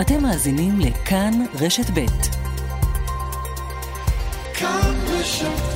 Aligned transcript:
אתם 0.00 0.22
מאזינים 0.22 0.80
לכאן 0.80 1.44
רשת 1.60 1.90
ב'. 1.94 2.06
כאן 4.54 4.94
רשת 5.08 5.71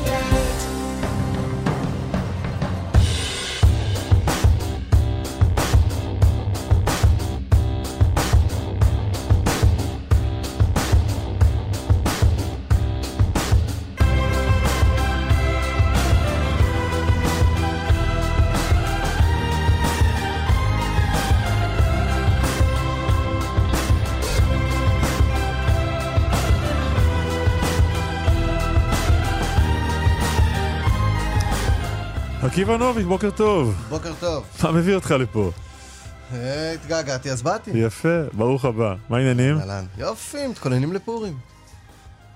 עקיבא 32.57 32.77
נוביק, 32.77 33.07
בוקר 33.07 33.31
טוב. 33.31 33.75
בוקר 33.89 34.13
טוב. 34.21 34.45
מה 34.63 34.73
מביא 34.73 34.95
אותך 34.95 35.11
לפה? 35.11 35.51
אה, 36.33 36.73
התגעגעתי, 36.73 37.31
אז 37.31 37.43
באתי. 37.43 37.71
יפה, 37.75 38.23
ברוך 38.33 38.65
הבא. 38.65 38.95
מה 39.09 39.17
העניינים? 39.17 39.59
יופי, 39.99 40.47
מתכוננים 40.47 40.93
לפורים. 40.93 41.35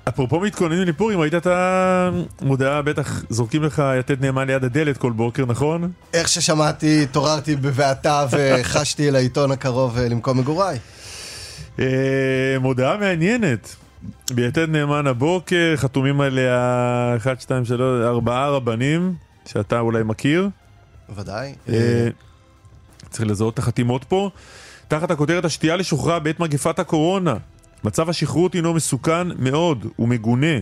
אפרופו 0.08 0.40
מתכוננים 0.40 0.88
לפורים, 0.88 1.20
ראית 1.20 1.34
את 1.34 1.46
המודעה, 1.46 2.82
בטח 2.82 3.22
זורקים 3.30 3.62
לך 3.62 3.82
יתד 4.00 4.24
נאמן 4.24 4.46
ליד 4.46 4.64
הדלת 4.64 4.96
כל 4.96 5.12
בוקר, 5.12 5.46
נכון? 5.46 5.92
איך 6.14 6.28
ששמעתי, 6.28 7.02
התעוררתי 7.02 7.56
בבעתה 7.56 8.26
וחשתי 8.30 9.08
אל 9.08 9.16
העיתון 9.16 9.50
הקרוב 9.50 9.98
אה, 9.98 10.08
למקום 10.08 10.38
מגוריי. 10.38 10.78
אה, 11.78 11.86
מודעה 12.60 12.96
מעניינת. 12.96 13.76
ביתד 14.30 14.68
נאמן 14.68 15.06
הבוקר, 15.06 15.74
חתומים 15.76 16.20
עליה 16.20 17.14
1, 17.16 17.40
2, 17.40 17.64
3, 17.64 18.04
4 18.04 18.48
רבנים. 18.48 19.29
שאתה 19.52 19.80
אולי 19.80 20.02
מכיר. 20.02 20.48
ודאי. 21.16 21.54
אה, 21.68 22.08
צריך 23.10 23.30
לזהות 23.30 23.54
את 23.54 23.58
החתימות 23.58 24.04
פה. 24.04 24.30
תחת 24.88 25.10
הכותרת 25.10 25.44
השתייה 25.44 25.76
לשוחרר 25.76 26.18
בעת 26.18 26.40
מגפת 26.40 26.78
הקורונה. 26.78 27.34
מצב 27.84 28.08
השכרות 28.08 28.54
הינו 28.54 28.74
מסוכן 28.74 29.28
מאוד 29.38 29.86
ומגונה. 29.98 30.56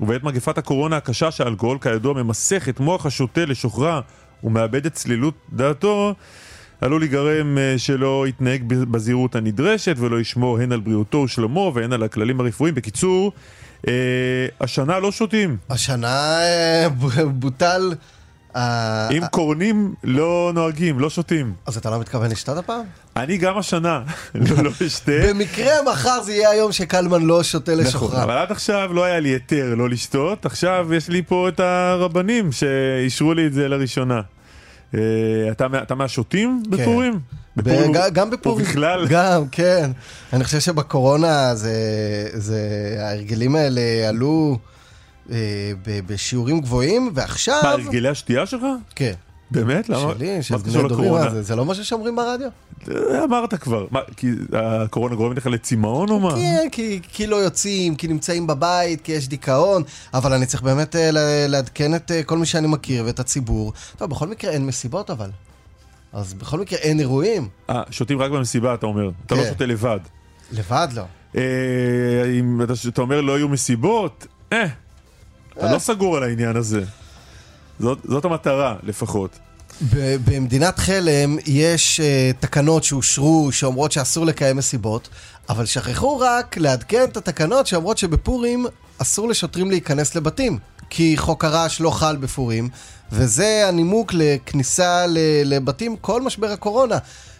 ובעת 0.00 0.24
מגפת 0.24 0.58
הקורונה 0.58 0.96
הקשה 0.96 1.30
שהאלכוהול 1.30 1.78
כידוע 1.78 2.14
ממסך 2.14 2.68
את 2.68 2.80
מוח 2.80 3.06
השוטה 3.06 3.44
לשוחרר 3.44 4.00
ומאבד 4.44 4.86
את 4.86 4.94
צלילות 4.94 5.34
דעתו, 5.52 6.14
עלול 6.80 7.00
להיגרם 7.00 7.58
אה, 7.58 7.74
שלא 7.78 8.24
יתנהג 8.28 8.62
בזהירות 8.68 9.34
הנדרשת 9.34 9.96
ולא 9.98 10.20
ישמור 10.20 10.58
הן 10.58 10.72
על 10.72 10.80
בריאותו 10.80 11.18
ושלומו 11.18 11.72
והן 11.74 11.92
על 11.92 12.02
הכללים 12.02 12.40
הרפואיים. 12.40 12.74
בקיצור, 12.74 13.32
השנה 14.60 14.98
לא 14.98 15.12
שותים. 15.12 15.56
השנה 15.70 16.38
אה, 16.40 16.88
בוטל... 17.26 17.94
אה, 18.56 19.08
אם 19.10 19.26
קורנים 19.30 19.94
לא 20.04 20.50
נוהגים, 20.54 20.98
לא 20.98 21.10
שותים. 21.10 21.52
אז 21.66 21.76
אתה 21.76 21.90
לא 21.90 22.00
מתכוון 22.00 22.30
לשתות 22.30 22.58
הפעם? 22.58 22.84
אני 23.16 23.36
גם 23.36 23.58
השנה 23.58 24.02
לא, 24.34 24.64
לא 24.64 24.70
אשתה. 24.86 25.12
במקרה 25.28 25.72
מחר 25.92 26.22
זה 26.22 26.32
יהיה 26.32 26.50
היום 26.50 26.72
שקלמן 26.72 27.22
לא 27.22 27.42
שותה 27.42 27.72
נכון, 27.72 27.84
לשוחרר. 27.84 28.22
אבל 28.22 28.38
עד 28.38 28.50
עכשיו 28.50 28.92
לא 28.94 29.04
היה 29.04 29.20
לי 29.20 29.28
היתר 29.28 29.74
לא 29.74 29.88
לשתות, 29.88 30.46
עכשיו 30.46 30.94
יש 30.94 31.08
לי 31.08 31.22
פה 31.22 31.48
את 31.48 31.60
הרבנים 31.60 32.52
שאישרו 32.52 33.34
לי 33.34 33.46
את 33.46 33.52
זה 33.52 33.68
לראשונה. 33.68 34.20
אתה 35.82 35.94
מהשותים 35.94 36.62
כן. 36.64 36.70
בפורים? 36.70 37.20
בפורים, 37.56 37.92
גם 38.12 38.30
בפורים. 38.30 38.66
בכלל? 38.66 39.06
גם, 39.08 39.48
כן. 39.48 39.90
אני 40.32 40.44
חושב 40.44 40.60
שבקורונה 40.60 41.54
זה, 41.54 41.74
זה, 42.32 42.60
ההרגלים 42.98 43.56
האלה 43.56 44.08
עלו 44.08 44.58
אה, 45.32 45.72
בשיעורים 46.06 46.60
גבוהים, 46.60 47.10
ועכשיו... 47.14 47.60
מה, 47.62 47.70
הרגלי 47.70 48.08
השתייה 48.08 48.46
שלך? 48.46 48.62
כן. 48.94 49.12
באמת? 49.50 49.88
למה? 49.88 50.12
שלי, 50.14 50.42
של 50.42 50.56
בני 50.56 50.88
דורים, 50.88 51.30
זה, 51.30 51.42
זה 51.42 51.56
לא 51.56 51.64
משהו 51.64 51.84
שאומרים 51.84 52.16
ברדיו? 52.16 52.48
אמרת 53.24 53.54
כבר. 53.54 53.86
מה, 53.90 54.00
כי 54.16 54.30
הקורונה 54.52 55.14
גורמת 55.14 55.36
לך 55.36 55.46
לצמאון 55.46 56.10
או 56.10 56.20
מה? 56.20 56.34
כן, 56.34 56.68
כי, 56.72 57.00
כי 57.12 57.26
לא 57.26 57.36
יוצאים, 57.36 57.94
כי 57.94 58.08
נמצאים 58.08 58.46
בבית, 58.46 59.00
כי 59.00 59.12
יש 59.12 59.28
דיכאון, 59.28 59.82
אבל 60.14 60.32
אני 60.32 60.46
צריך 60.46 60.62
באמת 60.62 60.96
אה, 60.96 61.10
לעדכן 61.48 61.94
את 61.94 62.10
אה, 62.10 62.22
כל 62.22 62.38
מי 62.38 62.46
שאני 62.46 62.66
מכיר 62.66 63.04
ואת 63.06 63.20
הציבור. 63.20 63.72
טוב, 63.96 64.10
בכל 64.10 64.28
מקרה 64.28 64.50
אין 64.50 64.66
מסיבות 64.66 65.10
אבל. 65.10 65.30
אז 66.12 66.34
בכל 66.34 66.60
מקרה 66.60 66.78
אין 66.78 67.00
אירועים. 67.00 67.48
אה, 67.70 67.82
שותים 67.90 68.18
רק 68.18 68.30
במסיבה, 68.30 68.74
אתה 68.74 68.86
אומר. 68.86 69.10
אתה 69.26 69.34
לא 69.34 69.42
כן. 69.42 69.48
שותה 69.48 69.66
לבד. 69.66 70.00
לבד 70.52 70.88
לא. 70.94 71.02
אה, 71.36 71.42
אם 72.38 72.62
אתה 72.88 73.02
אומר 73.02 73.20
לא 73.20 73.38
יהיו 73.38 73.48
מסיבות, 73.48 74.26
אה, 74.52 74.66
אתה 75.52 75.72
לא 75.72 75.78
סגור 75.78 76.16
על 76.16 76.22
העניין 76.22 76.56
הזה. 76.56 76.84
זאת 77.80 78.24
המטרה, 78.24 78.76
לפחות. 78.82 79.38
במדינת 80.24 80.78
חלם 80.78 81.36
יש 81.46 82.00
uh, 82.00 82.42
תקנות 82.42 82.84
שאושרו 82.84 83.52
שאומרות 83.52 83.92
שאסור 83.92 84.26
לקיים 84.26 84.56
מסיבות, 84.56 85.08
אבל 85.48 85.66
שכחו 85.66 86.18
רק 86.18 86.56
לעדכן 86.56 87.04
את 87.04 87.16
התקנות 87.16 87.66
שאומרות 87.66 87.98
שבפורים 87.98 88.66
אסור 88.98 89.28
לשוטרים 89.28 89.70
להיכנס 89.70 90.14
לבתים, 90.14 90.58
כי 90.90 91.16
חוק 91.16 91.44
הרעש 91.44 91.80
לא 91.80 91.90
חל 91.90 92.16
בפורים, 92.16 92.68
וזה 93.12 93.68
הנימוק 93.68 94.12
לכניסה 94.14 95.04
לבתים 95.44 95.96
כל 95.96 96.22
משבר 96.22 96.50
הקורונה. 96.50 96.98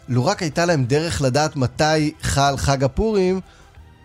לו 0.09 0.27
רק 0.27 0.43
הייתה 0.43 0.67
להם 0.67 0.84
דרך 0.84 1.22
לדעת 1.22 1.57
מתי 1.57 2.12
חל 2.22 2.57
חג 2.57 2.84
הפורים, 2.84 3.41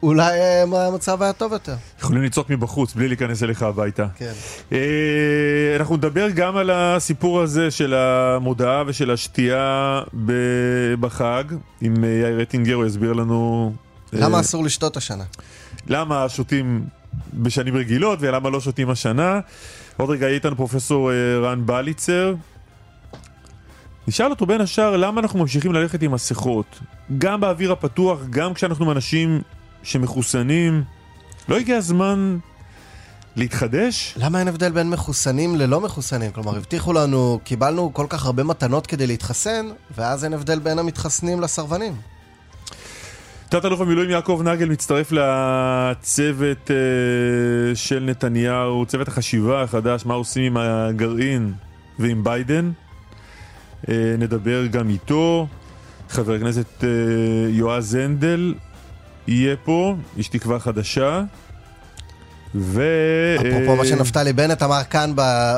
אולי 0.04 0.40
אה, 0.40 0.88
המצב 0.88 1.22
היה 1.22 1.34
טוב 1.34 1.54
יותר. 1.54 1.76
יכולים 2.00 2.24
לצעוק 2.24 2.50
מבחוץ 2.50 2.94
בלי 2.94 3.08
להיכנס 3.08 3.44
אליך 3.44 3.64
הביתה. 3.64 4.08
כן. 4.18 4.32
אה, 4.72 5.76
אנחנו 5.80 5.96
נדבר 5.96 6.30
גם 6.30 6.58
על 6.58 6.70
הסיפור 6.70 7.42
הזה 7.42 7.72
של 7.72 7.94
המודעה 7.94 8.84
ושל 8.88 9.12
השתייה 9.12 10.02
בחג, 11.00 11.44
עם 11.82 12.04
אה, 12.04 12.10
יאיר 12.10 12.40
רטינגר, 12.40 12.74
הוא 12.74 12.86
יסביר 12.86 13.14
לנו... 13.14 13.74
למה 14.14 14.40
אסור 14.40 14.64
לשתות 14.64 14.98
השנה? 14.98 15.24
למה 15.88 16.30
שותים 16.30 16.86
בשנים 17.34 17.76
רגילות 17.78 18.20
ולמה 18.22 18.50
לא 18.50 18.62
שותים 18.62 18.90
השנה. 18.90 19.40
עוד 19.98 20.10
רגע 20.10 20.26
יהיה 20.26 20.36
איתנו 20.36 20.56
פרופסור 20.56 21.12
רן 21.44 21.66
בליצר. 21.66 22.36
נשאל 24.08 24.30
אותו 24.30 24.46
בין 24.46 24.62
השאר 24.62 24.98
למה 24.98 25.22
אנחנו 25.22 25.40
ממשיכים 25.40 25.74
ללכת 25.74 26.02
עם 26.02 26.12
מסכות, 26.12 26.80
גם 27.18 27.42
באוויר 27.42 27.72
הפתוח, 27.72 28.20
גם 28.30 28.54
כשאנחנו 28.54 28.92
אנשים 28.92 29.42
שמחוסנים, 29.86 30.84
לא 31.50 31.58
הגיע 31.58 31.78
הזמן 31.78 32.38
להתחדש? 33.36 34.14
למה 34.18 34.40
אין 34.40 34.48
הבדל 34.48 34.72
בין 34.72 34.90
מחוסנים 34.90 35.56
ללא 35.56 35.82
מחוסנים? 35.82 36.32
כלומר, 36.32 36.58
הבטיחו 36.58 36.94
לנו, 36.94 37.40
קיבלנו 37.44 37.94
כל 37.94 38.06
כך 38.10 38.26
הרבה 38.26 38.44
מתנות 38.44 38.88
כדי 38.88 39.08
להתחסן, 39.08 39.66
ואז 39.98 40.24
אין 40.24 40.34
הבדל 40.34 40.60
בין 40.60 40.80
המתחסנים 40.80 41.42
לסרבנים. 41.42 41.94
תת-אלוף 43.50 43.82
המילואים 43.82 44.10
יעקב 44.10 44.42
נגל 44.44 44.70
מצטרף 44.70 45.12
לצוות 45.12 46.68
uh, 46.68 47.76
של 47.76 48.00
נתניהו, 48.00 48.86
צוות 48.86 49.08
החשיבה 49.08 49.62
החדש, 49.62 50.06
מה 50.06 50.14
עושים 50.14 50.44
עם 50.44 50.58
הגרעין 50.58 51.54
ועם 52.00 52.24
ביידן. 52.24 52.72
Uh, 53.84 53.90
נדבר 54.18 54.66
גם 54.66 54.90
איתו. 54.90 55.48
חבר 56.10 56.34
הכנסת 56.34 56.66
uh, 56.80 56.86
יועז 57.50 57.96
הנדל 57.96 58.54
יהיה 59.28 59.56
פה, 59.64 59.96
איש 60.18 60.28
תקווה 60.28 60.60
חדשה. 60.60 61.22
ו... 62.56 62.84
אפרופו 63.36 63.76
מה 63.76 63.86
שנפתלי 63.86 64.34
בנט 64.34 64.64
אמר 64.64 64.84
כאן 64.90 65.12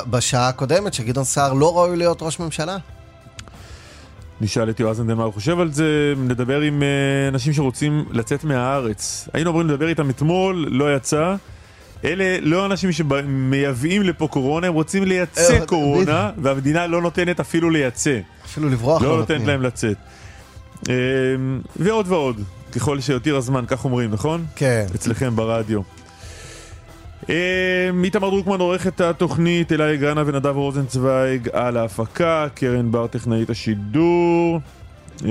בשעה 0.09 0.47
הקודמת, 0.47 0.93
שגדעון 0.93 1.25
סער 1.25 1.53
לא 1.53 1.77
ראוי 1.77 1.97
להיות 1.97 2.21
ראש 2.21 2.39
ממשלה. 2.39 2.77
נשאל 4.41 4.69
את 4.69 4.79
יועז 4.79 4.99
נדל 5.01 5.13
מה 5.13 5.23
הוא 5.23 5.33
חושב 5.33 5.59
על 5.59 5.71
זה, 5.71 6.13
נדבר 6.17 6.61
עם 6.61 6.81
uh, 6.81 7.33
אנשים 7.33 7.53
שרוצים 7.53 8.05
לצאת 8.11 8.43
מהארץ. 8.43 9.29
היינו 9.33 9.49
אמורים 9.49 9.69
לדבר 9.69 9.87
איתם 9.87 10.09
אתמול, 10.09 10.67
לא 10.69 10.95
יצא. 10.95 11.35
אלה 12.03 12.37
לא 12.41 12.65
אנשים 12.65 12.91
שמייבאים 12.91 14.03
לפה 14.03 14.27
קורונה, 14.27 14.67
הם 14.67 14.73
רוצים 14.73 15.03
לייצא 15.03 15.53
אה, 15.53 15.65
קורונה, 15.65 16.31
והמדינה 16.37 16.87
לא 16.87 17.01
נותנת 17.01 17.39
אפילו 17.39 17.69
לייצא. 17.69 18.19
אפילו 18.45 18.69
לברוח 18.69 19.01
לא, 19.01 19.09
לא 19.09 19.17
נותנת 19.17 19.47
להם 19.47 19.61
לצאת. 19.61 19.97
ועוד 21.75 22.05
ועוד. 22.07 22.41
ככל 22.77 22.99
שיותיר 22.99 23.35
הזמן, 23.37 23.63
כך 23.67 23.85
אומרים, 23.85 24.11
נכון? 24.11 24.45
כן. 24.55 24.85
אצלכם 24.95 25.35
ברדיו. 25.35 25.81
אה, 27.29 27.89
איתמר 28.03 28.29
דרוקמן 28.29 28.59
עורך 28.59 28.87
את 28.87 29.01
התוכנית, 29.01 29.71
אלעי 29.71 29.97
גרנה 29.97 30.23
ונדב 30.25 30.55
רוזנצוויג 30.55 31.49
על 31.53 31.77
ההפקה, 31.77 32.47
קרן 32.55 32.91
בר 32.91 33.07
טכנאית 33.07 33.49
השידור, 33.49 34.59
אה, 35.25 35.29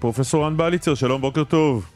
פרופסור 0.00 0.46
רן 0.46 0.56
בליצר, 0.56 0.94
שלום, 0.94 1.20
בוקר 1.20 1.44
טוב. 1.44 1.86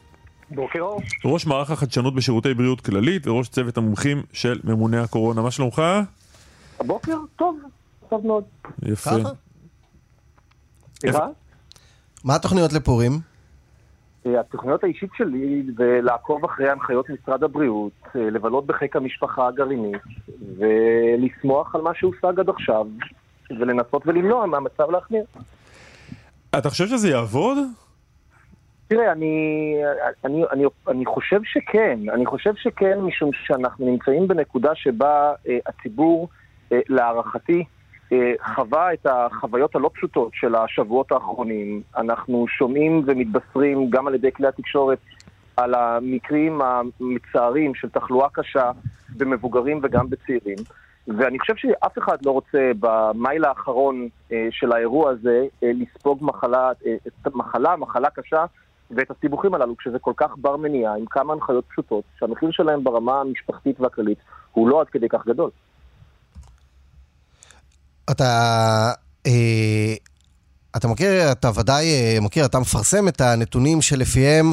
בוקר 0.51 0.79
אור. 0.79 1.01
ראש 1.25 1.45
מערך 1.45 1.71
החדשנות 1.71 2.15
בשירותי 2.15 2.53
בריאות 2.53 2.81
כללית 2.81 3.27
וראש 3.27 3.49
צוות 3.49 3.77
המומחים 3.77 4.23
של 4.33 4.59
ממוני 4.63 4.97
הקורונה, 4.97 5.41
מה 5.41 5.51
שלומך? 5.51 5.81
הבוקר 6.79 7.17
טוב, 7.35 7.59
טוב 8.09 8.27
מאוד. 8.27 8.43
יפה. 8.85 9.11
ככה? 11.07 11.27
מה 12.23 12.35
התוכניות 12.35 12.73
לפורים? 12.73 13.32
אה, 14.25 14.39
התוכניות 14.39 14.83
האישית 14.83 15.09
שלי 15.17 15.63
זה 15.77 15.99
לעקוב 16.03 16.45
אחרי 16.45 16.69
הנחיות 16.69 17.09
משרד 17.09 17.43
הבריאות, 17.43 17.91
אה, 18.15 18.29
לבלות 18.29 18.65
בחיק 18.65 18.95
המשפחה 18.95 19.47
הגרעינית, 19.47 20.01
ולשמוח 20.57 21.75
על 21.75 21.81
מה 21.81 21.91
שהושג 21.93 22.39
עד 22.39 22.49
עכשיו, 22.49 22.87
ולנסות 23.59 24.07
ולמנוע 24.07 24.45
מהמצב 24.45 24.89
להחמיר. 24.91 25.23
אתה 26.57 26.69
חושב 26.69 26.87
שזה 26.87 27.09
יעבוד? 27.09 27.57
תראה, 28.87 29.11
אני, 29.11 29.75
אני, 30.25 30.43
אני, 30.51 30.63
אני 30.87 31.05
חושב 31.05 31.39
שכן, 31.43 31.99
אני 32.13 32.25
חושב 32.25 32.53
שכן, 32.55 32.99
משום 32.99 33.29
שאנחנו 33.45 33.85
נמצאים 33.85 34.27
בנקודה 34.27 34.71
שבה 34.75 35.33
אה, 35.47 35.57
הציבור, 35.67 36.29
אה, 36.71 36.79
להערכתי, 36.89 37.63
חווה 38.55 38.93
את 38.93 39.05
החוויות 39.05 39.75
הלא 39.75 39.89
פשוטות 39.93 40.31
של 40.33 40.55
השבועות 40.55 41.11
האחרונים. 41.11 41.81
אנחנו 41.97 42.45
שומעים 42.47 43.03
ומתבשרים 43.05 43.89
גם 43.89 44.07
על 44.07 44.15
ידי 44.15 44.31
כלי 44.31 44.47
התקשורת 44.47 44.97
על 45.57 45.73
המקרים 45.73 46.61
המצערים 46.61 47.75
של 47.75 47.89
תחלואה 47.89 48.29
קשה 48.29 48.71
במבוגרים 49.17 49.79
וגם 49.83 50.09
בצעירים. 50.09 50.57
ואני 51.07 51.39
חושב 51.39 51.55
שאף 51.55 51.97
אחד 51.97 52.17
לא 52.25 52.31
רוצה 52.31 52.71
במייל 52.79 53.45
האחרון 53.45 54.07
אה, 54.31 54.47
של 54.51 54.71
האירוע 54.71 55.11
הזה 55.11 55.45
אה, 55.63 55.71
לספוג 55.73 56.19
מחלה, 56.21 56.71
אה, 56.85 56.95
מחלה, 57.35 57.75
מחלה 57.75 58.09
קשה 58.09 58.45
ואת 58.91 59.11
הסיבוכים 59.11 59.53
הללו, 59.53 59.77
כשזה 59.77 59.99
כל 59.99 60.13
כך 60.17 60.37
בר 60.37 60.57
מניעה, 60.57 60.95
עם 60.95 61.05
כמה 61.05 61.33
הנחיות 61.33 61.65
פשוטות, 61.69 62.03
שהמחיר 62.19 62.51
שלהם 62.51 62.83
ברמה 62.83 63.21
המשפחתית 63.21 63.81
והכללית 63.81 64.17
הוא 64.51 64.69
לא 64.69 64.81
עד 64.81 64.87
כדי 64.87 65.09
כך 65.09 65.27
גדול. 65.27 65.49
אתה, 68.11 68.23
אה, 69.27 69.93
אתה 70.77 70.87
מכיר, 70.87 71.31
אתה 71.31 71.49
ודאי 71.59 71.85
אה, 71.85 72.17
מכיר, 72.21 72.45
אתה 72.45 72.59
מפרסם 72.59 73.07
את 73.07 73.21
הנתונים 73.21 73.81
שלפיהם 73.81 74.45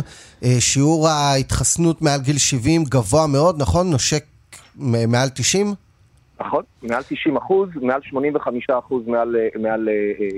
אה, 0.44 0.60
שיעור 0.60 1.08
ההתחסנות 1.08 2.02
מעל 2.02 2.20
גיל 2.20 2.38
70 2.38 2.84
גבוה 2.84 3.26
מאוד, 3.26 3.62
נכון? 3.62 3.90
נושק 3.90 4.24
מעל 4.76 5.28
90? 5.28 5.74
נכון, 6.40 6.62
מעל 6.82 7.02
90 7.02 7.36
אחוז, 7.36 7.68
מעל 7.82 8.00
85 8.02 8.70
אחוז 8.70 9.06
מעל, 9.06 9.36
מעל 9.60 9.88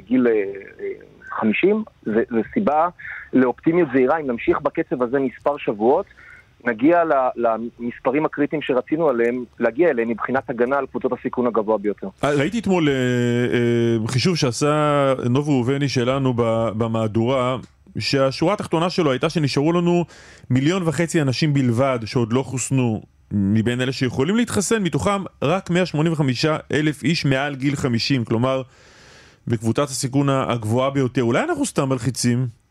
גיל 0.06 0.26
אה, 0.26 0.32
אה, 0.80 0.86
50, 1.30 1.84
זה, 2.02 2.22
זה 2.30 2.40
סיבה 2.54 2.88
לאופטימיות 3.32 3.88
זהירה, 3.94 4.20
אם 4.20 4.26
נמשיך 4.26 4.60
בקצב 4.60 5.02
הזה 5.02 5.18
מספר 5.18 5.56
שבועות, 5.58 6.06
נגיע 6.64 7.02
למספרים 7.36 8.24
הקריטיים 8.24 8.62
שרצינו 8.62 9.08
עליהם, 9.08 9.44
להגיע 9.60 9.90
אליהם 9.90 10.08
מבחינת 10.08 10.50
הגנה 10.50 10.78
על 10.78 10.86
קבוצות 10.86 11.12
הסיכון 11.12 11.46
הגבוה 11.46 11.78
ביותר. 11.78 12.08
ראיתי 12.22 12.58
אתמול 12.58 12.88
אה, 12.88 12.94
אה, 12.94 14.08
חישוב 14.08 14.36
שעשה 14.36 15.14
נוב 15.30 15.48
ראובני 15.48 15.88
שלנו 15.88 16.34
במהדורה, 16.76 17.56
שהשורה 17.98 18.54
התחתונה 18.54 18.90
שלו 18.90 19.10
הייתה 19.10 19.30
שנשארו 19.30 19.72
לנו 19.72 20.04
מיליון 20.50 20.82
וחצי 20.88 21.22
אנשים 21.22 21.54
בלבד 21.54 21.98
שעוד 22.04 22.32
לא 22.32 22.42
חוסנו 22.42 23.02
מבין 23.32 23.80
אלה 23.80 23.92
שיכולים 23.92 24.36
להתחסן, 24.36 24.82
מתוכם 24.82 25.24
רק 25.42 25.70
185 25.70 26.44
אלף 26.72 27.02
איש 27.02 27.24
מעל 27.24 27.54
גיל 27.54 27.76
50, 27.76 28.24
כלומר 28.24 28.62
בקבוצת 29.46 29.84
הסיכון 29.84 30.28
הגבוהה 30.28 30.90
ביותר. 30.90 31.22
אולי 31.22 31.44
אנחנו 31.44 31.66
סתם 31.66 31.88
מלחיצים? 31.88 32.61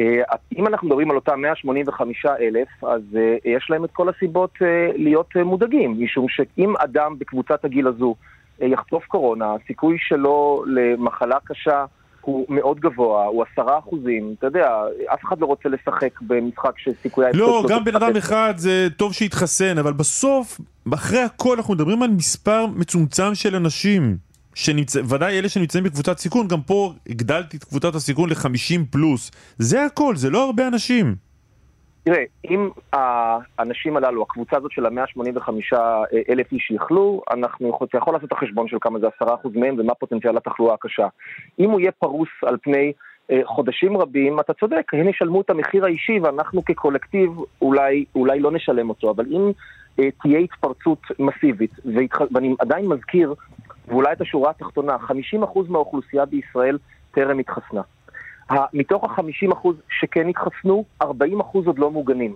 אה, 0.00 0.22
אם 0.58 0.66
אנחנו 0.66 0.86
מדברים 0.86 1.10
על 1.10 1.16
אותם 1.16 1.40
185 1.40 2.26
אלף, 2.26 2.84
אז 2.84 3.02
אה, 3.16 3.36
יש 3.44 3.66
להם 3.70 3.84
את 3.84 3.90
כל 3.92 4.08
הסיבות 4.08 4.50
אה, 4.62 4.90
להיות 4.96 5.36
מודאגים, 5.44 6.04
משום 6.04 6.26
שאם 6.28 6.74
אדם 6.76 7.18
בקבוצת 7.18 7.64
הגיל 7.64 7.86
הזו 7.86 8.14
יחטוף 8.60 9.04
קורונה, 9.06 9.54
הסיכוי 9.54 9.96
שלו 10.00 10.64
למחלה 10.66 11.36
קשה 11.44 11.84
הוא 12.20 12.46
מאוד 12.48 12.80
גבוה, 12.80 13.26
הוא 13.26 13.44
עשרה 13.52 13.78
אחוזים, 13.78 14.34
אתה 14.38 14.46
יודע, 14.46 14.68
אף 15.14 15.24
אחד 15.24 15.40
לא 15.40 15.46
רוצה 15.46 15.68
לשחק 15.68 16.20
במשחק 16.20 16.78
שסיכויי... 16.78 17.32
לא, 17.34 17.56
ההפסד 17.56 17.74
גם 17.74 17.84
בן 17.84 17.96
אדם. 17.96 18.16
אחד 18.16 18.54
זה 18.56 18.88
טוב 18.96 19.12
שיתחסן, 19.12 19.78
אבל 19.78 19.92
בסוף, 19.92 20.60
אחרי 20.94 21.20
הכל 21.20 21.56
אנחנו 21.56 21.74
מדברים 21.74 22.02
על 22.02 22.10
מספר 22.10 22.66
מצומצם 22.66 23.34
של 23.34 23.56
אנשים. 23.56 24.16
שנמצא, 24.54 25.00
ודאי 25.08 25.38
אלה 25.38 25.48
שנמצאים 25.48 25.84
בקבוצת 25.84 26.18
סיכון, 26.18 26.48
גם 26.48 26.62
פה 26.62 26.92
הגדלתי 27.08 27.56
את 27.56 27.64
קבוצת 27.64 27.94
הסיכון 27.94 28.28
ל-50 28.28 28.80
פלוס. 28.90 29.30
זה 29.58 29.84
הכל, 29.84 30.16
זה 30.16 30.30
לא 30.30 30.44
הרבה 30.44 30.68
אנשים. 30.68 31.14
תראה, 32.04 32.22
אם 32.50 32.68
האנשים 32.92 33.96
הללו, 33.96 34.22
הקבוצה 34.22 34.56
הזאת 34.56 34.72
של 34.72 34.86
ה-185 34.86 35.76
אלף 36.30 36.52
איש 36.52 36.70
יכלו, 36.70 37.22
אנחנו 37.32 37.78
אתה 37.84 37.98
יכול 37.98 38.14
לעשות 38.14 38.28
את 38.28 38.32
החשבון 38.32 38.68
של 38.68 38.76
כמה 38.80 38.98
זה 38.98 39.06
עשרה 39.16 39.34
אחוז 39.34 39.52
מהם 39.54 39.76
ומה 39.78 39.94
פוטנציאל 39.94 40.36
התחלואה 40.36 40.74
הקשה. 40.74 41.06
אם 41.58 41.70
הוא 41.70 41.80
יהיה 41.80 41.92
פרוס 41.92 42.28
על 42.46 42.56
פני 42.62 42.92
אה, 43.30 43.40
חודשים 43.44 43.96
רבים, 43.96 44.40
אתה 44.40 44.52
צודק, 44.52 44.92
הם 44.92 45.08
ישלמו 45.08 45.40
את 45.40 45.50
המחיר 45.50 45.84
האישי 45.84 46.18
ואנחנו 46.22 46.64
כקולקטיב 46.64 47.30
אולי, 47.62 48.04
אולי 48.14 48.40
לא 48.40 48.52
נשלם 48.52 48.88
אותו, 48.88 49.10
אבל 49.10 49.26
אם 49.30 49.50
אה, 49.98 50.08
תהיה 50.22 50.38
התפרצות 50.38 51.02
מסיבית, 51.18 51.72
והתח... 51.84 52.20
ואני 52.34 52.54
עדיין 52.58 52.86
מזכיר, 52.86 53.34
ואולי 53.88 54.12
את 54.12 54.20
השורה 54.20 54.50
התחתונה, 54.50 54.96
50% 54.96 55.58
מהאוכלוסייה 55.68 56.24
בישראל 56.24 56.78
טרם 57.10 57.38
התחסנה. 57.38 57.82
מתוך 58.72 59.04
ה-50% 59.04 59.68
שכן 60.00 60.28
התחסנו, 60.28 60.84
40% 61.02 61.06
עוד 61.52 61.78
לא 61.78 61.90
מוגנים. 61.90 62.34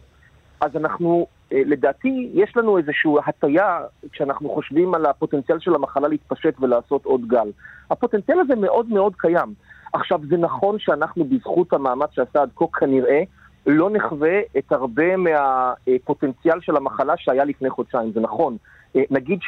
אז 0.60 0.76
אנחנו, 0.76 1.26
אה, 1.52 1.62
לדעתי, 1.66 2.30
יש 2.34 2.56
לנו 2.56 2.78
איזושהי 2.78 3.10
הטיה 3.26 3.80
כשאנחנו 4.12 4.50
חושבים 4.50 4.94
על 4.94 5.06
הפוטנציאל 5.06 5.60
של 5.60 5.74
המחלה 5.74 6.08
להתפשט 6.08 6.54
ולעשות 6.60 7.04
עוד 7.04 7.28
גל. 7.28 7.50
הפוטנציאל 7.90 8.40
הזה 8.40 8.54
מאוד 8.56 8.88
מאוד 8.88 9.12
קיים. 9.16 9.54
עכשיו, 9.92 10.20
זה 10.28 10.36
נכון 10.36 10.78
שאנחנו 10.78 11.24
בזכות 11.24 11.72
המאמץ 11.72 12.10
שעשה 12.12 12.42
עד 12.42 12.50
כה 12.56 12.64
כנראה 12.72 13.22
לא 13.66 13.90
נחווה 13.90 14.40
את 14.58 14.72
הרבה 14.72 15.16
מהפוטנציאל 15.16 16.60
של 16.60 16.76
המחלה 16.76 17.14
שהיה 17.16 17.44
לפני 17.44 17.70
חודשיים, 17.70 18.12
זה 18.12 18.20
נכון. 18.20 18.56
אה, 18.96 19.02
נגיד 19.10 19.38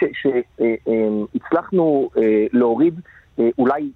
שהצלחנו 1.35 2.11
להוריד 2.53 3.01
אה, 3.39 3.49
אולי 3.59 3.91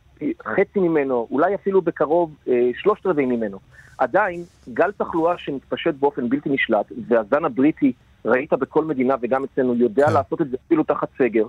חצי 0.44 0.78
ממנו, 0.78 1.28
אולי 1.30 1.54
אפילו 1.54 1.82
בקרוב 1.82 2.34
אה, 2.48 2.70
שלושת 2.74 3.06
רבעי 3.06 3.26
ממנו. 3.26 3.58
עדיין, 3.98 4.44
גל 4.74 4.92
תחלואה 4.92 5.38
שמתפשט 5.38 5.94
באופן 5.94 6.28
בלתי 6.28 6.48
נשלט, 6.48 6.92
והזן 7.08 7.44
הבריטי, 7.44 7.92
ראית 8.24 8.52
בכל 8.52 8.84
מדינה 8.84 9.14
וגם 9.22 9.44
אצלנו, 9.44 9.74
יודע 9.74 10.06
כן. 10.06 10.12
לעשות 10.12 10.40
את 10.40 10.50
זה 10.50 10.56
אפילו 10.66 10.84
תחת 10.84 11.08
סגר. 11.18 11.46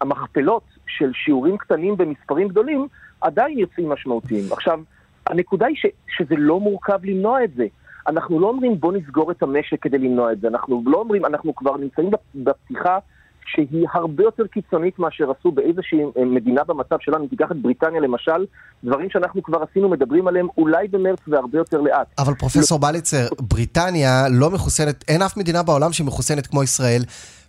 המכפלות 0.00 0.62
של 0.86 1.12
שיעורים 1.14 1.56
קטנים 1.56 1.96
במספרים 1.96 2.48
גדולים 2.48 2.86
עדיין 3.20 3.58
יוצאים 3.58 3.88
משמעותיים. 3.88 4.44
עכשיו, 4.52 4.80
הנקודה 5.26 5.66
היא 5.66 5.76
ש, 5.76 5.86
שזה 6.08 6.34
לא 6.38 6.60
מורכב 6.60 6.98
למנוע 7.04 7.44
את 7.44 7.54
זה. 7.54 7.66
אנחנו 8.08 8.40
לא 8.40 8.46
אומרים 8.46 8.80
בוא 8.80 8.92
נסגור 8.92 9.30
את 9.30 9.42
המשק 9.42 9.82
כדי 9.82 9.98
למנוע 9.98 10.32
את 10.32 10.40
זה, 10.40 10.48
אנחנו 10.48 10.82
לא 10.86 10.98
אומרים, 10.98 11.26
אנחנו 11.26 11.54
כבר 11.54 11.76
נמצאים 11.76 12.10
בפתיחה 12.34 12.98
שהיא 13.46 13.86
הרבה 13.92 14.24
יותר 14.24 14.46
קיצונית 14.46 14.98
מאשר 14.98 15.24
עשו 15.30 15.52
באיזושהי 15.52 15.98
אה, 16.18 16.24
מדינה 16.24 16.64
במצב 16.64 16.96
שלנו. 17.00 17.26
תיקח 17.28 17.52
את 17.52 17.56
בריטניה 17.56 18.00
למשל, 18.00 18.46
דברים 18.84 19.10
שאנחנו 19.10 19.42
כבר 19.42 19.62
עשינו, 19.70 19.88
מדברים 19.88 20.28
עליהם 20.28 20.46
אולי 20.58 20.88
במרץ 20.88 21.18
והרבה 21.28 21.58
יותר 21.58 21.80
לאט. 21.80 22.06
אבל 22.18 22.34
פרופסור 22.34 22.78
בליצר, 22.78 23.26
בריטניה 23.40 24.28
לא 24.30 24.50
מחוסנת, 24.50 25.04
אין 25.08 25.22
אף 25.22 25.36
מדינה 25.36 25.62
בעולם 25.62 25.92
שמחוסנת 25.92 26.46
כמו 26.46 26.62
ישראל. 26.62 27.02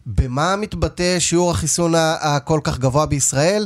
במה 0.05 0.55
מתבטא 0.55 1.19
שיעור 1.19 1.51
החיסון 1.51 1.91
הכל 2.21 2.59
כך 2.63 2.79
גבוה 2.79 3.05
בישראל, 3.05 3.65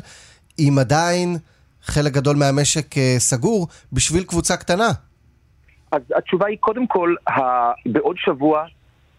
אם 0.59 0.75
עדיין 0.79 1.37
חלק 1.83 2.13
גדול 2.13 2.35
מהמשק 2.35 2.97
אה, 2.97 3.15
סגור, 3.17 3.67
בשביל 3.93 4.23
קבוצה 4.23 4.57
קטנה? 4.57 4.89
אז 5.91 6.01
התשובה 6.15 6.47
היא 6.47 6.57
קודם 6.59 6.87
כל, 6.87 7.15
ה... 7.29 7.39
בעוד 7.85 8.17
שבוע, 8.17 8.65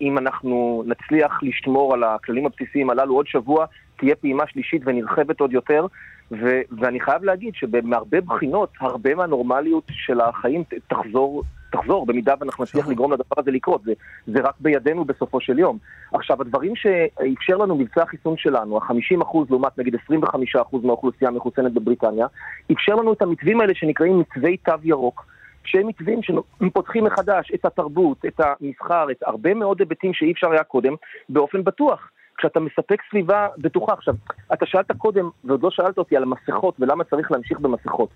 אם 0.00 0.18
אנחנו 0.18 0.82
נצליח 0.86 1.42
לשמור 1.42 1.94
על 1.94 2.04
הכללים 2.04 2.46
הבסיסיים 2.46 2.90
הללו, 2.90 3.14
עוד 3.14 3.26
שבוע 3.26 3.66
תהיה 3.96 4.16
פעימה 4.16 4.44
שלישית 4.46 4.82
ונרחבת 4.84 5.40
עוד 5.40 5.52
יותר, 5.52 5.86
ו... 6.32 6.60
ואני 6.80 7.00
חייב 7.00 7.24
להגיד 7.24 7.54
שבהרבה 7.54 8.20
בחינות, 8.20 8.72
הרבה 8.80 9.14
מהנורמליות 9.14 9.84
של 9.90 10.20
החיים 10.20 10.64
תחזור, 10.88 11.42
תחזור, 11.72 12.06
במידה 12.06 12.34
ואנחנו 12.40 12.64
נצליח 12.64 12.88
לגרום 12.88 13.12
לדבר 13.12 13.36
הזה 13.36 13.50
לקרות, 13.50 13.82
זה, 13.82 13.92
זה 14.26 14.40
רק 14.40 14.54
בידינו 14.60 15.04
בסופו 15.04 15.40
של 15.40 15.58
יום. 15.58 15.78
עכשיו, 16.12 16.40
הדברים 16.40 16.76
שאפשר 16.76 17.56
לנו 17.56 17.76
מבצע 17.76 18.02
החיסון 18.02 18.36
שלנו, 18.36 18.78
ה-50% 18.78 19.38
לעומת 19.50 19.78
נגיד 19.78 19.94
25% 19.94 20.36
מהאוכלוסייה 20.82 21.30
המחוסנת 21.30 21.72
בבריטניה, 21.72 22.26
אפשר 22.72 22.94
לנו 22.94 23.12
את 23.12 23.22
המתווים 23.22 23.60
האלה 23.60 23.74
שנקראים 23.74 24.18
מתווי 24.18 24.56
תו 24.56 24.72
ירוק. 24.84 25.26
שהם 25.70 25.86
מתווים 25.86 26.20
שפותחים 26.22 27.04
מחדש 27.04 27.52
את 27.54 27.64
התרבות, 27.64 28.24
את 28.26 28.40
המסחר, 28.40 29.10
את 29.10 29.22
הרבה 29.26 29.54
מאוד 29.54 29.80
היבטים 29.80 30.14
שאי 30.14 30.32
אפשר 30.32 30.50
היה 30.52 30.64
קודם, 30.64 30.94
באופן 31.28 31.64
בטוח. 31.64 32.10
כשאתה 32.38 32.60
מספק 32.60 33.02
סביבה 33.10 33.48
בטוחה. 33.58 33.92
עכשיו, 33.92 34.14
אתה 34.52 34.66
שאלת 34.66 34.92
קודם, 34.92 35.30
ועוד 35.44 35.62
לא 35.62 35.70
שאלת 35.70 35.98
אותי 35.98 36.16
על 36.16 36.24
מסכות 36.24 36.74
ולמה 36.80 37.04
צריך 37.04 37.32
להמשיך 37.32 37.60
במסכות. 37.60 38.10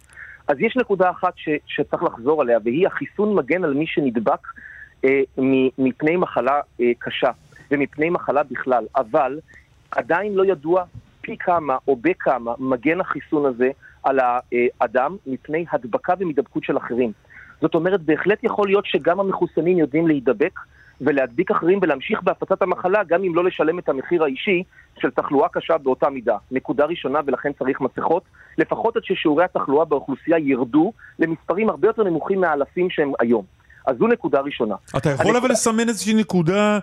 אז 0.48 0.56
יש 0.60 0.76
נקודה 0.76 1.10
אחת 1.10 1.32
ש, 1.36 1.48
שצריך 1.66 2.02
לחזור 2.02 2.42
עליה, 2.42 2.58
והיא 2.64 2.86
החיסון 2.86 3.34
מגן 3.34 3.64
על 3.64 3.74
מי 3.74 3.86
שנדבק 3.86 4.46
אה, 5.04 5.20
מפני 5.78 6.16
מחלה 6.16 6.60
אה, 6.80 6.92
קשה 6.98 7.30
ומפני 7.70 8.10
מחלה 8.10 8.42
בכלל, 8.42 8.86
אבל 8.96 9.40
עדיין 9.90 10.34
לא 10.34 10.44
ידוע 10.44 10.84
פי 11.20 11.36
כמה 11.36 11.76
או 11.88 11.96
בכמה 11.96 12.52
מגן 12.58 13.00
החיסון 13.00 13.46
הזה 13.46 13.70
על 14.02 14.18
האדם 14.20 15.16
מפני 15.26 15.64
הדבקה 15.72 16.14
ומדבקות 16.18 16.64
של 16.64 16.76
אחרים. 16.76 17.12
זאת 17.64 17.74
אומרת, 17.74 18.00
בהחלט 18.02 18.44
יכול 18.44 18.68
להיות 18.68 18.86
שגם 18.86 19.20
המחוסנים 19.20 19.78
יודעים 19.78 20.06
להידבק 20.06 20.60
ולהדביק 21.00 21.50
אחרים 21.50 21.78
ולהמשיך 21.82 22.22
בהפצת 22.22 22.62
המחלה, 22.62 23.04
גם 23.04 23.24
אם 23.24 23.34
לא 23.34 23.44
לשלם 23.44 23.78
את 23.78 23.88
המחיר 23.88 24.24
האישי 24.24 24.62
של 24.98 25.10
תחלואה 25.10 25.48
קשה 25.48 25.78
באותה 25.78 26.10
מידה. 26.10 26.36
נקודה 26.50 26.84
ראשונה, 26.84 27.20
ולכן 27.26 27.52
צריך 27.58 27.80
מסכות, 27.80 28.22
לפחות 28.58 28.96
עד 28.96 29.04
ששיעורי 29.04 29.44
התחלואה 29.44 29.84
באוכלוסייה 29.84 30.38
ירדו 30.38 30.92
למספרים 31.18 31.68
הרבה 31.68 31.88
יותר 31.88 32.02
נמוכים 32.04 32.40
מהאלפים 32.40 32.90
שהם 32.90 33.12
היום. 33.20 33.44
אז 33.86 33.96
זו 33.98 34.06
נקודה 34.06 34.40
ראשונה. 34.40 34.74
אתה 34.96 35.10
יכול 35.10 35.36
אבל 35.36 35.50
לסמן 35.50 35.88
איזושהי 35.88 36.14
נקודה 36.14 36.78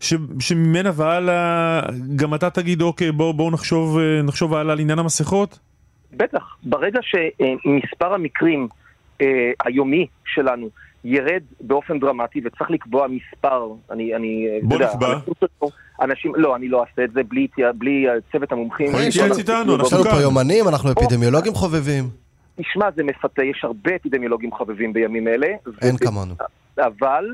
ש, 0.00 0.14
שממנה 0.40 0.90
והלאה 0.94 1.80
גם 2.16 2.34
אתה 2.34 2.50
תגיד 2.50 2.82
אוקיי 2.82 3.12
בואו 3.12 3.32
בוא 3.32 3.52
נחשוב, 3.52 3.98
אה, 3.98 4.22
נחשוב 4.22 4.54
הלאה 4.54 4.72
על 4.72 4.80
עניין 4.80 4.98
המסכות? 4.98 5.58
בטח. 6.12 6.56
ברגע 6.62 7.00
שמספר 7.02 8.14
המקרים 8.14 8.68
אה, 9.20 9.26
היומי 9.64 10.06
שלנו 10.24 10.68
ירד 11.04 11.42
באופן 11.60 11.98
דרמטי 11.98 12.40
וצריך 12.44 12.70
לקבוע 12.70 13.06
מספר, 13.08 13.68
אני, 13.90 14.14
אני, 14.14 14.46
אה, 14.48 14.58
בוא 14.62 14.78
נקבע. 14.78 15.18
אנשים, 16.02 16.32
לא, 16.36 16.56
אני 16.56 16.68
לא 16.68 16.80
אעשה 16.80 17.04
את 17.04 17.12
זה 17.12 17.22
בלי, 17.22 17.46
בלי 17.74 18.06
צוות 18.32 18.52
המומחים. 18.52 18.86
יכול 18.86 19.00
להתייעץ 19.00 19.38
איתנו, 19.38 19.74
יש 19.74 19.80
אנחנו 19.80 19.96
לנו 19.96 20.04
כאן. 20.04 20.12
פה 20.14 20.20
יומנים, 20.20 20.68
אנחנו 20.68 20.92
אפידמיולוגים 20.92 21.54
חובבים. 21.54 22.04
תשמע, 22.60 22.90
זה 22.96 23.02
מפתה, 23.04 23.44
יש 23.44 23.60
הרבה 23.64 23.96
אפידמיולוגים 23.96 24.52
חובבים 24.52 24.92
בימים 24.92 25.28
אלה. 25.28 25.46
אין 25.82 25.94
ו- 25.94 25.98
כמונו. 25.98 26.34
אבל 26.78 27.24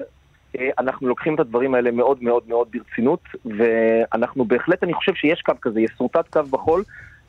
אה, 0.59 0.69
אנחנו 0.79 1.09
לוקחים 1.09 1.35
את 1.35 1.41
הדברים 1.41 1.75
האלה 1.75 1.91
מאוד 1.91 2.23
מאוד 2.23 2.43
מאוד 2.49 2.69
ברצינות, 2.73 3.21
ואנחנו 3.45 4.45
בהחלט, 4.45 4.83
אני 4.83 4.95
חושב 4.95 5.15
שיש 5.15 5.43
קו 5.43 5.53
כזה, 5.63 5.81
ישורטט 5.81 6.29
קו 6.33 6.43
בחול, 6.43 6.85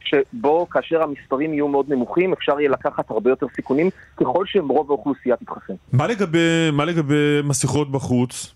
שבו 0.10 0.70
כאשר 0.70 1.04
המספרים 1.04 1.54
יהיו 1.54 1.68
מאוד 1.68 1.86
נמוכים, 1.90 2.34
אפשר 2.34 2.60
יהיה 2.60 2.70
לקחת 2.70 3.12
הרבה 3.12 3.30
יותר 3.30 3.46
סיכונים, 3.56 3.90
ככל 4.18 4.46
שרוב 4.46 4.92
האוכלוסייה 4.92 5.36
תתחסן. 5.36 5.74
מה 5.94 6.08
לגבי, 6.08 6.72
מה 6.74 6.86
לגבי 6.86 7.42
מסכות 7.44 7.92
בחוץ? 7.92 8.54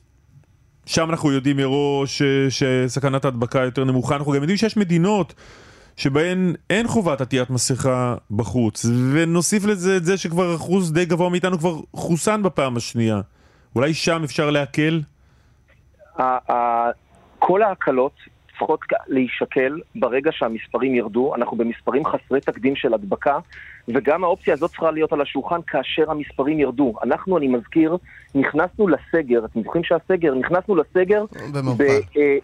שם 0.85 1.09
אנחנו 1.09 1.31
יודעים 1.31 1.57
מראש 1.57 2.21
אה, 2.21 2.27
שסכנת 2.49 3.25
ההדבקה 3.25 3.59
יותר 3.59 3.83
נמוכה, 3.83 4.15
אנחנו 4.15 4.31
גם 4.31 4.41
יודעים 4.41 4.57
שיש 4.57 4.77
מדינות 4.77 5.33
שבהן 5.95 6.53
אין 6.69 6.87
חובת 6.87 7.21
עטיית 7.21 7.49
מסכה 7.49 8.15
בחוץ, 8.31 8.85
ונוסיף 9.13 9.65
לזה 9.65 9.97
את 9.97 10.05
זה 10.05 10.17
שכבר 10.17 10.55
אחוז 10.55 10.93
די 10.93 11.05
גבוה 11.05 11.29
מאיתנו 11.29 11.57
כבר 11.57 11.75
חוסן 11.93 12.43
בפעם 12.43 12.77
השנייה. 12.77 13.21
אולי 13.75 13.93
שם 13.93 14.23
אפשר 14.23 14.49
להקל? 14.49 15.01
כל 17.39 17.61
ההקלות 17.63 18.13
כ- 18.67 18.93
להישקל 19.07 19.79
ברגע 19.95 20.31
שהמספרים 20.33 20.95
ירדו, 20.95 21.35
אנחנו 21.35 21.57
במספרים 21.57 22.05
חסרי 22.05 22.41
תקדים 22.41 22.75
של 22.75 22.93
הדבקה, 22.93 23.39
וגם 23.87 24.23
האופציה 24.23 24.53
הזאת 24.53 24.71
צריכה 24.71 24.91
להיות 24.91 25.13
על 25.13 25.21
השולחן 25.21 25.59
כאשר 25.67 26.11
המספרים 26.11 26.59
ירדו. 26.59 26.93
אנחנו, 27.03 27.37
אני 27.37 27.47
מזכיר, 27.47 27.97
נכנסנו 28.35 28.87
לסגר, 28.87 29.45
אתם 29.45 29.63
זוכרים 29.63 29.83
שהסגר? 29.83 30.33
נכנסנו 30.35 30.75
לסגר. 30.75 31.25
ב- 31.77 31.81
אה, 32.17 32.37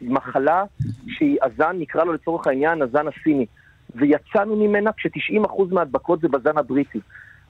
במחלה 0.00 0.64
שהיא 1.08 1.38
הזן, 1.42 1.76
נקרא 1.78 2.04
לו 2.04 2.12
לצורך 2.12 2.46
העניין 2.46 2.82
הזן 2.82 3.04
הסיני, 3.08 3.46
ויצאנו 3.94 4.56
ממנה 4.56 4.90
כש-90% 4.92 5.62
מההדבקות 5.70 6.20
זה 6.20 6.28
בזן 6.28 6.58
הבריטי. 6.58 7.00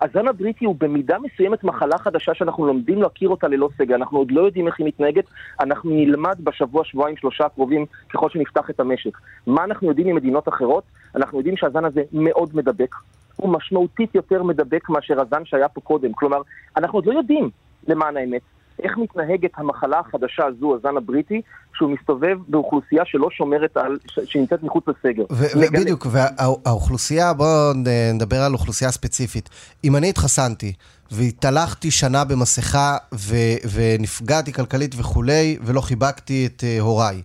הזן 0.04 0.28
הבריטי 0.28 0.64
הוא 0.64 0.76
במידה 0.78 1.16
מסוימת 1.18 1.64
מחלה 1.64 1.98
חדשה 1.98 2.34
שאנחנו 2.34 2.66
לומדים 2.66 3.02
להכיר 3.02 3.28
אותה 3.28 3.48
ללא 3.48 3.68
סגר. 3.78 3.94
אנחנו 3.94 4.18
עוד 4.18 4.30
לא 4.30 4.40
יודעים 4.40 4.66
איך 4.66 4.78
היא 4.78 4.86
מתנהגת, 4.86 5.24
אנחנו 5.60 5.90
נלמד 5.90 6.36
בשבוע, 6.44 6.84
שבועיים, 6.84 7.16
שלושה 7.16 7.46
הקרובים, 7.46 7.86
ככל 8.14 8.30
שנפתח 8.30 8.70
את 8.70 8.80
המשק. 8.80 9.18
מה 9.46 9.64
אנחנו 9.64 9.88
יודעים 9.88 10.06
ממדינות 10.06 10.48
אחרות? 10.48 10.84
אנחנו 11.16 11.38
יודעים 11.38 11.56
שהזן 11.56 11.84
הזה 11.84 12.02
מאוד 12.12 12.50
מדבק. 12.56 12.94
הוא 13.36 13.52
משמעותית 13.52 14.14
יותר 14.14 14.42
מדבק 14.42 14.88
מאשר 14.88 15.20
הזן 15.20 15.44
שהיה 15.44 15.68
פה 15.68 15.80
קודם. 15.80 16.12
כלומר, 16.12 16.42
אנחנו 16.76 16.98
עוד 16.98 17.06
לא 17.06 17.12
יודעים, 17.12 17.50
למען 17.88 18.16
האמת, 18.16 18.42
איך 18.82 18.92
מתנהגת 18.98 19.50
המחלה 19.56 19.98
החדשה 19.98 20.44
הזו, 20.46 20.76
הזן 20.76 20.96
הבריטי, 20.96 21.42
כשהוא 21.72 21.90
מסתובב 21.90 22.38
באוכלוסייה 22.48 23.02
שלא 23.04 23.28
שומרת 23.30 23.76
על, 23.76 23.98
ש- 24.06 24.18
שנמצאת 24.24 24.62
מחוץ 24.62 24.84
לסגר. 24.88 25.24
ובדיוק, 25.30 26.06
והאוכלוסייה, 26.10 27.32
בואו 27.32 27.72
נדבר 28.14 28.40
על 28.42 28.52
אוכלוסייה 28.52 28.90
ספציפית. 28.90 29.50
אם 29.84 29.96
אני 29.96 30.08
התחסנתי 30.08 30.72
והתהלכתי 31.10 31.90
שנה 31.90 32.24
במסכה 32.24 32.96
ו- 33.14 33.58
ונפגעתי 33.74 34.52
כלכלית 34.52 34.94
וכולי, 34.98 35.58
ולא 35.62 35.80
חיבקתי 35.80 36.46
את 36.46 36.60
uh, 36.60 36.82
הוריי, 36.82 37.22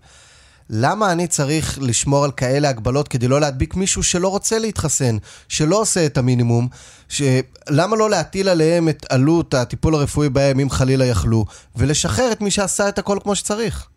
למה 0.69 1.11
אני 1.11 1.27
צריך 1.27 1.79
לשמור 1.81 2.25
על 2.25 2.31
כאלה 2.31 2.69
הגבלות 2.69 3.07
כדי 3.07 3.27
לא 3.27 3.39
להדביק 3.39 3.75
מישהו 3.75 4.03
שלא 4.03 4.27
רוצה 4.27 4.59
להתחסן, 4.59 5.15
שלא 5.47 5.81
עושה 5.81 6.05
את 6.05 6.17
המינימום? 6.17 6.67
ש... 7.09 7.21
למה 7.69 7.95
לא 7.97 8.09
להטיל 8.09 8.49
עליהם 8.49 8.89
את 8.89 9.05
עלות 9.11 9.53
הטיפול 9.53 9.93
הרפואי 9.95 10.29
בהם 10.29 10.59
אם 10.59 10.69
חלילה 10.69 11.05
יכלו, 11.05 11.45
ולשחרר 11.75 12.31
את 12.31 12.41
מי 12.41 12.51
שעשה 12.51 12.89
את 12.89 12.97
הכל 12.97 13.17
כמו 13.23 13.35
שצריך? 13.35 13.89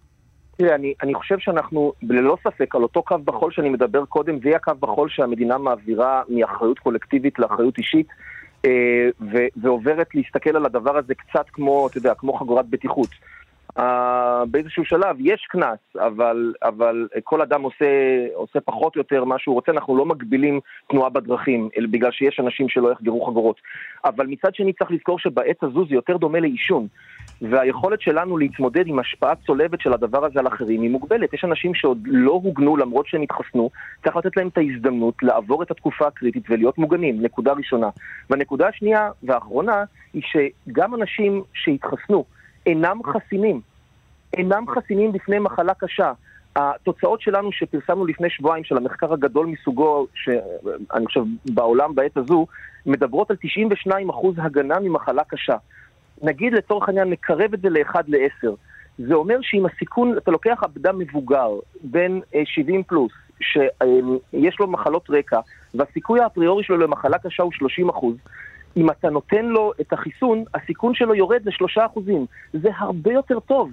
תראה, 0.57 0.75
אני, 0.75 0.95
אני 1.03 1.15
חושב 1.15 1.39
שאנחנו, 1.39 1.93
ללא 2.03 2.37
ספק, 2.45 2.75
על 2.75 2.83
אותו 2.83 3.03
קו 3.03 3.19
בחול 3.19 3.53
שאני 3.53 3.69
מדבר 3.69 4.05
קודם, 4.05 4.39
זה 4.43 4.49
יהיה 4.49 4.57
הקו 4.57 4.73
בחול 4.81 5.09
שהמדינה 5.09 5.59
מעבירה 5.59 6.23
מאחריות 6.29 6.79
קולקטיבית 6.79 7.39
לאחריות 7.39 7.79
אישית, 7.79 8.07
אה, 8.65 8.71
ו, 9.21 9.39
ועוברת 9.57 10.09
להסתכל 10.15 10.57
על 10.57 10.67
הדבר 10.67 10.97
הזה 10.97 11.15
קצת 11.15 11.45
כמו, 11.53 11.87
אתה 11.87 11.99
יודע, 11.99 12.15
כמו 12.15 12.33
חגורת 12.33 12.67
בטיחות. 12.67 13.09
אה, 13.79 14.43
באיזשהו 14.51 14.85
שלב 14.85 15.17
יש 15.21 15.47
קנס, 15.51 15.79
אבל, 15.97 16.53
אבל 16.63 17.09
כל 17.25 17.41
אדם 17.43 17.63
עושה, 17.63 17.87
עושה 18.35 18.61
פחות 18.61 18.97
או 18.97 19.01
יותר 19.01 19.25
מה 19.25 19.39
שהוא 19.39 19.55
רוצה, 19.55 19.73
אנחנו 19.73 19.97
לא 19.97 20.07
מגבילים 20.07 20.61
תנועה 20.89 21.11
בדרכים, 21.11 21.69
אלא 21.77 21.87
בגלל 21.91 22.11
שיש 22.13 22.41
אנשים 22.41 22.69
שלא 22.69 22.93
יחגרו 22.93 23.25
חגורות. 23.25 23.57
אבל 24.05 24.27
מצד 24.27 24.55
שני 24.55 24.73
צריך 24.73 24.91
לזכור 24.91 25.19
שבעת 25.19 25.63
הזו 25.63 25.87
זה 25.89 25.95
יותר 25.95 26.17
דומה 26.17 26.41
לעישון. 26.41 26.87
והיכולת 27.43 28.01
שלנו 28.01 28.39
להתמודד 28.39 28.87
עם 28.87 28.99
השפעה 28.99 29.35
צולבת 29.35 29.81
של 29.81 29.93
הדבר 29.93 30.25
הזה 30.25 30.41
על 30.41 30.47
אחרים 30.47 30.83
היא 30.83 30.91
מוגבלת. 30.91 31.35
יש 31.35 31.45
אנשים 31.45 31.75
שעוד 31.75 31.99
לא 32.07 32.33
הוגנו 32.33 32.77
למרות 32.77 33.07
שהם 33.07 33.23
התחסנו, 33.23 33.71
צריך 34.05 34.17
לתת 34.17 34.37
להם 34.37 34.49
את 34.49 34.59
ההזדמנות 34.59 35.15
לעבור 35.23 35.63
את 35.63 35.71
התקופה 35.71 36.07
הקריטית 36.07 36.45
ולהיות 36.49 36.79
מוגנים, 36.79 37.23
נקודה 37.23 37.53
ראשונה. 37.53 37.89
והנקודה 38.31 38.69
השנייה 38.69 39.11
והאחרונה 39.23 39.85
היא 40.13 40.23
שגם 40.23 40.95
אנשים 40.95 41.43
שהתחסנו 41.55 42.25
אינם 42.67 43.01
חסינים. 43.05 43.61
אינם 44.37 44.65
חסינים 44.69 45.13
בפני 45.13 45.39
מחלה 45.39 45.75
קשה. 45.75 46.13
התוצאות 46.57 47.21
שלנו 47.21 47.53
שפרסמנו 47.53 48.07
לפני 48.07 48.31
שבועיים 48.31 48.65
של 48.65 48.77
המחקר 48.77 49.13
הגדול 49.13 49.47
מסוגו, 49.47 50.07
שאני 50.15 51.07
חושב 51.07 51.21
בעולם 51.45 51.95
בעת 51.95 52.17
הזו, 52.17 52.47
מדברות 52.87 53.31
על 53.31 53.37
92% 53.87 53.91
הגנה 54.39 54.81
ממחלה 54.81 55.25
קשה. 55.25 55.57
נגיד 56.23 56.53
לצורך 56.53 56.89
העניין 56.89 57.11
נקרב 57.11 57.55
את 57.55 57.61
זה 57.61 57.69
ל-1 57.71 57.97
ל-10. 58.09 58.49
זה 58.99 59.15
אומר 59.15 59.39
שאם 59.43 59.67
הסיכון, 59.67 60.19
אתה 60.19 60.31
לוקח 60.31 60.63
אדם 60.77 60.99
מבוגר, 60.99 61.51
בן 61.83 62.19
אה, 62.35 62.43
70 62.45 62.83
פלוס, 62.83 63.13
שיש 63.41 64.61
לו 64.61 64.67
מחלות 64.67 65.11
רקע, 65.11 65.41
והסיכוי 65.75 66.21
האפריורי 66.21 66.65
שלו 66.65 66.77
למחלה 66.77 67.19
קשה 67.19 67.43
הוא 67.43 67.53
30 67.53 67.89
אחוז, 67.89 68.17
אם 68.77 68.91
אתה 68.91 69.11
נותן 69.11 69.45
לו 69.45 69.73
את 69.81 69.93
החיסון, 69.93 70.45
הסיכון 70.55 70.95
שלו 70.95 71.15
יורד 71.15 71.41
ל-3 71.45 71.87
אחוזים. 71.87 72.27
זה 72.53 72.69
הרבה 72.79 73.13
יותר 73.13 73.41
טוב. 73.41 73.71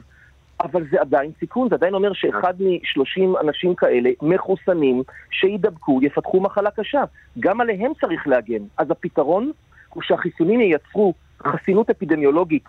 אבל 0.63 0.83
זה 0.91 1.01
עדיין 1.01 1.31
סיכון, 1.39 1.69
זה 1.69 1.75
עדיין 1.75 1.93
אומר 1.93 2.13
שאחד 2.13 2.53
מ-30 2.59 3.41
אנשים 3.41 3.75
כאלה 3.75 4.09
מחוסנים 4.21 5.03
שידבקו 5.31 5.99
יפתחו 6.03 6.41
מחלה 6.41 6.71
קשה. 6.71 7.03
גם 7.39 7.61
עליהם 7.61 7.91
צריך 8.01 8.27
להגן. 8.27 8.63
אז 8.77 8.91
הפתרון 8.91 9.51
הוא 9.89 10.03
שהחיסונים 10.03 10.61
ייצרו 10.61 11.13
חסינות 11.43 11.89
אפידמיולוגית 11.89 12.63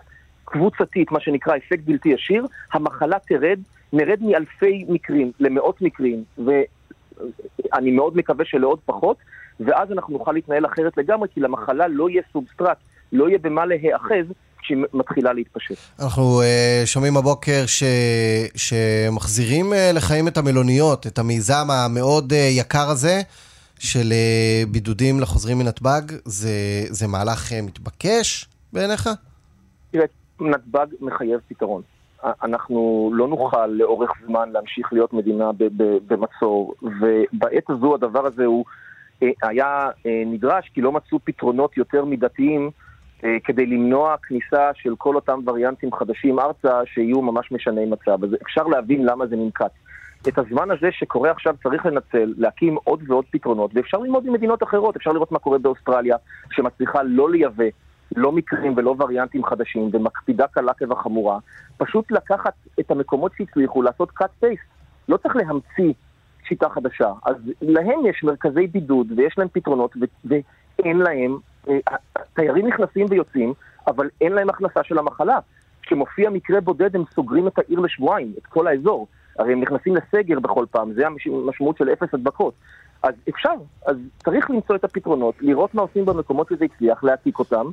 קבוצתית, 0.45 1.13
מה 1.13 1.21
שנקרא 1.21 1.57
אפקט 1.57 1.85
בלתי 1.85 2.09
ישיר, 2.09 2.47
המחלה 2.73 3.19
תרד, 3.19 3.61
נרד 3.93 4.19
מאלפי 4.23 4.85
מקרים 4.89 5.33
למאות 5.41 5.83
מקרים, 5.83 6.25
ואני 6.39 7.91
מאוד 7.91 8.17
מקווה 8.17 8.45
שלעוד 8.45 8.79
פחות, 8.85 9.17
ואז 9.61 9.93
אנחנו 9.93 10.13
נוכל 10.13 10.33
להתנהל 10.33 10.67
אחרת 10.67 10.97
לגמרי, 10.97 11.29
כי 11.35 11.41
למחלה 11.41 11.89
לא 11.89 12.11
יהיה 12.11 12.23
סובסטרט, 12.33 12.77
לא 13.13 13.29
יהיה 13.29 13.39
במה 13.39 13.67
להיאחז 13.67 14.27
כשהיא 14.59 14.79
מתחילה 14.95 15.33
להתפשט. 15.33 15.77
אנחנו 16.03 16.41
uh, 16.43 16.87
שומעים 16.87 17.17
הבוקר 17.17 17.67
ש... 17.67 17.83
שמחזירים 18.57 19.73
uh, 19.73 19.97
לחיים 19.97 20.29
את 20.29 20.37
המלוניות, 20.37 21.07
את 21.07 21.19
המיזם 21.19 21.67
המאוד 21.71 22.33
uh, 22.33 22.35
יקר 22.35 22.89
הזה 22.91 23.21
של 23.79 24.13
uh, 24.13 24.69
בידודים 24.71 25.21
לחוזרים 25.21 25.59
מנתב"ג. 25.59 26.03
זה, 26.25 26.51
זה 26.89 27.07
מהלך 27.07 27.53
uh, 27.53 27.55
מתבקש 27.63 28.49
בעיניך? 28.73 29.09
תראה, 29.91 30.05
נתב"ג 30.41 30.87
מחייב 31.01 31.41
פתרון. 31.49 31.83
אנחנו 32.43 33.11
לא 33.15 33.29
נוכל 33.29 33.67
לאורך 33.67 34.11
זמן 34.27 34.51
להמשיך 34.53 34.93
להיות 34.93 35.13
מדינה 35.13 35.51
במצור, 36.07 36.75
ובעת 36.83 37.71
הזו 37.71 37.95
הדבר 37.95 38.27
הזה 38.27 38.45
הוא 38.45 38.65
היה 39.43 39.91
אה, 40.07 40.23
נדרש 40.27 40.71
כי 40.75 40.81
לא 40.81 40.93
מצאו 40.93 41.19
פתרונות 41.25 41.77
יותר 41.77 42.05
מידתיים 42.05 42.71
אה, 43.25 43.37
כדי 43.45 43.67
למנוע 43.67 44.17
כניסה 44.23 44.71
של 44.75 44.95
כל 44.99 45.15
אותם 45.15 45.41
וריאנטים 45.47 45.93
חדשים 45.93 46.39
ארצה 46.39 46.81
שיהיו 46.87 47.23
ממש 47.23 47.53
משני 47.53 47.87
מצב. 47.87 48.25
אז 48.25 48.31
אפשר 48.43 48.63
להבין 48.63 49.05
למה 49.05 49.27
זה 49.27 49.37
ננקט. 49.37 49.73
את 50.29 50.39
הזמן 50.39 50.71
הזה 50.71 50.89
שקורה 50.93 51.31
עכשיו 51.31 51.55
צריך 51.63 51.87
לנצל, 51.87 52.35
להקים 52.37 52.77
עוד 52.85 53.03
ועוד 53.11 53.25
פתרונות, 53.31 53.71
ואפשר 53.75 53.99
ללמוד 53.99 54.27
ממדינות 54.27 54.63
אחרות, 54.63 54.97
אפשר 54.97 55.13
לראות 55.13 55.33
מה 55.33 55.39
קורה 55.39 55.59
באוסטרליה, 55.59 56.17
שמצליחה 56.51 57.03
לא 57.03 57.31
לייבא 57.31 57.65
לא 58.17 58.33
מקרים 58.33 58.75
ולא 58.77 58.95
וריאנטים 58.99 59.45
חדשים, 59.45 59.91
ומקפידה 59.93 60.47
קלה 60.47 60.75
כבחמורה, 60.75 61.39
פשוט 61.77 62.11
לקחת 62.11 62.55
את 62.81 62.91
המקומות 62.91 63.33
שהצליחו 63.39 63.83
לעשות 63.83 64.09
cut 64.23 64.45
paste. 64.45 64.71
לא 65.09 65.17
צריך 65.17 65.37
להמציא 65.37 65.93
שיטה 66.51 66.69
חדשה. 66.69 67.13
אז 67.25 67.37
להם 67.63 68.07
יש 68.07 68.25
מרכזי 68.25 68.67
בידוד 68.67 69.13
ויש 69.17 69.35
להם 69.39 69.49
פתרונות 69.53 69.97
ו- 69.97 70.29
ואין 70.79 70.99
להם, 70.99 71.39
אה, 71.69 71.79
תיירים 72.35 72.67
נכנסים 72.67 73.07
ויוצאים, 73.11 73.53
אבל 73.87 74.09
אין 74.21 74.33
להם 74.33 74.51
הכנסה 74.51 74.85
של 74.85 74.99
המחלה. 74.99 75.39
כשמופיע 75.83 76.31
מקרה 76.31 76.61
בודד 76.61 76.97
הם 76.97 77.05
סוגרים 77.15 77.47
את 77.47 77.59
העיר 77.59 77.81
לשבועיים, 77.81 78.33
את 78.39 78.47
כל 78.47 78.67
האזור. 78.67 79.07
הרי 79.39 79.53
הם 79.53 79.61
נכנסים 79.61 79.95
לסגר 79.97 80.41
בכל 80.41 80.65
פעם, 80.71 80.93
זה 80.93 81.07
המשמעות 81.07 81.77
של 81.77 81.89
אפס 81.93 82.15
הדבקות. 82.15 82.55
אז 83.03 83.15
אפשר, 83.29 83.55
אז 83.87 83.97
צריך 84.25 84.51
למצוא 84.51 84.77
את 84.77 84.85
הפתרונות, 84.85 85.35
לראות 85.41 85.75
מה 85.75 85.83
עושים 85.83 86.05
במקומות 86.05 86.49
שזה 86.49 86.65
הצליח, 86.65 87.05
להעתיק 87.05 87.39
אותם, 87.39 87.67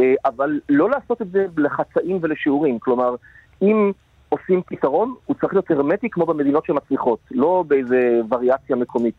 אה, 0.00 0.14
אבל 0.24 0.60
לא 0.68 0.90
לעשות 0.90 1.22
את 1.22 1.30
זה 1.30 1.46
לחצאים 1.56 2.18
ולשיעורים. 2.22 2.78
כלומר, 2.78 3.14
אם 3.62 3.92
עושים 4.40 4.62
פתרון, 4.66 5.14
הוא 5.26 5.36
צריך 5.40 5.52
להיות 5.52 5.70
הרמטי 5.70 6.10
כמו 6.10 6.26
במדינות 6.26 6.64
שמצליחות, 6.64 7.18
לא 7.30 7.64
באיזה 7.68 8.20
וריאציה 8.30 8.76
מקומית 8.76 9.14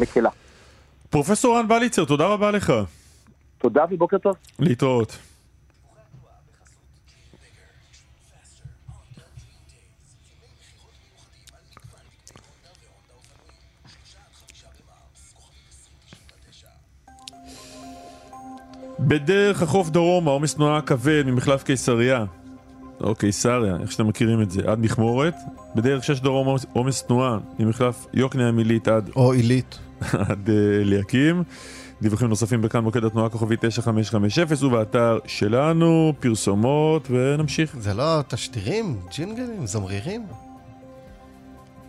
מקלה. 0.00 0.30
פרופסור 1.10 1.58
רן 1.58 1.68
בליצר, 1.68 2.04
תודה 2.04 2.26
רבה 2.26 2.50
לך. 2.50 2.72
תודה 3.58 3.84
ובוקר 3.90 4.18
טוב. 4.18 4.34
להתראות. 4.58 5.18
בדרך 19.00 19.62
החוף 19.62 19.90
דרומה, 19.90 20.30
עומס 20.30 20.54
תנועה 20.54 20.82
כבד 20.82 21.22
ממחלף 21.26 21.62
קיסריה, 21.62 22.24
או 23.00 23.14
קיסריה, 23.14 23.76
איך 23.80 23.92
שאתם 23.92 24.08
מכירים 24.08 24.42
את 24.42 24.50
זה, 24.50 24.62
עד 24.66 24.78
מכמורת. 24.80 25.34
בדרך 25.74 26.04
6 26.04 26.20
דרום 26.20 26.56
עומס- 26.72 27.02
תנועה 27.06 27.38
ממחלף 27.58 28.06
יוקנעם 28.14 28.58
עילית 28.58 28.88
עד, 28.88 29.10
או 29.16 29.32
עילית. 29.32 29.78
עד 30.28 30.50
אה, 30.50 30.54
אליקים. 30.80 31.42
דיווחים 32.02 32.28
נוספים 32.28 32.62
בכאן 32.62 32.84
מוקד 32.84 33.04
התנועה 33.04 33.28
כוכבי 33.28 33.56
9550 33.60 34.44
ובאתר 34.62 35.18
שלנו, 35.26 36.12
פרסומות 36.20 37.08
ונמשיך. 37.10 37.76
זה 37.80 37.94
לא 37.94 38.20
תשדירים, 38.28 38.96
ג'ינגלים, 39.16 39.66
זמרירים? 39.66 40.22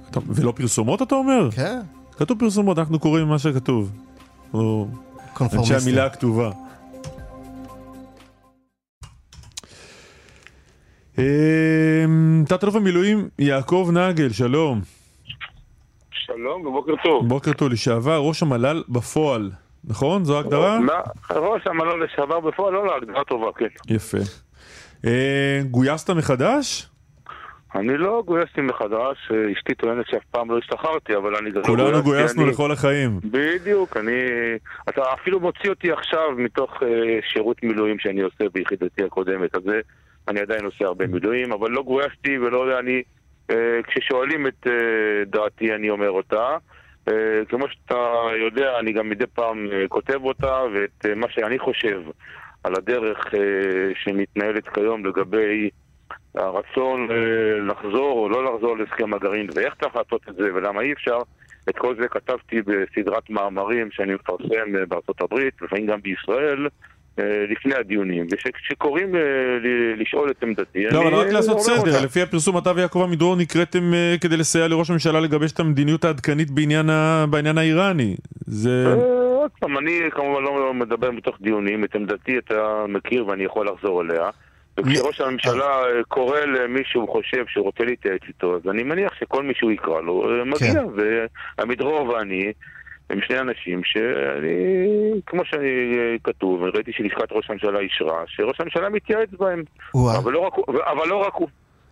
אתה- 0.09 0.19
ולא 0.27 0.53
פרסומות 0.55 1.01
אתה 1.01 1.15
אומר? 1.15 1.49
כן, 1.51 1.79
כתוב 2.17 2.39
פרסומות, 2.39 2.79
אנחנו 2.79 2.99
קוראים 2.99 3.27
מה 3.27 3.39
שכתוב. 3.39 3.91
או 4.53 4.87
אנשי 4.91 4.97
קונפורמיסטים. 5.33 5.77
המילה 5.81 6.05
הכתובה. 6.05 6.51
תת-אלוף 12.47 12.75
המילואים 12.75 13.29
יעקב 13.39 13.89
נגל, 13.93 14.29
שלום. 14.29 14.81
שלום 16.11 16.65
ובוקר 16.65 16.93
טוב. 17.03 17.27
בוקר 17.27 17.53
טוב, 17.53 17.71
לשעבר 17.71 18.17
ראש 18.17 18.43
המל"ל 18.43 18.83
בפועל, 18.89 19.51
נכון? 19.83 20.23
זו 20.25 20.37
ההגדרה? 20.37 20.79
ראש 21.31 21.61
המלון 21.67 21.99
לשעבר 21.99 22.39
בפועל, 22.39 22.73
לא, 22.73 22.85
לא, 22.85 22.95
הגדרה 22.97 23.23
טובה, 23.23 23.47
כן. 23.57 23.65
יפה. 23.93 24.17
אה, 25.05 25.61
גויסת 25.71 26.09
מחדש? 26.09 26.87
אני 27.75 27.97
לא 27.97 28.23
גויסתי 28.25 28.61
מחדש, 28.61 29.31
אשתי 29.57 29.75
טוענת 29.75 30.05
שאף 30.07 30.23
פעם 30.31 30.51
לא 30.51 30.57
השתחררתי, 30.57 31.15
אבל 31.15 31.35
אני 31.35 31.51
גם 31.51 31.61
לא 31.61 31.65
כולנו 31.67 32.03
גויסנו 32.03 32.43
אני- 32.43 32.51
לכל 32.51 32.71
החיים. 32.71 33.19
בדיוק, 33.23 33.97
אני... 33.97 34.11
אתה 34.89 35.01
אפילו 35.21 35.39
מוציא 35.39 35.69
אותי 35.69 35.91
עכשיו 35.91 36.31
מתוך 36.37 36.83
אה, 36.83 36.87
שירות 37.33 37.63
מילואים 37.63 37.99
שאני 37.99 38.21
עושה 38.21 38.43
ביחידתי 38.53 39.03
הקודמת, 39.03 39.55
אז 39.55 39.61
זה, 39.65 39.79
אני 40.27 40.39
עדיין 40.39 40.65
עושה 40.65 40.85
הרבה 40.85 41.07
מילואים, 41.07 41.51
אבל 41.51 41.71
לא 41.71 41.83
גויסתי 41.83 42.37
ולא 42.39 42.57
יודע, 42.57 42.79
אני... 42.79 43.03
אה, 43.51 43.79
כששואלים 43.87 44.47
את 44.47 44.67
אה, 44.67 45.25
דעתי 45.25 45.75
אני 45.75 45.89
אומר 45.89 46.09
אותה. 46.09 46.57
אה, 47.07 47.41
כמו 47.49 47.65
שאתה 47.67 48.27
יודע, 48.45 48.79
אני 48.79 48.93
גם 48.93 49.09
מדי 49.09 49.27
פעם 49.27 49.67
כותב 49.89 50.23
אותה, 50.23 50.61
ואת 50.73 51.05
מה 51.15 51.27
שאני 51.29 51.59
חושב 51.59 52.01
על 52.63 52.75
הדרך 52.75 53.25
שמתנהלת 53.95 54.69
כיום 54.69 55.05
לגבי 55.05 55.69
הרצון 56.35 57.07
לחזור 57.67 58.19
או 58.19 58.29
לא 58.29 58.53
לחזור 58.53 58.77
להסכם 58.77 59.13
הגרעין 59.13 59.47
ואיך 59.55 59.75
צריך 59.81 59.95
לעשות 59.95 60.21
את 60.29 60.35
זה 60.35 60.53
ולמה 60.53 60.81
אי 60.81 60.93
אפשר, 60.93 61.17
את 61.69 61.77
כל 61.77 61.95
זה 62.01 62.07
כתבתי 62.07 62.61
בסדרת 62.61 63.29
מאמרים 63.29 63.91
שאני 63.91 64.13
מפרסם 64.13 64.87
בארצות 64.87 65.21
הברית, 65.21 65.61
לפעמים 65.61 65.85
גם 65.85 66.01
בישראל, 66.01 66.67
לפני 67.17 67.75
הדיונים. 67.75 68.27
וכשקוראים 68.31 69.15
אה, 69.15 69.21
לשאול 69.97 70.31
את 70.31 70.43
עמדתי, 70.43 70.83
לא, 70.91 71.01
אבל 71.01 71.13
רק 71.13 71.27
אה, 71.27 71.31
לעשות 71.31 71.49
אומר 71.49 71.81
סדר. 71.81 72.05
לפי 72.05 72.21
הפרסום 72.21 72.57
אתה 72.57 72.71
ויעקב 72.75 73.01
עמידרור 73.03 73.35
נקראתם 73.35 73.93
אה, 73.93 74.15
כדי 74.21 74.37
לסייע 74.37 74.67
לראש 74.67 74.89
הממשלה 74.89 75.19
לגבש 75.19 75.51
את 75.51 75.59
המדיניות 75.59 76.05
העדכנית 76.05 76.51
בעניין 77.29 77.57
האיראני. 77.57 78.15
זה... 78.45 78.85
אה, 78.87 79.21
עוד 79.41 79.51
פעם, 79.59 79.77
אני 79.77 79.99
כמובן 80.11 80.43
לא 80.43 80.73
מדבר 80.73 81.11
מתוך 81.11 81.37
דיונים, 81.41 81.83
את 81.83 81.95
עמדתי 81.95 82.37
אתה 82.37 82.85
מכיר 82.87 83.27
ואני 83.27 83.43
יכול 83.43 83.67
לחזור 83.67 84.01
אליה. 84.01 84.29
וכשראש 84.77 85.21
הממשלה 85.21 85.83
אה, 85.83 86.03
קורא 86.07 86.39
למי 86.39 86.79
שהוא 86.83 87.09
חושב 87.09 87.45
שהוא 87.47 87.65
רוצה 87.65 87.83
להתייעץ 87.83 88.21
איתו, 88.27 88.55
אז 88.55 88.61
אני 88.69 88.83
מניח 88.83 89.13
שכל 89.15 89.43
מי 89.43 89.53
שהוא 89.55 89.71
יקרא 89.71 90.01
לו 90.01 90.29
אה, 90.29 90.45
מגיע. 90.45 90.73
כן. 90.73 90.85
ועמידרור 91.57 92.09
ואני 92.09 92.51
הם 93.11 93.19
שני 93.27 93.39
אנשים 93.39 93.81
שאני, 93.83 95.21
כמו 95.25 95.41
שאני 95.45 95.97
אה, 95.97 96.15
כתוב, 96.23 96.63
ראיתי 96.63 96.91
שלשכת 96.93 97.31
ראש 97.31 97.49
הממשלה 97.49 97.79
אישרה, 97.79 98.23
שראש 98.27 98.59
הממשלה 98.59 98.89
מתייעץ 98.89 99.29
בהם. 99.39 99.63
אבל 99.95 100.31
לא 100.31 100.39
רק. 100.39 100.53
אבל 100.67 101.07
לא 101.07 101.15
רק 101.27 101.33
הוא. 101.33 101.47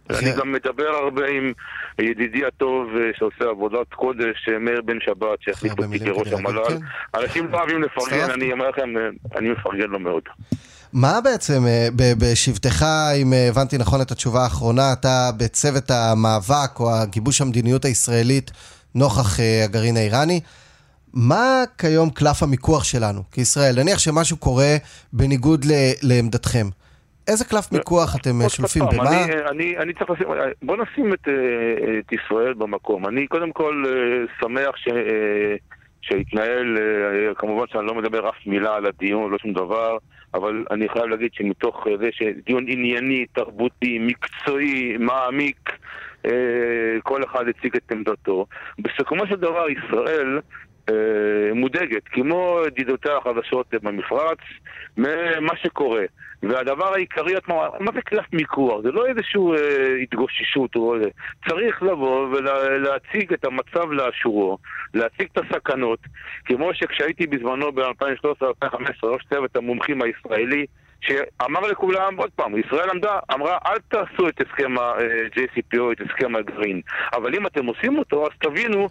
כן. 0.09 0.15
אני 0.15 0.35
גם 0.35 0.51
מדבר 0.51 0.87
הרבה 1.03 1.27
עם 1.27 1.53
ידידי 1.99 2.45
הטוב 2.45 2.87
אה, 2.95 3.09
שעושה 3.17 3.49
עבודת 3.49 3.93
קודש, 3.95 4.49
אה, 4.53 4.59
מאיר 4.59 4.81
בן 4.81 4.97
שבת, 5.05 5.41
שהחליף 5.41 5.71
הרבה 5.71 5.85
אותי 5.85 5.99
כראש 5.99 6.27
המל"ל. 6.27 6.63
כן. 6.69 7.19
אנשים 7.21 7.47
לא 7.51 7.57
אוהבים 7.57 7.83
לפרגן. 7.83 8.31
אני 8.31 8.53
אומר 8.53 8.69
לכם, 8.69 8.89
אני 9.37 9.49
מפרגן 9.49 9.89
לו 9.89 9.99
מאוד. 9.99 10.23
מה 10.93 11.21
בעצם, 11.23 11.63
בשבתך, 11.95 12.85
אם 13.21 13.33
הבנתי 13.49 13.77
נכון 13.77 14.01
את 14.01 14.11
התשובה 14.11 14.43
האחרונה, 14.43 14.93
אתה 14.93 15.29
בצוות 15.37 15.91
המאבק 15.91 16.79
או 16.79 16.95
הגיבוש 16.95 17.41
המדיניות 17.41 17.85
הישראלית 17.85 18.51
נוכח 18.95 19.39
הגרעין 19.65 19.97
האיראני, 19.97 20.41
מה 21.13 21.63
כיום 21.77 22.09
קלף 22.09 22.43
המיקוח 22.43 22.83
שלנו 22.83 23.21
כישראל? 23.31 23.75
נניח 23.77 23.99
שמשהו 23.99 24.37
קורה 24.37 24.75
בניגוד 25.13 25.65
ל- 25.65 25.91
לעמדתכם. 26.03 26.65
איזה 27.27 27.45
קלף 27.45 27.71
מיקוח 27.71 28.15
אתם 28.15 28.41
אה, 28.41 28.49
שולפים? 28.49 28.83
פעם, 28.85 28.97
במה? 28.97 29.23
אני, 29.23 29.33
אני, 29.51 29.77
אני 29.77 29.93
צריך 29.93 30.09
לשים, 30.09 30.27
בוא 30.61 30.77
נשים 30.77 31.13
את, 31.13 31.27
אה, 31.27 31.33
את 31.99 32.13
ישראל 32.13 32.53
במקום. 32.53 33.07
אני 33.07 33.27
קודם 33.27 33.51
כל 33.51 33.83
אה, 33.87 33.91
שמח 34.41 34.75
ש, 34.75 34.87
אה, 34.87 35.55
שהתנהל, 36.01 36.77
אה, 36.77 37.33
כמובן 37.35 37.65
שאני 37.71 37.85
לא 37.85 37.95
מדבר 37.95 38.29
אף 38.29 38.35
מילה 38.45 38.75
על 38.75 38.85
הדיון, 38.85 39.31
לא 39.31 39.37
שום 39.37 39.53
דבר, 39.53 39.97
אבל 40.33 40.65
אני 40.71 40.89
חייב 40.89 41.05
להגיד 41.05 41.29
שמתוך 41.33 41.87
אה, 41.87 41.97
זה 41.97 42.09
שדיון 42.11 42.65
ענייני, 42.67 43.25
תרבותי, 43.33 43.99
מקצועי, 43.99 44.97
מעמיק, 44.99 45.69
אה, 46.25 46.31
כל 47.03 47.23
אחד 47.23 47.43
הציג 47.47 47.75
את 47.75 47.91
עמדתו. 47.91 48.45
בסיכומו 48.79 49.27
של 49.27 49.35
דבר 49.35 49.65
ישראל 49.69 50.35
אה, 50.37 50.68
מודאגת, 51.55 52.07
כמו 52.07 52.59
ידידותיה 52.67 53.17
החדשות 53.17 53.73
במפרץ, 53.83 54.39
ממה 54.97 55.55
שקורה. 55.63 56.03
והדבר 56.43 56.93
העיקרי, 56.93 57.33
מה, 57.47 57.91
זה 57.93 58.01
קלף 58.01 58.25
מיקוח? 58.33 58.81
זה 58.81 58.91
לא 58.91 59.05
איזושהי 59.05 59.41
אה, 59.41 59.95
התגוששות, 59.95 60.75
או, 60.75 60.95
אה, 60.95 60.99
צריך 61.49 61.83
לבוא 61.83 62.27
ולהציג 62.27 63.33
את 63.33 63.45
המצב 63.45 63.91
לאשורו, 63.91 64.57
להציג 64.93 65.27
את 65.33 65.37
הסכנות, 65.37 65.99
כמו 66.45 66.73
שכשהייתי 66.73 67.27
בזמנו 67.27 67.71
ב-2013-2015 67.71 69.03
ראש 69.03 69.23
צוות 69.29 69.55
המומחים 69.55 70.01
הישראלי, 70.01 70.65
שאמר 71.01 71.61
לכולם, 71.61 72.15
עוד 72.17 72.29
פעם, 72.35 72.57
ישראל 72.57 72.89
עמדה, 72.93 73.19
אמרה, 73.33 73.57
אל 73.65 73.77
תעשו 73.87 74.27
את 74.29 74.41
הסכם 74.41 74.77
ה-JCPO, 74.77 75.91
את 75.91 76.01
הסכם 76.01 76.35
הגרעין, 76.35 76.81
אבל 77.13 77.35
אם 77.35 77.47
אתם 77.47 77.65
עושים 77.65 77.97
אותו, 77.97 78.25
אז 78.25 78.31
תבינו 78.39 78.81
אה, 78.81 78.87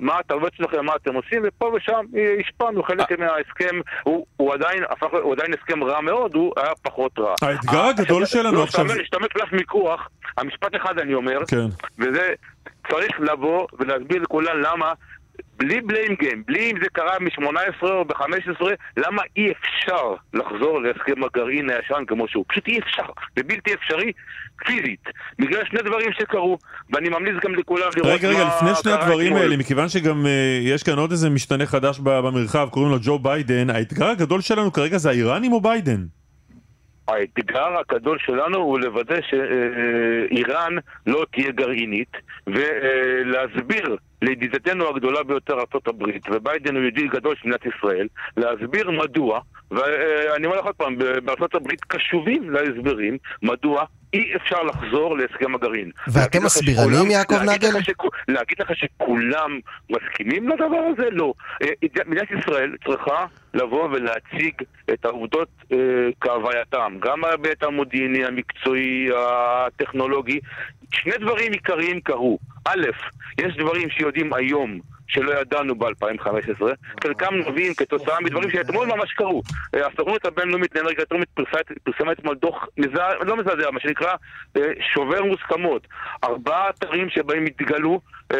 מה 0.00 0.18
התרבות 0.18 0.54
שלכם, 0.54 0.84
מה 0.84 0.92
אתם 0.96 1.14
עושים, 1.14 1.42
ופה 1.44 1.72
ושם 1.76 2.04
אה, 2.16 2.34
השפענו, 2.40 2.82
חלק 2.82 3.18
מההסכם 3.18 3.80
הוא, 4.02 4.26
הוא, 4.36 4.54
עדיין, 4.54 4.82
הפך, 4.90 5.06
הוא 5.22 5.32
עדיין 5.32 5.54
הסכם 5.54 5.84
רע 5.84 6.00
מאוד, 6.00 6.34
הוא 6.34 6.52
היה 6.56 6.72
פחות 6.82 7.18
רע. 7.18 7.34
האתגר 7.42 7.78
אה, 7.78 7.88
הגדול 7.88 8.26
שלנו 8.26 8.52
לא, 8.52 8.62
עכשיו 8.62 8.84
כשאתה 8.88 9.16
אומר 9.16 9.28
קלף 9.28 9.52
מיקוח, 9.52 10.08
המשפט 10.36 10.76
אחד 10.76 10.98
אני 10.98 11.14
אומר, 11.14 11.46
כן. 11.46 11.66
וזה 11.98 12.32
צריך 12.90 13.20
לבוא 13.20 13.66
ולהסביר 13.78 14.22
לכולם 14.22 14.60
למה 14.60 14.92
בלי 15.56 15.80
בליים 15.80 16.14
גיים, 16.14 16.42
בלי 16.46 16.70
אם 16.70 16.76
זה 16.82 16.88
קרה 16.92 17.18
מ-18 17.20 17.82
או 17.82 18.04
ב-15, 18.04 18.64
למה 18.96 19.22
אי 19.36 19.52
אפשר 19.52 20.14
לחזור 20.34 20.82
להסכם 20.82 21.24
הגרעין 21.24 21.70
הישן 21.70 22.04
כמו 22.06 22.28
שהוא? 22.28 22.44
פשוט 22.48 22.68
אי 22.68 22.78
אפשר, 22.78 23.06
זה 23.36 23.42
בלתי 23.42 23.74
אפשרי 23.74 24.12
פיזית, 24.66 25.04
בגלל 25.38 25.64
שני 25.64 25.82
דברים 25.82 26.12
שקרו, 26.12 26.58
ואני 26.92 27.08
ממליץ 27.08 27.34
גם 27.44 27.54
לכולם 27.54 27.88
לראות 27.96 28.12
רגע, 28.12 28.28
רגע, 28.28 28.44
מה 28.44 28.56
לפני 28.56 28.74
שני 28.82 28.92
הדברים. 28.92 29.36
האלה, 29.36 29.56
מכיוון 29.56 29.88
שגם 29.88 30.26
אה, 30.26 30.58
יש 30.62 30.82
כאן 30.82 30.98
עוד 30.98 31.10
איזה 31.10 31.30
משתנה 31.30 31.66
חדש 31.66 31.98
במרחב, 31.98 32.68
קוראים 32.70 32.92
לו 32.92 32.98
ג'ו 33.02 33.18
ביידן, 33.18 33.70
האתגר 33.70 34.06
הגדול 34.06 34.40
שלנו 34.40 34.72
כרגע 34.72 34.98
זה 34.98 35.08
האיראנים 35.10 35.52
או 35.52 35.60
ביידן? 35.60 36.04
האתגר 37.08 37.78
הגדול 37.78 38.18
שלנו 38.18 38.58
הוא 38.58 38.78
לוודא 38.78 39.16
שאיראן 39.30 40.72
לא 41.06 41.26
תהיה 41.32 41.50
גרעינית 41.50 42.16
ולהסביר 42.46 43.96
לידידתנו 44.22 44.88
הגדולה 44.88 45.22
ביותר 45.22 45.54
ארה"ב, 45.54 46.02
וביידן 46.30 46.76
הוא 46.76 46.84
ידיד 46.84 47.10
גדול 47.10 47.34
של 47.36 47.48
מדינת 47.48 47.76
ישראל, 47.76 48.06
להסביר 48.36 48.90
מדוע, 48.90 49.40
ואני 49.70 50.46
אומר 50.46 50.56
לך 50.58 50.64
עוד 50.64 50.74
פעם, 50.74 50.96
הברית 51.54 51.80
קשובים 51.80 52.50
להסברים, 52.50 53.18
מדוע 53.42 53.84
אי 54.12 54.36
אפשר 54.36 54.62
לחזור 54.62 55.18
להסכם 55.18 55.54
הגרעין. 55.54 55.90
ואתם 56.08 56.38
שכולם- 56.48 57.10
יעקב 57.10 57.34
נגל? 57.42 57.68
להגיד 58.28 58.60
לך 58.60 58.70
שכולם 58.74 59.58
מסכימים 59.90 60.48
לדבר 60.48 60.82
הזה? 60.92 61.08
לא. 61.10 61.32
אה, 61.62 61.68
מדינת 62.06 62.28
ישראל 62.30 62.72
צריכה 62.86 63.26
לבוא 63.54 63.84
ולהציג 63.84 64.54
את 64.92 65.04
העובדות 65.04 65.48
אה, 65.72 65.76
כהווייתם, 66.20 66.96
גם 67.00 67.20
בהיבט 67.20 67.62
המודיעיני, 67.62 68.24
המקצועי, 68.24 69.08
הטכנולוגי. 69.16 70.40
שני 70.92 71.12
דברים 71.20 71.52
עיקריים 71.52 72.00
קרו. 72.00 72.38
א', 72.64 72.86
יש 73.40 73.56
דברים 73.56 73.90
שיודעים 73.90 74.32
היום. 74.32 74.80
שלא 75.08 75.40
ידענו 75.40 75.74
ב-2015, 75.74 76.64
חלקם 77.02 77.34
נובעים 77.34 77.74
כתוצאה 77.74 78.20
מדברים 78.20 78.50
שאתמול 78.50 78.86
ממש 78.86 79.12
קרו. 79.12 79.42
אה, 79.74 79.86
הסוכנות 79.86 80.24
הבינלאומית 80.24 80.74
לאנרגיה 80.74 81.04
אטומית 81.04 81.28
פרסמה- 81.84 82.12
אתמול 82.12 82.36
דוח 82.36 82.66
מזעזע, 82.78 83.24
לא 83.24 83.36
מזעזע, 83.36 83.70
מה 83.70 83.80
שנקרא 83.80 84.14
אה, 84.56 84.62
שובר 84.94 85.24
מוסכמות. 85.24 85.86
ארבעה 86.24 86.70
אתרים 86.70 87.08
שבהם 87.10 87.44
התגלו 87.46 88.00
אה, 88.32 88.38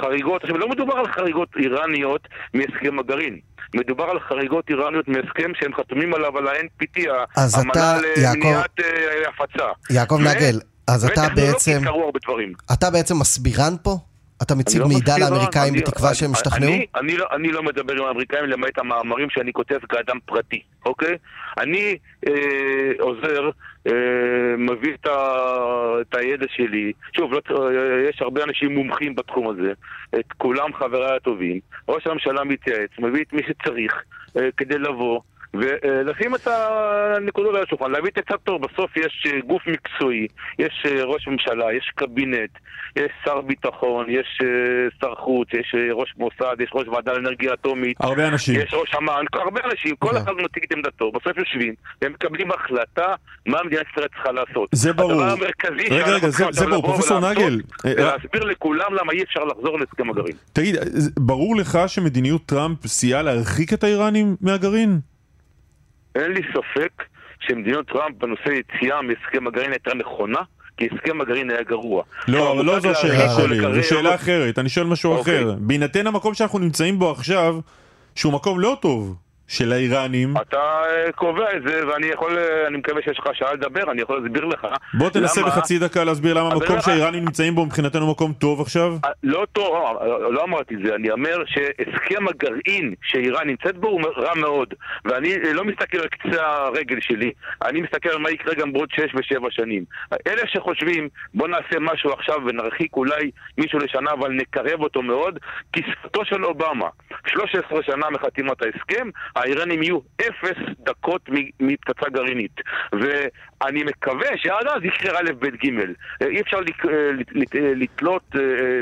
חריגות, 0.00 0.42
עכשיו 0.44 0.58
לא 0.58 0.68
מדובר 0.68 0.94
על 0.94 1.06
חריגות 1.12 1.48
איראניות 1.56 2.28
מהסכם 2.54 2.98
הגרעין. 2.98 3.38
מדובר 3.74 4.04
על 4.04 4.20
חריגות 4.20 4.70
איראניות 4.70 5.08
מהסכם 5.08 5.50
שהם 5.54 5.74
חתומים 5.74 6.14
עליו 6.14 6.38
על 6.38 6.46
ה-NPT, 6.48 7.00
האמנה 7.36 7.98
למניעת 8.16 8.80
הפצה. 9.28 9.66
יעקב 9.90 10.18
נגל, 10.20 10.60
אז 10.86 11.04
אתה 11.04 11.12
וטכנולוגית 11.12 11.52
בעצם, 11.52 11.80
קרו 11.84 12.04
הרבה 12.04 12.18
דברים. 12.24 12.52
אתה 12.72 12.90
בעצם 12.90 13.14
מסבירן 13.20 13.74
פה? 13.82 13.96
אתה 14.42 14.54
מציג 14.54 14.80
לא 14.80 14.88
מידע 14.88 15.14
לאמריקאים 15.18 15.74
בתקווה 15.74 16.14
שהם 16.14 16.32
ישתכנעו? 16.32 16.72
אני, 16.72 16.86
אני, 16.96 17.16
לא, 17.16 17.26
אני 17.32 17.52
לא 17.52 17.62
מדבר 17.62 17.94
עם 17.94 18.04
האמריקאים 18.04 18.44
למעט 18.44 18.78
המאמרים 18.78 19.30
שאני 19.30 19.52
כותב 19.52 19.78
כאדם 19.88 20.18
פרטי, 20.26 20.62
אוקיי? 20.86 21.16
אני 21.58 21.98
אה, 22.28 22.32
עוזר, 23.00 23.50
אה, 23.86 24.56
מביא 24.58 24.94
את, 24.94 25.06
ה, 25.06 25.16
את 26.00 26.14
הידע 26.14 26.46
שלי. 26.48 26.92
שוב, 27.16 27.32
לא, 27.32 27.40
אה, 27.50 28.08
יש 28.10 28.22
הרבה 28.22 28.44
אנשים 28.44 28.74
מומחים 28.74 29.14
בתחום 29.14 29.48
הזה, 29.48 29.72
את 30.14 30.32
כולם 30.38 30.74
חבריי 30.74 31.16
הטובים. 31.16 31.60
ראש 31.88 32.06
הממשלה 32.06 32.44
מתייעץ, 32.44 32.90
מביא 32.98 33.24
את 33.24 33.32
מי 33.32 33.42
שצריך 33.48 34.02
אה, 34.36 34.48
כדי 34.56 34.78
לבוא. 34.78 35.20
ולשים 35.60 36.34
את 36.34 36.46
הנקודות 36.46 37.54
על 37.54 37.62
השולחן, 37.62 37.90
להביא 37.90 38.10
את 38.18 38.32
טוב, 38.44 38.62
בסוף 38.62 38.96
יש 38.96 39.24
אה, 39.26 39.40
גוף 39.46 39.62
מקצועי, 39.66 40.26
יש 40.58 40.84
אה, 40.86 41.04
ראש 41.04 41.28
ממשלה, 41.28 41.72
יש 41.72 41.90
קבינט, 41.94 42.50
יש 42.96 43.12
שר 43.24 43.40
ביטחון, 43.40 44.06
יש 44.08 44.38
אה, 44.42 44.48
שר 45.00 45.14
חוץ, 45.14 45.48
יש 45.52 45.74
ראש 45.92 46.14
מוסד, 46.18 46.56
יש 46.60 46.70
ראש 46.74 46.88
ועדה 46.88 47.12
לאנרגיה 47.12 47.52
אטומית, 47.54 47.96
הרבה 48.00 48.28
אנשים. 48.28 48.60
יש 48.60 48.74
ראש 48.74 48.94
אמ"ן, 48.94 49.24
הרבה 49.32 49.60
אנשים, 49.70 49.96
כל 49.98 50.10
כן. 50.10 50.16
אחד 50.16 50.32
מציג 50.32 50.64
את 50.66 50.72
עמדתו, 50.72 51.12
בסוף 51.12 51.38
יושבים, 51.38 51.74
והם 52.02 52.12
מקבלים 52.12 52.50
החלטה 52.52 53.06
מה 53.46 53.58
מדינת 53.66 53.86
ישראל 53.92 54.08
צריכה 54.08 54.32
לעשות. 54.32 54.68
זה 54.72 54.92
ברור. 54.92 55.12
הדבר 55.12 55.32
המרכזי 55.32 55.94
רגע, 55.94 56.06
רגע, 56.14 56.28
זה- 56.28 56.44
זה 56.50 56.66
ברור. 56.66 56.82
פרופסור 56.82 57.30
נגל, 57.30 57.60
להסביר 57.84 58.44
לכולם 58.44 58.94
למה 58.94 59.12
אי 59.12 59.22
אפשר 59.22 59.44
לחזור 59.44 59.78
להסכם 59.78 60.10
הגרעין. 60.10 60.36
תגיד, 60.52 60.76
ברור 61.18 61.56
לך 61.56 61.78
שמדיניות 61.86 62.42
טראמפ 62.46 62.86
סייעה 62.86 63.22
להרחיק 63.22 63.72
את 63.72 63.84
האיראנים 63.84 64.36
מהגרעין? 64.40 65.00
אין 66.14 66.32
לי 66.32 66.40
ספק 66.52 67.02
שמדיניות 67.40 67.86
טראמפ 67.88 68.16
בנושא 68.18 68.48
יציאה 68.48 69.02
מהסכם 69.02 69.46
הגרעין 69.46 69.70
הייתה 69.72 69.94
נכונה, 69.94 70.38
כי 70.76 70.88
הסכם 70.92 71.20
הגרעין 71.20 71.50
היה 71.50 71.62
גרוע. 71.62 72.02
לא, 72.28 72.52
אבל 72.52 72.64
לא 72.64 72.80
זו 72.80 72.90
השאלה 72.90 73.34
או 73.34 73.40
שלי, 73.40 73.60
זו 73.74 73.88
שאלה 73.88 74.14
אחרת, 74.14 74.58
אני 74.58 74.68
שואל 74.68 74.86
משהו 74.86 75.12
אוקיי. 75.12 75.38
אחר. 75.38 75.54
בהינתן 75.58 76.06
המקום 76.06 76.34
שאנחנו 76.34 76.58
נמצאים 76.58 76.98
בו 76.98 77.10
עכשיו, 77.10 77.56
שהוא 78.14 78.32
מקום 78.32 78.60
לא 78.60 78.78
טוב 78.82 79.16
של 79.48 79.72
האיראנים, 79.72 80.34
אתה 80.40 80.56
אה, 80.56 81.12
קובע 81.12 81.56
את 81.56 81.62
זה, 81.66 81.86
ואני 81.88 82.06
יכול, 82.06 82.38
אה, 82.38 82.66
אני 82.66 82.76
מקווה 82.78 83.02
שיש 83.02 83.18
לך 83.18 83.26
שעה 83.32 83.52
לדבר, 83.52 83.90
אני 83.90 84.02
יכול 84.02 84.20
להסביר 84.22 84.44
לך. 84.44 84.66
בוא 84.94 85.10
תנסה 85.10 85.40
למה- 85.40 85.50
בחצי 85.50 85.78
דקה 85.78 86.04
להסביר 86.04 86.34
למה 86.34 86.48
המקום 86.52 86.80
שהאיראנים 86.80 87.24
נמצאים 87.24 87.54
בו 87.54 87.66
מבחינתנו 87.66 88.10
מקום 88.10 88.32
טוב 88.32 88.60
עכשיו? 88.60 88.92
אה, 89.04 89.10
לא 89.22 89.46
טוב, 89.52 89.74
לא, 90.06 90.32
לא 90.32 90.44
אמרתי 90.44 90.74
זה, 90.84 90.94
אני 90.94 91.10
אומר 91.10 91.42
שהסכם 91.46 92.28
הגרעין 92.28 92.94
שאיראן 93.02 93.46
נמצאת 93.48 93.76
בו 93.78 93.88
הוא 93.88 94.00
רע 94.16 94.34
מאוד 94.34 94.74
ואני 95.04 95.34
לא 95.52 95.64
מסתכל 95.64 95.98
על 95.98 96.08
קצה 96.08 96.42
הרגל 96.46 97.00
שלי, 97.00 97.32
אני 97.64 97.80
מסתכל 97.80 98.08
על 98.08 98.18
מה 98.18 98.30
יקרה 98.30 98.54
גם 98.54 98.72
בעוד 98.72 98.88
6 98.92 99.00
ו-7 99.14 99.46
שנים. 99.50 99.84
אלה 100.26 100.42
שחושבים 100.46 101.08
בוא 101.34 101.48
נעשה 101.48 101.78
משהו 101.80 102.12
עכשיו 102.12 102.36
ונרחיק 102.46 102.96
אולי 102.96 103.30
מישהו 103.58 103.78
לשנה 103.78 104.10
אבל 104.10 104.30
נקרב 104.30 104.80
אותו 104.80 105.02
מאוד, 105.02 105.38
כספתו 105.72 106.24
של 106.24 106.44
אובמה, 106.44 106.88
13 107.26 107.82
שנה 107.82 108.10
מחתימת 108.10 108.62
ההסכם, 108.62 109.08
האיראנים 109.36 109.82
יהיו 109.82 109.98
אפס 110.20 110.58
דקות 110.78 111.28
מפצצה 111.60 112.10
גרעינית 112.12 112.60
ואני 112.92 113.82
מקווה 113.82 114.28
שעד 114.36 114.66
אז 114.66 114.84
יקרה 114.84 115.18
א', 115.18 115.32
ב', 115.38 115.46
ג'. 115.46 115.68
אה, 116.22 116.26
אי 116.26 116.40
אפשר 116.40 116.56
אה, 116.56 116.92
אה, 117.56 117.72
לתלות 117.76 118.22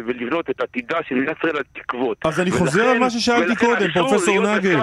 ולבנות 0.07 0.51
את 0.51 0.61
עתידה 0.61 0.99
של 1.09 1.15
מדינת 1.15 1.37
ישראל 1.38 1.57
על 1.57 1.62
תקוות. 1.73 2.19
אז 2.27 2.41
אני 2.41 2.51
חוזר 2.51 2.85
על 2.85 2.99
מה 2.99 3.11
ששאלתי 3.11 3.57
קודם, 3.57 3.91
פרופסור 3.95 4.57
נגל. 4.57 4.79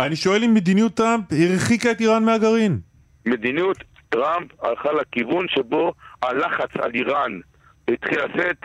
אני 0.00 0.16
שואל 0.16 0.44
אם 0.44 0.54
מדיניות 0.54 0.94
טראמפ 0.94 1.24
הרחיקה 1.32 1.90
את 1.90 2.00
איראן 2.00 2.24
מהגרעין. 2.24 2.78
מדיניות 3.26 3.76
טראמפ 4.08 4.50
הלכה 4.62 4.88
לכיוון 4.92 5.46
שבו 5.48 5.92
הלחץ 6.22 6.76
על 6.82 6.90
איראן 6.94 7.40
התחיל 7.92 8.18
לצאת, 8.24 8.56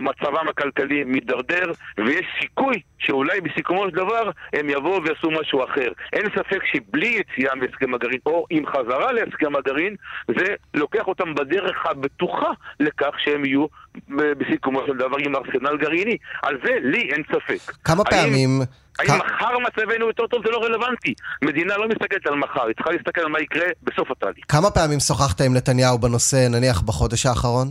מצבם 0.00 0.48
הכלכלי 0.48 1.04
מידרדר, 1.04 1.72
ויש 2.06 2.26
סיכוי 2.42 2.74
שאולי 2.98 3.40
בסיכומו 3.40 3.84
של 3.90 3.96
דבר 3.96 4.30
הם 4.52 4.70
יבואו 4.70 5.02
ויעשו 5.04 5.30
משהו 5.30 5.64
אחר. 5.64 5.88
אין 6.12 6.22
ספק 6.36 6.58
שבלי 6.72 7.06
יציאה 7.20 7.54
מהסכם 7.54 7.94
הגרעין, 7.94 8.18
או 8.26 8.46
עם 8.50 8.66
חזרה 8.66 9.12
להסכם 9.12 9.56
הגרעין, 9.56 9.94
זה 10.38 10.44
לוקח 10.74 11.02
אותם 11.06 11.34
בדרך 11.34 11.86
הבטוחה 11.90 12.50
לכך 12.80 13.14
שהם 13.24 13.44
יהיו 13.44 13.66
ב- 14.08 14.32
בסיכומו 14.32 14.80
של 14.86 14.96
דבר 14.96 15.16
עם 15.18 15.36
ארסנל 15.36 15.76
גרעיני. 15.80 16.16
על 16.42 16.58
זה 16.64 16.72
לי 16.82 17.10
אין 17.12 17.22
ספק. 17.32 17.72
כמה 17.84 18.02
האם- 18.06 18.20
פעמים... 18.24 18.60
האם 18.98 19.08
כ- 19.08 19.24
מחר 19.24 19.58
מצבנו 19.58 20.06
יותר 20.06 20.26
טוב 20.26 20.42
זה 20.46 20.50
לא 20.50 20.58
רלוונטי. 20.64 21.14
מדינה 21.44 21.76
לא 21.76 21.88
מסתכלת 21.88 22.26
על 22.26 22.34
מחר, 22.34 22.66
היא 22.66 22.74
צריכה 22.74 22.90
להסתכל 22.90 23.20
על 23.20 23.28
מה 23.28 23.40
יקרה 23.40 23.66
בסוף 23.82 24.10
התהליך. 24.10 24.44
כמה 24.48 24.70
פעמים 24.70 25.00
שוחחת 25.00 25.40
עם 25.40 25.54
נתניהו 25.56 25.98
בנושא, 25.98 26.46
נניח 26.50 26.80
בחודש 26.80 27.26
האחרון? 27.26 27.70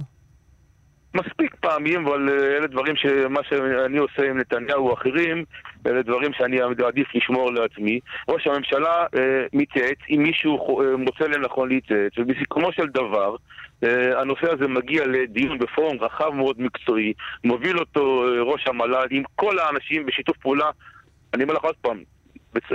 מספיק 1.14 1.56
פעמים, 1.56 2.08
אבל 2.08 2.30
אה, 2.30 2.58
אלה 2.58 2.68
דברים 2.68 2.96
שמה 2.96 3.40
שאני 3.44 3.98
עושה 3.98 4.30
עם 4.30 4.38
נתניהו 4.38 4.88
או 4.88 4.94
אחרים, 4.94 5.44
אלה 5.88 6.02
דברים 6.02 6.34
שאני 6.34 6.58
עדיף 6.88 7.16
לשמור 7.16 7.54
לעצמי. 7.54 8.00
ראש 8.30 8.48
הממשלה 8.48 9.06
אה, 9.16 9.46
מתייעץ 9.54 9.98
אם 10.10 10.24
מישהו 10.24 10.82
אה, 10.82 10.98
מוצא 10.98 11.24
לנכון 11.24 11.70
להתייעץ, 11.70 12.12
ובסיכומו 12.18 12.74
של 12.74 12.88
דבר, 12.88 13.36
אה, 13.84 14.22
הנושא 14.22 14.52
הזה 14.54 14.68
מגיע 14.68 15.08
לדיון 15.08 15.60
בפורום 15.60 15.98
רחב 16.02 16.30
מאוד 16.30 16.62
מקצועי, 16.62 17.14
מוביל 17.44 17.80
אותו 17.80 18.24
אה, 18.28 18.42
ראש 18.42 18.68
המל"ל 18.68 19.08
עם 19.12 19.24
כל 19.36 19.60
האנשים 19.60 20.06
בשיתוף 20.06 20.38
פעולה. 20.38 20.70
אני 21.34 21.44
אומר 21.44 21.54
לך 21.54 21.64
עוד 21.64 21.76
פעם, 21.82 22.04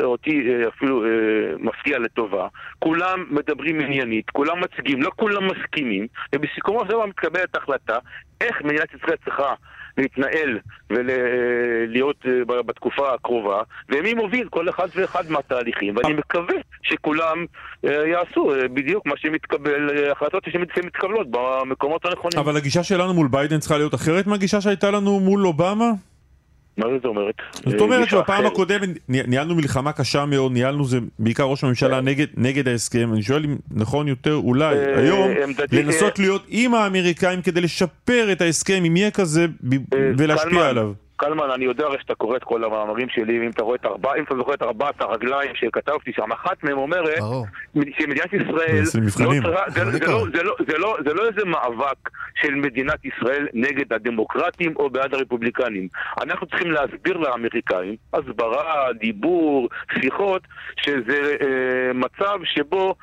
אותי 0.02 0.48
אה, 0.48 0.68
אפילו 0.68 1.04
אה, 1.04 1.10
מפתיע 1.58 1.98
לטובה, 1.98 2.48
כולם 2.78 3.26
מדברים 3.30 3.80
עניינית, 3.80 4.30
כולם 4.30 4.60
מציגים, 4.60 5.02
לא 5.02 5.10
כולם 5.16 5.42
מסכימים, 5.46 6.06
ובסיכומו 6.34 6.80
של 6.80 6.88
דבר 6.88 7.06
מתקבלת 7.06 7.56
החלטה 7.56 7.98
איך 8.40 8.62
מדינת 8.62 8.94
ישראל 8.94 9.16
צריכה 9.24 9.54
להתנהל 9.98 10.58
ולהיות 10.90 12.16
בתקופה 12.66 13.14
הקרובה, 13.14 13.62
ומי 13.88 14.14
מוביל 14.14 14.48
כל 14.48 14.68
אחד 14.68 14.88
ואחד 14.94 15.30
מהתהליכים, 15.30 15.96
ואני 15.96 16.14
מקווה 16.14 16.54
שכולם 16.82 17.44
אה, 17.84 18.06
יעשו 18.06 18.54
אה, 18.54 18.68
בדיוק 18.68 19.06
מה 19.06 19.14
שמתקבל, 19.16 19.90
אה, 19.90 20.12
החלטות 20.12 20.44
שמתקבלות 20.52 21.26
במקומות 21.30 22.04
הנכונים. 22.04 22.38
אבל 22.38 22.56
הגישה 22.56 22.82
שלנו 22.82 23.14
מול 23.14 23.28
ביידן 23.28 23.58
צריכה 23.58 23.78
להיות 23.78 23.94
אחרת 23.94 24.26
מהגישה 24.26 24.60
שהייתה 24.60 24.90
לנו 24.90 25.20
מול 25.20 25.46
אובמה? 25.46 25.90
מה 26.76 26.86
זאת 26.96 27.04
אומרת? 27.04 27.34
זאת 27.54 27.74
אה, 27.74 27.80
אומרת 27.80 28.08
שבפעם. 28.08 28.46
הקודמת 28.46 28.88
ני- 29.08 29.22
ניהלנו 29.26 29.54
מלחמה 29.54 29.92
קשה 29.92 30.26
מאוד, 30.26 30.52
ניהלנו 30.52 30.84
זה 30.84 30.98
בעיקר 31.18 31.42
ראש 31.44 31.64
הממשלה 31.64 32.00
נגד, 32.00 32.26
נגד 32.36 32.68
ההסכם, 32.68 33.12
אני 33.12 33.22
שואל 33.22 33.44
אם 33.44 33.56
נכון 33.70 34.08
יותר 34.08 34.34
אולי 34.34 34.74
אה, 34.76 34.98
היום 35.00 35.30
לנסות 35.72 36.18
להיות 36.18 36.44
עם 36.48 36.74
האמריקאים 36.74 37.42
כדי 37.42 37.60
לשפר 37.60 38.28
את 38.32 38.40
ההסכם 38.40 38.82
אם 38.84 38.96
יהיה 38.96 39.10
כזה 39.10 39.46
אה, 39.72 39.78
ולהשפיע 40.18 40.66
עליו. 40.68 40.92
קלמן, 41.24 41.50
אני 41.50 41.64
יודע 41.64 41.84
הרי 41.84 41.96
שאתה 42.00 42.14
קורא 42.14 42.36
את 42.36 42.44
כל 42.44 42.64
המאמרים 42.64 43.08
שלי, 43.08 43.40
ואם 43.40 43.50
אתה 43.50 43.62
רואה 43.62 43.76
את 43.76 43.86
ארבע, 43.86 44.14
אם 44.18 44.24
אתה 44.24 44.34
זוכר 44.36 44.54
את 44.54 44.62
ארבעת 44.62 45.00
הרגליים 45.00 45.50
שכתבתי 45.54 46.12
שם, 46.12 46.32
אחת 46.32 46.64
מהם 46.64 46.78
אומרת. 46.78 47.18
שמדינת 47.74 48.32
ישראל, 48.32 48.84
זה 51.04 51.14
לא 51.14 51.26
איזה 51.28 51.44
מאבק 51.44 52.10
של 52.34 52.54
מדינת 52.54 53.04
ישראל 53.04 53.48
נגד 53.54 53.92
הדמוקרטים 53.92 54.72
או 54.76 54.90
בעד 54.90 55.14
הרפובליקנים. 55.14 55.88
אנחנו 56.22 56.46
צריכים 56.46 56.70
להסביר 56.70 57.16
לאמריקאים, 57.16 57.96
הסברה, 58.14 58.92
דיבור, 58.92 59.68
שיחות, 60.00 60.42
שזה 60.76 61.36
אה, 61.40 61.92
מצב 61.94 62.38
שבו 62.44 62.94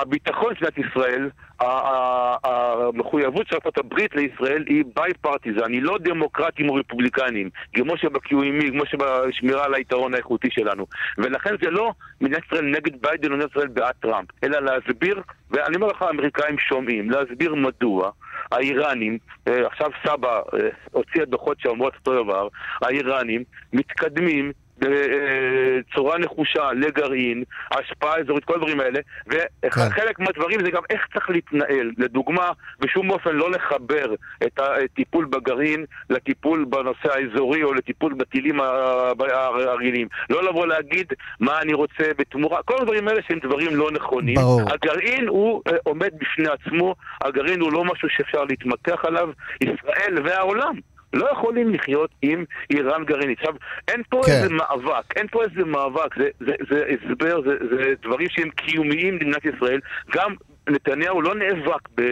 הביטחון 0.00 0.54
של 0.54 0.64
מדינת 0.64 0.90
ישראל, 0.90 1.30
המחויבות 1.60 3.46
של 3.46 3.56
ארה"ב 3.64 3.94
לישראל 4.14 4.64
היא 4.66 4.84
bipartisan, 4.96 5.72
היא 5.72 5.82
לא 5.82 5.98
דמוקרטים 6.00 6.68
או 6.68 6.74
רפובליקנים, 6.74 7.50
כמו 7.72 7.96
שבקיומי, 7.96 8.70
כמו 8.70 8.86
שבשמירה 8.86 9.64
על 9.64 9.74
היתרון 9.74 10.14
האיכותי 10.14 10.48
שלנו. 10.50 10.86
ולכן 11.18 11.54
זה 11.62 11.70
לא 11.70 11.92
מדינת 12.20 12.44
ישראל 12.46 12.64
נגד 12.64 13.02
ביידן 13.02 13.32
או 13.32 13.36
מדינת 13.36 13.50
ישראל 13.50 13.68
בעד 13.68 13.94
טראמפ, 14.00 14.28
אלא 14.44 14.58
להסביר, 14.60 15.22
ואני 15.50 15.76
אומר 15.76 15.86
לך, 15.86 16.02
האמריקאים 16.02 16.58
שומעים, 16.58 17.10
להסביר 17.10 17.54
מדוע 17.54 18.10
האיראנים, 18.52 19.18
אה, 19.48 19.66
עכשיו 19.66 19.90
סבא 20.06 20.40
אה, 20.54 20.68
הוציאה 20.92 21.24
דוחות 21.24 21.60
שאומרות 21.60 21.94
אותו 21.94 22.24
דבר, 22.24 22.48
האיראנים 22.82 23.44
מתקדמים 23.72 24.52
בצורה 24.78 26.18
נחושה 26.18 26.72
לגרעין, 26.72 27.44
השפעה 27.70 28.18
אזורית, 28.18 28.44
כל 28.44 28.54
הדברים 28.54 28.80
האלה, 28.80 29.00
וחלק 29.26 30.18
מהדברים 30.18 30.60
זה 30.64 30.70
גם 30.70 30.82
איך 30.90 31.06
צריך 31.12 31.30
להתנהל. 31.30 31.90
לדוגמה, 31.98 32.50
בשום 32.80 33.10
אופן 33.10 33.30
לא 33.34 33.50
לחבר 33.50 34.14
את 34.42 34.58
הטיפול 34.58 35.24
בגרעין 35.24 35.84
לטיפול 36.10 36.64
בנושא 36.64 37.12
האזורי 37.12 37.62
או 37.62 37.74
לטיפול 37.74 38.14
בטילים 38.14 38.60
הרגילים. 38.60 40.08
לא 40.30 40.48
לבוא 40.48 40.66
להגיד 40.66 41.12
מה 41.40 41.60
אני 41.60 41.72
רוצה 41.72 42.04
בתמורה, 42.18 42.62
כל 42.62 42.74
הדברים 42.80 43.08
האלה 43.08 43.20
שהם 43.28 43.38
דברים 43.38 43.76
לא 43.76 43.90
נכונים. 43.90 44.34
ברור. 44.34 44.60
הגרעין 44.72 45.28
הוא 45.28 45.62
אה, 45.66 45.72
עומד 45.84 46.10
בפני 46.18 46.48
עצמו, 46.48 46.94
הגרעין 47.20 47.60
הוא 47.60 47.72
לא 47.72 47.84
משהו 47.84 48.08
שאפשר 48.08 48.44
להתמקח 48.44 49.04
עליו. 49.04 49.28
ישראל 49.60 50.18
והעולם 50.24 50.74
לא 51.12 51.28
יכולים 51.32 51.74
לחיות 51.74 52.10
עם 52.22 52.44
איראן 52.70 53.04
גרעינית. 53.04 53.38
עכשיו, 53.38 53.54
אין 53.88 54.02
פה 54.10 54.20
כן. 54.26 54.32
איזה 54.32 54.48
מאבק, 54.54 55.16
אין 55.16 55.26
פה 55.30 55.42
איזה 55.42 55.64
מאבק, 55.70 56.16
זה, 56.18 56.28
זה, 56.40 56.52
זה 56.70 56.82
הסבר, 56.94 57.40
זה, 57.42 57.76
זה 57.76 57.84
דברים 58.02 58.28
שהם 58.30 58.50
קיומיים 58.50 59.14
למדינת 59.14 59.44
ישראל. 59.44 59.80
גם 60.14 60.34
נתניהו 60.68 61.22
לא 61.22 61.34
נאבק 61.34 61.88
ב- 61.94 62.02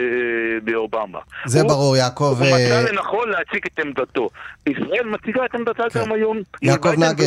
באובמה. 0.63 1.19
זה 1.45 1.61
הוא- 1.61 1.69
ברור, 1.69 1.97
יעקב. 1.97 2.35
הוא 2.39 2.47
אה, 2.47 2.53
מצא 2.53 2.91
לנכון 2.91 3.29
להציג 3.29 3.65
את 3.73 3.79
עמדתו. 3.79 4.29
ישראל 4.67 5.05
מציגה 5.09 5.45
את 5.45 5.55
עמדתה 5.55 5.83
כן. 5.93 5.99
גם 5.99 6.11
היום. 6.11 6.37
יעקב 6.61 6.89
נגל. 6.89 7.23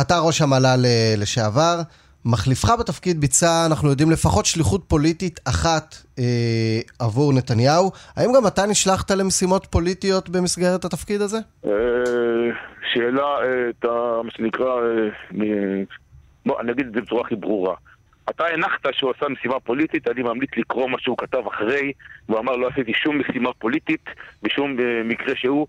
אתה 0.00 0.18
ראש 0.18 0.42
המל"ל 0.42 0.80
אה, 0.84 1.14
לשעבר, 1.18 1.78
מחליפך 2.24 2.70
בתפקיד 2.80 3.20
ביצע, 3.20 3.66
אנחנו 3.66 3.88
יודעים, 3.90 4.10
לפחות 4.10 4.46
שליחות 4.46 4.84
פוליטית 4.88 5.40
אחת 5.48 5.94
אה, 6.18 6.24
עבור 6.98 7.32
נתניהו. 7.32 7.90
האם 8.16 8.30
גם 8.36 8.46
אתה 8.46 8.66
נשלחת 8.66 9.10
למשימות 9.10 9.66
פוליטיות 9.70 10.28
במסגרת 10.28 10.84
התפקיד 10.84 11.20
הזה? 11.20 11.38
אה, 11.66 11.70
שאלה, 12.92 13.22
אה, 13.22 13.70
את 13.70 13.84
ה- 13.84 14.22
מה 14.24 14.30
שנקרא, 14.30 14.64
אה, 14.66 15.82
בוא, 16.46 16.60
אני 16.60 16.72
אגיד 16.72 16.86
את 16.86 16.92
זה 16.94 17.00
בצורה 17.00 17.22
הכי 17.24 17.36
ברורה. 17.36 17.74
אתה 18.30 18.44
הנחת 18.46 18.86
שהוא 18.92 19.12
עשה 19.16 19.28
משימה 19.28 19.60
פוליטית, 19.60 20.08
אני 20.08 20.22
ממליץ 20.22 20.50
לקרוא 20.56 20.88
מה 20.88 20.96
שהוא 21.00 21.16
כתב 21.18 21.42
אחרי, 21.54 21.92
והוא 22.28 22.38
אמר 22.40 22.56
לא 22.56 22.68
עשיתי 22.68 22.92
שום 22.94 23.18
משימה 23.20 23.50
פוליטית 23.58 24.04
בשום 24.42 24.80
אה, 24.80 24.84
מקרה 25.04 25.34
שהוא. 25.36 25.66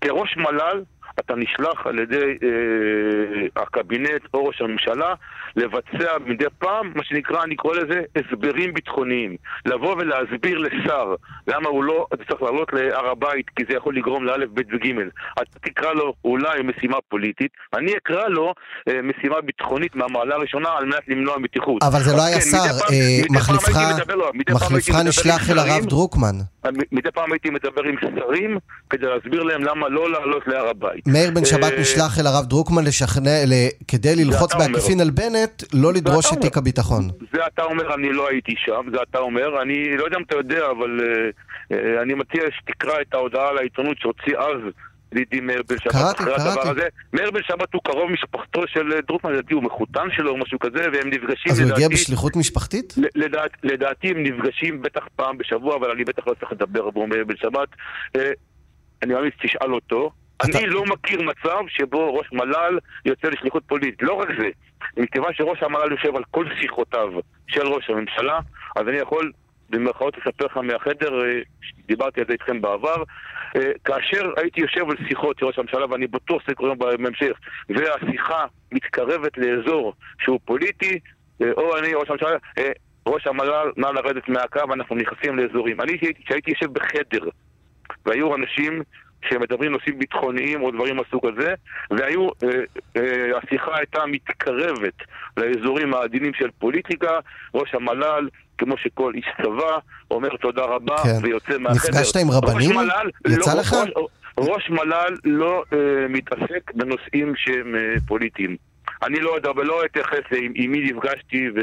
כראש 0.00 0.36
מל"ל 0.36 0.82
אתה 1.18 1.34
נשלח 1.36 1.86
על 1.86 1.98
ידי 1.98 2.38
אה, 2.42 3.62
הקבינט 3.62 4.22
או 4.34 4.44
ראש 4.44 4.60
הממשלה 4.60 5.14
לבצע 5.56 6.18
מדי 6.26 6.44
פעם, 6.58 6.92
מה 6.94 7.04
שנקרא, 7.04 7.42
אני 7.42 7.56
קורא 7.56 7.76
לזה 7.76 8.02
הסברים 8.16 8.74
ביטחוניים. 8.74 9.36
לבוא 9.66 9.96
ולהסביר 9.98 10.58
לשר 10.58 11.14
למה 11.46 11.68
הוא 11.68 11.84
לא 11.84 12.06
צריך 12.28 12.42
לעלות 12.42 12.72
להר 12.72 13.06
הבית 13.10 13.46
כי 13.56 13.64
זה 13.70 13.76
יכול 13.76 13.96
לגרום 13.96 14.24
לאלף, 14.24 14.48
בית 14.50 14.66
וגימל. 14.72 15.08
אתה 15.34 15.58
תקרא 15.60 15.92
לו 15.92 16.14
אולי 16.24 16.62
משימה 16.62 16.96
פוליטית, 17.08 17.52
אני 17.74 17.96
אקרא 17.96 18.28
לו 18.28 18.54
אה, 18.88 19.00
משימה 19.02 19.40
ביטחונית 19.40 19.96
מהמעלה 19.96 20.34
הראשונה 20.34 20.68
על 20.78 20.84
מנת 20.84 21.08
למנוע 21.08 21.38
מתיחות. 21.38 21.82
אבל 21.82 22.00
זה 22.00 22.16
לא 22.16 22.22
היה 22.22 22.36
כן, 22.36 22.40
שר, 22.40 22.56
אה, 22.56 23.22
מחליפך 23.30 24.94
לא, 24.94 25.02
נשלח 25.02 25.50
אל 25.50 25.58
הרב 25.58 25.84
דרוקמן. 25.86 26.34
מדי 26.92 27.10
פעם 27.10 27.32
הייתי 27.32 27.50
מדבר 27.50 27.82
עם 27.84 27.94
שרים 28.00 28.58
כדי 28.90 29.06
להסביר 29.06 29.42
להם 29.42 29.62
למה 29.62 29.88
לא 29.88 30.10
לעלות 30.10 30.46
להר 30.46 30.68
הבית. 30.68 30.99
מאיר 31.06 31.30
בן 31.30 31.44
שבת 31.44 31.72
אה, 31.72 31.80
נשלח 31.80 32.18
אל 32.18 32.26
הרב 32.26 32.46
דרוקמן 32.46 32.84
לשכנע, 32.84 33.30
כדי 33.88 34.16
ללחוץ. 34.16 34.54
בעקיפין 34.54 35.00
על 35.00 35.10
בנט, 35.10 35.62
לא 35.74 35.92
לדרוש 35.92 36.32
את. 36.32 36.40
תיק 36.40 36.56
הביטחון. 36.56 37.08
זה 37.32 37.46
אתה 37.46 37.62
אומר, 37.62 37.94
אני 37.94 38.12
לא 38.12 38.28
הייתי 38.28 38.54
שם, 38.58 38.82
זה 38.92 38.98
אתה 39.10 39.18
אומר. 39.18 39.62
אני 39.62 39.96
לא 39.96 40.04
יודע 40.04 40.16
אם 40.16 40.22
אתה 40.22 40.36
יודע, 40.36 40.66
אבל 40.70 41.00
אה, 41.00 41.76
אה, 41.76 42.02
אני 42.02 42.14
מציע 42.14 42.42
שתקרא 42.50 43.00
את 43.00 43.14
ההודעה 43.14 43.52
לעיתונות 43.52 43.98
שהוציא 43.98 44.38
אז 44.38 44.60
ידידי 45.12 45.40
מאיר 45.40 45.62
בן 45.68 45.76
שבת 45.78 45.92
קראתי, 45.92 46.22
אחרי 46.22 46.34
קראתי. 46.34 46.50
הדבר 46.50 46.70
הזה. 46.70 46.88
מאיר 47.12 47.30
בן 47.30 47.40
שבת 47.42 47.74
הוא 47.74 47.82
קרוב 47.84 48.10
משפחתו 48.10 48.62
של 48.66 49.00
דרוקמן, 49.08 49.32
לדעתי 49.32 49.54
הוא 49.54 49.62
מחותן 49.62 50.08
שלו 50.16 50.30
או 50.30 50.36
משהו 50.36 50.58
כזה, 50.58 50.86
והם 50.92 51.08
נפגשים 51.08 51.52
אז 51.52 51.60
הוא 51.60 51.70
הגיע 51.72 51.86
לדעתי... 51.86 51.94
בשליחות 51.94 52.36
משפחתית? 52.36 52.94
לדעת, 53.14 53.50
לדעתי 53.62 54.08
הם 54.08 54.22
נפגשים 54.22 54.82
בטח 54.82 55.04
פעם 55.16 55.38
בשבוע, 55.38 55.76
אבל 55.76 55.90
אני 55.90 56.04
בטח 56.04 56.26
לא 56.26 56.34
צריך 56.40 56.52
לדבר 56.52 56.86
עבור 56.86 57.08
מאיר 57.08 57.24
בן 57.24 57.36
שבת. 57.36 57.68
אני 59.02 59.14
מאמין 59.14 59.30
שתשאל 59.38 59.74
אותו. 59.74 60.10
אני 60.44 60.66
לא 60.66 60.84
מכיר 60.84 61.22
מצב 61.22 61.58
שבו 61.68 62.14
ראש 62.14 62.32
מל"ל 62.32 62.78
יוצא 63.04 63.28
לשליחות 63.28 63.62
פוליטית. 63.66 64.02
לא 64.02 64.14
רק 64.14 64.28
זה, 64.38 64.48
מכיוון 64.96 65.34
שראש 65.34 65.62
המל"ל 65.62 65.92
יושב 65.92 66.16
על 66.16 66.22
כל 66.30 66.46
שיחותיו 66.60 67.08
של 67.48 67.66
ראש 67.66 67.90
הממשלה, 67.90 68.38
אז 68.76 68.88
אני 68.88 68.96
יכול 68.96 69.32
במרכאות 69.70 70.16
לספר 70.18 70.44
לך 70.44 70.56
מהחדר, 70.56 71.24
אה, 71.24 71.40
דיברתי 71.86 72.20
על 72.20 72.26
זה 72.26 72.32
איתכם 72.32 72.60
בעבר, 72.60 73.02
אה, 73.56 73.70
כאשר 73.84 74.30
הייתי 74.36 74.60
יושב 74.60 74.90
על 74.90 74.96
שיחות 75.08 75.38
של 75.38 75.46
ראש 75.46 75.58
הממשלה, 75.58 75.86
ואני 75.90 76.06
בטוח 76.06 76.42
שזה 76.42 76.54
קורה 76.54 76.74
בהמשך, 76.74 77.38
והשיחה 77.68 78.44
מתקרבת 78.72 79.38
לאזור 79.38 79.94
שהוא 80.22 80.40
פוליטי, 80.44 80.98
אה, 81.42 81.52
או 81.52 81.78
אני, 81.78 81.94
ראש 81.94 82.10
הממשלה, 82.10 82.36
ראש 83.06 83.26
המל"ל, 83.26 83.72
נא 83.76 83.86
לרדת 83.86 84.28
מהקו, 84.28 84.72
אנחנו 84.74 84.96
נכנסים 84.96 85.38
לאזורים. 85.38 85.80
אני, 85.80 85.98
כשהייתי 85.98 86.50
יושב 86.50 86.72
בחדר, 86.72 87.28
והיו 88.06 88.34
אנשים 88.34 88.82
שמדברים 89.28 89.72
נושאים 89.72 89.98
ביטחוניים 89.98 90.62
או 90.62 90.70
דברים 90.70 90.96
מהסוג 90.96 91.26
הזה, 91.26 91.54
והיו, 91.90 92.28
אה, 92.28 92.48
אה, 92.96 93.38
השיחה 93.38 93.76
הייתה 93.76 94.06
מתקרבת 94.06 94.94
לאזורים 95.36 95.94
העדינים 95.94 96.34
של 96.34 96.48
פוליטיקה, 96.58 97.18
ראש 97.54 97.74
המל"ל, 97.74 98.28
כמו 98.58 98.76
שכל 98.76 99.12
איש 99.14 99.26
צבא, 99.42 99.78
אומר 100.10 100.36
תודה 100.36 100.62
רבה 100.62 100.96
כן. 101.02 101.18
ויוצא 101.22 101.58
מהחדר. 101.58 101.90
נפגשת 101.90 102.16
עם 102.16 102.30
רבנים? 102.30 102.70
ראש 102.70 102.76
מל"ל, 102.76 103.10
יצא 103.32 103.54
לא, 103.54 103.60
לך? 103.60 103.72
ראש, 103.72 104.08
ראש 104.38 104.70
מל"ל 104.70 105.16
לא 105.24 105.64
אה, 105.72 106.08
מתעסק 106.08 106.72
בנושאים 106.74 107.32
שהם 107.36 107.74
אה, 107.74 107.94
פוליטיים. 108.06 108.56
אני 109.02 109.20
לא 109.20 109.30
יודע 109.36 109.50
ולא 109.50 109.84
אתייחס 109.84 110.24
עם, 110.36 110.72
מי 110.72 110.92
נפגשתי 110.92 111.48
ו- 111.56 111.60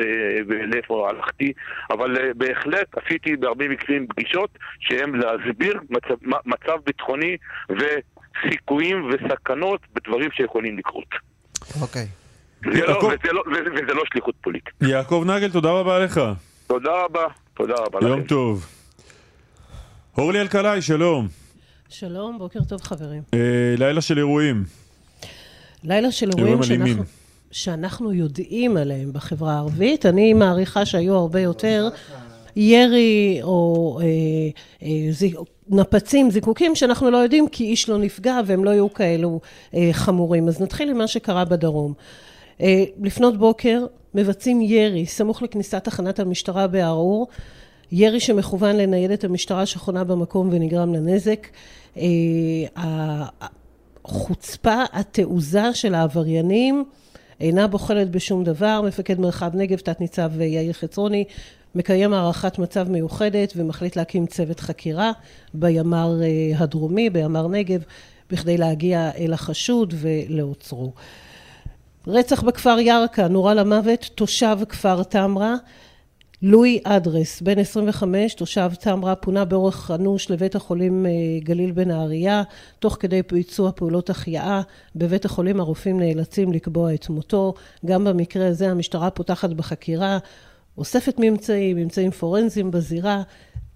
ולאיפה 0.47 1.10
הלכתי, 1.10 1.54
אבל 1.89 2.17
אה, 2.17 2.34
בהחלט 2.36 2.88
עשיתי 2.97 3.36
בהרבה 3.36 3.67
מקרים 3.67 4.08
פגישות 4.08 4.50
שהם 4.80 5.15
להסביר 5.15 5.80
מצב, 5.89 6.13
מצב 6.45 6.78
ביטחוני 6.86 7.38
וסיכויים 7.69 9.10
וסכנות 9.10 9.82
בדברים 9.95 10.30
שיכולים 10.32 10.78
לקרות. 10.78 11.08
אוקיי. 11.82 12.08
זה 12.63 12.69
לא, 12.86 12.89
יעקב- 12.89 13.04
וזה, 13.06 13.34
לא, 13.34 13.43
וזה, 13.52 13.69
וזה 13.73 13.93
לא 13.93 14.04
שליחות 14.13 14.36
פוליטית. 14.41 14.73
יעקב 14.82 15.23
נגל, 15.28 15.52
תודה 15.52 15.71
רבה 15.71 16.00
לך. 16.00 16.21
תודה 16.67 16.91
רבה, 17.06 17.23
תודה 17.54 17.73
רבה 17.78 18.00
יום 18.08 18.19
לכם. 18.19 18.28
טוב. 18.28 18.65
אורלי 20.17 20.41
אלקלעי, 20.41 20.82
שלום. 20.82 21.28
שלום, 21.89 22.38
בוקר 22.38 22.60
טוב 22.69 22.82
חברים. 22.82 23.21
אה, 23.34 23.39
לילה 23.78 24.02
של 24.02 24.17
אירועים. 24.17 24.63
לילה 25.84 26.12
של 26.12 26.30
אירועים 26.30 26.47
אירועים 26.47 26.71
אלימים. 26.71 26.88
שאנחנו, 26.97 27.27
שאנחנו 27.58 28.13
יודעים 28.13 28.78
עליהם 28.78 29.13
בחברה 29.13 29.54
הערבית. 29.54 30.06
אני 30.06 30.34
מעריכה 30.34 30.86
שהיו 30.86 31.15
הרבה 31.15 31.39
יותר 31.39 31.89
ירי 32.56 33.39
או 33.43 34.00
אה, 34.02 34.06
אה, 34.84 35.12
זיק, 35.12 35.36
נפצים, 35.70 36.32
זיקוקים, 36.32 36.76
שאנחנו 36.76 37.12
לא 37.12 37.17
יודעים 37.17 37.48
כי 37.48 37.63
איש 37.63 37.89
לא 37.89 37.98
נפגע 37.98 38.39
והם 38.46 38.63
לא 38.63 38.70
היו 38.70 38.93
כאלו 38.93 39.39
אה, 39.74 39.89
חמורים. 39.91 40.48
אז 40.48 40.62
נתחיל 40.62 40.89
עם 40.89 40.98
מה 40.98 41.08
שקרה 41.08 41.46
בדרום. 41.46 41.93
אה, 42.62 42.84
לפנות 43.02 43.38
בוקר 43.38 43.86
מבצעים 44.13 44.62
ירי 44.62 45.06
סמוך 45.06 45.41
לכניסת 45.41 45.84
תחנת 45.84 46.20
המשטרה 46.20 46.67
בערעור. 46.67 47.28
ירי 47.91 48.20
שמכוון 48.20 48.76
לניידת 48.76 49.24
המשטרה 49.24 49.65
שחונה 49.65 50.04
במקום 50.04 50.50
ונגרם 50.52 50.93
לה 50.93 51.00
נזק. 51.00 51.48
אה, 51.98 52.04
החוצפה, 54.06 54.84
התעוזה 54.93 55.74
של 55.74 55.96
העבריינים 55.96 56.86
אינה 57.41 57.67
בוחלת 57.67 58.12
בשום 58.12 58.43
דבר. 58.43 58.82
מפקד 58.82 59.19
מרחב 59.19 59.56
נגב, 59.56 59.78
תת-ניצב 59.78 60.41
יאיר 60.41 60.73
חצרוני, 60.73 61.23
מקיים 61.76 62.13
הערכת 62.13 62.60
מצב 62.60 62.89
מיוחדת 62.89 63.54
ומחליט 63.56 63.95
להקים 63.95 64.26
צוות 64.26 64.60
חקירה 64.60 65.12
בימ"ר 65.54 66.21
אה, 66.23 66.58
הדרומי, 66.58 67.10
בימ"ר 67.10 67.47
נגב, 67.47 67.84
בכדי 68.32 68.58
להגיע 68.58 69.12
אל 69.17 69.34
החשוד 69.34 69.93
ולעוצרו. 69.97 70.91
רצח 72.08 72.43
בכפר 72.43 72.80
ירכא, 72.80 73.28
נורה 73.28 73.54
למוות, 73.54 74.10
תושב 74.15 74.58
כפר 74.69 75.04
תמרה. 75.04 75.56
לואי 76.41 76.80
אדרס, 76.84 77.41
בן 77.41 77.60
25, 77.60 78.34
תושב 78.34 78.71
תמרה, 78.80 79.15
פונה 79.15 79.45
באורח 79.45 79.91
אנוש 79.91 80.32
לבית 80.32 80.56
החולים 80.56 81.06
אה, 81.06 81.12
גליל 81.39 81.71
בנהריה, 81.71 82.43
תוך 82.80 82.97
כדי 83.00 83.21
ביצוע 83.32 83.71
פעולות 83.71 84.10
החייאה. 84.10 84.62
בבית 84.95 85.26
החולים 85.26 85.60
הרופאים 85.60 86.00
נאלצים 86.00 86.54
לקבוע 86.54 86.93
את 86.93 87.10
מותו. 87.10 87.54
גם 87.86 88.04
במקרה 88.04 88.47
הזה 88.47 88.71
המשטרה 88.71 89.10
פותחת 89.10 89.50
בחקירה, 89.50 90.17
אוספת 90.78 91.15
ממצאים, 91.19 91.78
ממצאים 91.78 92.12
פורנזיים 92.12 92.71
בזירה, 92.71 93.21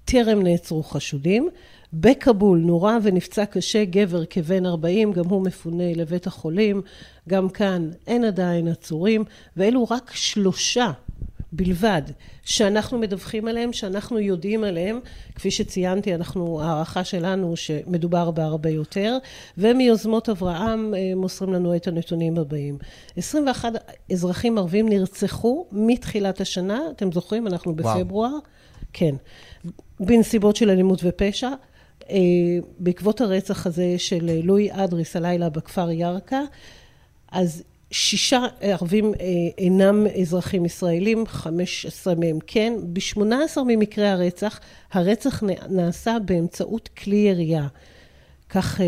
טרם 0.05 0.43
נעצרו 0.43 0.83
חשודים. 0.83 1.49
בכבול 1.93 2.59
נורה 2.59 2.97
ונפצע 3.03 3.45
קשה 3.45 3.85
גבר 3.85 4.25
כבן 4.25 4.65
40, 4.65 5.11
גם 5.11 5.25
הוא 5.25 5.43
מפונה 5.45 5.93
לבית 5.95 6.27
החולים. 6.27 6.81
גם 7.29 7.49
כאן 7.49 7.89
אין 8.07 8.23
עדיין 8.23 8.67
עצורים, 8.67 9.23
ואלו 9.57 9.87
רק 9.89 10.11
שלושה 10.13 10.91
בלבד, 11.51 12.01
שאנחנו 12.43 12.97
מדווחים 12.97 13.47
עליהם, 13.47 13.73
שאנחנו 13.73 14.19
יודעים 14.19 14.63
עליהם, 14.63 14.99
כפי 15.35 15.51
שציינתי, 15.51 16.15
אנחנו, 16.15 16.61
הערכה 16.61 17.03
שלנו 17.03 17.55
שמדובר 17.55 18.31
בהרבה 18.31 18.69
יותר, 18.69 19.17
ומיוזמות 19.57 20.29
אברהם 20.29 20.93
אה, 20.93 21.15
מוסרים 21.15 21.53
לנו 21.53 21.75
את 21.75 21.87
הנתונים 21.87 22.37
הבאים. 22.37 22.77
21 23.17 23.71
אזרחים 24.11 24.57
ערבים 24.57 24.89
נרצחו 24.89 25.65
מתחילת 25.71 26.41
השנה, 26.41 26.79
אתם 26.95 27.11
זוכרים, 27.11 27.47
אנחנו 27.47 27.75
בפברואר, 27.75 28.31
וואו. 28.31 28.39
כן, 28.93 29.15
בנסיבות 29.99 30.55
של 30.55 30.69
אלימות 30.69 30.99
ופשע. 31.03 31.49
אה, 32.09 32.17
בעקבות 32.79 33.21
הרצח 33.21 33.67
הזה 33.67 33.95
של 33.97 34.39
לואי 34.43 34.69
אדריס 34.71 35.15
הלילה 35.15 35.49
בכפר 35.49 35.91
ירכא, 35.91 36.41
אז 37.31 37.63
שישה 37.91 38.45
ערבים 38.61 39.13
אה, 39.13 39.25
אינם 39.57 40.07
אזרחים 40.21 40.65
ישראלים, 40.65 41.27
15 41.27 42.15
מהם 42.15 42.39
כן. 42.47 42.73
ב-18 42.83 43.61
ממקרי 43.67 44.07
הרצח, 44.07 44.59
הרצח 44.91 45.43
נעשה 45.69 46.17
באמצעות 46.25 46.89
כלי 47.03 47.15
ירייה. 47.15 47.67
כך 48.49 48.81
אה, 48.81 48.85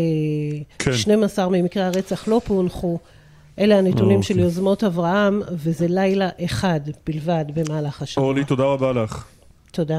כן. 0.78 0.92
12 0.92 1.48
ממקרי 1.48 1.82
הרצח 1.82 2.28
לא 2.28 2.40
פוענחו. 2.44 2.98
אלה 3.58 3.78
הנתונים 3.78 4.18
אוקיי. 4.18 4.34
של 4.34 4.38
יוזמות 4.38 4.84
אברהם, 4.84 5.42
וזה 5.52 5.86
לילה 5.88 6.28
אחד 6.44 6.80
בלבד 7.06 7.44
במהלך 7.54 8.02
השבוע. 8.02 8.24
אורלי, 8.24 8.44
תודה 8.44 8.64
רבה 8.64 8.92
לך. 8.92 9.24
תודה. 9.72 9.98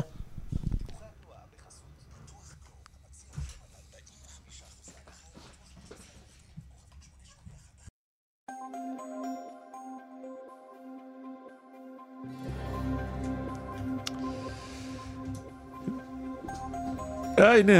אה, 17.39 17.57
הנה, 17.57 17.73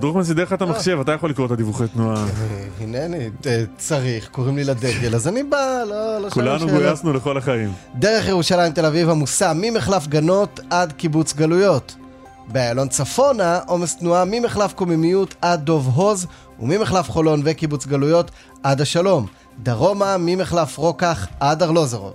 דרוקמן 0.00 0.24
סידר 0.24 0.42
לך 0.42 0.52
את 0.52 0.62
המחשב, 0.62 0.98
אתה 1.00 1.12
יכול 1.12 1.30
לקרוא 1.30 1.46
את 1.46 1.50
הדיווחי 1.50 1.88
תנועה. 1.88 2.16
אה, 2.16 2.26
הנני, 2.80 3.30
צריך, 3.78 4.28
קוראים 4.28 4.56
לי 4.56 4.64
לדגל, 4.64 5.14
אז 5.14 5.28
אני 5.28 5.42
בא, 5.42 5.82
לא, 5.88 6.18
לא 6.18 6.30
כולנו 6.30 6.68
גויסנו 6.68 7.12
לכל 7.12 7.38
החיים. 7.38 7.72
דרך 7.94 8.28
ירושלים 8.28 8.72
תל 8.72 8.86
אביב 8.86 9.10
עמוסה 9.10 9.52
ממחלף 9.54 10.06
גנות 10.06 10.60
עד 10.70 10.92
קיבוץ 10.92 11.34
גלויות. 11.34 11.96
באיילון 12.48 12.88
צפונה, 12.88 13.60
עומס 13.66 13.96
תנועה 13.96 14.24
ממחלף 14.24 14.72
קוממיות 14.72 15.34
עד 15.40 15.64
דוב 15.64 15.86
הוז, 15.94 16.26
וממחלף 16.60 17.10
חולון 17.10 17.42
וקיבוץ 17.44 17.86
גלויות 17.86 18.30
עד 18.62 18.80
השלום. 18.80 19.26
דרומה, 19.62 20.16
ממחלף 20.18 20.78
רוקח 20.78 21.26
עד 21.40 21.62
ארלוזרוב. 21.62 22.12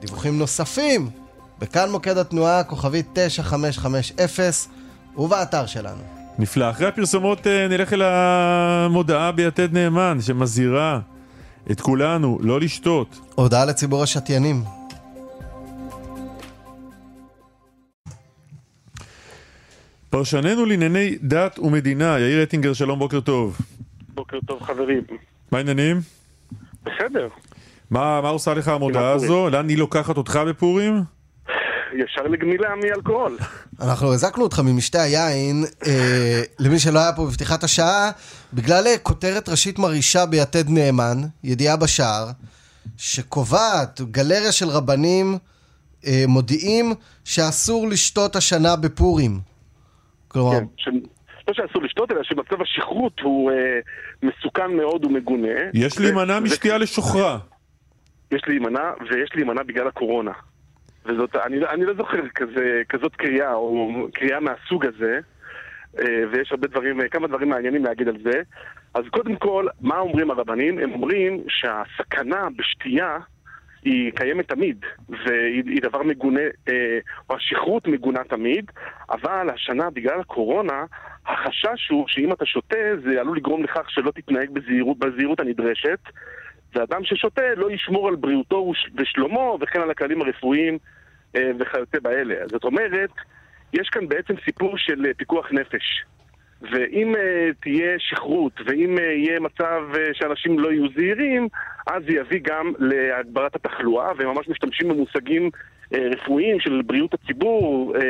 דיווחים 0.00 0.38
נוספים, 0.38 1.10
בכאן 1.58 1.90
מוקד 1.90 2.18
התנועה, 2.18 2.64
כוכבית 2.64 3.06
9550, 3.12 4.72
ובאתר 5.16 5.66
שלנו. 5.66 6.15
נפלא. 6.38 6.70
אחרי 6.70 6.86
הפרסומות 6.86 7.46
אה, 7.46 7.68
נלך 7.68 7.92
אל 7.92 8.02
המודעה 8.02 9.32
ביתד 9.32 9.72
נאמן 9.72 10.18
שמזהירה 10.20 11.00
את 11.70 11.80
כולנו 11.80 12.38
לא 12.42 12.60
לשתות. 12.60 13.20
הודעה 13.34 13.64
לציבור 13.64 14.02
השתיינים. 14.02 14.62
פרשננו 20.10 20.64
לענייני 20.64 21.16
דת 21.22 21.58
ומדינה, 21.58 22.18
יאיר 22.18 22.42
אטינגר, 22.42 22.72
שלום, 22.72 22.98
בוקר 22.98 23.20
טוב. 23.20 23.58
בוקר 24.14 24.38
טוב 24.46 24.62
חברים. 24.62 25.02
מה 25.52 25.58
העניינים? 25.58 26.00
בסדר. 26.82 27.28
מה, 27.90 28.20
מה 28.20 28.28
עושה 28.28 28.54
לך 28.54 28.68
המודעה 28.68 29.10
הזו? 29.10 29.50
לאן 29.50 29.68
היא 29.68 29.78
לוקחת 29.78 30.16
אותך 30.16 30.40
בפורים? 30.48 31.15
ישר 31.92 32.22
לגמילה 32.22 32.68
מאלכוהול. 32.82 33.36
אנחנו 33.80 34.12
הזקנו 34.12 34.42
אותך 34.42 34.60
ממשתה 34.64 35.02
היין, 35.02 35.64
אה, 35.86 36.42
למי 36.58 36.78
שלא 36.78 36.98
היה 36.98 37.12
פה 37.12 37.26
בפתיחת 37.26 37.64
השעה, 37.64 38.10
בגלל 38.52 38.86
אה, 38.86 38.98
כותרת 38.98 39.48
ראשית 39.48 39.78
מרעישה 39.78 40.26
ביתד 40.26 40.68
נאמן, 40.68 41.18
ידיעה 41.44 41.76
בשער, 41.76 42.26
שקובעת 42.96 44.00
גלריה 44.00 44.52
של 44.52 44.66
רבנים 44.68 45.38
אה, 46.06 46.24
מודיעים 46.28 46.92
שאסור 47.24 47.88
לשתות 47.88 48.36
השנה 48.36 48.76
בפורים. 48.76 49.40
כלומר... 50.28 50.58
כן, 50.58 50.64
ש... 50.76 50.88
לא 51.48 51.54
שאסור 51.54 51.82
לשתות, 51.82 52.10
אלא 52.10 52.20
שמצב 52.22 52.62
השכרות 52.62 53.20
הוא 53.20 53.50
אה, 53.50 53.56
מסוכן 54.22 54.76
מאוד 54.76 55.04
ומגונה. 55.04 55.58
יש 55.74 56.00
להימנע 56.00 56.40
משתייה 56.40 56.78
לשוכרה. 56.78 57.38
יש 58.30 58.42
להימנע, 58.46 58.90
ויש 59.10 59.30
להימנע 59.34 59.62
בגלל 59.62 59.88
הקורונה. 59.88 60.32
וזאת, 61.06 61.36
אני, 61.36 61.56
אני 61.66 61.84
לא 61.84 61.94
זוכר 61.94 62.28
כזה, 62.28 62.82
כזאת 62.88 63.16
קריאה, 63.16 63.54
או 63.54 64.06
קריאה 64.14 64.40
מהסוג 64.40 64.86
הזה, 64.86 65.18
אה, 65.98 66.24
ויש 66.30 66.52
הרבה 66.52 66.68
דברים, 66.68 67.08
כמה 67.08 67.28
דברים 67.28 67.48
מעניינים 67.48 67.84
להגיד 67.84 68.08
על 68.08 68.16
זה. 68.22 68.42
אז 68.94 69.04
קודם 69.10 69.36
כל, 69.36 69.66
מה 69.80 69.98
אומרים 69.98 70.30
הרבנים? 70.30 70.78
הם 70.78 70.92
אומרים 70.92 71.44
שהסכנה 71.48 72.48
בשתייה 72.56 73.18
היא 73.82 74.12
קיימת 74.12 74.48
תמיד, 74.48 74.84
והיא 75.08 75.82
דבר 75.82 76.02
מגונה, 76.02 76.40
אה, 76.68 76.98
או 77.30 77.36
השכרות 77.36 77.88
מגונה 77.88 78.24
תמיד, 78.24 78.70
אבל 79.10 79.50
השנה, 79.54 79.90
בגלל 79.90 80.20
הקורונה, 80.20 80.84
החשש 81.26 81.88
הוא 81.90 82.04
שאם 82.08 82.32
אתה 82.32 82.46
שותה, 82.46 82.78
זה 83.04 83.20
עלול 83.20 83.36
לגרום 83.36 83.64
לכך 83.64 83.90
שלא 83.90 84.10
תתנהג 84.10 84.50
בזהירות, 84.50 84.98
בזהירות 84.98 85.40
הנדרשת, 85.40 85.98
ואדם 86.74 87.04
ששותה 87.04 87.54
לא 87.56 87.70
ישמור 87.70 88.08
על 88.08 88.16
בריאותו 88.16 88.72
ושלומו 88.96 89.58
וכן 89.60 89.80
על 89.80 89.90
הכללים 89.90 90.22
הרפואיים 90.22 90.74
אה, 90.74 90.78
וכיוצא 91.58 91.98
באלה. 92.02 92.34
זאת 92.46 92.64
אומרת, 92.64 93.10
יש 93.72 93.88
כאן 93.88 94.08
בעצם 94.08 94.34
סיפור 94.44 94.78
של 94.78 95.06
אה, 95.06 95.14
פיקוח 95.14 95.52
נפש. 95.52 96.04
ואם 96.62 97.14
uh, 97.14 97.54
תהיה 97.60 97.98
שכרות, 97.98 98.60
ואם 98.66 98.96
uh, 98.98 99.00
יהיה 99.00 99.40
מצב 99.40 99.82
uh, 99.92 99.96
שאנשים 100.12 100.58
לא 100.58 100.72
יהיו 100.72 100.88
זהירים, 100.96 101.48
אז 101.86 102.02
זה 102.06 102.12
יביא 102.12 102.40
גם 102.42 102.72
להגברת 102.78 103.54
התחלואה, 103.54 104.12
וממש 104.18 104.48
משתמשים 104.48 104.88
במושגים 104.88 105.50
uh, 105.94 105.96
רפואיים 105.98 106.60
של 106.60 106.82
בריאות 106.86 107.14
הציבור, 107.14 107.94
uh, 107.96 108.00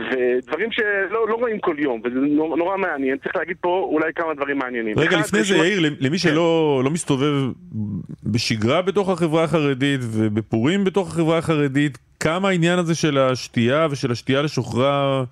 ודברים 0.00 0.72
שלא 0.72 1.28
לא 1.28 1.34
רואים 1.34 1.58
כל 1.58 1.76
יום, 1.78 2.00
וזה 2.04 2.20
נורא 2.56 2.76
מעניין. 2.76 3.18
צריך 3.18 3.36
להגיד 3.36 3.56
פה 3.60 3.88
אולי 3.92 4.12
כמה 4.14 4.34
דברים 4.34 4.58
מעניינים. 4.58 4.98
רגע, 4.98 5.18
לפני 5.18 5.42
זה, 5.42 5.56
יאיר, 5.56 5.80
למי 5.80 6.10
כן. 6.10 6.18
שלא 6.18 6.80
לא 6.84 6.90
מסתובב 6.90 7.32
בשגרה 8.24 8.82
בתוך 8.82 9.08
החברה 9.08 9.44
החרדית 9.44 10.00
ובפורים 10.02 10.84
בתוך 10.84 11.08
החברה 11.08 11.38
החרדית, 11.38 11.98
כמה 12.20 12.48
העניין 12.48 12.78
הזה 12.78 12.94
של 12.94 13.18
השתייה 13.18 13.86
ושל 13.90 14.12
השתייה 14.12 14.42
לשוחרר 14.42 15.24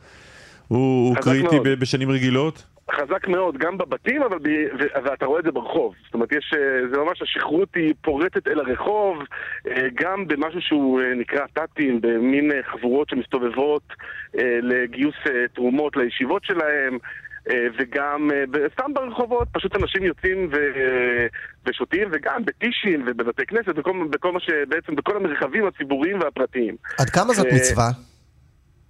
הוא, 0.68 1.08
הוא 1.08 1.16
קריטי 1.16 1.56
מאוד. 1.56 1.68
בשנים 1.80 2.10
רגילות? 2.10 2.64
חזק 2.92 3.28
מאוד, 3.28 3.58
גם 3.58 3.78
בבתים, 3.78 4.22
אבל 4.22 4.38
ב... 4.38 4.48
ואתה 5.04 5.26
רואה 5.26 5.40
את 5.40 5.44
זה 5.44 5.50
ברחוב. 5.50 5.94
זאת 6.04 6.14
אומרת, 6.14 6.32
יש, 6.32 6.54
אה, 6.54 6.88
זה 6.92 6.98
ממש, 6.98 7.22
השכרות 7.22 7.68
היא 7.74 7.94
פורטת 8.02 8.48
אל 8.48 8.60
הרחוב, 8.60 9.18
אה, 9.68 9.88
גם 9.94 10.28
במשהו 10.28 10.60
שהוא 10.60 11.00
אה, 11.00 11.14
נקרא 11.14 11.46
טאטים, 11.52 12.00
במין 12.00 12.50
חבורות 12.72 13.08
שמסתובבות 13.08 13.82
לגיוס 14.62 15.14
תרומות 15.54 15.96
לישיבות 15.96 16.44
שלהם. 16.44 16.98
וגם 17.78 18.30
סתם 18.72 18.94
ברחובות, 18.94 19.48
פשוט 19.52 19.76
אנשים 19.76 20.02
יוצאים 20.02 20.48
ו... 20.52 20.56
ושותים, 21.66 22.08
וגם 22.12 22.44
בטישים 22.44 23.04
ובבתי 23.06 23.46
כנסת, 23.46 23.74
בכל, 23.74 23.92
בכל 24.10 24.32
מה 24.32 24.40
שבעצם, 24.40 24.94
בכל 24.94 25.16
המרחבים 25.16 25.66
הציבוריים 25.66 26.20
והפרטיים. 26.20 26.76
עד 26.98 27.10
כמה 27.10 27.32
זאת 27.34 27.46
מצווה? 27.52 27.84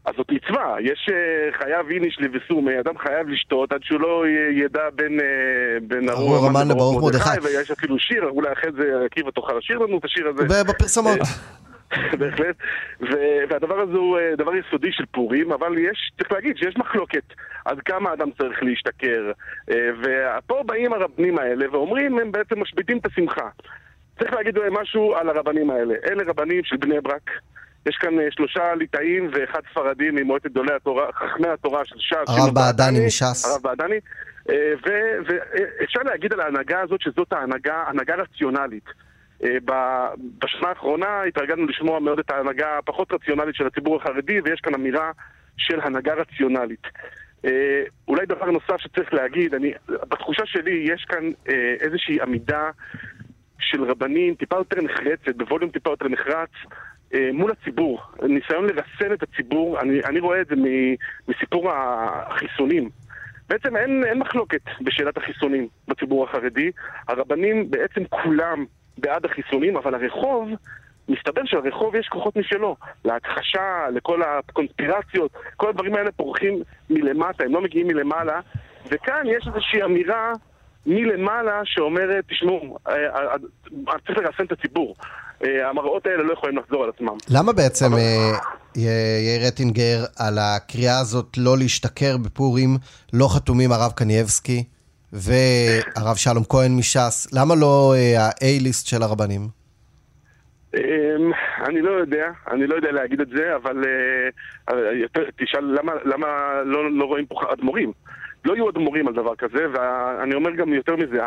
אז 0.05 0.15
זאת 0.17 0.31
מצווה, 0.31 0.77
יש 0.81 1.09
uh, 1.11 1.59
חייב 1.59 1.89
איניש 1.91 2.19
לבסומי, 2.21 2.81
אדם 2.81 2.99
חייב 2.99 3.29
לשתות 3.29 3.73
עד 3.73 3.81
שהוא 3.83 4.01
לא 4.01 4.25
ידע 4.53 4.91
בין, 4.95 5.21
בין 5.83 6.09
ארור 6.09 6.47
המן 6.47 6.69
לברוך 6.69 7.03
מרדכי. 7.03 7.41
ויש 7.43 7.71
אפילו 7.71 7.99
שיר, 7.99 8.25
אולי 8.25 8.53
אחרי 8.53 8.71
זה 8.79 9.05
עקיבא 9.05 9.31
תוכל 9.31 9.53
לשיר 9.59 9.79
לנו 9.79 9.99
את 9.99 10.05
השיר 10.05 10.29
הזה. 10.29 10.65
בפרסומות. 10.65 11.19
בהחלט. 12.19 12.57
והדבר 13.51 13.81
הזה 13.81 13.97
הוא 13.97 14.19
אה, 14.19 14.37
דבר 14.37 14.55
יסודי 14.55 14.93
של 14.93 15.05
פורים, 15.07 15.53
אבל 15.53 15.79
יש, 15.79 16.13
צריך 16.19 16.33
להגיד 16.33 16.57
שיש 16.57 16.77
מחלוקת 16.77 17.25
עד 17.65 17.81
כמה 17.81 18.13
אדם 18.13 18.31
צריך 18.39 18.63
להשתכר. 18.63 19.33
אה, 19.71 19.91
ופה 19.99 20.63
באים 20.67 20.93
הרבנים 20.93 21.39
האלה 21.39 21.67
ואומרים, 21.73 22.19
הם 22.19 22.33
בעצם 22.33 22.63
משביתים 22.63 22.99
את 22.99 23.07
השמחה. 23.07 23.49
צריך 24.19 24.33
להגיד 24.33 24.59
משהו 24.71 25.15
על 25.15 25.29
הרבנים 25.29 25.71
האלה. 25.71 25.95
אלה 26.11 26.23
רבנים 26.27 26.65
של 26.65 26.77
בני 26.77 27.01
ברק. 27.01 27.31
יש 27.89 27.97
כאן 27.97 28.21
אה, 28.21 28.27
שלושה 28.31 28.75
ליטאים 28.75 29.31
ואחד 29.33 29.61
ספרדי 29.71 30.11
ממועצת 30.11 30.47
גדולי 30.47 30.73
התורה, 30.75 31.13
חכמי 31.13 31.49
התורה 31.49 31.85
של 31.85 31.97
ש"ס. 31.99 32.15
הרב 32.29 32.55
בעדני 32.55 33.07
מש"ס. 33.07 33.45
הרב 33.45 33.63
בעדני. 33.63 34.01
אה, 34.51 34.73
ואפשר 34.83 36.01
להגיד 36.05 36.33
על 36.33 36.41
ההנהגה 36.41 36.81
הזאת 36.81 37.01
שזאת 37.01 37.33
ההנהגה, 37.33 37.85
הנהגה 37.87 38.15
רציונלית. 38.15 38.85
אה, 39.45 39.57
בשנה 40.39 40.69
האחרונה 40.69 41.23
התרגלנו 41.23 41.67
לשמוע 41.67 42.01
מאוד 42.01 42.19
את 42.19 42.31
ההנהגה 42.31 42.79
הפחות 42.79 43.13
רציונלית 43.13 43.55
של 43.55 43.67
הציבור 43.67 43.97
החרדי, 43.97 44.41
ויש 44.41 44.61
כאן 44.61 44.75
אמירה 44.75 45.11
של 45.57 45.81
הנהגה 45.81 46.15
רציונלית. 46.15 46.83
אה, 47.45 47.83
אולי 48.09 48.27
דבר 48.27 48.51
נוסף 48.51 48.77
שצריך 48.79 49.15
להגיד, 49.15 49.55
אני, 49.55 49.73
בתחושה 49.89 50.43
שלי 50.47 50.85
יש 50.93 51.05
כאן 51.09 51.31
אה, 51.49 51.75
איזושהי 51.81 52.21
עמידה 52.21 52.71
של 53.59 53.85
רבנים 53.85 54.35
טיפה 54.35 54.57
יותר 54.57 54.83
נחרצת, 54.83 55.37
בווליום 55.37 55.71
טיפה 55.71 55.91
יותר 55.91 56.09
נחרץ, 56.09 56.51
אה, 56.65 56.77
מול 57.33 57.51
הציבור. 57.51 58.01
ניסיון 58.23 58.67
לרסן 58.67 59.13
את 59.13 59.23
הציבור, 59.23 59.81
אני, 59.81 60.01
אני 60.05 60.21
רואה 60.21 60.41
את 60.41 60.47
זה 60.47 60.55
מסיפור 61.29 61.71
החיסונים. 61.73 62.91
בעצם 63.49 63.77
אין, 63.77 64.05
אין 64.05 64.19
מחלוקת 64.19 64.61
בשאלת 64.81 65.17
החיסונים 65.17 65.69
בציבור 65.89 66.25
החרדי. 66.25 66.71
הרבנים 67.09 67.71
בעצם 67.71 68.05
כולם 68.05 68.65
בעד 68.99 69.25
החיסונים, 69.25 69.77
אבל 69.77 69.95
הרחוב, 69.95 70.49
מסתבר 71.09 71.43
שלרחוב 71.45 71.95
יש 71.95 72.09
כוחות 72.09 72.37
משלו. 72.37 72.77
להכחשה, 73.05 73.87
לכל 73.95 74.23
הקונספירציות, 74.23 75.33
כל 75.57 75.69
הדברים 75.69 75.95
האלה 75.95 76.13
פורחים 76.13 76.63
מלמטה, 76.91 77.45
הם 77.45 77.55
לא 77.55 77.61
מגיעים 77.61 77.87
מלמעלה. 77.87 78.41
וכאן 78.87 79.23
יש 79.27 79.47
איזושהי 79.47 79.83
אמירה 79.83 80.33
מלמעלה 80.87 81.61
שאומרת, 81.65 82.25
תשמעו, 82.31 82.79
אה, 82.89 82.95
אה, 82.95 83.35
אה, 83.89 83.95
צריך 84.07 84.19
לרסן 84.19 84.45
את 84.45 84.53
הציבור. 84.53 84.97
המראות 85.41 86.07
האלה 86.07 86.23
לא 86.23 86.33
יכולים 86.33 86.59
לחזור 86.59 86.85
על 86.85 86.91
עצמם. 86.91 87.17
למה 87.31 87.53
בעצם, 87.53 87.87
יאיר 88.77 89.47
רטינגר, 89.47 89.99
על 90.19 90.39
הקריאה 90.39 91.01
הזאת 91.01 91.27
לא 91.37 91.59
להשתכר 91.59 92.17
בפורים, 92.25 92.71
לא 93.13 93.29
חתומים 93.37 93.73
הרב 93.73 93.93
קנייבסקי 93.97 94.65
והרב 95.13 96.17
שלום 96.17 96.45
כהן 96.49 96.77
מש"ס? 96.79 97.29
למה 97.33 97.55
לא 97.55 97.95
ה-A-ליסט 98.19 98.87
של 98.87 99.03
הרבנים? 99.03 99.49
אמ, 100.75 100.81
אני 101.67 101.83
לא 101.83 101.91
יודע, 101.91 102.27
אני 102.51 102.67
לא 102.67 102.75
יודע 102.75 102.93
להגיד 102.93 103.21
את 103.21 103.29
זה, 103.29 103.57
אבל 103.57 103.85
תשאל 105.37 105.65
למה, 105.79 105.93
למה 106.05 106.27
לא, 106.65 106.91
לא 106.91 107.05
רואים 107.05 107.27
פה 107.27 107.41
אדמו"רים. 107.53 107.93
לא 108.49 108.55
יהיו 108.55 108.71
אדמו"רים 108.71 109.09
על 109.09 109.15
דבר 109.15 109.35
כזה, 109.37 109.67
ואני 109.73 110.35
אומר 110.35 110.51
גם 110.51 110.73
יותר 110.73 110.97
מזה, 110.97 111.23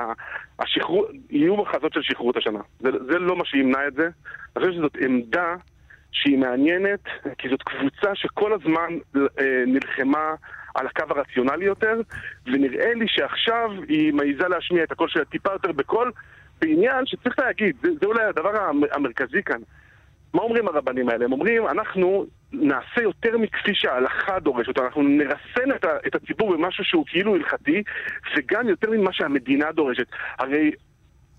השחרור, 0.60 1.06
יהיו 1.30 1.58
מחזות 1.58 1.94
של 1.94 2.02
שחררות 2.02 2.38
השנה. 2.38 2.60
זה, 2.80 2.90
זה 3.10 3.20
לא 3.20 3.36
מה 3.36 3.46
שימנע 3.46 3.88
את 3.88 3.94
זה. 3.94 4.10
אני 4.56 4.66
חושב 4.66 4.78
שזאת 4.78 4.98
עמדה 5.02 5.56
שהיא 6.12 6.38
מעניינת, 6.38 7.00
כי 7.38 7.50
זאת 7.50 7.64
קבוצה 7.64 8.16
שכל 8.16 8.54
הזמן 8.54 8.98
אה, 9.18 9.64
נלחמה 9.68 10.34
על 10.76 10.88
הקו 10.88 11.04
הרציונלי 11.10 11.66
יותר, 11.66 12.02
ונראה 12.46 12.94
לי 12.94 13.06
שעכשיו 13.08 13.70
היא 13.88 14.14
מעיזה 14.14 14.48
להשמיע 14.48 14.84
את 14.84 14.92
הקול 14.92 15.10
שלה 15.10 15.26
טיפה 15.26 15.52
יותר 15.52 15.72
בקול, 15.72 16.12
בעניין 16.62 17.06
שצריך 17.06 17.40
להגיד, 17.40 17.76
זה, 17.84 17.90
זה 18.02 18.06
אולי 18.06 18.24
הדבר 18.24 18.56
המ- 18.62 18.84
המרכזי 18.92 19.44
כאן. 19.44 19.60
מה 20.34 20.42
אומרים 20.42 20.68
הרבנים 20.68 21.10
האלה? 21.10 21.26
הם 21.26 21.32
אומרים, 21.32 21.68
אנחנו 21.68 22.26
נעשה 22.54 23.02
יותר 23.02 23.38
מכפי 23.38 23.76
שההלכה 23.76 24.40
דורשת, 24.40 24.78
אנחנו 24.80 25.02
נרסן 25.02 25.72
את, 25.76 25.84
ה, 25.84 25.98
את 26.08 26.16
הציבור 26.16 26.54
במשהו 26.54 26.84
שהוא 26.84 27.06
כאילו 27.08 27.36
הלכתי, 27.36 27.84
וגם 28.38 28.70
יותר 28.70 28.90
ממה 28.90 29.14
שהמדינה 29.14 29.72
דורשת. 29.72 30.08
הרי 30.40 30.72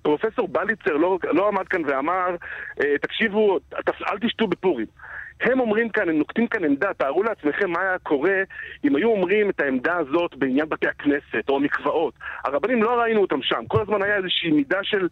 פרופסור 0.02 0.48
בליצר 0.48 0.96
לא, 0.96 1.18
לא 1.22 1.48
עמד 1.48 1.68
כאן 1.68 1.82
ואמר, 1.86 2.36
אה, 2.80 2.98
תקשיבו, 2.98 3.58
אל 4.08 4.18
תשתו 4.18 4.46
בפורים. 4.46 4.86
הם 5.40 5.60
אומרים 5.60 5.88
כאן, 5.88 6.08
הם 6.08 6.18
נוקטים 6.18 6.46
כאן 6.46 6.64
עמדה, 6.64 6.94
תארו 6.94 7.22
לעצמכם 7.22 7.70
מה 7.70 7.80
היה 7.80 7.98
קורה 7.98 8.42
אם 8.84 8.96
היו 8.96 9.08
אומרים 9.08 9.50
את 9.50 9.60
העמדה 9.60 9.96
הזאת 9.96 10.34
בעניין 10.34 10.68
בתי 10.68 10.86
הכנסת 10.88 11.48
או 11.48 11.56
המקוואות. 11.56 12.14
הרבנים 12.44 12.82
לא 12.82 13.00
ראינו 13.00 13.20
אותם 13.20 13.42
שם, 13.42 13.66
כל 13.68 13.80
הזמן 13.80 14.02
היה 14.02 14.16
איזושהי 14.16 14.50
מידה 14.50 14.78
של 14.82 15.08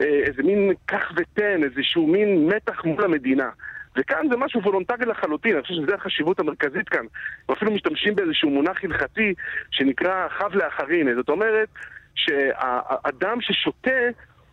אה, 0.00 0.06
איזה 0.06 0.42
מין 0.42 0.72
קח 0.86 1.12
ותן, 1.16 1.64
איזשהו 1.64 2.06
מין 2.06 2.46
מתח 2.46 2.84
מול 2.84 3.04
המדינה. 3.04 3.48
וכאן 3.96 4.26
זה 4.30 4.36
משהו 4.36 4.60
וולונטרי 4.62 5.06
לחלוטין, 5.06 5.54
אני 5.54 5.62
חושב 5.62 5.74
שזו 5.74 5.94
החשיבות 5.94 6.40
המרכזית 6.40 6.88
כאן. 6.88 7.06
הם 7.48 7.54
אפילו 7.56 7.70
משתמשים 7.70 8.14
באיזשהו 8.14 8.50
מונח 8.50 8.76
הלכתי 8.82 9.34
שנקרא 9.70 10.28
חב 10.38 10.54
לאחרין. 10.54 11.14
זאת 11.16 11.28
אומרת 11.28 11.68
שהאדם 12.14 13.38
ששותה 13.40 13.90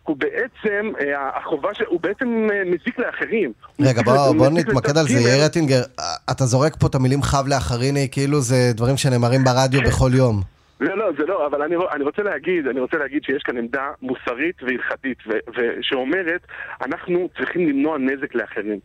הוא 0.03 0.17
בעצם, 0.17 0.91
אה, 0.99 1.37
החובה 1.37 1.69
של... 1.73 1.83
הוא 1.87 1.99
בעצם 2.01 2.47
אה, 2.53 2.63
מזיק 2.65 2.99
לאחרים. 2.99 3.51
רגע, 3.79 4.01
בוא, 4.01 4.35
בוא 4.37 4.49
נתמקד 4.49 4.97
על 4.97 5.07
זה. 5.07 5.19
יאיר 5.19 5.45
אטינגר. 5.45 5.81
אתה 6.31 6.45
זורק 6.45 6.75
פה 6.79 6.87
את 6.87 6.95
המילים 6.95 7.21
חב 7.23 7.43
לאחריני, 7.47 8.07
כאילו 8.11 8.41
זה 8.41 8.55
דברים 8.73 8.97
שנאמרים 8.97 9.43
ברדיו 9.43 9.81
בכל 9.81 10.11
יום. 10.13 10.41
לא, 10.81 10.97
לא, 10.97 11.11
זה 11.17 11.25
לא, 11.25 11.47
אבל 11.47 11.61
אני, 11.61 11.75
אני 11.91 12.03
רוצה 12.03 12.23
להגיד, 12.23 12.67
אני 12.67 12.79
רוצה 12.79 12.97
להגיד 12.97 13.23
שיש 13.23 13.43
כאן 13.43 13.57
עמדה 13.57 13.89
מוסרית 14.01 14.63
והלכתית, 14.63 15.17
ו- 15.27 15.53
שאומרת, 15.81 16.41
אנחנו 16.85 17.29
צריכים 17.37 17.67
למנוע 17.69 17.97
נזק 17.97 18.35
לאחרים. 18.35 18.79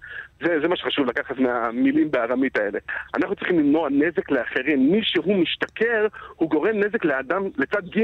זה, 0.45 0.61
זה 0.63 0.69
מה 0.69 0.77
שחשוב 0.77 1.07
לקחת 1.07 1.39
מהמילים 1.39 2.11
בארמית 2.11 2.59
האלה. 2.59 2.79
אנחנו 3.17 3.37
צריכים 3.37 3.59
למנוע 3.59 3.89
נזק 3.91 4.31
לאחרים. 4.31 4.93
מי 4.93 5.01
שהוא 5.03 5.37
משתכר, 5.37 6.07
הוא 6.37 6.51
גורם 6.51 6.77
נזק 6.77 7.05
לאדם, 7.05 7.43
לצד 7.59 7.83
ג'. 7.89 8.01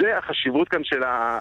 זה 0.00 0.18
החשיבות 0.18 0.68
כאן 0.68 0.80
של 0.84 1.02
ה... 1.02 1.38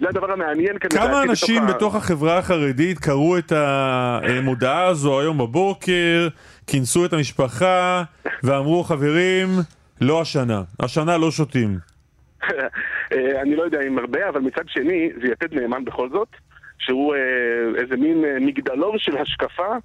זה 0.00 0.08
הדבר 0.08 0.32
המעניין 0.32 0.78
כאן. 0.78 0.90
כמה 0.90 1.22
אנשים 1.22 1.62
ה- 1.62 1.66
בתוך 1.66 1.94
החברה 1.94 2.38
החרדית 2.38 2.98
קראו 2.98 3.38
את 3.38 3.52
המודעה 3.52 4.86
הזו 4.86 5.20
היום 5.20 5.38
בבוקר, 5.38 6.28
כינסו 6.66 7.04
את 7.04 7.12
המשפחה 7.12 8.02
ואמרו, 8.42 8.84
חברים, 8.84 9.48
לא 10.00 10.20
השנה, 10.20 10.62
השנה 10.80 11.18
לא 11.18 11.30
שותים. 11.30 11.78
אה, 12.42 13.42
אני 13.42 13.56
לא 13.56 13.62
יודע 13.62 13.80
אם 13.80 13.98
הרבה, 13.98 14.28
אבל 14.28 14.40
מצד 14.40 14.68
שני, 14.68 15.10
זה 15.22 15.28
יתד 15.28 15.54
נאמן 15.54 15.84
בכל 15.84 16.08
זאת. 16.10 16.28
שהוא 16.78 17.14
אה, 17.14 17.20
איזה 17.80 17.96
מין 17.96 18.24
אה, 18.24 18.36
מגדלור 18.40 18.98
של 18.98 19.16
השקפה. 19.16 19.76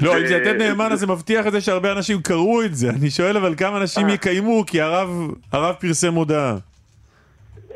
לא, 0.00 0.18
אם 0.18 0.26
זה 0.26 0.34
יתד 0.34 0.62
נאמן 0.62 0.88
אז 0.92 1.00
זה 1.00 1.06
מבטיח 1.06 1.46
את 1.46 1.52
זה 1.52 1.60
שהרבה 1.60 1.92
אנשים 1.92 2.22
קראו 2.22 2.62
את 2.64 2.74
זה. 2.74 2.90
אני 2.90 3.10
שואל 3.10 3.36
אבל 3.36 3.54
כמה 3.56 3.78
אנשים. 3.78 4.08
יקיימו, 4.08 4.64
כי 4.66 4.80
הרב 4.80 5.74
פרסם 5.80 6.08
מודעה. 6.08 6.56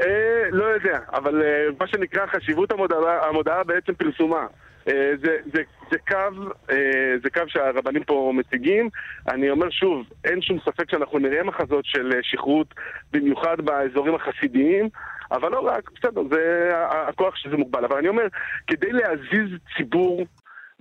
אה, 0.00 0.06
לא 0.52 0.64
יודע, 0.64 0.98
אבל 1.12 1.42
מה 1.80 1.86
שנקרא 1.86 2.26
חשיבות 2.26 2.72
המודעה 3.28 3.64
בעצם 3.64 3.94
פרסומה. 3.94 4.46
אה, 4.88 5.12
זה, 5.24 5.36
זה, 5.52 5.62
זה, 5.90 5.98
קו, 6.08 6.42
אה, 6.70 7.14
זה 7.22 7.30
קו 7.30 7.42
שהרבנים 7.46 8.04
פה 8.04 8.32
מציגים. 8.34 8.88
אני 9.28 9.50
אומר 9.50 9.70
שוב, 9.70 10.06
אין 10.24 10.42
שום 10.42 10.58
ספק 10.60 10.90
שאנחנו 10.90 11.18
נראה 11.18 11.42
מחזות 11.42 11.84
של 11.84 12.12
אה, 12.14 12.18
שכרות, 12.22 12.74
במיוחד 13.12 13.60
באזורים 13.60 14.14
החסידיים, 14.14 14.88
אבל 15.32 15.52
לא 15.52 15.60
רק, 15.60 15.90
בסדר, 15.90 16.22
זה 16.30 16.72
הכוח 17.08 17.36
שזה 17.36 17.56
מוגבל. 17.56 17.84
אבל 17.84 17.96
אני 17.96 18.08
אומר, 18.08 18.26
כדי 18.66 18.92
להזיז 18.92 19.58
ציבור, 19.76 20.26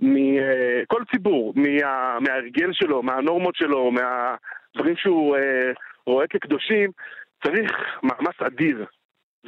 מ- 0.00 0.38
אה, 0.38 0.82
כל 0.86 1.02
ציבור, 1.12 1.52
מה, 1.56 2.18
מההרגל 2.20 2.72
שלו, 2.72 3.02
מהנורמות 3.02 3.56
שלו, 3.56 3.90
מהדברים 3.90 4.96
שהוא 4.96 5.36
אה, 5.36 5.72
רואה 6.06 6.26
כקדושים, 6.26 6.90
צריך 7.44 7.72
מאמץ 8.02 8.42
אדיר. 8.46 8.86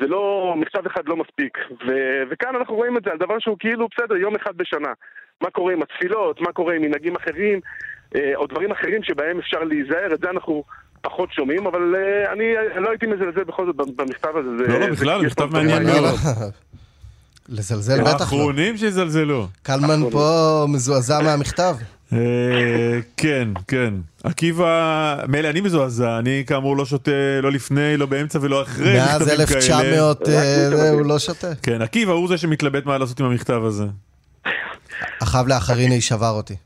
זה 0.00 0.06
לא, 0.06 0.54
מכתב 0.56 0.86
אחד 0.86 1.02
לא 1.06 1.16
מספיק. 1.16 1.58
ו- 1.70 2.22
וכאן 2.30 2.56
אנחנו 2.58 2.74
רואים 2.74 2.96
את 2.96 3.02
זה 3.04 3.10
על 3.10 3.18
דבר 3.18 3.38
שהוא 3.38 3.56
כאילו, 3.58 3.88
בסדר, 3.96 4.16
יום 4.16 4.36
אחד 4.36 4.56
בשנה. 4.56 4.92
מה 5.40 5.50
קורה 5.50 5.72
עם 5.72 5.82
התפילות, 5.82 6.40
מה 6.40 6.52
קורה 6.52 6.74
עם 6.74 6.82
מנהגים 6.82 7.16
אחרים, 7.16 7.60
אה, 8.16 8.32
או 8.36 8.46
דברים 8.46 8.70
אחרים 8.72 9.02
שבהם 9.02 9.38
אפשר 9.38 9.58
להיזהר, 9.64 10.14
את 10.14 10.20
זה 10.20 10.30
אנחנו 10.30 10.64
פחות 11.02 11.32
שומעים, 11.32 11.66
אבל 11.66 11.94
אה, 11.96 12.32
אני 12.32 12.44
לא 12.80 12.90
הייתי 12.90 13.06
מזלזל 13.06 13.44
בכל 13.44 13.66
זאת 13.66 13.76
במכתב 13.76 14.36
הזה. 14.36 14.48
זה- 14.58 14.68
לא, 14.72 14.80
לא, 14.80 14.86
בכלל, 14.90 15.26
מכתב 15.26 15.48
מעניין 15.52 15.82
לא. 15.82 15.88
מאוד. 15.92 16.04
לא. 16.04 16.10
לזלזל 17.48 18.00
בטח 18.00 18.08
לא. 18.10 18.16
האחרונים 18.20 18.76
שיזלזלו. 18.76 19.46
קלמן 19.62 20.10
פה 20.10 20.28
מזועזע 20.68 21.18
מהמכתב. 21.24 21.74
אה, 22.12 22.98
כן, 23.16 23.48
כן. 23.68 23.94
עקיבא, 24.24 25.16
מילא 25.28 25.48
אני 25.48 25.60
מזועזע, 25.60 26.18
אני 26.18 26.44
כאמור 26.46 26.76
לא 26.76 26.84
שותה 26.84 27.10
לא 27.42 27.52
לפני, 27.52 27.96
לא 27.96 28.06
באמצע 28.06 28.38
ולא 28.42 28.62
אחרי 28.62 28.96
מאז 28.96 29.22
מכתבים 29.22 29.46
כאלה. 29.46 29.58
1900 29.58 30.28
אה, 30.28 30.70
זה, 30.70 30.90
הוא 30.90 31.06
לא 31.06 31.18
שותה. 31.18 31.54
כן, 31.62 31.82
עקיבא 31.82 32.12
הוא 32.12 32.28
זה 32.28 32.38
שמתלבט 32.38 32.86
מה 32.86 32.98
לעשות 32.98 33.20
עם 33.20 33.26
המכתב 33.26 33.62
הזה. 33.64 33.84
החב 35.20 35.44
לאחריני 35.48 36.00
שבר 36.00 36.30
אותי. 36.30 36.56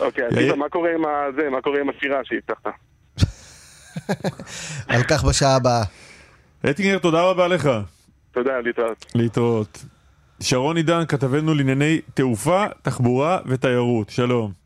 אוקיי, 0.00 0.24
תראה, 0.30 0.56
מה 0.56 0.68
קורה 0.68 0.90
עם 0.94 1.04
הזה, 1.04 1.50
מה 1.50 1.60
קורה 1.60 1.80
עם 1.80 1.88
השירה 1.88 2.20
שהבטחת? 2.24 2.70
על 4.94 5.02
כך 5.02 5.24
בשעה 5.24 5.56
הבאה. 5.56 5.82
רטינגר, 6.64 6.98
תודה 6.98 7.22
רבה 7.22 7.48
לך. 7.48 7.70
תודה, 8.32 8.60
להתראות. 8.64 9.06
להתראות. 9.14 9.84
שרון 10.40 10.76
עידן, 10.76 11.06
כתבנו 11.08 11.54
לענייני 11.54 12.00
תעופה, 12.14 12.64
תחבורה 12.82 13.38
ותיירות. 13.46 14.10
שלום. 14.10 14.59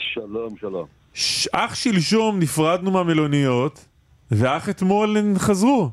שלום, 0.00 0.56
שלום. 0.60 0.86
ש- 1.14 1.48
אך 1.52 1.76
שלשום 1.76 2.38
נפרדנו 2.38 2.90
מהמלוניות, 2.90 3.84
ואך 4.30 4.68
אתמול 4.68 5.16
הן 5.16 5.34
חזרו. 5.38 5.88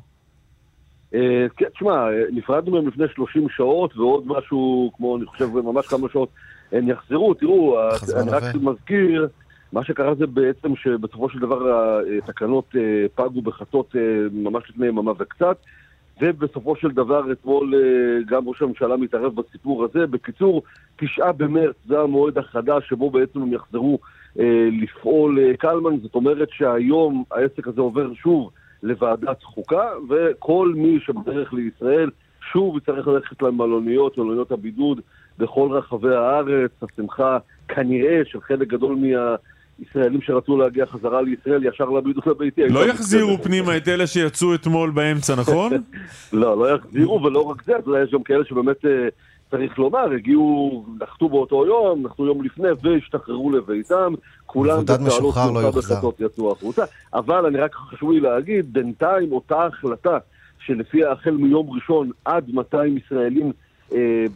אה, 1.14 1.20
כן, 1.58 1.66
תשמע, 1.76 1.92
אה, 1.94 2.10
נפרדנו 2.32 2.72
מהם 2.72 2.88
לפני 2.88 3.06
30 3.16 3.48
שעות, 3.50 3.98
ועוד 3.98 4.24
משהו, 4.28 4.92
כמו, 4.98 5.18
אני 5.18 5.26
חושב, 5.26 5.46
ממש 5.56 5.88
כמה 5.88 6.08
שעות, 6.14 6.30
הם 6.72 6.90
יחזרו. 6.90 7.34
תראו, 7.34 7.78
אני 8.22 8.30
רק. 8.32 8.44
מזכיר, 8.62 9.28
מה 9.74 9.84
שקרה 9.86 10.16
זה 10.16 10.28
בעצם 10.28 10.76
שבסופו 10.76 11.30
של 11.30 11.40
דבר 11.40 11.60
התקנות 12.18 12.66
אה, 12.76 12.82
פגו 13.16 13.42
בחצות 13.42 13.96
ממש 14.32 14.64
לפני 14.70 14.88
יממה 14.88 15.12
וקצת, 15.20 15.58
ובסופו 16.22 16.76
של 16.76 16.92
דבר 16.92 17.32
אתמול 17.32 17.74
אה, 17.76 18.24
גם 18.28 18.48
ראש 18.48 18.62
הממשלה 18.62 18.98
מתערב 18.98 19.36
בסיפור 19.36 19.84
הזה. 19.84 20.08
בקיצור, 20.08 20.62
תשעה 20.96 21.32
במרץ 21.32 21.76
זה 21.88 22.00
המועד 22.00 22.38
החדש 22.38 22.90
שבו 22.90 23.10
בעצם 23.10 23.42
הם 23.42 23.54
יחזרו 23.54 24.00
אה, 24.40 24.70
לפעול 24.82 25.40
אה, 25.40 25.58
קלמן, 25.58 26.00
זאת 26.00 26.16
אומרת 26.16 26.48
שהיום 26.52 27.24
העסק 27.32 27.68
הזה 27.68 27.82
עובר 27.82 28.14
שוב 28.14 28.50
לוועדת 28.84 29.44
חוקה, 29.44 29.90
וכל 30.10 30.74
מי 30.76 31.00
שבדרך 31.06 31.54
לישראל 31.54 32.10
שוב 32.52 32.78
יצטרך 32.78 33.08
ללכת 33.08 33.42
למלוניות, 33.42 34.18
מלוניות 34.18 34.52
הבידוד 34.52 35.02
בכל 35.38 35.70
רחבי 35.72 36.16
הארץ. 36.16 36.72
השמחה 36.82 37.38
כנראה 37.68 38.22
של 38.26 38.42
חלק 38.42 38.68
גדול 38.68 38.96
מהישראלים 39.80 40.22
שרצו 40.22 40.58
להגיע 40.58 40.86
חזרה 40.86 41.22
לישראל 41.22 41.66
ישר 41.66 41.90
לבידוד 41.90 42.24
הביתי. 42.28 42.62
לא 42.70 42.88
יחזירו. 42.88 43.38
פנימה 43.44 43.78
את 43.78 43.88
אלה 43.88 44.08
שיצאו 44.08 44.56
אתמול 44.56 44.92
באמצע, 44.92 45.36
נכון? 45.36 45.72
לא, 46.34 46.58
לא 46.58 46.76
יחזירו, 46.76 47.24
ולא 47.24 47.42
רק 47.42 47.64
זה, 47.64 47.78
אתה 47.80 47.90
יודע, 47.90 48.04
יש 48.04 48.12
גם 48.12 48.24
כאלה 48.24 48.46
שבאמת, 48.46 48.86
אה, 48.86 49.08
צריך 49.52 49.80
לומר, 49.80 50.12
הגיעו, 50.12 50.86
נחתו 51.02 51.30
באותו 51.30 51.66
יום, 51.66 52.06
נחתו 52.06 52.26
יום 52.26 52.44
לפני, 52.44 52.68
והשתחררו 52.84 53.52
לביתם. 53.52 54.14
כולם 54.46 54.82
בצהלות 54.84 55.36
לא. 55.54 55.72
בחצות 55.72 56.20
יצאו 56.20 56.52
החוצה. 56.52 56.84
אבל 57.14 57.46
אני 57.46 57.58
רק 57.58 57.76
חשוב 57.76 58.12
לי 58.12 58.20
להגיד, 58.20 58.74
בינתיים 58.74 59.32
אותה 59.32 59.66
החלטה 59.66 60.18
שלפיה 60.60 61.12
החל 61.12 61.32
מיום 61.32 61.70
ראשון 61.70 62.12
עד 62.26 62.50
200 62.54 62.98
ישראלים 62.98 63.52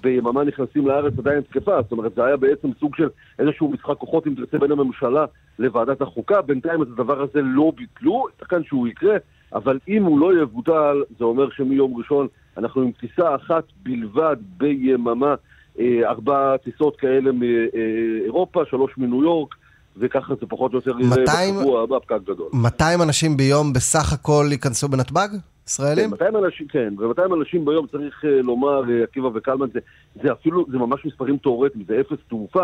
ביממה 0.02 0.43
נכנסים 0.43 0.88
לארץ 0.88 1.14
עדיין 1.18 1.41
תקפה, 1.41 1.82
זאת 1.82 1.91
אומרת 1.91 2.14
זה 2.16 2.26
היה 2.26 2.38
בעצם 2.38 2.68
סוג 2.80 2.95
של 2.95 3.08
איזשהו 3.39 3.72
משחק 3.72 3.97
כוחות 3.97 4.28
אם 4.28 4.34
תרצה 4.36 4.58
בין 4.58 4.72
הממשלה 4.72 5.26
לוועדת 5.60 6.02
החוקה, 6.02 6.41
בינתיים 6.41 6.82
את 6.82 6.88
הדבר 6.88 7.22
הזה 7.22 7.39
לא 7.41 7.72
ביטלו, 7.78 8.28
ייתכן 8.39 8.64
שהוא 8.64 8.88
יקרה, 8.88 9.16
אבל 9.54 9.80
אם 9.88 10.04
הוא 10.04 10.20
לא 10.20 10.41
יבוטל, 10.41 11.04
זה 11.20 11.26
אומר 11.26 11.49
שמיום 11.49 11.97
ראשון 11.97 12.28
אנחנו 12.58 12.82
עם 12.82 12.91
טיסה 12.91 13.36
אחת 13.36 13.64
בלבד 13.84 14.36
ביממה, 14.58 15.36
אה, 15.80 16.10
ארבע 16.10 16.58
טיסות 16.58 16.95
כאלה 16.95 17.32
מאירופה, 17.32 18.62
שלוש 18.70 18.91
מניו 18.97 19.24
יורק, 19.24 19.56
וככה 19.97 20.34
זה 20.41 20.45
פחות 20.49 20.74
או 20.74 20.78
יותר 20.78 20.99
יראה 20.99 21.10
200 21.10 21.56
בשבוע 21.56 21.84
הבא 21.84 21.99
פקק 21.99 22.18
גדול. 22.24 22.49
200 22.54 23.02
אנשים 23.02 23.38
ביום 23.38 23.74
בסך 23.74 24.14
הכל 24.14 24.45
ייכנסו 24.52 24.88
בנתב"ג? 24.88 25.28
ישראלים? 25.72 26.05
כן, 26.05 26.11
200 26.11 26.36
אנשים, 26.36 26.67
כן, 26.67 26.93
ו-200 26.97 27.36
אנשים 27.39 27.65
ביום 27.65 27.88
צריך 27.88 28.26
אה, 28.26 28.41
לומר, 28.41 28.84
אה, 28.89 29.03
עקיבא 29.03 29.30
וקלמן, 29.34 29.67
זה, 29.74 29.80
זה 30.24 30.32
אפילו, 30.32 30.65
זה 30.72 30.78
ממש 30.78 31.05
מספרים 31.05 31.38
תאורטיים, 31.38 31.84
זה 31.88 31.99
אפס 32.01 32.17
תעופה. 32.30 32.63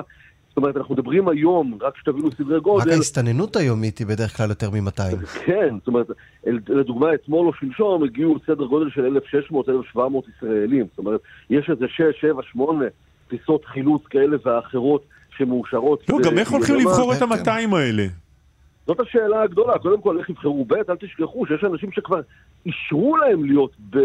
זאת 0.49 0.57
אומרת, 0.57 0.77
אנחנו 0.77 0.93
מדברים 0.93 1.29
היום, 1.29 1.77
רק 1.81 1.97
שתבינו 1.97 2.31
סדרי 2.31 2.57
רק 2.57 2.63
גודל, 2.63 2.91
ההסתננות 2.91 3.55
היומית 3.55 3.97
היא 3.97 4.07
בדרך 4.07 4.37
כלל 4.37 4.49
יותר 4.49 4.69
מ-200. 4.69 5.25
כן, 5.45 5.75
זאת 5.79 5.87
אומרת, 5.87 6.07
לדוגמה, 6.67 7.13
אתמול 7.13 7.47
או 7.47 7.53
שלשום 7.53 8.03
הגיעו 8.03 8.35
סדר 8.45 8.65
גודל 8.65 8.89
של 8.89 9.17
1,600-1,700 9.95 9.99
ישראלים. 10.37 10.85
זאת 10.89 10.97
אומרת, 10.97 11.19
יש 11.49 11.69
איזה 11.69 11.85
6, 11.87 12.01
7, 12.21 12.41
8 12.51 12.85
טיסות 13.29 13.65
חילוץ 13.65 14.03
כאלה 14.09 14.37
ואחרות 14.45 15.03
שמאושרות. 15.37 16.09
לא, 16.09 16.17
גם 16.23 16.37
איך 16.37 16.51
הולכים. 16.51 16.75
לבחור 16.75 17.13
את 17.13 17.19
כן, 17.19 17.31
ה-200 17.49 17.75
האלה? 17.75 18.05
זאת 18.87 18.99
השאלה 18.99 19.41
הגדולה, 19.41 19.79
קודם 19.79 20.01
כל 20.01 20.19
איך 20.19 20.29
יבחרו, 20.29 20.65
ב', 20.65 20.73
אל 20.73 20.95
תשכחו 20.99 21.45
שיש 21.47 21.63
אנשים 21.63 21.91
שכבר 21.91 22.21
אישרו 22.65 23.17
להם 23.17 23.45
להיות 23.45 23.71
ב, 23.89 23.97
אה, 23.97 24.03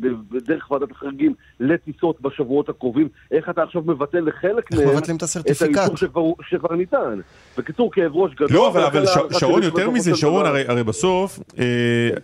ב, 0.00 0.06
בדרך 0.30 0.70
ועדת 0.70 0.90
החריגים 0.90 1.34
לטיסות 1.60 2.20
בשבועות 2.20 2.68
הקרובים, 2.68 3.08
איך 3.30 3.48
אתה 3.50 3.62
עכשיו 3.62 3.82
מבטל 3.86 4.20
לחלק 4.20 4.72
איך 4.72 4.80
מהם 4.80 4.96
מבטלים 4.96 5.16
את? 5.16 5.22
האישור 5.62 5.96
שכבר, 5.96 6.22
שכבר 6.48 6.74
ניתן. 6.74 7.20
בקיצור, 7.58 7.92
כאב 7.92 8.12
ראש 8.16 8.34
גדול. 8.34 8.48
לא, 8.50 8.68
אבל, 8.68 8.82
אבל 8.84 9.06
ש- 9.06 9.38
שרון, 9.40 9.62
יותר 9.62 9.90
מזה, 9.90 10.14
שרון, 10.14 10.46
הרי, 10.46 10.64
הרי 10.68 10.84
בסוף, 10.84 11.38
אה, 11.58 11.64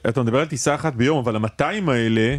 אתה 0.09 0.22
מדבר 0.22 0.39
על 0.41 0.47
טיסה 0.47 0.74
אחת 0.74 0.95
ביום, 0.95 1.18
אבל 1.18 1.37
ה-200 1.37 1.91
האלה, 1.91 2.37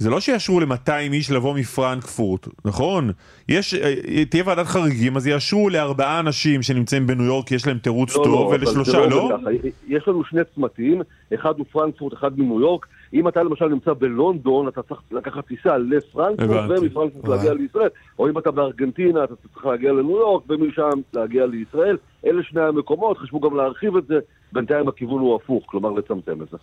זה 0.00 0.10
לא 0.10 0.20
שיאשרו 0.20 0.60
ל-200 0.60 1.12
איש 1.12 1.30
לבוא 1.30 1.54
מפרנקפורט, 1.54 2.48
נכון? 2.64 3.10
יש, 3.48 3.74
אה, 3.74 4.24
תהיה 4.24 4.42
ועדת 4.46 4.66
חריגים, 4.66 5.16
אז 5.16 5.26
יאשרו 5.26 5.70
לארבעה 5.70 6.20
אנשים 6.20 6.62
שנמצאים 6.62 7.06
בניו 7.06 7.24
יורק, 7.24 7.52
יש 7.52 7.66
להם 7.66 7.78
תירוץ 7.78 8.16
לא, 8.16 8.24
טוב, 8.24 8.52
לא, 8.52 8.54
ולשלושה, 8.54 9.06
לא? 9.06 9.30
ככה. 9.40 9.50
יש 9.88 10.08
לנו 10.08 10.24
שני 10.24 10.40
צמתים, 10.54 11.02
אחד 11.34 11.58
הוא 11.58 11.66
פרנקפורט, 11.72 12.14
אחד 12.14 12.38
מניו 12.38 12.60
יורק. 12.60 12.86
אם 13.14 13.28
אתה 13.28 13.42
למשל 13.42 13.68
נמצא 13.68 13.92
בלונדון, 13.92 14.68
אתה 14.68 14.82
צריך 14.82 15.00
לקחת 15.10 15.46
טיסה 15.46 15.78
לפרנקפורט. 15.78 16.70
ומפרנקפורט 16.70 17.28
להגיע 17.28 17.54
לישראל. 17.54 17.88
או 18.18 18.28
אם 18.28 18.38
אתה 18.38 18.50
בארגנטינה, 18.50 19.24
אתה 19.24 19.34
צריך 19.54 19.66
להגיע 19.66 19.92
לניו 19.92 20.16
יורק, 20.16 20.42
ומשם 20.48 20.90
להגיע 21.12 21.46
לישראל. 21.46 21.96
אלה 22.26 22.42
שני 22.42 22.60
המקומות, 22.60 23.18
חשבו 23.18 23.40
גם 23.40 23.56
להרחיב 23.56 23.96
את 23.96 24.06
זה. 24.06 24.18
בינתיים 24.52 24.88
הכיוון 24.88 25.20
הוא 25.20 25.36
הפוך, 25.36 25.64
כלומר 25.66 25.90
לצמצם 25.90 26.42
את 26.42 26.48
זה. 26.50 26.56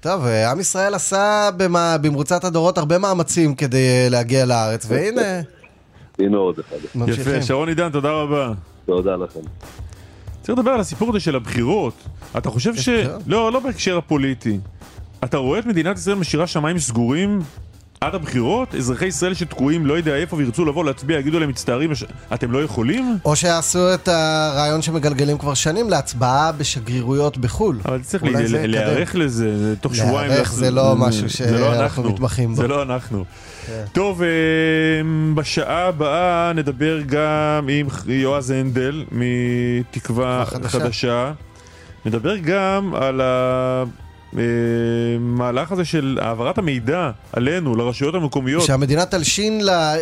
טוב, 0.00 0.24
אה, 0.24 0.50
עם 0.50 0.60
ישראל 0.60 0.94
עשה 0.94 1.50
במרוצת 2.02 2.44
הדורות 2.44 2.78
הרבה 2.78 2.98
מאמצים 2.98 3.54
כדי 3.54 3.88
אה, 3.88 4.08
להגיע 4.10 4.46
לארץ, 4.46 4.86
והנה, 4.88 5.40
הנה 6.18 6.36
עוד 6.36 6.58
אחד. 6.58 7.08
יפה, 7.08 7.42
שרון 7.42 7.68
עידן, 7.68 7.90
תודה 7.90 8.10
רבה. 8.12 8.52
תודה 8.86 9.16
לכם. 9.16 9.40
צריך 10.42 10.58
לדבר 10.58 10.70
על 10.70 10.80
הסיפור 10.80 11.08
הזה 11.10 11.20
של 11.20 11.36
הבחירות. 11.36 11.94
אתה 12.38 12.50
חושב 12.50 12.74
ש... 12.74 12.88
לא, 13.26 13.52
לא 13.52 13.60
בהקשר 13.60 13.98
הפוליטי. 13.98 14.58
אתה 15.24 15.36
רואה 15.36 15.58
את 15.58 15.66
מדינת 15.66 15.96
ישראל 15.96 16.16
משאירה 16.16 16.46
שמיים 16.46 16.78
סגורים 16.78 17.40
עד 18.06 18.14
הבחירות? 18.14 18.74
אזרחי 18.74 19.06
ישראל 19.06 19.34
שתקועים 19.34 19.86
לא 19.86 19.94
יודע 19.94 20.14
איפה 20.16 20.36
וירצו 20.36 20.64
לבוא 20.64 20.84
להצביע, 20.84 21.18
יגידו 21.18 21.38
להם 21.38 21.48
מצטערים, 21.48 21.90
אתם 22.34 22.52
לא 22.52 22.62
יכולים? 22.62 23.18
או 23.24 23.36
שיעשו 23.36 23.94
את 23.94 24.08
הרעיון 24.08 24.82
שמגלגלים 24.82 25.38
כבר 25.38 25.54
שנים 25.54 25.90
להצבעה 25.90 26.52
בשגרירויות 26.52 27.38
בחו"ל. 27.38 27.78
אבל 27.84 28.00
צריך. 28.02 28.24
להיערך 28.24 29.14
לזה, 29.14 29.58
זה 29.58 29.76
תוך 29.76 29.94
שבועיים. 29.94 30.30
להיערך 30.30 30.52
זה 30.52 30.70
לא 30.70 30.96
משהו 30.96 31.22
לא 31.22 31.28
שאנחנו 31.28 31.82
אנחנו. 31.82 32.10
מתמחים 32.10 32.50
בו. 32.50 32.56
זה 32.56 32.68
לא 32.68 32.82
אנחנו. 32.82 33.24
כן. 33.66 33.84
טוב, 33.92 34.22
אה, 34.22 34.28
בשעה 35.34 35.88
הבאה 35.88 36.52
נדבר 36.52 37.00
גם 37.06 37.68
עם 37.68 37.86
יועז 38.06 38.50
הנדל 38.50 39.04
מתקווה 39.12 40.44
חדשה. 40.44 41.32
נדבר 42.06 42.36
גם 42.36 42.94
על 42.94 43.20
המהלך 44.34 45.72
הזה 45.72 45.84
של 45.84 46.18
העברת 46.22 46.58
המידע 46.58 47.10
עלינו, 47.32 47.76
לרשויות 47.76 48.14
המקומיות. 48.14 48.62
שהמדינה 48.62 49.06
תלשין 49.06 49.64
ל- 49.64 49.96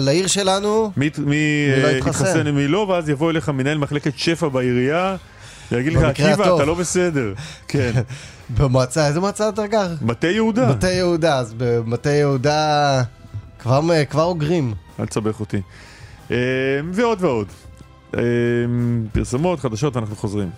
לעיר 0.00 0.26
שלנו, 0.26 0.92
מי 0.96 1.10
מי, 1.18 1.36
אה, 1.84 1.90
יתחסן. 1.96 2.42
ומי 2.46 2.68
לא, 2.68 2.78
ואז 2.78 3.08
יבוא 3.08 3.30
אליך 3.30 3.48
מנהל 3.48 3.78
מחלקת 3.78 4.18
שפע 4.18 4.48
בעירייה, 4.48 5.16
ויגיד 5.72 5.92
לך, 5.92 6.02
עקיבא, 6.02 6.32
הטוב." 6.44 6.60
אתה 6.60 6.64
לא 6.64 6.74
בסדר. 6.74 7.32
כן. 7.68 7.92
במועצה, 8.58 9.06
איזה 9.06 9.20
מועצה 9.20 9.48
אתה 9.48 9.66
גר? 9.66 9.88
מטה 10.02 10.26
יהודה. 10.26 10.70
מטה 10.70 10.90
יהודה, 10.90 11.38
אז 11.38 11.54
במטה 11.56 12.10
יהודה 12.10 13.02
כבר 13.58 13.80
כבר 14.10 14.22
אוגרים. 14.22 14.74
אל 15.00 15.06
תסבך 15.06 15.40
אותי. 15.40 15.60
אה, 16.30 16.36
ועוד 16.92 17.24
ועוד. 17.24 17.46
אה, 18.16 18.22
פרסומות, 19.12 19.60
חדשות, 19.60 19.96
אנחנו 19.96 20.16
חוזרים. 20.16 20.50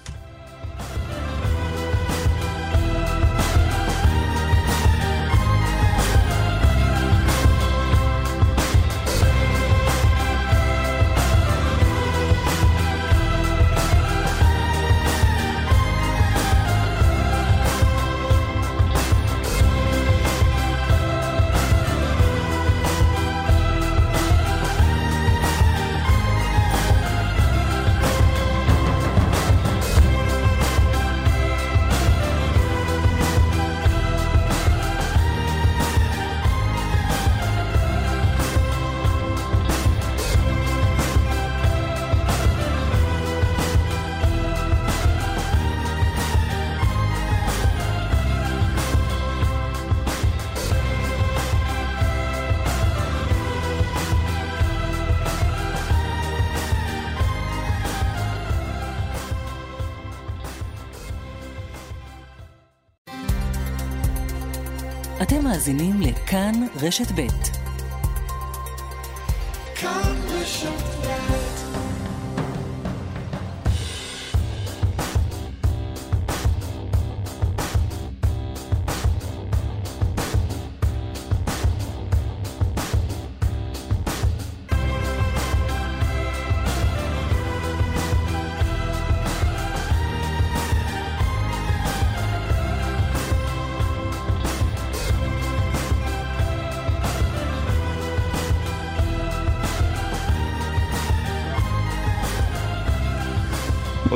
רשת 66.84 67.12
ב'. 67.12 67.63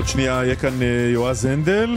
עוד 0.09 0.13
שנייה 0.13 0.41
יהיה 0.45 0.57
כאן 0.57 0.83
אה, 0.83 1.11
יועז 1.13 1.45
הנדל, 1.45 1.97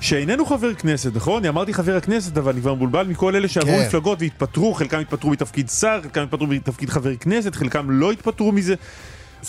שאיננו 0.00 0.46
חבר 0.46 0.74
כנסת, 0.74 1.10
נכון? 1.14 1.38
אני 1.38 1.48
אמרתי 1.48 1.74
חבר 1.74 1.96
הכנסת, 1.96 2.38
אבל 2.38 2.52
אני 2.52 2.60
כבר 2.60 2.74
מבולבל 2.74 3.06
מכל 3.06 3.36
אלה 3.36 3.48
שעברו 3.48 3.76
כן. 3.76 3.86
מפלגות 3.86 4.22
והתפטרו, 4.22 4.74
חלקם 4.74 4.98
התפטרו 4.98 5.30
מתפקיד 5.30 5.68
שר, 5.68 6.00
חלקם 6.02 6.22
התפטרו 6.22 6.46
מתפקיד 6.46 6.90
חבר 6.90 7.16
כנסת, 7.16 7.54
חלקם 7.54 7.90
לא 7.90 8.12
התפטרו 8.12 8.52
מזה. 8.52 8.74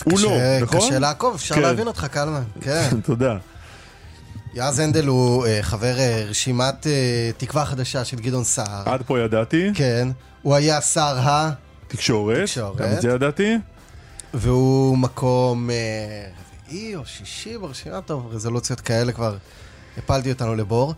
הוא 0.04 0.20
לא, 0.20 0.28
קשה- 0.28 0.58
נכון? 0.62 0.80
קשה 0.80 0.98
לעקוב, 0.98 1.34
אפשר 1.34 1.54
כן. 1.54 1.60
להבין 1.60 1.86
אותך, 1.86 2.06
קלמן. 2.10 2.42
כן. 2.60 2.88
תודה. 3.06 3.36
יועז 4.54 4.78
הנדל 4.78 5.06
הוא 5.06 5.46
אה, 5.46 5.58
חבר 5.62 5.98
אה, 5.98 6.24
רשימת 6.28 6.86
אה, 6.86 7.30
תקווה 7.36 7.64
חדשה 7.64 8.04
של 8.04 8.16
גדעון 8.16 8.44
סער. 8.44 8.82
עד 8.86 9.02
פה 9.06 9.20
ידעתי. 9.20 9.70
כן. 9.74 10.08
הוא 10.42 10.54
היה 10.54 10.80
שר 10.80 11.18
ה... 11.18 11.50
תקשורת. 11.88 12.38
תקשורת. 12.42 12.76
גם 12.76 12.92
את 12.92 13.00
זה 13.02 13.08
ידעתי. 13.08 13.56
והוא 14.34 14.98
מקום 14.98 15.70
אה, 15.70 15.74
רביעי 16.74 16.96
או 16.96 17.06
שישי 17.06 17.58
ברשימה, 17.58 18.00
טוב, 18.00 18.28
רזולוציות 18.32 18.80
כאלה 18.80 19.12
כבר 19.12 19.36
הפלתי 19.98 20.32
אותנו 20.32 20.54
לבור. 20.54 20.94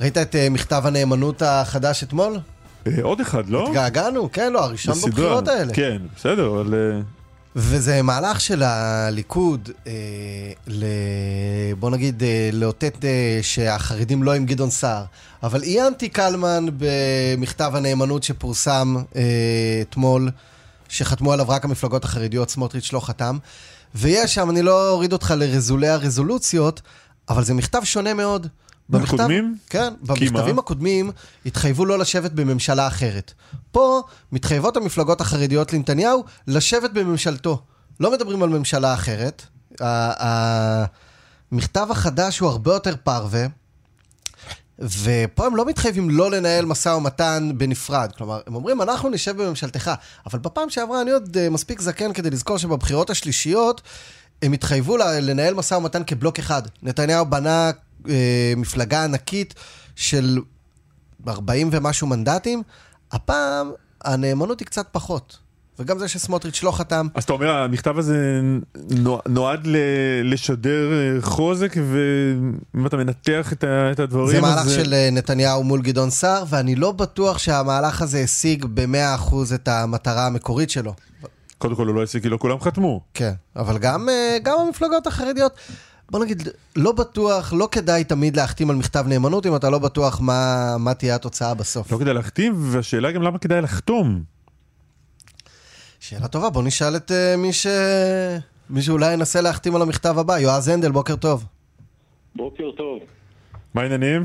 ראית 0.00 0.18
את 0.18 0.36
אה, 0.36 0.48
מכתב 0.50 0.82
הנאמנות 0.84 1.42
החדש 1.42 2.02
אתמול? 2.02 2.38
אה, 2.86 2.92
עוד 3.02 3.20
אחד, 3.20 3.48
לא? 3.48 3.66
התגעגענו, 3.68 4.32
כן, 4.32 4.52
לא, 4.52 4.64
הראשון 4.64 4.94
בסדרה. 4.94 5.10
בבחירות 5.10 5.48
האלה. 5.48 5.74
כן, 5.74 6.02
בסדר, 6.16 6.48
אבל... 6.48 6.74
אה, 6.74 7.00
וזה 7.56 8.02
מהלך 8.02 8.40
של 8.40 8.62
הליכוד, 8.62 9.70
אה, 9.86 9.92
ל... 10.66 10.84
בוא 11.78 11.90
נגיד, 11.90 12.22
אה, 12.22 12.50
לאותת 12.52 13.04
אה, 13.04 13.38
שהחרדים 13.42 14.22
לא 14.22 14.34
עם 14.34 14.46
גדעון 14.46 14.70
סער. 14.70 15.04
אבל 15.42 15.62
עיינתי 15.62 16.08
קלמן 16.08 16.66
במכתב 16.78 17.72
הנאמנות 17.74 18.22
שפורסם 18.22 18.96
אה, 19.16 19.22
אתמול, 19.82 20.30
שחתמו 20.88 21.32
עליו 21.32 21.48
רק 21.48 21.64
המפלגות 21.64 22.04
החרדיות, 22.04 22.50
סמוטריץ' 22.50 22.92
לא 22.92 23.00
חתם. 23.00 23.38
ויש 23.94 24.34
שם, 24.34 24.50
אני 24.50 24.62
לא 24.62 24.88
אוריד 24.90 25.12
אותך 25.12 25.34
לרזולי 25.36 25.88
הרזולוציות, 25.88 26.80
אבל 27.28 27.44
זה 27.44 27.54
מכתב 27.54 27.80
שונה 27.84 28.14
מאוד. 28.14 28.46
במכתב- 28.88 29.12
מהקודמים? 29.12 29.56
כן, 29.70 29.94
במכתבים 30.02 30.54
מה? 30.56 30.60
הקודמים 30.60 31.10
התחייבו 31.46 31.84
לא 31.84 31.98
לשבת 31.98 32.30
בממשלה 32.30 32.86
אחרת. 32.86 33.32
פה 33.72 34.02
מתחייבות 34.32 34.76
המפלגות 34.76 35.20
החרדיות 35.20 35.72
לנתניהו 35.72 36.24
לשבת 36.46 36.90
בממשלתו. 36.90 37.62
לא 38.00 38.12
מדברים 38.12 38.42
על 38.42 38.48
ממשלה 38.48 38.94
אחרת. 38.94 39.42
המכתב 41.52 41.86
החדש 41.90 42.38
הוא 42.38 42.48
הרבה 42.48 42.72
יותר 42.74 42.94
פרווה, 43.04 43.46
ופה 44.78 45.46
הם 45.46 45.56
לא 45.56 45.64
מתחייבים 45.64 46.10
לא 46.10 46.30
לנהל 46.30 46.64
משא 46.64 46.88
ומתן 46.88 47.50
בנפרד. 47.56 48.12
כלומר, 48.16 48.40
הם 48.46 48.54
אומרים, 48.54 48.82
אנחנו 48.82 49.08
נשב 49.08 49.42
בממשלתך. 49.42 49.90
אבל 50.26 50.38
בפעם 50.38 50.70
שעברה 50.70 51.02
אני 51.02 51.10
עוד 51.10 51.36
אה, 51.36 51.50
מספיק 51.50 51.80
זקן 51.80 52.12
כדי 52.12 52.30
לזכור 52.30 52.58
שבבחירות 52.58 53.10
השלישיות 53.10 53.80
הם 54.42 54.52
התחייבו 54.52 54.96
לנהל 54.96 55.54
משא 55.54 55.74
ומתן 55.74 56.02
כבלוק 56.06 56.38
אחד. 56.38 56.62
נתניהו 56.82 57.26
בנה 57.26 57.70
אה, 58.08 58.52
מפלגה 58.56 59.04
ענקית 59.04 59.54
של 59.96 60.38
40 61.28 61.68
ומשהו 61.72 62.06
מנדטים, 62.06 62.62
הפעם 63.12 63.72
הנאמנות 64.04 64.60
היא 64.60 64.66
קצת 64.66 64.86
פחות. 64.92 65.43
וגם 65.78 65.98
זה 65.98 66.08
שסמוטריץ' 66.08 66.62
לא 66.62 66.70
חתם, 66.70 67.06
אז 67.14 67.24
אתה 67.24 67.32
אומר, 67.32 67.50
המכתב 67.50 67.98
הזה 67.98 68.40
נוע- 68.90 69.20
נועד 69.28 69.68
לשדר 70.24 70.92
אה, 70.92 71.22
חוזק, 71.22 71.74
ואם 71.76 72.86
אתה 72.86 72.96
מנתח 72.96 73.52
את 73.52 73.64
ה- 73.64 73.90
את 73.92 74.00
הדברים... 74.00 74.28
זה 74.28 74.36
אז 74.36 74.42
מהלך 74.42 74.70
של 74.70 74.94
אה, 74.94 75.08
נתניהו 75.12 75.64
מול 75.64 75.82
גדעון 75.82 76.10
סער, 76.10 76.44
ואני 76.48 76.74
לא 76.76 76.92
בטוח 76.92 77.38
שהמהלך 77.38 78.02
הזה 78.02 78.18
השיג 78.20 78.64
ב-100% 78.74 79.34
את 79.54 79.68
המטרה 79.68 80.26
המקורית 80.26 80.70
שלו. 80.70 80.94
קודם 81.58 81.74
כל 81.76 81.86
הוא 81.86 81.94
לא 81.94 82.02
השיג 82.02 82.22
כי 82.22 82.28
לא 82.28 82.36
כולם 82.36 82.60
חתמו. 82.60 83.00
כן, 83.14 83.32
אבל 83.56 83.78
גם, 83.78 84.08
אה, 84.08 84.36
גם 84.42 84.56
המפלגות 84.66 85.06
החרדיות, 85.06 85.52
בוא 86.10 86.20
נגיד, 86.24 86.48
לא 86.76 86.92
בטוח, 86.92 87.52
לא 87.52 87.68
כדאי 87.72 88.04
תמיד 88.04 88.36
להחתים 88.36 88.70
על 88.70 88.76
מכתב 88.76 89.04
נאמנות 89.08 89.46
אם 89.46 89.56
אתה 89.56 89.70
לא 89.70 89.78
בטוח 89.78 90.20
מה, 90.20 90.76
מה 90.78 90.94
תהיה 90.94 91.14
התוצאה 91.14 91.54
בסוף. 91.54 91.92
לא 91.92 91.98
כדאי 91.98 92.14
להחתים, 92.14 92.54
והשאלה 92.56 93.12
גם 93.12 93.22
למה 93.22 93.38
כדאי 93.38 93.60
לחתום. 93.62 94.33
שאלה 96.08 96.28
טובה, 96.28 96.50
בוא 96.50 96.62
נשאל 96.62 96.96
את 96.96 97.10
אה, 97.10 97.34
מי 97.38 97.52
ש... 97.52 97.66
מי 98.70 98.82
שאולי 98.82 99.12
ינסה 99.12 99.40
להחתים 99.40 99.76
על 99.76 99.82
המכתב 99.82 100.18
הבא. 100.18 100.38
יועז 100.38 100.68
הנדל, 100.68 100.90
בוקר 100.90 101.16
טוב. 101.16 101.44
בוקר 102.36 102.70
טוב. 102.70 102.98
מה 103.74 103.82
העניינים? 103.82 104.22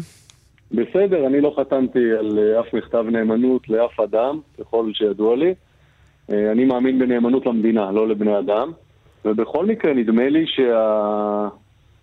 בסדר, 0.71 1.27
אני 1.27 1.41
לא 1.41 1.55
חתמתי 1.59 2.11
על 2.19 2.39
אה, 2.39 2.59
אף 2.59 2.73
מכתב 2.73 3.05
נאמנות 3.11 3.69
לאף 3.69 3.99
אדם, 3.99 4.39
ככל 4.59 4.91
שידוע 4.93 5.35
לי. 5.35 5.53
אה, 6.31 6.51
אני 6.51 6.65
מאמין 6.65 6.99
בנאמנות 6.99 7.45
למדינה, 7.45 7.91
לא 7.91 8.07
לבני 8.07 8.39
אדם. 8.39 8.71
ובכל 9.25 9.65
מקרה, 9.65 9.93
נדמה 9.93 10.29
לי 10.29 10.45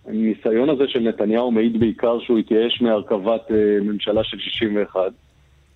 שהניסיון 0.05 0.69
הזה 0.69 0.83
של 0.87 0.99
נתניהו 0.99 1.51
מעיד 1.51 1.79
בעיקר 1.79 2.19
שהוא 2.19 2.37
התייאש 2.39 2.81
מהרכבת 2.81 3.51
ממשלה 3.81 4.23
של 4.23 4.39
61, 4.39 5.01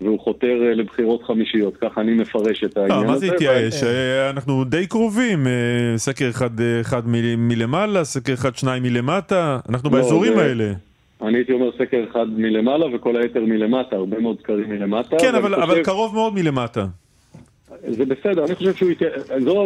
והוא 0.02 0.20
חותר 0.20 0.64
אה, 0.68 0.74
לבחירות 0.74 1.24
חמישיות, 1.24 1.78
ככה 1.78 2.02
אני 2.02 2.12
מפרש 2.14 2.64
את 2.64 2.78
העניין 2.78 2.92
לא, 3.00 3.04
הזה. 3.04 3.12
מה 3.12 3.18
זה 3.18 3.34
התייאש? 3.34 3.84
אה, 3.84 4.30
אנחנו 4.30 4.64
די 4.64 4.88
קרובים, 4.88 5.48
אה, 5.48 5.52
סקר 5.98 6.30
אחד 6.30 6.60
אה, 6.62 6.82
אחד 6.82 7.02
מלמעלה, 7.38 8.04
סקר 8.04 8.34
אחד 8.34 8.56
שניים 8.56 8.84
מלמטה, 8.84 9.60
אנחנו 9.70 9.90
לא, 9.90 9.96
באזורים 9.96 10.34
זה- 10.36 10.42
האלה. 10.42 10.72
אני 11.22 11.38
הייתי 11.38 11.52
אומר 11.54 11.72
סקר 11.78 12.06
אחד 12.12 12.26
מלמעלה 12.38 12.96
וכל 12.96 13.16
היתר 13.16 13.40
מלמטה, 13.46 13.96
הרבה 13.96 14.20
מאוד 14.20 14.40
סקרים 14.40 14.70
מלמטה. 14.70 15.16
כן, 15.20 15.36
אבל 15.36 15.56
חושב- 15.56 15.62
אבל 15.72 15.84
קרוב 15.84 16.14
מאוד 16.16 16.34
מלמטה. 16.34 16.86
זה 17.88 18.06
בסדר, 18.06 18.46
אני 18.46 18.56
חושב 18.56 18.74
שהוא 18.76 18.90
התייאש, 18.92 19.14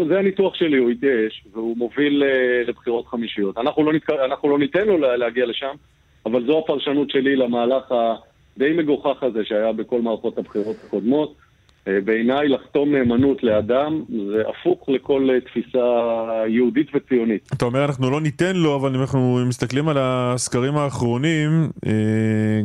זה 0.08 0.20
הניתוח 0.20 0.56
שלי, 0.56 0.78
הוא 0.78 0.90
התייאש, 0.90 1.44
והוא 1.54 1.78
מוביל 1.78 2.24
אה, 2.24 2.30
לבחירות 2.68 3.08
חמישיות. 3.08 3.58
אנחנו 3.58 3.84
לא, 3.84 3.94
נתק... 3.94 4.10
אנחנו 4.26 4.50
לא 4.50 4.60
ניתן 4.60 4.88
לו 4.88 4.98
לה- 4.98 5.18
להגיע 5.18 5.46
לשם, 5.46 5.74
אבל 6.26 6.46
זו 6.46 6.60
הפרשנות 6.60 7.10
שלי 7.10 7.36
למהלך 7.36 7.84
הדי 8.58 8.74
מגוחך 8.74 9.24
הזה 9.24 9.40
שהיה 9.44 9.74
בכל 9.74 10.02
מערכות 10.02 10.38
הבחירות 10.38 10.76
הקודמות. 10.88 11.36
אה, 11.88 12.02
בעיניי 12.06 12.48
לחתום 12.48 12.96
נאמנות 12.96 13.44
לאדם 13.44 14.04
זה 14.10 14.44
הפוך 14.50 14.90
לכל 14.90 15.30
אה, 15.30 15.42
תפיסה 15.42 15.86
יהודית 16.48 16.88
וציונית. 16.96 17.50
אתה 17.54 17.66
אומר 17.66 17.86
אנחנו 17.86 18.12
לא 18.12 18.22
ניתן 18.22 18.56
לו, 18.56 18.76
אבל 18.76 18.96
אם 18.96 19.02
אנחנו 19.02 19.40
מסתכלים 19.48 19.90
על 19.90 19.98
הסקרים 20.00 20.78
האחרונים, 20.78 21.70
אה, 21.86 21.92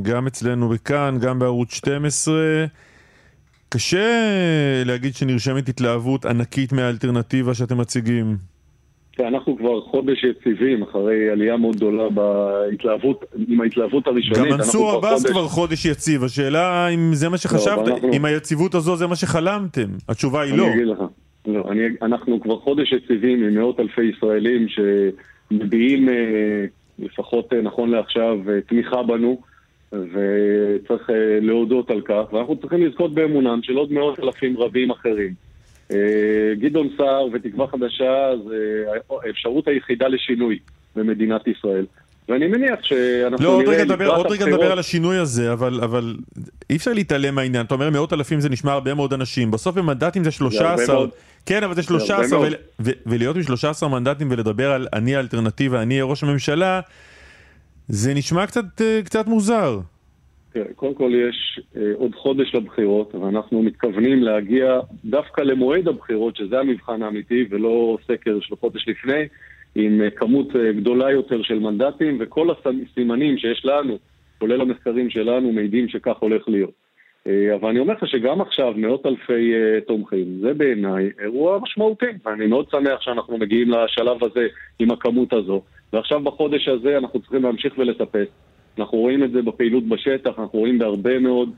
גם 0.02 0.26
אצלנו 0.26 0.68
בכאן, 0.68 1.18
גם 1.20 1.38
בערוץ 1.38 1.74
12, 1.74 2.34
קשה 3.68 4.08
להגיד 4.86 5.14
שנרשמת 5.14 5.68
התלהבות 5.68 6.26
ענקית 6.26 6.72
מהאלטרנטיבה 6.72 7.54
שאתם 7.54 7.78
מציגים. 7.78 8.49
אנחנו 9.28 9.56
כבר 9.58 9.80
חודש 9.80 10.24
יציבים, 10.24 10.82
אחרי 10.82 11.30
עלייה 11.30 11.56
מאוד 11.56 11.76
גדולה 11.76 12.08
בהתלהבות, 12.08 13.24
עם 13.48 13.60
ההתלהבות 13.60 14.06
הראשונית. 14.06 14.38
גם 14.38 14.56
מנסור 14.56 14.90
עבאס 14.90 15.26
כבר 15.26 15.48
חודש 15.48 15.86
יציב, 15.86 16.24
השאלה 16.24 16.88
אם 16.88 17.14
זה 17.14 17.28
מה 17.28 17.38
שחשבת, 17.38 17.78
אבל 17.78 17.92
אנחנו- 17.92 18.12
אם 18.12 18.24
היציבות 18.24 18.74
הזו 18.74 18.96
זה 18.96 19.06
מה 19.06 19.16
שחלמתם. 19.16 19.88
התשובה 20.08 20.42
היא 20.42 20.50
אני 20.52 20.58
לא. 20.60 20.68
אגיד 20.74 20.86
לך. 20.86 20.98
לא, 21.46 21.64
אני, 21.70 21.80
אנחנו 22.02 22.40
כבר 22.40 22.56
חודש 22.58 22.92
יציבים 22.92 23.42
עם 23.44 23.54
מאות 23.54 23.80
אלפי 23.80 24.02
ישראלים 24.04 24.66
שמביעים, 24.68 26.08
אה, 26.08 26.64
לפחות 26.98 27.52
אה, 27.52 27.60
נכון 27.62 27.90
לעכשיו, 27.90 28.38
אה, 28.48 28.60
תמיכה 28.60 29.02
בנו, 29.02 29.40
וצריך 29.92 31.10
להודות 31.40 31.90
על 31.90 32.00
כך, 32.00 32.32
ואנחנו 32.32 32.56
צריכים 32.56 32.86
לזכות 32.86 33.14
באמונם 33.14 33.60
של 33.62 33.76
עוד 33.76 33.92
מאות 33.92 34.20
אלפים 34.20 34.56
רבים 34.56 34.90
אחרים. 34.90 35.49
אה, 35.90 35.96
גדעון 36.58 36.88
סער 36.96 37.26
ותקווה 37.32 37.66
חדשה 37.66 38.30
זה 38.48 38.84
האפשרות 39.26 39.68
היחידה 39.68 40.08
לשינוי 40.08 40.58
במדינת 40.96 41.48
ישראל. 41.48 41.86
ואני 42.28 42.46
מניח 42.46 42.78
שאנחנו 42.82 43.44
לא, 43.44 43.62
נראה 43.62 43.84
לקראת 43.84 44.16
עוד 44.16 44.26
רגע 44.26 44.46
נדבר 44.46 44.72
על 44.72 44.78
השינוי 44.78 45.16
הזה, 45.16 45.52
אבל, 45.52 45.80
אבל 45.84 46.16
אי 46.70 46.76
אפשר 46.76 46.92
להתעלם 46.92 47.34
מהעניין. 47.34 47.66
אתה 47.66 47.74
אומר 47.74 47.90
מאות 47.90 48.12
אלפים 48.12 48.40
זה 48.40 48.48
נשמע 48.48 48.72
הרבה 48.72 48.94
מאוד 48.94 49.12
אנשים, 49.12 49.50
בסוף 49.50 49.74
במנדטים 49.76 50.24
זה 50.24 50.30
13. 50.30 50.94
מאוד. 50.94 51.10
כן, 51.46 51.62
אבל 51.62 51.74
זה 51.74 51.80
הרבה 51.80 51.98
13, 51.98 52.38
מאוד. 52.38 52.48
ול- 52.48 52.58
ו- 52.80 52.90
ולהיות 53.06 53.36
עם 53.36 53.42
13 53.42 53.88
מנדטים 53.88 54.28
ולדבר 54.30 54.72
על 54.72 54.86
אני 54.92 55.16
האלטרנטיבה, 55.16 55.82
אני 55.82 56.00
ראש 56.02 56.22
הממשלה, 56.22 56.80
זה 57.88 58.14
נשמע 58.14 58.46
קצת, 58.46 58.80
אה, 58.80 59.00
קצת 59.04 59.26
מוזר. 59.26 59.80
תראה, 60.52 60.74
קודם 60.76 60.94
כל 60.94 61.12
יש 61.14 61.60
אה, 61.76 61.92
עוד 61.94 62.14
חודש 62.14 62.54
לבחירות, 62.54 63.14
ואנחנו 63.14 63.62
מתכוונים 63.62 64.22
להגיע 64.22 64.80
דווקא 65.04 65.40
למועד 65.40 65.88
הבחירות, 65.88 66.36
שזה 66.36 66.60
המבחן 66.60 67.02
האמיתי, 67.02 67.44
ולא 67.50 67.98
סקר 68.06 68.40
של 68.40 68.56
חודש 68.56 68.88
לפני, 68.88 69.28
עם 69.74 70.00
אה, 70.02 70.10
כמות 70.10 70.56
אה, 70.56 70.72
גדולה 70.72 71.10
יותר 71.10 71.42
של 71.42 71.58
מנדטים, 71.58 72.16
וכל 72.20 72.48
הסימנים 72.50 73.38
שיש 73.38 73.64
לנו, 73.64 73.98
כולל 74.38 74.60
המחקרים 74.60 75.10
שלנו, 75.10 75.52
מעידים 75.52 75.88
שכך 75.88 76.16
הולך 76.18 76.48
להיות. 76.48 76.90
אה, 77.26 77.54
אבל 77.54 77.68
אני 77.68 77.78
אומר 77.78 77.94
לך 77.94 78.08
שגם 78.08 78.40
עכשיו 78.40 78.74
מאות 78.76 79.06
אלפי 79.06 79.54
אה, 79.54 79.80
תומכים, 79.80 80.38
זה 80.40 80.54
בעיניי 80.54 81.10
אירוע 81.22 81.58
משמעותי. 81.58 82.06
ואני 82.24 82.46
מאוד 82.46 82.70
שמח 82.70 83.00
שאנחנו 83.00 83.38
מגיעים 83.38 83.70
לשלב 83.70 84.24
הזה 84.24 84.46
עם 84.78 84.90
הכמות 84.90 85.32
הזו. 85.32 85.62
ועכשיו 85.92 86.20
בחודש 86.20 86.68
הזה 86.68 86.98
אנחנו 86.98 87.20
צריכים 87.20 87.42
להמשיך 87.42 87.78
ולטפס. 87.78 88.28
אנחנו 88.78 88.98
רואים 88.98 89.24
את 89.24 89.30
זה 89.32 89.42
בפעילות 89.42 89.88
בשטח, 89.88 90.30
אנחנו 90.38 90.58
רואים 90.58 90.78
בהרבה 90.78 91.18
מאוד 91.18 91.50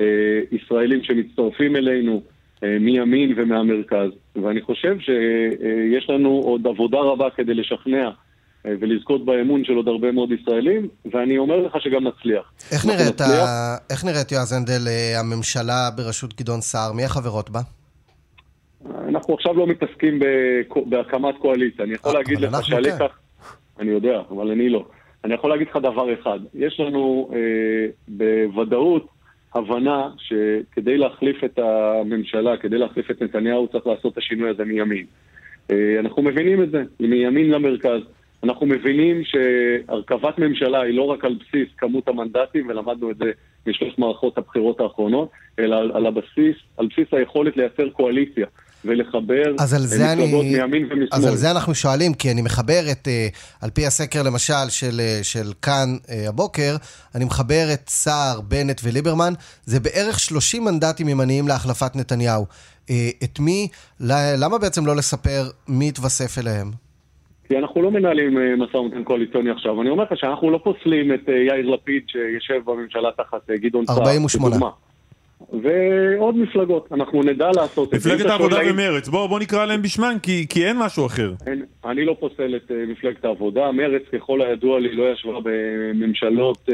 אה, 0.00 0.04
ישראלים 0.52 1.02
שמצטרפים 1.02 1.76
אלינו 1.76 2.22
אה, 2.62 2.76
מימין 2.80 3.32
ומהמרכז. 3.36 4.10
ואני 4.42 4.60
חושב 4.60 4.96
שיש 5.00 6.10
לנו 6.10 6.28
עוד 6.28 6.66
עבודה 6.66 6.98
רבה 6.98 7.30
כדי 7.30 7.54
לשכנע 7.54 8.10
אה, 8.66 8.72
ולזכות 8.80 9.24
באמון 9.24 9.64
של 9.64 9.72
עוד 9.72 9.88
הרבה 9.88 10.12
מאוד 10.12 10.32
ישראלים, 10.32 10.88
ואני 11.12 11.38
אומר 11.38 11.56
לך 11.56 11.76
שגם 11.80 12.06
נצליח. 12.06 12.52
איך 12.72 12.86
נראית, 12.86 13.20
נצליח. 13.20 13.48
ה... 13.48 13.76
איך 13.90 14.04
נראית 14.04 14.32
יועז 14.32 14.52
הנדל, 14.52 14.88
אה, 14.88 15.20
הממשלה 15.20 15.90
בראשות 15.96 16.34
גדעון 16.34 16.60
סער? 16.60 16.92
מי 16.92 17.04
החברות 17.04 17.50
בה? 17.50 17.60
אנחנו 19.08 19.34
עכשיו 19.34 19.54
לא 19.54 19.66
מתעסקים 19.66 20.20
בהקמת 20.86 21.34
קואליציה. 21.38 21.84
אני 21.84 21.94
יכול 21.94 22.12
אה, 22.12 22.18
להגיד 22.18 22.40
לך 22.40 22.64
שהלקח... 22.66 23.18
אני 23.80 23.90
יודע, 23.90 24.20
אבל 24.30 24.50
אני 24.50 24.68
לא. 24.68 24.84
אני 25.26 25.34
יכול 25.34 25.50
להגיד 25.50 25.68
לך 25.68 25.76
דבר 25.76 26.14
אחד. 26.14 26.38
יש 26.54 26.80
לנו 26.80 27.30
אה, 27.32 27.38
בוודאות 28.08 29.08
הבנה 29.54 30.08
שכדי 30.18 30.98
להחליף 30.98 31.44
את 31.44 31.58
הממשלה, 31.58 32.56
כדי 32.56 32.78
להחליף 32.78 33.10
את 33.10 33.22
נתניהו, 33.22 33.68
צריך 33.68 33.86
לעשות 33.86 34.12
את 34.12 34.18
השינוי 34.18 34.50
הזה 34.50 34.64
מימין. 34.64 35.06
אה, 35.70 35.96
אנחנו 36.00 36.22
מבינים 36.22 36.62
את 36.62 36.70
זה, 36.70 36.82
מימין 37.00 37.50
למרכז. 37.50 38.00
אנחנו 38.44 38.66
מבינים 38.66 39.22
שהרכבת 39.24 40.38
ממשלה 40.38 40.80
היא 40.80 40.94
לא 40.94 41.02
רק 41.02 41.24
על 41.24 41.34
בסיס 41.34 41.68
כמות 41.78 42.08
המנדטים, 42.08 42.68
ולמדנו 42.68 43.10
את 43.10 43.16
זה 43.16 43.30
משלוש 43.66 43.98
מערכות 43.98 44.38
הבחירות 44.38 44.80
האחרונות, 44.80 45.28
אלא 45.58 45.76
על, 45.76 45.92
על 45.94 46.06
הבסיס, 46.06 46.56
על 46.76 46.86
בסיס 46.86 47.08
היכולת 47.12 47.56
לייצר 47.56 47.88
קואליציה 47.88 48.46
ולחבר 48.84 49.42
אז 49.58 49.74
על 49.74 49.80
זה 49.80 50.04
מפלגות 50.16 50.44
אני... 50.44 50.58
מימין 50.58 50.84
ומשמאל. 50.84 51.08
אז 51.12 51.26
על 51.26 51.36
זה 51.36 51.50
אנחנו 51.50 51.74
שואלים, 51.74 52.14
כי 52.14 52.30
אני 52.30 52.42
מחבר 52.42 52.80
את, 52.92 53.08
אה, 53.08 53.28
על 53.62 53.70
פי 53.70 53.86
הסקר 53.86 54.22
למשל 54.22 54.68
של, 54.68 55.00
אה, 55.00 55.18
של 55.22 55.52
כאן 55.62 55.88
אה, 56.10 56.28
הבוקר, 56.28 56.76
אני 57.14 57.24
מחבר 57.24 57.64
את 57.74 57.88
סער, 57.88 58.40
בנט 58.40 58.80
וליברמן, 58.84 59.32
זה 59.64 59.80
בערך 59.80 60.18
30 60.18 60.64
מנדטים 60.64 61.08
ימניים 61.08 61.48
להחלפת 61.48 61.96
נתניהו. 61.96 62.46
את 63.24 63.40
מי, 63.40 63.68
למה 64.40 64.58
בעצם 64.58 64.86
לא 64.86 64.96
לספר 64.96 65.42
מי 65.68 65.88
יתווסף 65.88 66.38
אליהם? 66.38 66.70
כי 67.48 67.58
אנחנו 67.58 67.82
לא 67.82 67.90
מנהלים 67.90 68.38
משא 68.58 68.76
ומתן 68.76 69.04
קואליציוני 69.04 69.50
עכשיו. 69.50 69.82
אני 69.82 69.90
אומר 69.90 70.04
לך 70.04 70.10
שאנחנו 70.14 70.50
לא 70.50 70.60
פוסלים 70.64 71.14
את 71.14 71.28
יאיר 71.28 71.66
לפיד 71.66 72.02
שיושב 72.06 72.60
בממשלה 72.64 73.08
תחת 73.16 73.50
גדעון 73.50 73.86
סער. 73.86 73.98
48. 73.98 74.85
ועוד 75.40 76.36
מפלגות. 76.36 76.88
אנחנו 76.92 77.22
נדע 77.22 77.48
לעשות 77.56 77.94
את 77.94 78.00
זה. 78.00 78.14
מפלגת 78.14 78.30
העבודה 78.30 78.58
ומרץ, 78.70 79.08
בוא 79.08 79.26
בוא 79.26 79.40
נקרא 79.40 79.66
להם 79.66 79.82
בשמן, 79.82 80.16
כי 80.22 80.46
כי 80.48 80.66
אין 80.66 80.76
משהו 80.78 81.06
אחר. 81.06 81.32
אין, 81.46 81.64
אני 81.84 82.04
לא 82.04 82.16
פוסל 82.20 82.56
את 82.56 82.70
uh, 82.70 82.74
מפלגת 82.88 83.24
העבודה. 83.24 83.72
מרצ, 83.72 84.02
ככל 84.12 84.42
הידוע 84.42 84.80
לי, 84.80 84.94
לא 84.94 85.12
ישבה 85.12 85.38
בממשלות, 85.42 86.68
uh, 86.68 86.72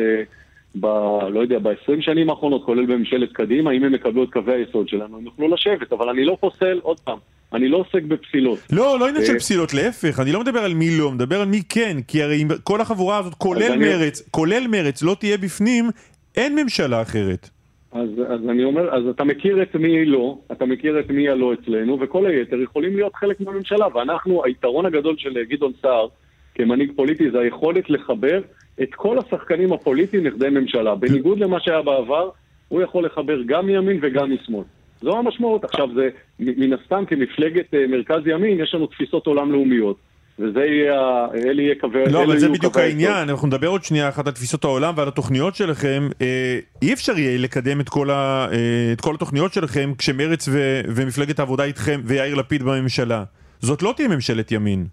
ב, 0.81 0.87
לא 1.33 1.41
יודע, 1.41 1.59
ב-20 1.59 2.01
שנים 2.01 2.31
האחרונות, 2.31 2.65
כולל 2.65 2.87
בממשלת 2.87 3.33
קדימה. 3.33 3.71
אם 3.71 3.85
הם 3.85 3.95
יקבלו 3.95 4.25
את 4.25 4.31
קווי 4.33 4.55
היסוד 4.55 4.89
שלנו, 4.89 5.17
הם 5.17 5.25
יוכלו 5.25 5.49
לשבת. 5.49 5.93
אבל 5.93 6.09
אני 6.09 6.25
לא 6.25 6.37
פוסל, 6.41 6.79
עוד 6.83 7.01
פעם, 7.01 7.19
אני 7.53 7.69
לא 7.69 7.77
עוסק 7.77 8.03
בפסילות. 8.03 8.59
לא, 8.73 8.99
לא 9.01 9.09
עניין 9.09 9.25
של 9.25 9.33
אה, 9.33 9.39
פסילות, 9.39 9.75
להפך, 9.75 10.21
אני 10.21 10.33
לא 10.33 10.41
מדבר 10.41 10.61
על 10.61 10.75
מי 10.75 10.99
לא, 10.99 11.11
מדבר 11.11 11.41
על 11.41 11.49
מי 11.49 11.63
כן, 11.69 11.97
כי 12.09 12.23
הרי 12.23 12.43
אם 12.43 12.49
כל 12.63 12.81
החבורה 12.81 13.19
הזאת, 13.19 13.35
כולל 13.35 13.77
מרץ, 13.77 14.29
כולל 14.31 14.67
מרץ, 14.67 15.03
לא 15.03 15.17
תהיה 15.21 15.39
בפנים, 15.39 15.91
אין 16.37 16.57
ממשלה 16.57 17.03
אחרת. 17.03 17.51
אז, 17.93 18.09
אז 18.29 18.49
אני 18.49 18.65
אומר, 18.65 18.95
אז 18.95 19.07
אתה 19.07 19.25
מכיר 19.25 19.63
את 19.63 19.77
מי 19.77 20.05
לא, 20.05 20.39
אתה 20.53 20.67
מכיר 20.67 21.01
את 21.01 21.11
מי 21.11 21.29
הלא 21.29 21.53
אצלנו, 21.53 21.99
וכל 22.01 22.27
היתר 22.27 22.61
יכולים 22.61 22.97
להיות 22.97 23.15
חלק 23.15 23.41
מהממשלה. 23.41 23.87
ואנחנו, 23.95 24.45
היתרון 24.45 24.87
הגדול 24.87 25.15
של 25.19 25.45
גדעון 25.45 25.73
סער 25.83 26.07
כמנהיג 26.55 26.93
פוליטי 26.97 27.31
זה 27.31 27.41
היכולת 27.41 27.91
לחבר 27.91 28.41
את 28.83 28.95
כל 28.95 29.19
השחקנים 29.19 29.73
הפוליטיים 29.73 30.27
לכדי 30.27 30.49
ממשלה. 30.49 30.95
בניגוד 30.95 31.39
למה 31.39 31.61
שהיה 31.61 31.83
בעבר, 31.83 32.31
הוא 32.69 32.83
יכול 32.83 33.05
לחבר 33.07 33.43
גם 33.47 33.67
מימין 33.67 33.99
וגם 34.03 34.33
משמאל. 34.33 34.65
זו 35.01 35.19
המשמעות. 35.19 35.65
עכשיו 35.65 35.89
זה, 35.95 36.09
מן 36.39 36.73
הסתם 36.73 37.05
כמפלגת 37.07 37.75
אה, 37.75 37.87
מרכז 37.87 38.27
ימין, 38.27 38.61
יש 38.61 38.75
לנו 38.75 38.87
תפיסות 38.87 39.27
עולם 39.27 39.53
לאומיות. 39.53 39.97
וזה 40.39 40.61
יהיה, 40.61 41.27
אלה 41.35 41.63
יהיה 41.63 41.75
קווי... 41.81 42.05
לא, 42.11 42.25
אבל 42.25 42.39
זה 42.39 42.49
בדיוק. 42.49 42.77
העניין, 42.77 43.29
אנחנו 43.29 43.49
נדבר 43.49 43.69
עוד 43.69 43.85
שנייה 43.85 44.09
אחת 44.09 44.27
על 44.27 44.33
תפיסות 44.33 44.65
העולם 44.65 44.95
ועל 44.97 45.09
התוכניות 45.09 45.55
שלכם. 45.55 46.09
אה, 46.23 46.59
אי 46.83 46.93
אפשר 46.93 47.19
יהיה 47.19 47.39
לקדם 47.39 47.81
את 47.81 47.89
כל, 47.89 48.11
ה, 48.11 48.47
אה, 48.53 48.93
את 48.93 49.01
כל 49.01 49.15
התוכניות 49.15 49.53
שלכם 49.53 49.93
כשמרץ 49.99 50.49
ו, 50.53 50.81
ומפלגת 50.89 51.39
העבודה 51.39 51.65
איתכם 51.65 52.01
ויאיר 52.05 52.35
לפיד 52.35 52.63
בממשלה. 52.63 53.25
זאת 53.61 53.83
לא 53.83 53.93
תהיה 53.97 54.09
ממשלת 54.09 54.53
ימין. 54.53 54.87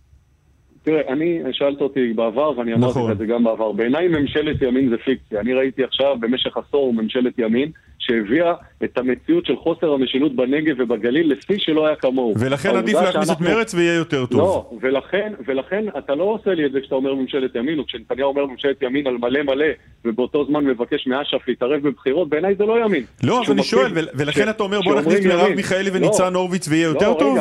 תראה, 0.90 1.02
אני, 1.14 1.40
שאלת 1.52 1.82
אותי 1.82 2.14
בעבר, 2.14 2.52
ואני 2.58 2.74
אמרתי 2.74 2.90
נכון. 3.00 3.12
את 3.12 3.18
זה 3.18 3.26
גם 3.26 3.44
בעבר. 3.44 3.72
בעיניי 3.72 4.08
ממשלת 4.08 4.62
ימין 4.62 4.90
זה 4.90 4.96
פיקציה. 4.98 5.40
אני 5.40 5.54
ראיתי 5.54 5.84
עכשיו 5.84 6.16
במשך 6.20 6.58
עשור 6.58 6.94
ממשלת 6.94 7.34
ימין 7.40 7.72
שהביאה 8.00 8.54
את 8.84 8.98
המציאות 8.98 9.46
של 9.46 9.56
חוסר 9.56 9.92
המשילות 9.94 10.36
בנגב 10.36 10.76
ובגליל 10.80 11.34
לשיא 11.34 11.56
שלא 11.58 11.88
היה 11.88 11.96
כמוהו. 11.96 12.34
ולכן 12.40 12.76
עדיף 12.76 12.96
להכניס 12.96 13.30
את 13.30 13.38
שאנחנו- 13.38 13.56
מרץ 13.56 13.74
ויהיה 13.74 13.96
יותר 13.96 14.26
טוב. 14.26 14.40
לא, 14.40 14.70
ולכן, 14.82 15.34
ולכן 15.48 15.86
אתה 15.98 16.16
לא 16.16 16.24
עושה 16.24 16.54
לי 16.54 16.66
את 16.66 16.72
זה 16.72 16.82
כשאתה 16.82 16.96
אומר 16.96 17.14
ממשלת 17.14 17.56
ימין, 17.56 17.80
או 17.80 17.86
כשנתניהו 17.86 18.30
אומר 18.30 18.46
ממשלת 18.46 18.82
ימין 18.82 19.08
על 19.08 19.18
מלא 19.18 19.44
מלא, 19.44 19.66
ובאותו 20.06 20.46
זמן 20.46 20.66
מבקש 20.66 21.08
מאש"ף 21.08 21.48
להתערב 21.48 21.82
בבחירות, 21.88 22.30
בעיניי 22.30 22.56
זה 22.56 22.66
לא 22.66 22.86
ימין. 22.86 23.04
לא, 23.24 23.42
שהוא 23.44 23.54
אני 23.54 23.64
שואל, 23.64 23.92
ולכן 24.16 24.46
ש- 24.46 24.50
אתה 24.50 24.64
אומר 24.64 24.82
בוא 24.82 25.00
נכניס 25.02 25.26
מרב. 25.26 25.50
מיכאלי 25.56 25.90
לא. 25.90 25.96
וניצן 25.96 26.34
הורוביץ 26.36 26.68
ויהיה 26.68 26.84
יותר 26.86 27.10
לא, 27.10 27.16
טוב? 27.20 27.38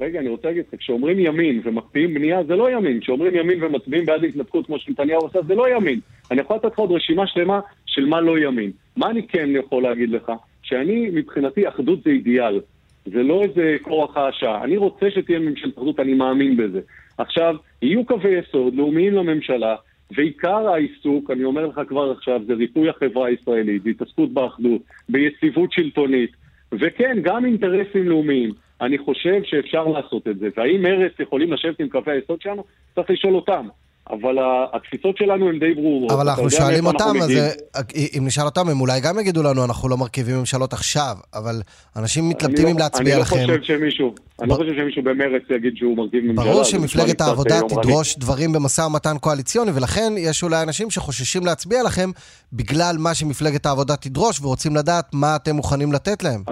רגע, 0.00 0.20
אני 0.20 0.28
רוצה 0.28 0.48
להגיד, 0.48 0.64
כשאומרים 0.78 1.18
ימין 1.18 1.60
ומקפיאים 1.64 2.14
בנייה, 2.14 2.44
זה 2.44 2.56
לא 2.56 2.70
ימין. 2.70 3.00
כשאומרים 3.00 3.34
ימין 3.34 3.64
ומצביעים 3.64 4.06
בעד 4.06 4.24
התנתקות 4.24 4.66
כמו 4.66 4.78
שנתניהו 4.78 5.20
עושה, 5.20 5.38
זה 5.42 5.54
לא 5.54 5.76
ימין. 5.76 6.00
אני 6.30 6.40
יכול 6.40 6.56
לתת 6.56 6.64
לך 6.72 6.78
עוד 6.78 6.92
רשימה 6.92 7.26
שלמה 7.26 7.60
של 7.86 8.06
מה 8.06 8.20
לא 8.20 8.38
ימין. 8.38 8.70
מה 8.96 9.10
אני 9.10 9.26
כן 9.26 9.48
יכול 9.50 9.82
להגיד 9.82 10.10
לך? 10.10 10.32
שאני, 10.62 11.10
מבחינתי, 11.12 11.68
אחדות 11.68 12.02
זה 12.02 12.10
אידיאל. 12.10 12.60
זה 13.06 13.22
לא 13.22 13.42
איזה 13.42 13.76
כורח 13.82 14.16
האשה. 14.16 14.64
אני 14.64 14.76
רוצה 14.76 15.10
שתהיה 15.10 15.38
ממשלת 15.38 15.78
אחדות, 15.78 16.00
אני 16.00 16.14
מאמין 16.14 16.56
בזה. 16.56 16.80
עכשיו, 17.18 17.56
יהיו 17.82 18.04
קווי 18.04 18.38
יסוד 18.38 18.74
לאומיים 18.74 19.14
לממשלה, 19.14 19.76
ועיקר 20.10 20.68
העיסוק, 20.68 21.30
אני 21.30 21.44
אומר 21.44 21.66
לך 21.66 21.80
כבר 21.88 22.10
עכשיו, 22.10 22.40
זה 22.46 22.54
ריפוי 22.54 22.88
החברה 22.88 23.26
הישראלית, 23.26 23.82
בהתעסקות 23.82 24.32
באחדות, 24.32 24.82
ביציבות 25.08 25.72
שלטונית, 25.72 26.30
וכן, 26.72 27.18
גם 27.22 27.44
אינטרסים 27.44 28.08
לאומיים. 28.08 28.50
אני 28.80 28.98
חושב 28.98 29.40
שאפשר 29.44 29.84
לעשות 29.84 30.28
את 30.28 30.38
זה. 30.38 30.48
והאם 30.56 30.82
מרצ 30.82 31.12
יכולים 31.20 31.52
לשבת 31.52 31.80
עם 31.80 31.88
קווי 31.88 32.12
היסוד 32.12 32.40
שלנו? 32.42 32.64
צריך 32.94 33.10
לשאול 33.10 33.34
אותם. 33.34 33.68
אבל 34.10 34.36
התפיסות 34.72 35.16
שלנו 35.16 35.48
הן 35.48 35.58
די 35.58 35.74
ברורות. 35.74 36.12
אבל 36.12 36.28
אנחנו 36.28 36.50
שואלים 36.50 36.86
אנחנו 36.86 37.06
אותם, 37.06 37.22
אז 37.22 37.24
מגיעים. 37.24 37.44
אה, 37.76 37.80
אם 38.18 38.26
נשאל 38.26 38.44
אותם, 38.44 38.68
הם 38.68 38.80
אולי 38.80 39.00
גם 39.00 39.18
יגידו 39.18 39.42
לנו, 39.42 39.64
אנחנו 39.64 39.88
לא 39.88 39.96
מרכיבים 39.96 40.36
ממשלות 40.38 40.72
עכשיו, 40.72 41.16
אבל 41.34 41.60
אנשים 41.96 42.28
מתלבטים 42.28 42.64
אני 42.64 42.72
אם 42.72 42.78
לא- 42.78 42.84
להצביע 42.84 43.18
לכם. 43.18 43.36
אני 43.36 43.46
לא 43.46 43.58
חושב 43.58 43.62
שמישהו, 43.78 44.14
אני 44.40 44.48
לא 44.48 44.54
ב- 44.54 44.58
חושב 44.58 44.74
שמישהו 44.76 45.02
במרצ 45.02 45.42
יגיד 45.50 45.76
שהוא 45.76 45.96
מרכיב 45.96 46.24
ממשלה. 46.24 46.44
ברור 46.44 46.64
שמפלגת 46.64 47.20
העבודה 47.20 47.54
אה. 47.56 47.68
תדרוש 47.68 48.18
דברים 48.18 48.52
במשא 48.52 48.80
ומתן 48.80 49.16
קואליציוני, 49.20 49.70
ולכן 49.74 50.12
יש 50.18 50.42
אולי 50.42 50.62
אנשים 50.62 50.90
שחוששים 50.90 51.46
להצביע 51.46 51.82
לכם 51.82 52.10
בגלל 52.52 52.96
מה 52.98 53.14
שמפלגת 53.14 53.66
העבודה 53.66 53.96
תדרוש, 53.96 54.40
ורוצים 54.40 54.76
לדעת 54.76 55.14
מה 55.14 55.36
אתם 55.36 55.56
מוכנים 55.56 55.92
לתת 55.92 56.22
להם. 56.22 56.42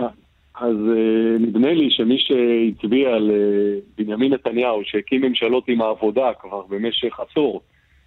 אז 0.63 0.77
אה, 0.97 1.39
נדמה 1.39 1.73
לי 1.73 1.91
שמי 1.91 2.19
שהצביע 2.19 3.15
על 3.15 3.31
אה, 3.31 4.29
נתניהו, 4.29 4.81
שהקים 4.85 5.21
ממשלות 5.23 5.69
עם 5.69 5.83
העבודה 5.83 6.31
כבר 6.41 6.63
במשך 6.69 7.21
עשור, 7.21 7.61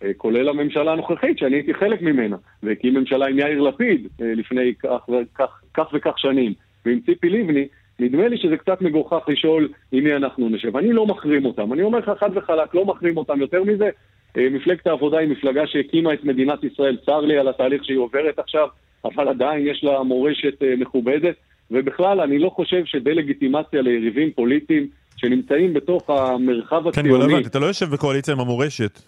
אה, 0.04 0.12
כולל 0.18 0.50
הממשלה 0.50 0.92
הנוכחית, 0.92 1.38
שאני 1.38 1.56
הייתי 1.56 1.74
חלק 1.74 2.02
ממנה, 2.02 2.38
והקים 2.64 2.94
ממשלה 2.94 3.28
עם 3.28 3.40
יאיר 3.40 3.62
לפיד 3.62 4.08
אה, 4.22 4.34
לפני 4.36 4.74
כך 4.80 5.10
וכך, 5.10 5.62
כך 5.74 5.88
וכך 5.94 6.20
שנים, 6.20 6.54
ועם 6.86 7.00
ציפי 7.06 7.30
לבני, 7.30 7.68
נדמה 8.00 8.28
לי 8.28 8.38
שזה 8.38 8.58
קצת 8.58 8.82
מגוחך 8.82 9.26
לשאול 9.28 9.70
עם 9.92 10.04
מי 10.04 10.16
אנחנו 10.16 10.50
נשב. 10.50 10.78
אני 10.78 10.94
לא 10.94 11.06
מחרים 11.06 11.46
אותם. 11.46 11.74
אני 11.74 11.82
אומר 11.82 12.00
לך 12.00 12.12
חד 12.20 12.30
וחלק, 12.34 12.76
לא 12.76 12.86
מחרים 12.86 13.18
אותם 13.18 13.42
יותר 13.42 13.64
מזה. 13.64 13.90
אה, 14.38 14.48
מפלגת 14.52 14.88
העבודה 14.88 15.18
היא 15.18 15.30
מפלגה 15.30 15.68
שהקימה 15.68 16.14
את 16.14 16.24
מדינת 16.24 16.64
ישראל. 16.64 16.98
צר 17.06 17.20
לי 17.20 17.38
על 17.38 17.48
התהליך 17.48 17.86
שהיא 17.86 17.98
עוברת 17.98 18.40
עכשיו, 18.40 18.68
אבל 19.06 19.28
עדיין 19.28 19.68
יש 19.68 19.84
לה 19.84 20.04
מורשת 20.04 20.64
אה, 20.64 20.76
מכובדת. 20.78 21.36
ובכלל, 21.72 22.22
אני 22.22 22.40
לא 22.40 22.50
חושב 22.50 22.86
שדה-לגיטימציה 22.86 23.82
ליריבים 23.82 24.32
פוליטיים 24.32 24.88
שנמצאים 25.18 25.74
בתוך 25.74 26.10
המרחב 26.10 26.92
כן, 26.92 27.00
אבל 27.00 27.10
לא 27.10 27.16
הציוני... 27.16 27.34
הבנתי, 27.34 27.50
אתה 27.50 27.60
לא 27.60 27.66
יושב 27.66 27.86
בקואליציה 27.86 28.34
עם 28.34 28.40
המורשת. 28.40 29.00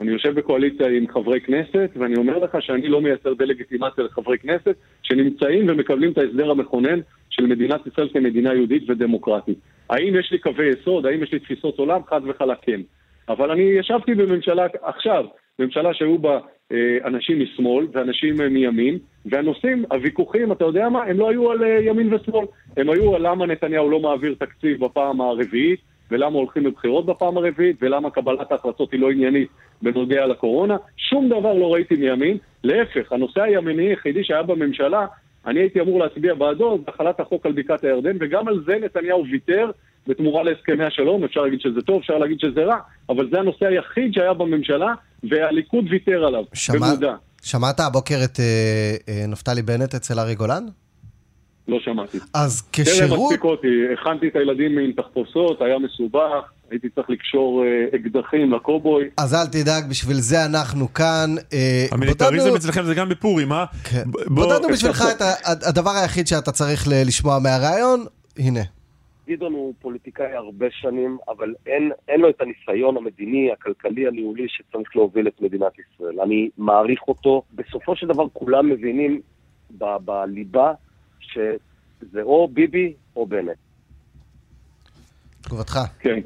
אני 0.00 0.10
יושב 0.10 0.34
בקואליציה 0.34 0.88
עם 0.88 1.08
חברי 1.08 1.40
כנסת, 1.40 1.90
ואני 1.96 2.16
אומר 2.16 2.38
לך 2.38 2.56
שאני 2.60 2.88
לא 2.88 3.00
מייצר 3.00 3.34
דה-לגיטימציה 3.34 4.04
לחברי 4.04 4.38
כנסת 4.38 4.76
שנמצאים 5.02 5.66
ומקבלים 5.68 6.12
את 6.12 6.18
ההסדר 6.18 6.50
המכונן 6.50 7.00
של 7.30 7.46
מדינת 7.46 7.86
ישראל 7.86 8.08
כמדינה 8.12 8.54
יהודית 8.54 8.90
ודמוקרטית. 8.90 9.58
האם 9.90 10.16
יש 10.20 10.32
לי 10.32 10.38
קווי 10.38 10.66
יסוד? 10.68 11.06
האם 11.06 11.22
יש 11.22 11.32
לי 11.32 11.38
תפיסות 11.38 11.78
עולם? 11.78 12.00
חד 12.08 12.20
וחלק 12.26 12.58
כן. 12.62 12.80
אבל 13.28 13.50
אני 13.50 13.62
ישבתי 13.62 14.14
בממשלה 14.14 14.66
עכשיו, 14.82 15.24
ממשלה 15.58 15.94
שהיו 15.94 16.18
בה 16.18 16.38
אנשים 17.04 17.42
משמאל 17.42 17.86
ואנשים 17.92 18.40
אה, 18.40 18.48
מימין, 18.48 18.98
והנושאים, 19.26 19.84
הוויכוחים, 19.90 20.52
אתה 20.52 20.64
יודע 20.64 20.88
מה, 20.88 21.02
הם 21.04 21.18
לא 21.18 21.30
היו 21.30 21.50
על 21.50 21.64
אה, 21.64 21.80
ימין 21.82 22.14
ושמאל, 22.14 22.46
הם 22.76 22.90
היו 22.90 23.14
על 23.14 23.26
למה 23.26 23.46
נתניהו 23.46 23.90
לא 23.90 24.00
מעביר 24.00 24.34
תקציב 24.38 24.84
בפעם 24.84 25.20
הרביעית, 25.20 25.80
ולמה 26.10 26.38
הולכים 26.38 26.66
לבחירות 26.66 27.06
בפעם 27.06 27.36
הרביעית, 27.36 27.76
ולמה 27.82 28.10
קבלת 28.10 28.52
ההחלטות 28.52 28.92
היא 28.92 29.00
לא 29.00 29.10
עניינית 29.10 29.48
בנוגע 29.82 30.26
לקורונה. 30.26 30.76
שום 30.96 31.28
דבר 31.28 31.54
לא 31.54 31.74
ראיתי 31.74 31.96
מימין, 31.96 32.36
להפך, 32.64 33.12
הנושא 33.12 33.42
הימיני 33.42 33.88
היחידי 33.88 34.24
שהיה 34.24 34.42
בממשלה, 34.42 35.06
אני 35.46 35.60
הייתי 35.60 35.80
אמור 35.80 35.98
להצביע 35.98 36.34
בעדו, 36.34 36.78
זה 36.84 36.90
החלת 36.94 37.20
החוק 37.20 37.46
על 37.46 37.52
בקעת 37.52 37.84
הירדן, 37.84 38.16
וגם 38.20 38.48
על 38.48 38.62
זה 38.66 38.78
נתניהו 38.82 39.24
ויתר 39.30 39.70
בתמורה 40.06 40.42
להסכמי 40.42 40.84
השלום, 40.84 41.24
אפשר 41.24 41.40
להגיד 41.40 41.60
שזה 41.60 41.80
טוב, 41.86 41.98
אפשר 42.00 42.18
להגיד 42.18 42.36
שזה 42.40 42.60
רע, 42.64 42.76
אבל 43.08 43.28
זה 43.32 43.38
הנושא 43.38 43.66
היחיד 43.66 44.14
שהיה 44.14 44.32
בממשלה, 44.34 44.94
והליכוד 45.30 45.84
ויתר 45.90 46.24
עליו, 46.24 46.44
שמע- 46.54 46.76
במודע. 46.88 47.14
שמעת 47.42 47.80
הבוקר 47.80 48.18
את 48.24 48.40
אה, 48.40 48.44
אה, 49.08 49.24
נפתלי 49.28 49.62
בנט 49.62 49.94
אצל 49.94 50.18
ארי 50.18 50.34
גולן? 50.34 50.64
לא 51.68 51.78
שמעתי. 51.84 52.18
אז 52.34 52.62
טרם 52.62 52.84
כשירות... 52.84 53.18
מספיק 53.32 53.44
אותי, 53.44 53.66
הכנתי 53.92 54.28
את 54.28 54.36
הילדים 54.36 54.78
עם 54.78 54.92
תחפושות, 54.92 55.62
היה 55.62 55.78
מסובך, 55.78 56.20
הייתי 56.70 56.88
צריך 56.94 57.10
לקשור 57.10 57.64
אה, 57.64 57.96
אקדחים 57.98 58.52
לקובוי. 58.52 59.04
אז 59.16 59.34
אל 59.34 59.46
תדאג, 59.46 59.90
בשביל 59.90 60.16
זה 60.16 60.44
אנחנו 60.44 60.94
כאן. 60.94 61.34
אה, 61.52 61.86
המיליטריזם 61.92 62.36
בודדנו- 62.36 62.56
אצלכם 62.56 62.82
זה 62.84 62.94
גם 62.94 63.08
בפורים, 63.08 63.52
אה? 63.52 63.64
כן. 63.84 64.02
ב- 64.10 64.34
בודדנו 64.34 64.68
בשבילך 64.68 65.04
את 65.12 65.22
הדבר 65.68 65.90
היחיד 65.90 66.26
שאתה 66.26 66.52
צריך 66.52 66.88
ל- 66.88 67.06
לשמוע 67.06 67.38
מהראיון, 67.38 68.04
הנה. 68.38 68.60
גדעון 69.30 69.52
הוא 69.52 69.74
פוליטיקאי 69.80 70.32
הרבה 70.32 70.66
שנים, 70.70 71.18
אבל 71.28 71.54
אין, 71.66 71.92
אין 72.08 72.20
לו 72.20 72.30
את 72.30 72.40
הניסיון 72.40 72.96
המדיני, 72.96 73.52
הכלכלי, 73.52 74.06
הניהולי 74.06 74.46
שצריך 74.48 74.96
להוביל 74.96 75.28
את 75.28 75.40
מדינת 75.40 75.72
ישראל. 75.78 76.20
אני 76.20 76.50
מעריך 76.58 77.08
אותו. 77.08 77.42
בסופו 77.54 77.96
של 77.96 78.06
דבר 78.06 78.28
כולם 78.32 78.68
מבינים 78.68 79.20
ב- 79.78 79.96
בליבה 80.04 80.72
שזה 81.20 82.22
או 82.22 82.48
ביבי 82.48 82.94
או 83.16 83.26
בנט. 83.26 83.56
תגובתך. 85.40 85.78
כן, 86.00 86.20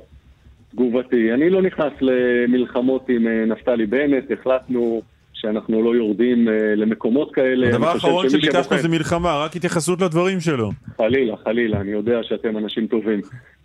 תגובתי. 0.70 1.32
אני 1.32 1.50
לא 1.50 1.62
נכנס 1.62 1.92
למלחמות 2.00 3.08
עם 3.08 3.26
אה, 3.26 3.44
נפתלי 3.46 3.86
בנט, 3.86 4.30
החלטנו 4.30 5.02
שאנחנו 5.44 5.82
לא 5.82 5.96
יורדים 5.96 6.48
אה, 6.48 6.52
למקומות 6.76 7.34
כאלה. 7.34 7.68
הדבר 7.68 7.88
האחרון 7.88 8.28
שביקשנו 8.30 8.62
שבוחר- 8.64 8.82
זה 8.82 8.88
מלחמה, 8.88 9.38
רק 9.44 9.56
התייחסות 9.56 10.00
לדברים 10.00 10.40
שלו. 10.40 10.70
חלילה, 10.96 11.36
חלילה, 11.36 11.80
אני 11.80 11.90
יודע 11.90 12.22
שאתם 12.22 12.58
אנשים 12.58 12.86
טובים. 12.86 13.20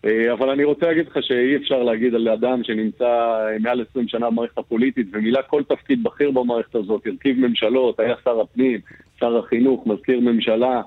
אה, 0.05 0.34
אבל 0.34 0.49
אני 0.49 0.63
רוצה 0.63 0.86
להגיד 0.86 1.07
לך 1.07 1.17
שאי 1.21 1.55
אפשר 1.55 1.84
להגיד 1.84 2.15
על 2.15 2.27
אדם 2.30 2.63
שנמצא 2.63 3.05
אה, 3.05 3.59
מעל 3.59 3.86
20 3.91 4.07
שנה 4.07 4.30
במערכת 4.30 4.57
הפוליטית 4.57 5.07
ומילא 5.13 5.39
כל 5.47 5.63
תפקיד 5.63 6.03
בכיר 6.03 6.32
במערכת 6.32 6.75
הזאת, 6.75 7.07
הרכיב 7.07 7.39
ממשלות, 7.47 7.99
היה 7.99 8.15
שר 8.23 8.41
הפנים, 8.41 8.80
שר 9.19 9.38
החינוך, 9.38 9.88
מזכיר 9.88 10.19
ממשלה, 10.19 10.82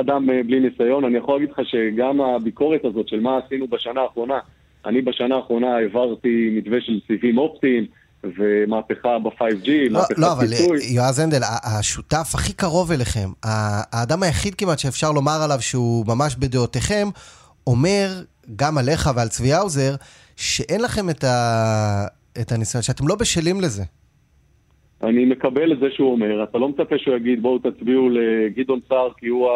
אדם 0.00 0.26
בלי 0.46 0.60
ניסיון. 0.60 1.04
אני 1.04 1.18
יכול 1.18 1.34
להגיד 1.34 1.50
לך 1.50 1.60
שגם 1.64 2.20
הביקורת 2.20 2.84
הזאת 2.84 3.08
של 3.08 3.20
מה 3.20 3.38
עשינו 3.46 3.66
בשנה 3.68 4.00
האחרונה, 4.00 4.38
אני 4.86 5.02
בשנה 5.02 5.36
האחרונה 5.36 5.76
העברתי 5.76 6.50
מתווה 6.56 6.80
של 6.80 7.00
סיבים 7.06 7.38
אופטיים 7.38 7.86
ומהפכה 8.38 9.18
ב-5G, 9.18 9.68
לא, 9.90 10.00
מהפכת 10.00 10.18
לא, 10.18 10.32
אבל. 10.32 10.52
אה, 10.52 10.94
יועז 10.94 11.18
הנדל, 11.18 11.40
השותף 11.78 12.32
הכי 12.34 12.52
קרוב 12.52 12.92
אליכם, 12.92 13.28
האדם 13.92 14.22
היחיד 14.22 14.54
כמעט 14.54 14.78
שאפשר 14.78 15.12
לומר 15.12 15.42
עליו 15.44 15.60
שהוא 15.60 16.06
ממש 16.06 16.36
בדעותיכם, 16.36 17.08
אומר 17.66 18.08
גם 18.56 18.78
עליך 18.78 19.10
ועל 19.16 19.28
צבי 19.28 19.52
האוזר, 19.52 19.94
שאין 20.36 20.80
לכם 20.80 21.10
את, 21.10 21.24
ה... 21.24 22.06
את 22.40 22.52
הניסיון, 22.52 22.82
שאתם 22.82 23.08
לא 23.08 23.14
בשלים 23.14 23.60
לזה. 23.60 23.82
אני 25.02 25.24
מקבל 25.24 25.72
את 25.72 25.78
זה 25.78 25.86
שהוא 25.90 26.12
אומר, 26.12 26.44
אתה 26.44 26.58
לא 26.58 26.68
מצפה 26.68 26.98
שהוא 26.98 27.16
יגיד 27.16 27.42
בואו 27.42 27.58
תצביעו 27.58 28.08
לגדעון 28.10 28.80
סער 28.88 29.08
כי 29.18 29.26
הוא 29.26 29.48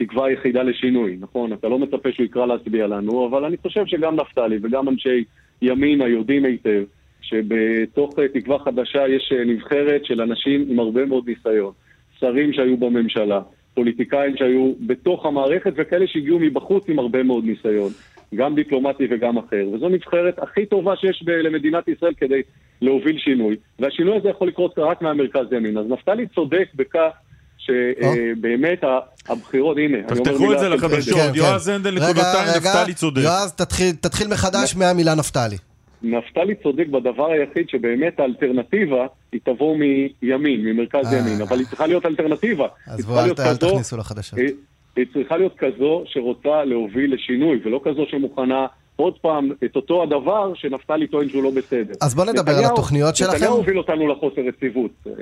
התקווה 0.00 0.26
היחידה 0.26 0.62
לשינוי, 0.62 1.16
נכון? 1.20 1.52
אתה 1.52 1.68
לא 1.68 1.78
מצפה 1.78 2.12
שהוא 2.12 2.26
יקרא 2.26 2.46
להצביע 2.46 2.86
לנו, 2.86 3.28
אבל 3.28 3.44
אני 3.44 3.56
חושב 3.56 3.86
שגם 3.86 4.16
נפתלי 4.16 4.58
וגם 4.62 4.88
אנשי 4.88 5.24
ימינה 5.62 6.08
יודעים 6.08 6.44
היטב 6.44 6.82
שבתוך 7.28 8.18
אה, 8.18 8.28
תקווה 8.28 8.58
חדשה 8.58 9.08
יש 9.08 9.32
אה, 9.32 9.44
נבחרת 9.44 10.04
של 10.04 10.20
אנשים 10.20 10.66
עם 10.68 10.78
הרבה 10.78 11.04
מאוד 11.04 11.24
ניסיון. 11.28 11.72
שרים 12.20 12.52
שהיו 12.52 12.76
בממשלה, 12.76 13.40
פוליטיקאים 13.74 14.36
שהיו 14.36 14.72
בתוך 14.86 15.26
המערכת 15.26 15.72
וכאלה 15.76 16.06
שהגיעו 16.06 16.38
מבחוץ 16.38 16.88
עם 16.88 16.98
הרבה 16.98 17.22
מאוד 17.22 17.44
ניסיון, 17.44 17.92
גם 18.34 18.54
דיפלומטי 18.54 19.06
וגם 19.10 19.38
אחר. 19.38 19.68
וזו 19.72 19.88
נבחרת 19.88 20.38
הכי 20.38 20.66
טובה 20.66 20.96
שיש 20.96 21.22
ב- 21.26 21.30
למדינת 21.30 21.88
ישראל 21.88 22.12
כדי 22.16 22.42
להוביל 22.82 23.18
שינוי, 23.18 23.56
והשינוי 23.78 24.16
הזה 24.16 24.28
יכול 24.28 24.48
לקרות 24.48 24.78
רק 24.78 25.02
מהמרכז 25.02 25.52
ימין. 25.52 25.78
אז 25.78 25.86
נפתלי 25.88 26.26
צודק 26.34 26.68
בכך 26.74 27.10
שבאמת 27.58 28.80
הבחירות, 29.28 29.76
הנה, 29.76 29.98
אני 29.98 30.18
אומר 30.18 30.30
תפתחו 30.30 30.52
את 30.52 30.58
זה 30.58 30.68
לחדשות. 30.68 31.18
יועז 31.34 31.68
הנדל 31.68 31.90
רגע, 31.90 32.04
נקודתיים, 32.04 32.48
רגע, 32.56 32.70
נפתלי 32.70 32.94
צודק. 32.94 33.22
יועז, 33.22 33.52
תתחיל, 33.52 33.92
תתחיל 34.00 34.28
מחדש 34.28 34.76
מהמילה 34.76 35.14
נפתלי. 35.14 35.56
נפתלי 36.04 36.54
צודק 36.62 36.86
בדבר 36.86 37.30
היחיד 37.30 37.68
שבאמת 37.68 38.20
האלטרנטיבה 38.20 39.06
היא 39.32 39.40
תבוא 39.44 39.76
מימין, 39.76 40.64
ממרכז 40.64 41.12
אה. 41.12 41.18
ימין, 41.18 41.42
אבל 41.42 41.58
היא 41.58 41.66
צריכה 41.66 41.86
להיות 41.86 42.06
אלטרנטיבה. 42.06 42.66
אז 42.86 43.06
בואו, 43.06 43.18
אל, 43.18 43.56
תכניסו 43.56 43.96
לחדשות. 43.96 44.38
היא, 44.38 44.48
היא 44.96 45.06
צריכה 45.12 45.36
להיות 45.36 45.54
כזו 45.58 46.02
שרוצה 46.06 46.64
להוביל 46.64 47.14
לשינוי, 47.14 47.60
ולא 47.64 47.80
כזו 47.84 48.04
שמוכנה 48.10 48.66
עוד 48.96 49.14
פעם 49.18 49.50
את 49.64 49.76
אותו 49.76 50.02
הדבר 50.02 50.52
שנפתלי 50.54 51.06
טוען 51.06 51.28
שהוא 51.28 51.42
לא 51.42 51.50
בסדר. 51.50 51.94
אז 52.00 52.14
בואו 52.14 52.32
נדבר 52.32 52.52
על 52.52 52.64
התוכניות 52.64 53.16
שלכם. 53.16 53.34
נתניהו 53.34 53.56
הוביל 53.56 53.78
אותנו 53.78 54.08
לחוסר 54.08 54.40
יציבות. 54.40 54.90
אה, 55.06 55.12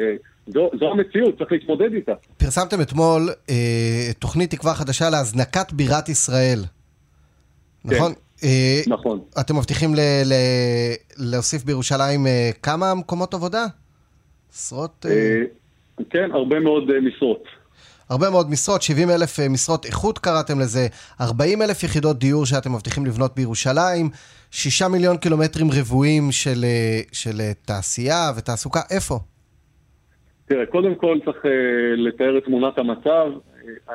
זו, 0.46 0.70
זו 0.80 0.90
המציאות, 0.90 1.38
צריך 1.38 1.52
להתמודד 1.52 1.92
איתה. 1.92 2.12
פרסמתם 2.38 2.80
אתמול 2.80 3.28
אה, 3.50 4.12
תוכנית 4.18 4.50
תקווה 4.50 4.74
חדשה 4.74 5.10
להזנקת 5.10 5.72
בירת 5.72 6.08
ישראל. 6.08 6.58
נכון? 7.84 8.12
אה, 8.42 8.80
נכון. 8.86 9.20
אתם 9.40 9.56
מבטיחים 9.56 9.94
ל- 9.94 10.22
ל- 10.24 10.94
להוסיף 11.32 11.64
בירושלים 11.64 12.26
אה, 12.26 12.50
כמה 12.62 12.94
מקומות 12.94 13.34
עבודה? 13.34 13.64
עשרות? 14.52 15.06
אה, 15.08 15.42
כן, 16.10 16.30
הרבה 16.32 16.60
מאוד 16.60 16.84
משרות. 17.00 17.44
הרבה 18.10 18.30
מאוד 18.30 18.50
משרות, 18.50 18.82
70 18.82 19.10
אלף 19.10 19.38
משרות 19.50 19.86
איכות 19.86 20.18
קראתם 20.18 20.60
לזה, 20.60 20.86
40 21.20 21.62
אלף 21.62 21.82
יחידות 21.82 22.18
דיור 22.18 22.46
שאתם 22.46 22.72
מבטיחים 22.72 23.06
לבנות 23.06 23.34
בירושלים, 23.36 24.10
6 24.50 24.82
מיליון 24.82 25.16
קילומטרים 25.16 25.66
רבועים 25.70 26.32
של, 26.32 26.64
של 27.12 27.40
תעשייה 27.64 28.30
ותעסוקה, 28.36 28.80
איפה? 28.90 29.18
תראה, 30.46 30.66
קודם 30.66 30.94
כל 30.94 31.18
צריך 31.24 31.36
uh, 31.44 31.48
לתאר 31.96 32.38
את 32.38 32.44
תמונת 32.44 32.78
המצב. 32.78 33.26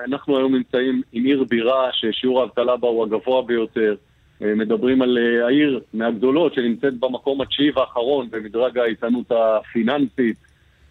אנחנו 0.05 0.37
היום 0.37 0.55
נמצאים 0.55 1.01
עם 1.11 1.23
עיר 1.23 1.45
בירה 1.49 1.89
ששיעור 1.93 2.41
האבטלה 2.41 2.77
בה 2.77 2.87
הוא 2.87 3.03
הגבוה 3.03 3.41
ביותר. 3.41 3.95
Uh, 4.41 4.45
מדברים 4.55 5.01
על 5.01 5.17
uh, 5.17 5.45
העיר 5.45 5.79
מהגדולות 5.93 6.53
שנמצאת 6.53 6.99
במקום 6.99 7.41
התשיעי 7.41 7.71
והאחרון 7.75 8.27
במדרג 8.31 8.77
האיתנות 8.77 9.31
הפיננסית, 9.31 10.35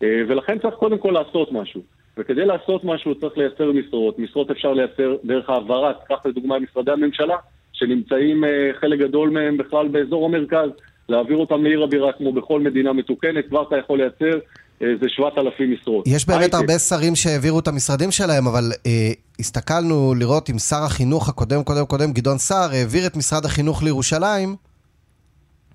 uh, 0.00 0.04
ולכן 0.28 0.58
צריך 0.58 0.74
קודם 0.74 0.98
כל 0.98 1.10
לעשות 1.10 1.52
משהו. 1.52 1.80
וכדי 2.18 2.44
לעשות 2.46 2.84
משהו 2.84 3.14
צריך 3.14 3.38
לייצר 3.38 3.72
משרות. 3.72 4.18
משרות 4.18 4.50
אפשר 4.50 4.72
לייצר 4.72 5.16
דרך 5.24 5.50
העברת, 5.50 5.96
קח 6.08 6.26
לדוגמה 6.26 6.58
משרדי 6.58 6.92
הממשלה, 6.92 7.36
שנמצאים 7.72 8.44
חלק 8.80 8.98
גדול 8.98 9.30
מהם 9.30 9.56
בכלל 9.56 9.88
באזור 9.88 10.24
המרכז, 10.24 10.70
להעביר 11.08 11.36
אותם 11.36 11.64
לעיר 11.64 11.82
הבירה 11.82 12.12
כמו 12.12 12.32
בכל 12.32 12.60
מדינה 12.60 12.92
מתוקנת, 12.92 13.48
כבר 13.48 13.62
אתה 13.62 13.76
יכול 13.76 13.98
לייצר 13.98 14.38
איזה 14.80 15.04
7,000 15.08 15.70
משרות. 15.72 16.04
יש 16.08 16.26
באמת 16.26 16.40
הייטק. 16.40 16.54
הרבה 16.54 16.78
שרים 16.78 17.16
שהעבירו 17.16 17.58
את 17.58 17.68
המשרדים 17.68 18.10
שלהם, 18.10 18.46
אבל 18.46 18.72
אה, 18.86 19.10
הסתכלנו 19.40 20.14
לראות 20.18 20.50
אם 20.50 20.58
שר 20.58 20.82
החינוך 20.82 21.28
הקודם 21.28 21.62
קודם 21.62 21.84
קודם, 21.86 22.12
גדעון 22.12 22.38
סער, 22.38 22.70
העביר 22.72 23.06
את 23.06 23.16
משרד 23.16 23.44
החינוך 23.44 23.82
לירושלים, 23.82 24.56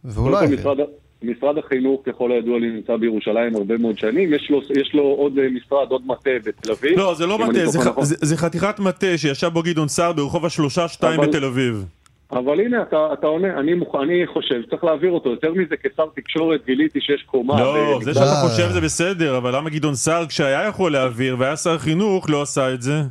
והוא 0.04 0.32
לא 0.32 0.40
העביר. 0.40 0.60
משרד, 0.60 0.78
משרד 1.24 1.58
החינוך, 1.58 2.02
ככל 2.06 2.32
הידוע 2.32 2.60
לי, 2.60 2.70
נמצא 2.70 2.96
בירושלים 2.98 3.56
הרבה 3.56 3.78
מאוד 3.78 3.98
שנים. 3.98 4.34
יש 4.34 4.48
לו, 4.50 4.62
יש 4.82 4.92
לו 4.94 5.04
עוד 5.04 5.34
אה, 5.40 5.48
משרד, 5.50 5.88
עוד 5.92 6.02
מטה 6.08 6.30
בתל 6.46 6.72
אביב. 6.72 6.98
לא, 7.00 7.16
זה 7.18 7.26
לא 7.26 7.40
מטה, 7.40 7.66
זה 7.66 7.80
ח- 7.80 7.88
נכון. 7.88 8.06
זה- 8.06 8.16
זה 8.22 8.38
חתיכת 8.38 8.80
מטה 8.80 9.18
שישב 9.18 9.48
בו 9.48 9.64
גדעון 9.64 9.88
סער 9.88 10.14
ברחוב 10.14 10.46
השלושה 10.46 10.88
שתיים 10.88 11.20
אבל- 11.20 11.30
בתל 11.30 11.46
אביב. 11.46 11.86
אבל 12.32 12.60
הנה, 12.60 12.82
אתה, 12.82 13.08
אתה 13.14 13.28
עונה, 13.28 13.60
אני, 13.60 13.74
מוכ... 13.74 13.96
אני 13.96 14.28
חושב 14.34 14.56
שצריך 14.68 14.84
להעביר 14.84 15.12
אותו. 15.12 15.30
יותר 15.30 15.54
מזה, 15.54 15.76
כשר 15.84 16.06
תקשורת 16.16 16.66
גיליתי 16.66 17.00
שיש 17.02 17.24
קומה. 17.26 17.60
לא, 17.60 17.98
ב- 18.00 18.04
זה 18.04 18.10
לא. 18.10 18.14
שאתה 18.16 18.36
חושב 18.48 18.68
זה 18.74 18.82
בסדר, 18.82 19.38
אבל 19.38 19.56
למה 19.56 19.70
גדעון 19.70 19.96
סער 19.96 20.26
כשהיה 20.26 20.68
יכול 20.68 20.92
להעביר 20.92 21.36
והיה 21.40 21.56
שר 21.58 21.78
חינוך 21.78 22.30
לא 22.30 22.42
עשה 22.42 22.74
את 22.74 22.82
זה? 22.82 23.02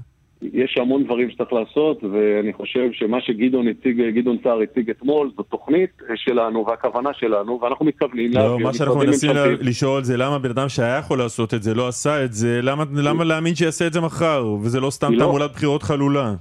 יש 0.53 0.77
המון 0.81 1.05
דברים 1.05 1.31
שצריך 1.31 1.53
לעשות, 1.53 2.05
ואני 2.13 2.53
חושב 2.53 2.89
שמה 2.93 3.17
שגדעון 3.21 3.67
הציג, 3.69 4.03
גדעון 4.17 4.37
סער 4.45 4.59
הציג 4.61 4.91
אתמול, 4.91 5.31
זו 5.37 5.43
תוכנית 5.43 5.91
שלנו 6.15 6.67
והכוונה 6.69 7.11
שלנו, 7.15 7.61
ואנחנו 7.63 7.85
מתכוונים 7.87 8.31
לא, 8.35 8.41
להעביר 8.41 8.67
מה 8.67 8.75
שאנחנו 8.75 8.99
מנסים 8.99 9.31
לה-. 9.31 9.47
לשאול 9.61 10.03
זה 10.05 10.17
למה 10.17 10.39
בן 10.39 10.51
אדם 10.51 10.69
שהיה 10.69 10.97
יכול 10.99 11.19
לעשות 11.19 11.55
את 11.55 11.63
זה 11.63 11.75
לא 11.75 11.89
עשה 11.89 12.25
את 12.25 12.33
זה, 12.33 12.61
למה- 12.63 12.85
למה 12.97 13.25
להאמין 13.25 13.55
שיעשה 13.55 13.87
את 13.87 13.93
זה 13.93 14.01
מחר, 14.01 14.47
וזה 14.63 14.81
לא 14.81 14.91
סתם 14.91 15.13
לא. 15.13 15.19
תעמולת 15.19 15.53
בחירות 15.53 15.83
חלולה. 15.83 16.35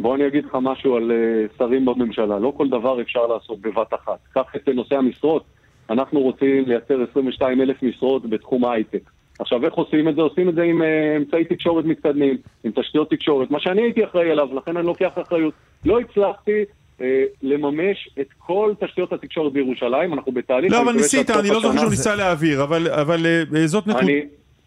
בוא 0.00 0.14
אני 0.16 0.26
אגיד 0.26 0.44
לך 0.44 0.58
משהו 0.62 0.96
על 0.96 1.10
אה, 1.12 1.16
שרים 1.58 1.84
בממשלה. 1.84 2.38
לא 2.38 2.52
כל 2.56 2.68
דבר 2.68 3.00
אפשר 3.00 3.26
לעשות 3.26 3.60
בבת 3.60 3.94
אחת. 3.94 4.18
קח 4.34 4.56
את 4.56 4.68
נושא 4.68 4.94
המשרות. 4.96 5.44
אנחנו 5.90 6.20
רוצים 6.20 6.64
לייצר 6.66 7.02
22 7.10 7.60
אלף 7.60 7.82
משרות 7.82 8.30
בתחום 8.30 8.64
ההייטק. 8.64 9.02
עכשיו, 9.38 9.64
איך 9.64 9.74
עושים 9.74 10.08
את 10.08 10.14
זה? 10.14 10.20
עושים 10.22 10.48
את 10.48 10.54
זה 10.54 10.62
עם 10.62 10.82
אה, 10.82 11.16
אמצעי 11.16 11.44
תקשורת 11.44 11.84
מתקדמים, 11.84 12.36
עם 12.64 12.72
תשתיות 12.74 13.10
תקשורת, 13.10 13.50
מה 13.50 13.60
שאני 13.60 13.82
הייתי 13.82 14.04
אחראי 14.04 14.30
עליו, 14.30 14.48
לכן 14.56 14.76
אני 14.76 14.86
לוקח 14.86 15.10
אחריות. 15.22 15.54
לא 15.84 16.00
הצלחתי 16.00 16.64
אה, 17.00 17.22
לממש 17.42 18.08
את 18.20 18.26
כל 18.38 18.72
תשתיות 18.80 19.12
התקשורת 19.12 19.52
בירושלים, 19.52 20.12
אנחנו 20.12 20.32
בתהליך... 20.32 20.72
לא, 20.72 20.82
אבל 20.82 20.92
ניסית, 20.92 21.30
אני 21.30 21.48
לא 21.48 21.60
זוכר 21.60 21.78
שהוא 21.78 21.90
ניסה 21.90 22.14
להעביר, 22.14 22.62
אבל- 22.62 22.88
אבל 22.88 23.26
אה, 23.26 23.66
זאת 23.66 23.86
נקודה... 23.86 24.04
אני, 24.04 24.20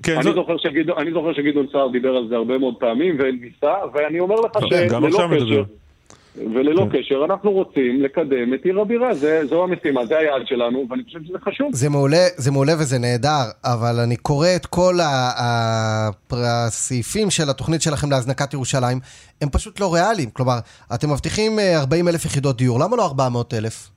כן, 0.04 0.14
אני, 0.16 0.24
זאת- 0.24 0.36
זוכר 0.36 0.58
שגדעון, 0.58 1.00
אני 1.00 1.12
זוכר 1.12 1.34
שגדעון 1.34 1.66
סער 1.72 1.88
דיבר 1.92 2.10
על 2.10 2.28
זה 2.30 2.36
הרבה 2.36 2.58
מאוד 2.58 2.76
פעמים 2.80 3.18
וניסה, 3.20 3.74
ואני 3.94 4.20
אומר 4.20 4.36
לך 4.36 4.52
גם 4.90 5.02
שללא 5.02 5.08
עכשיו 5.08 5.28
מדבר. 5.28 5.46
קשר, 5.46 5.64
וללא 6.54 6.88
כן. 6.92 6.98
קשר, 7.00 7.26
אנחנו 7.26 7.52
רוצים 7.52 8.02
לקדם 8.04 8.54
את 8.54 8.66
עיר 8.66 8.80
הבירה, 8.80 9.14
זה, 9.14 9.42
זו 9.50 9.64
המשימה, 9.64 10.06
זה 10.06 10.18
היעד 10.18 10.42
שלנו, 10.48 10.86
ואני 10.90 11.04
חושב 11.04 11.20
שזה 11.26 11.38
חשוב. 11.46 11.68
זה 11.74 11.90
מעולה, 11.90 12.18
זה 12.36 12.52
מעולה 12.52 12.74
וזה 12.80 13.00
נהדר, 13.00 13.30
אבל 13.66 14.00
אני 14.04 14.16
קורא 14.16 14.48
את 14.56 14.66
כל 14.66 14.94
הסעיפים 16.32 17.30
של 17.30 17.50
התוכנית 17.50 17.82
שלכם 17.82 18.12
להזנקת 18.12 18.54
ירושלים, 18.54 19.00
הם 19.42 19.50
פשוט 19.50 19.80
לא 19.80 19.94
ריאליים. 19.94 20.30
כלומר, 20.30 20.58
אתם 20.94 21.10
מבטיחים 21.12 21.60
אה, 21.60 21.80
40 21.80 22.08
אלף 22.08 22.26
יחידות 22.26 22.58
דיור, 22.58 22.80
למה 22.80 22.96
לא 22.98 23.06
400 23.06 23.54
אלף? 23.54 23.90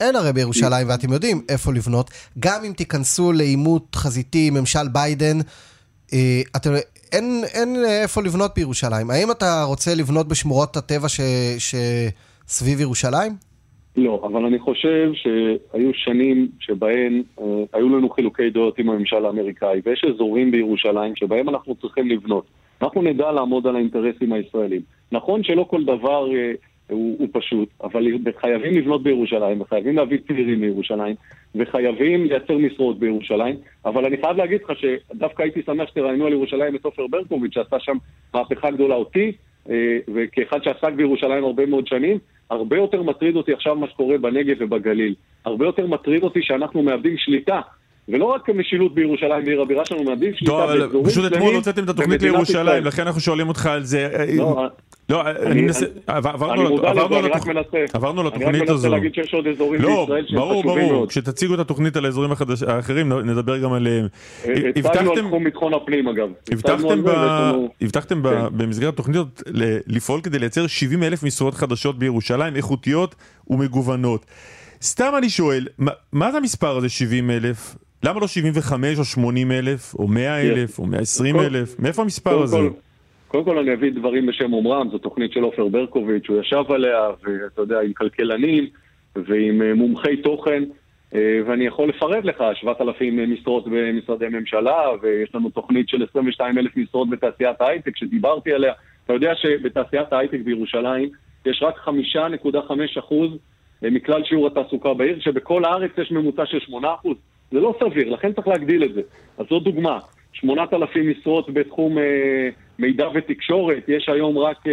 אין 0.00 0.16
הרי 0.16 0.32
בירושלים, 0.32 0.88
ואתם 0.88 1.12
יודעים 1.12 1.40
איפה 1.48 1.72
לבנות. 1.72 2.10
גם 2.38 2.60
אם 2.66 2.72
תיכנסו 2.72 3.32
לעימות 3.32 3.94
חזיתי 3.94 4.48
עם 4.48 4.54
ממשל 4.54 4.88
ביידן, 4.92 5.38
אה, 6.12 6.40
אתם, 6.56 6.70
אין, 7.12 7.42
אין 7.54 7.76
איפה 8.02 8.22
לבנות 8.22 8.50
בירושלים. 8.56 9.10
האם 9.10 9.30
אתה 9.30 9.62
רוצה 9.62 9.90
לבנות 9.94 10.28
בשמורות 10.28 10.76
הטבע 10.76 11.08
ש, 11.08 11.20
שסביב 11.58 12.80
ירושלים? 12.80 13.32
לא, 13.96 14.20
אבל 14.24 14.44
אני 14.44 14.58
חושב 14.58 15.10
שהיו 15.14 15.90
שנים 15.94 16.48
שבהן 16.60 17.22
אה, 17.40 17.44
היו 17.72 17.88
לנו 17.88 18.10
חילוקי 18.10 18.50
דעות 18.50 18.78
עם 18.78 18.90
הממשל 18.90 19.26
האמריקאי, 19.26 19.80
ויש 19.84 20.04
אזורים 20.14 20.50
בירושלים 20.50 21.16
שבהם 21.16 21.48
אנחנו 21.48 21.74
צריכים 21.74 22.08
לבנות. 22.08 22.44
אנחנו 22.82 23.02
נדע 23.02 23.32
לעמוד 23.32 23.66
על 23.66 23.76
האינטרסים 23.76 24.32
הישראלים. 24.32 24.80
נכון 25.12 25.42
שלא 25.42 25.66
כל 25.70 25.84
דבר 25.84 26.28
אה, 26.34 26.52
הוא, 26.90 27.16
הוא 27.18 27.28
פשוט, 27.32 27.68
אבל 27.82 28.06
חייבים 28.40 28.74
לבנות 28.74 29.02
בירושלים, 29.02 29.60
וחייבים 29.60 29.96
להביא 29.96 30.18
צעירים 30.26 30.60
מירושלים, 30.60 31.14
וחייבים 31.54 32.24
לייצר 32.24 32.58
משרות 32.58 32.98
בירושלים, 32.98 33.56
אבל 33.84 34.04
אני 34.04 34.16
חייב 34.16 34.36
להגיד 34.36 34.60
לך 34.64 34.72
שדווקא 34.78 35.42
הייתי 35.42 35.62
שמח 35.62 35.88
שתראיינו 35.88 36.26
על 36.26 36.32
ירושלים 36.32 36.76
את 36.76 36.84
עופר 36.84 37.06
ברקוביץ', 37.06 37.54
שעשה 37.54 37.80
שם 37.80 37.96
מהפכה 38.34 38.70
גדולה 38.70 38.94
אותי, 38.94 39.32
אה, 39.70 39.98
וכאחד 40.14 40.62
שעסק 40.62 40.92
בירושלים 40.92 41.44
הרבה 41.44 41.66
מאוד 41.66 41.86
שנים, 41.86 42.18
הרבה 42.50 42.76
יותר 42.76 43.02
מטריד 43.02 43.36
אותי 43.36 43.52
עכשיו 43.52 43.76
מה 43.76 43.88
שקורה 43.88 44.18
בנגב 44.18 44.56
ובגליל. 44.60 45.14
הרבה 45.44 45.66
יותר 45.66 45.86
מטריד 45.86 46.22
אותי 46.22 46.42
שאנחנו 46.42 46.82
מאבדים 46.82 47.16
שליטה. 47.18 47.60
ולא 48.08 48.24
רק 48.24 48.48
משילות 48.50 48.94
בירושלים 48.94 49.44
בעיר 49.44 49.60
הבירה 49.62 49.84
שלנו, 49.84 50.04
מאבדים 50.04 50.32
שליטה 50.34 50.52
לא, 50.52 50.66
באזורים 50.66 51.06
פשוט 51.06 51.24
אתמול 51.24 51.40
שלמים 51.40 51.54
הוצאתם 51.56 51.84
את 51.84 51.88
התוכנית 51.88 52.08
במדינת 52.20 52.32
לירושלים. 52.32 52.84
לכן 52.84 53.06
אנחנו 53.06 53.20
שואלים 53.20 53.48
אותך 53.48 53.66
על 53.66 53.84
זה. 53.84 54.08
לא, 54.38 54.66
לא, 55.08 55.22
אני 55.30 55.62
מנסה, 55.62 55.86
עברנו 56.06 56.52
אני 56.52 56.64
לת- 56.64 56.70
מודע 56.70 56.90
לזה, 56.92 57.00
עברנו 57.00 57.18
אני 57.18 57.28
רק 57.28 57.46
מנסה. 57.46 58.22
לתוכנית 58.22 58.68
הזו. 58.68 58.88
להגיד 58.88 59.14
שיש 59.14 59.34
עוד 59.34 59.46
אזורים 59.46 59.80
לא, 59.82 59.88
בישראל 60.06 60.24
שהם 60.28 60.36
ברור, 60.38 60.62
חשובים 60.62 60.78
ברור, 60.78 60.92
מאוד. 60.92 61.08
כשתציגו 61.08 61.54
את 61.54 61.58
התוכנית 61.58 61.96
על 61.96 62.04
האזורים 62.04 62.30
האחרים 62.68 63.12
נדבר 63.12 63.58
גם 63.58 63.72
עליהם. 63.72 64.06
אה, 64.46 64.52
הצבענו 64.76 65.12
על 65.12 65.20
תחום 65.28 65.44
ביטחון 65.44 65.74
הפנים 65.74 66.08
אגב. 66.08 66.28
הבטחתם. 67.82 68.22
כן. 68.22 68.44
במסגרת 68.56 68.94
התוכנית 68.94 69.18
ל... 69.46 69.76
לפעול 69.86 70.20
כדי 70.20 70.38
לייצר 70.38 70.66
70 70.66 71.02
אלף 71.02 71.22
משרות 71.22 71.54
חדשות 71.54 71.98
בירושלים, 71.98 72.56
איכותיות 72.56 73.14
ומגוונות. 73.50 74.26
סתם 74.82 75.12
אני 75.18 75.30
שואל, 75.30 75.66
מה, 75.78 75.90
מה 76.12 76.32
זה 76.32 76.38
המספר 76.38 76.76
הזה 76.76 76.88
70 76.88 77.30
אלף? 77.30 77.76
למה 78.04 78.20
לא 78.20 78.26
75 78.26 78.98
או 78.98 79.04
80 79.04 79.52
אלף, 79.52 79.94
או 79.94 80.08
100 80.08 80.40
אלף, 80.42 80.78
או 80.78 80.86
120 80.86 81.36
קודם- 81.36 81.54
אלף? 81.54 81.78
מאיפה 81.78 82.02
המספר 82.02 82.42
הזה? 82.42 82.56
כל- 82.56 82.70
קודם 83.28 83.44
כל 83.44 83.58
אני 83.58 83.74
אביא 83.74 83.92
דברים 83.92 84.26
בשם 84.26 84.52
אומרם, 84.52 84.88
זו 84.90 84.98
תוכנית 84.98 85.32
של 85.32 85.40
עופר 85.42 85.68
ברקוביץ', 85.68 86.28
הוא 86.28 86.40
ישב 86.40 86.64
עליה, 86.68 87.00
ואתה 87.22 87.62
יודע, 87.62 87.80
עם 87.80 87.92
כלכלנים 87.92 88.66
ועם 89.16 89.62
אה, 89.62 89.74
מומחי 89.74 90.16
תוכן, 90.16 90.62
אה, 91.14 91.20
ואני 91.46 91.64
יכול 91.66 91.88
לפרט 91.88 92.24
לך, 92.24 92.44
7,000 92.54 93.32
משרות 93.32 93.64
במשרדי 93.70 94.28
ממשלה, 94.28 94.78
ויש 95.02 95.34
לנו 95.34 95.50
תוכנית 95.50 95.88
של 95.88 96.04
22 96.10 96.58
אלף 96.58 96.76
משרות 96.76 97.10
בתעשיית 97.10 97.60
ההייטק 97.60 97.96
שדיברתי 97.96 98.52
עליה. 98.52 98.72
אתה 99.04 99.12
יודע 99.12 99.32
שבתעשיית 99.34 100.12
ההייטק 100.12 100.38
בירושלים 100.44 101.08
יש 101.46 101.62
רק 101.62 101.74
5.5 101.78 102.50
אחוז 102.98 103.30
אה, 103.84 103.90
מכלל 103.90 104.24
שיעור 104.24 104.46
התעסוקה 104.46 104.94
בעיר, 104.94 105.20
שבכל 105.20 105.64
הארץ 105.64 105.90
יש 105.98 106.10
ממוצע 106.10 106.46
של 106.46 106.60
8 106.60 106.94
אחוז. 106.94 107.16
זה 107.50 107.60
לא 107.60 107.74
סביר, 107.80 108.08
לכן 108.08 108.32
צריך 108.32 108.48
להגדיל 108.48 108.84
את 108.84 108.94
זה. 108.94 109.00
אז 109.38 109.46
זו 109.50 109.58
דוגמה. 109.58 109.98
8,000 110.32 111.10
משרות 111.10 111.50
בתחום 111.54 111.98
אה, 111.98 112.04
מידע 112.78 113.08
ותקשורת, 113.14 113.88
יש 113.88 114.08
היום 114.08 114.38
רק 114.38 114.56
אה, 114.66 114.72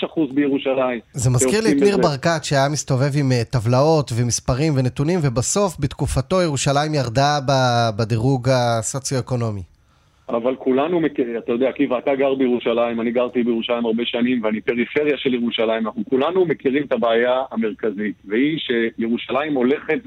3.6 0.00 0.06
אחוז 0.06 0.30
בירושלים. 0.34 1.00
זה 1.12 1.30
מזכיר 1.30 1.60
לי 1.60 1.72
את 1.72 1.82
ניר. 1.82 1.96
ברקת 1.96 2.44
שהיה 2.44 2.68
מסתובב 2.72 3.10
עם 3.20 3.32
אה, 3.32 3.44
טבלאות 3.44 4.10
ומספרים 4.16 4.72
ונתונים, 4.76 5.18
ובסוף 5.22 5.76
בתקופתו 5.80 6.42
ירושלים 6.42 6.94
ירדה 6.94 7.38
ב- 7.48 8.00
בדירוג 8.00 8.48
הסוציו-אקונומי. 8.48 9.62
אבל 10.28 10.56
כולנו 10.56 11.00
מכירים, 11.00 11.38
אתה 11.38 11.52
יודע, 11.52 11.68
עקיבא, 11.68 11.98
אתה 11.98 12.14
גר 12.14 12.34
בירושלים, 12.34 13.00
אני 13.00 13.10
גרתי 13.10 13.42
בירושלים 13.42 13.86
הרבה 13.86 14.02
שנים, 14.06 14.44
ואני 14.44 14.60
פריפריה 14.60 15.16
של 15.16 15.34
ירושלים, 15.34 15.86
אנחנו 15.86 16.02
כולנו 16.10 16.44
מכירים 16.44 16.82
את 16.82 16.92
הבעיה 16.92 17.42
המרכזית, 17.50 18.14
והיא 18.24 18.58
שירושלים 18.58 19.54
הולכת 19.54 19.98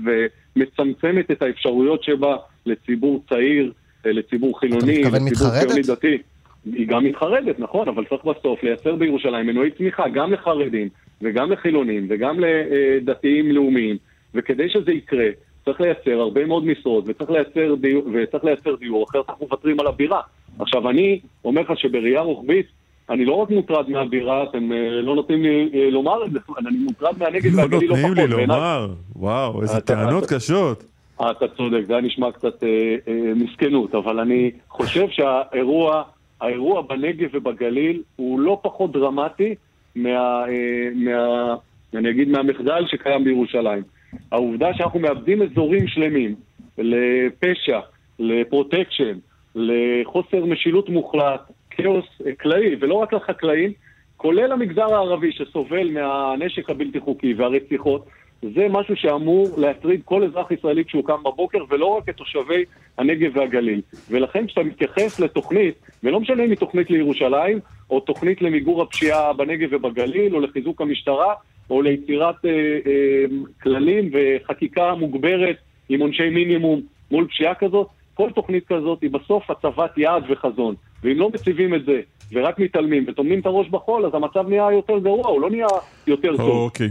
ומצמצמת 0.55 1.31
את 1.31 1.41
האפשרויות 1.41 2.03
שבה 2.03 2.35
לציבור 2.65 3.23
צעיר, 3.29 3.71
אה, 4.05 4.11
לציבור 4.11 4.59
חילוני, 4.59 5.03
לציבור? 5.03 5.49
ציוני 5.59 5.81
דתי. 5.87 6.17
היא 6.65 6.87
גם 6.87 7.03
מתחרדת, 7.03 7.59
נכון, 7.59 7.87
אבל 7.87 8.05
צריך 8.05 8.25
בסוף 8.25 8.63
לייצר 8.63 8.95
בירושלים 8.95 9.47
מנועי 9.47 9.71
צמיחה 9.71 10.09
גם 10.09 10.33
לחרדים 10.33 10.89
וגם 11.21 11.51
לחילונים 11.51 12.07
וגם 12.09 12.39
לדתיים 12.39 13.51
לאומיים, 13.51 13.97
וכדי 14.33 14.69
שזה 14.69 14.91
יקרה, 14.91 15.27
צריך 15.65 15.81
לייצר 15.81 16.19
הרבה 16.19 16.45
מאוד 16.45 16.65
משרות 16.65 17.03
וצריך 17.07 17.29
לייצר 17.29 17.75
דיור, 17.75 18.03
וצריך 18.13 18.43
לייצר 18.43 18.75
דיור, 18.75 19.05
אחרת 19.09 19.29
אנחנו 19.29 19.45
מוותרים 19.45 19.79
על 19.79 19.87
הבירה. 19.87 20.21
עכשיו, 20.59 20.89
אני 20.89 21.19
אומר 21.45 21.61
לך 21.61 21.79
שבראייה 21.79 22.21
רוחבית, 22.21 22.65
אני 23.11 23.25
לא 23.25 23.33
רק 23.33 23.49
מוטרד 23.49 23.89
מהבירה, 23.89 24.43
אתם 24.43 24.71
אה, 24.71 24.89
לא 24.89 25.15
נותנים 25.15 25.43
לי 25.43 25.69
אה, 25.73 25.89
לומר 25.89 26.25
את 26.25 26.31
זה, 26.31 26.39
אני 26.67 26.77
מוטרד 26.77 27.17
מהנגב 27.19 27.55
לא 27.55 27.61
והגליל 27.61 27.89
לא 27.89 27.95
פחות. 27.95 28.07
נותנים 28.09 28.29
לי 28.29 28.47
לומר, 28.47 28.87
וואו, 29.15 29.61
איזה 29.61 29.81
טענות 29.81 30.25
קשות. 30.25 30.83
אתה 31.31 31.47
צודק, 31.47 31.81
זה 31.87 31.93
היה 31.93 32.01
נשמע 32.01 32.31
קצת 32.31 32.63
אה, 32.63 32.95
אה, 33.07 33.33
מסכנות, 33.35 33.95
אבל 33.95 34.19
אני 34.19 34.51
חושב 34.69 35.07
שהאירוע, 35.09 36.03
האירוע 36.41 36.81
בנגב 36.81 37.29
ובגליל 37.33 38.01
הוא 38.15 38.39
לא 38.39 38.59
פחות 38.63 38.91
דרמטי 38.91 39.55
מה, 39.95 40.09
אה, 40.47 40.89
מה, 40.95 41.55
אני 41.93 42.09
אגיד, 42.09 42.29
מהמחדל 42.29 42.85
שקיים 42.87 43.23
בירושלים. 43.23 43.83
העובדה 44.31 44.73
שאנחנו 44.73 44.99
מאבדים 44.99 45.41
אזורים 45.41 45.87
שלמים 45.87 46.35
לפשע, 46.77 47.79
לפרוטקשן, 48.19 49.17
לחוסר 49.55 50.45
משילות 50.45 50.89
מוחלט, 50.89 51.41
כאוס 51.71 52.05
אה, 52.25 52.35
כללי, 52.35 52.75
ולא 52.79 52.93
רק 52.93 53.13
לחקלאים, 53.13 53.73
כולל 54.17 54.51
המגזר 54.51 54.93
הערבי 54.93 55.31
שסובל 55.31 55.89
מהנשק 55.91 56.69
הבלתי 56.69 56.99
חוקי 56.99 57.33
והרציחות, 57.33 58.05
זה 58.41 58.67
משהו 58.69 58.95
שאמור 58.95 59.47
להטריד 59.57 60.01
כל 60.05 60.23
אזרח 60.23 60.51
ישראלי 60.51 60.85
כשהוא 60.85 61.05
קם 61.05 61.23
בבוקר, 61.23 61.57
ולא 61.69 61.85
רק 61.85 62.09
את 62.09 62.15
תושבי 62.15 62.63
הנגב 62.97 63.37
והגליל. 63.37 63.81
ולכן 64.09 64.47
כשאתה 64.47 64.63
מתייחס 64.63 65.19
לתוכנית, 65.19 65.75
ולא 66.03 66.19
משנה 66.19 66.43
אם 66.43 66.49
היא 66.49 66.57
תוכנית 66.57 66.89
לירושלים, 66.89 67.59
או 67.89 67.99
תוכנית 67.99 68.41
למיגור 68.41 68.81
הפשיעה 68.81 69.33
בנגב 69.33 69.69
ובגליל, 69.71 70.35
או 70.35 70.39
לחיזוק 70.39 70.81
המשטרה, 70.81 71.33
או 71.69 71.81
ליצירת 71.81 72.45
אה, 72.45 72.49
אה, 72.51 73.25
כללים 73.63 74.11
וחקיקה 74.13 74.95
מוגברת 74.95 75.57
עם 75.89 75.99
עונשי 75.99 76.29
מינימום 76.29 76.81
מול 77.11 77.27
פשיעה 77.27 77.55
כזאת, 77.55 77.87
כל 78.13 78.29
תוכנית 78.35 78.67
כזאת 78.67 79.01
היא 79.01 79.11
בסוף 79.11 79.51
הצבת 79.51 79.97
יעד 79.97 80.23
וחזון. 80.29 80.75
ואם 81.03 81.17
לא 81.17 81.29
מציבים 81.29 81.75
את 81.75 81.85
זה, 81.85 82.01
ורק 82.31 82.59
מתעלמים 82.59 83.05
וטומנים 83.07 83.39
את 83.39 83.45
הראש 83.45 83.69
בחול, 83.69 84.05
אז 84.05 84.11
המצב 84.13 84.49
נהיה 84.49 84.71
יותר 84.71 84.97
גרוע, 84.97 85.27
הוא 85.27 85.41
לא 85.41 85.49
נהיה 85.49 85.67
יותר 86.07 86.37
טוב. 86.37 86.49
אוקיי. 86.49 86.89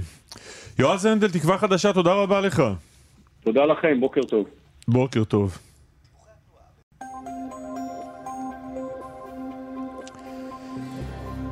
יועז 0.78 1.04
הנדל, 1.04 1.30
תקווה 1.30 1.58
חדשה, 1.58 1.92
תודה 1.92 2.12
רבה 2.12 2.40
לך. 2.40 2.62
תודה 3.44 3.64
לכם, 3.64 4.00
בוקר 4.00 4.22
טוב. 4.22 4.46
בוקר 4.88 5.24
טוב. 5.24 5.58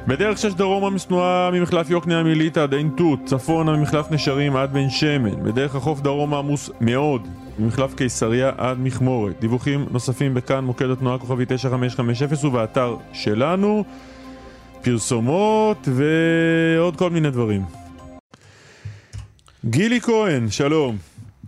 בדרך 0.09 0.39
6 0.39 0.55
דרומה 0.55 0.91
מסנועה 0.91 1.51
ממחלף 1.53 1.91
יוקנעם 1.91 2.27
עילית 2.27 2.57
עד 2.57 2.75
עין 2.75 2.91
תות, 2.97 3.19
צפונה 3.25 3.77
ממחלף 3.77 4.11
נשרים 4.11 4.57
עד 4.57 4.73
בן 4.73 4.91
שמן, 4.91 5.45
בדרך 5.45 5.75
החוף 5.75 6.01
דרומה 6.01 6.39
עמוס 6.39 6.71
מאוד, 6.81 7.29
ממחלף 7.59 7.95
קיסריה 7.95 8.51
עד 8.59 8.79
מכמורת. 8.81 9.41
דיווחים 9.41 9.87
נוספים 9.91 10.35
בכאן 10.35 10.65
מוקד 10.65 10.91
התנועה 10.91 11.19
כוכבי 11.19 11.45
9550 11.49 12.29
ובאתר 12.51 12.97
שלנו, 13.13 13.85
פרסומות 14.83 15.89
ועוד 15.95 16.97
כל 16.97 17.11
מיני 17.11 17.31
דברים. 17.31 17.63
גילי 19.65 20.01
כהן, 20.01 20.51
שלום. 20.51 20.97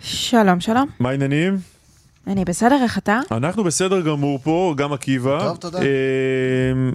שלום, 0.00 0.60
שלום. 0.60 0.88
מה 1.00 1.10
העניינים? 1.10 1.56
אני 2.26 2.44
בסדר, 2.44 2.78
איך 2.82 2.98
אתה? 2.98 3.20
אנחנו 3.30 3.64
בסדר 3.64 4.00
גמור 4.00 4.38
פה, 4.42 4.74
גם 4.76 4.92
עקיבא. 4.92 5.38
טוב, 5.48 5.56
תודה. 5.56 5.78
אה, 5.78 5.84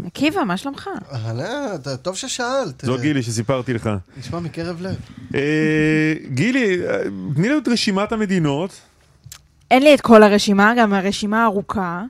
עקיבא, 0.08 0.44
מה 0.44 0.58
שלומך? 0.58 0.90
אהלן, 1.14 1.78
ת- 1.84 1.88
טוב 2.02 2.16
ששאלת. 2.16 2.82
זו 2.86 2.98
גילי 2.98 3.24
שסיפרתי 3.24 3.74
לך. 3.74 3.90
נשמע 4.18 4.40
מקרב 4.40 4.82
לב. 4.82 4.96
אה, 5.36 5.42
גילי, 6.34 6.78
אה, 6.88 6.98
תני 7.36 7.50
לנו 7.50 7.58
את 7.60 7.68
רשימת 7.68 8.12
המדינות. 8.12 8.82
אין 9.72 9.84
לי 9.84 9.94
את 9.94 10.02
כל 10.02 10.24
הרשימה, 10.24 10.74
גם 10.78 10.94
הרשימה 10.94 11.46
ארוכה, 11.46 12.04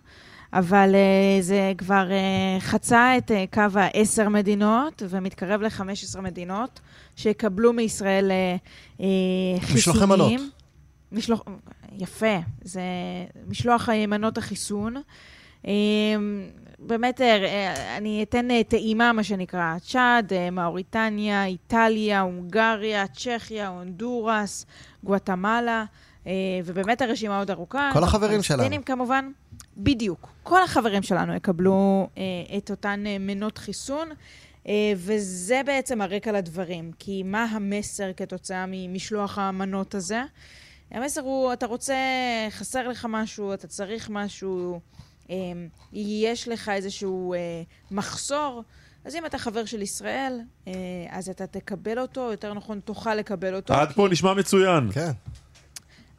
אבל 0.53 0.95
uh, 0.95 1.43
זה 1.43 1.73
כבר 1.77 2.07
uh, 2.09 2.61
חצה 2.61 3.17
את 3.17 3.31
uh, 3.31 3.53
קו 3.53 3.79
העשר 3.79 4.29
מדינות 4.29 5.03
ומתקרב 5.09 5.61
ל-15 5.61 6.21
מדינות 6.21 6.79
שיקבלו 7.15 7.73
מישראל 7.73 8.31
uh, 8.31 8.99
uh, 8.99 9.03
חיסונים. 9.61 9.77
משלוחי 9.77 10.05
מנות. 10.05 10.41
משלוח... 11.11 11.41
יפה, 11.97 12.37
זה 12.61 12.81
משלוח 13.47 13.89
מנות 14.07 14.37
החיסון. 14.37 14.95
אה, 15.67 15.71
באמת, 16.79 17.21
אני 17.97 18.23
אתן 18.23 18.63
טעימה, 18.63 19.13
מה 19.13 19.23
שנקרא, 19.23 19.75
צ'אד, 19.79 20.33
מאוריטניה, 20.51 21.45
איטליה, 21.45 22.21
הונגריה, 22.21 23.07
צ'כיה, 23.07 23.67
הונדורס, 23.67 24.65
גואטמלה, 25.03 25.85
ובאמת 26.65 27.01
הרשימה 27.01 27.39
עוד 27.39 27.51
ארוכה. 27.51 27.89
כל 27.93 28.03
החברים 28.03 28.39
הפלסטינים 28.39 28.83
כמובן, 28.83 29.31
בדיוק. 29.77 30.27
כל 30.43 30.63
החברים 30.63 31.03
שלנו 31.03 31.35
יקבלו 31.35 32.07
אה, 32.17 32.23
את 32.57 32.71
אותן 32.71 33.03
אה, 33.07 33.17
מנות 33.19 33.57
חיסון. 33.57 34.09
אה, 34.67 34.73
וזה 34.95 35.61
בעצם 35.65 36.01
הרקע 36.01 36.31
לדברים, 36.31 36.91
כי 36.99 37.23
מה 37.23 37.43
המסר 37.43 38.13
כתוצאה 38.17 38.65
ממשלוח 38.67 39.37
המנות 39.37 39.95
הזה? 39.95 40.21
המסר 40.91 41.21
הוא, 41.21 41.53
אתה 41.53 41.65
רוצה, 41.65 41.95
חסר 42.49 42.87
לך 42.87 43.05
משהו, 43.09 43.53
אתה 43.53 43.67
צריך 43.67 44.09
משהו, 44.09 44.79
אה, 45.29 45.35
יש 45.93 46.47
לך 46.47 46.69
איזשהו 46.69 47.33
אה, 47.33 47.39
מחסור, 47.91 48.63
אז 49.05 49.15
אם 49.15 49.25
אתה 49.25 49.37
חבר 49.37 49.65
של 49.65 49.81
ישראל, 49.81 50.39
אה, 50.67 50.73
אז 51.09 51.29
אתה 51.29 51.47
תקבל 51.47 51.99
אותו, 51.99 52.21
יותר 52.31 52.53
נכון, 52.53 52.79
תוכל 52.79 53.15
לקבל 53.15 53.55
אותו. 53.55 53.73
עד 53.73 53.87
כי- 53.87 53.93
פה 53.93 54.07
נשמע 54.11 54.33
מצוין. 54.33 54.91
כן. 54.91 55.11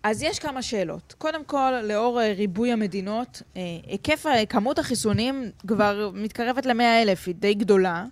אז 0.08 0.22
יש 0.22 0.38
כמה 0.38 0.62
שאלות. 0.62 1.14
קודם 1.18 1.44
כל, 1.44 1.72
לאור 1.84 2.20
אה, 2.20 2.32
ריבוי 2.36 2.72
המדינות, 2.72 3.42
אה, 3.56 3.60
היקף, 3.86 4.26
ה- 4.26 4.46
כמות 4.46 4.78
החיסונים 4.78 5.44
כבר 5.66 6.10
מתקרבת 6.14 6.66
ל-100 6.66 6.82
אלף, 7.02 7.26
היא 7.26 7.34
די 7.38 7.54
גדולה. 7.54 8.04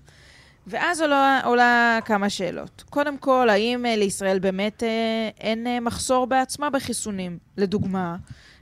ואז 0.66 1.00
עולה, 1.00 1.40
עולה 1.44 1.98
כמה 2.04 2.30
שאלות. 2.30 2.84
קודם 2.90 3.18
כל, 3.18 3.48
האם 3.50 3.86
אה, 3.86 3.96
לישראל 3.96 4.38
באמת 4.38 4.82
אה, 4.82 4.88
אין 5.40 5.66
אה, 5.66 5.80
מחסור 5.80 6.26
בעצמה 6.26 6.70
בחיסונים? 6.70 7.38
לדוגמה, 7.56 8.16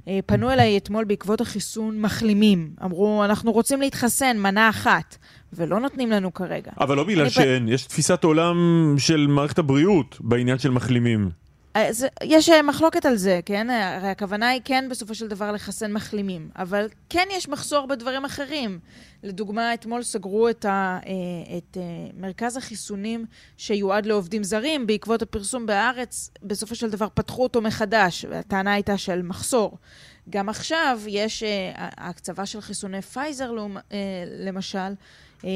אה, 0.08 0.18
פנו 0.26 0.50
אליי 0.50 0.76
אתמול 0.76 1.04
בעקבות 1.04 1.40
החיסון 1.40 2.00
מחלימים. 2.00 2.70
אמרו, 2.84 3.24
אנחנו 3.24 3.52
רוצים 3.52 3.80
להתחסן, 3.80 4.38
מנה 4.38 4.68
אחת, 4.68 5.16
ולא 5.52 5.80
נותנים 5.80 6.10
לנו 6.10 6.34
כרגע. 6.34 6.70
אבל 6.80 6.96
לא 6.96 7.04
בגלל 7.04 7.20
אני 7.20 7.30
פ- 7.30 7.34
שאין, 7.34 7.68
יש 7.68 7.86
תפיסת 7.86 8.24
עולם 8.24 8.56
של 8.98 9.26
מערכת 9.26 9.58
הבריאות 9.58 10.16
בעניין 10.20 10.58
של 10.58 10.70
מחלימים. 10.70 11.30
אז 11.74 12.06
יש 12.22 12.48
אה, 12.48 12.62
מחלוקת 12.62 13.06
על 13.06 13.16
זה, 13.16 13.40
כן? 13.46 13.70
הרי 13.70 14.08
הכוונה 14.08 14.48
היא 14.48 14.60
כן 14.64 14.84
בסופו 14.90 15.14
של 15.14 15.28
דבר 15.28 15.52
לחסן 15.52 15.92
מחלימים, 15.92 16.50
אבל 16.56 16.88
כן 17.08 17.28
יש 17.30 17.48
מחסור 17.48 17.86
בדברים 17.86 18.24
אחרים. 18.24 18.78
לדוגמה, 19.22 19.74
אתמול 19.74 20.02
סגרו 20.02 20.48
את, 20.48 20.64
ה, 20.64 20.98
אה, 21.06 21.56
את 21.58 21.76
אה, 21.76 21.82
מרכז 22.20 22.56
החיסונים 22.56 23.24
שיועד 23.56 24.06
לעובדים 24.06 24.44
זרים, 24.44 24.86
בעקבות 24.86 25.22
הפרסום 25.22 25.66
בהארץ, 25.66 26.30
בסופו 26.42 26.74
של 26.74 26.90
דבר 26.90 27.06
פתחו 27.14 27.42
אותו 27.42 27.60
מחדש, 27.60 28.24
והטענה 28.30 28.72
הייתה 28.72 28.98
של 28.98 29.22
מחסור. 29.22 29.78
גם 30.30 30.48
עכשיו 30.48 31.00
יש 31.06 31.42
אה, 31.42 31.72
ההקצבה 31.74 32.46
של 32.46 32.60
חיסוני 32.60 33.02
פייזר, 33.02 33.52
אה, 33.92 33.98
למשל, 34.26 34.78
אה, 35.44 35.50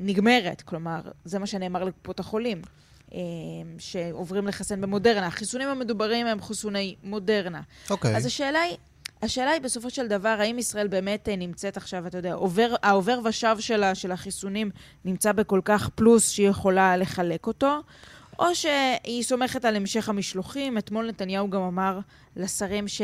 נגמרת. 0.00 0.62
כלומר, 0.62 1.00
זה 1.24 1.38
מה 1.38 1.46
שנאמר 1.46 1.84
לקופות 1.84 2.20
החולים. 2.20 2.62
אה, 3.14 3.18
שעוברים 3.78 4.46
לחסן 4.46 4.80
במודרנה. 4.80 5.26
החיסונים 5.26 5.68
המדוברים 5.68 6.26
הם 6.26 6.42
חיסוני 6.42 6.94
מודרנה. 7.02 7.60
אוקיי. 7.90 8.16
אז 8.16 8.26
השאלה 8.26 8.60
היא, 8.60 8.76
השאלה 9.22 9.50
היא 9.50 9.60
בסופו 9.60 9.90
של 9.90 10.08
דבר, 10.08 10.36
האם 10.40 10.58
ישראל 10.58 10.88
באמת 10.88 11.28
אה, 11.28 11.36
נמצאת 11.36 11.76
עכשיו, 11.76 12.06
אתה 12.06 12.18
יודע, 12.18 12.34
עובר, 12.34 12.74
העובר 12.82 13.20
ושב 13.24 13.56
שלה, 13.60 13.94
של 13.94 14.12
החיסונים, 14.12 14.70
נמצא 15.04 15.32
בכל 15.32 15.60
כך 15.64 15.88
פלוס 15.88 16.30
שהיא 16.30 16.48
יכולה 16.48 16.96
לחלק 16.96 17.46
אותו, 17.46 17.80
או 18.38 18.54
שהיא 18.54 19.22
סומכת 19.22 19.64
על 19.64 19.76
המשך 19.76 20.08
המשלוחים. 20.08 20.78
אתמול 20.78 21.08
נתניהו 21.08 21.50
גם 21.50 21.62
אמר 21.62 21.98
לשרים 22.36 22.88
ש... 22.88 23.02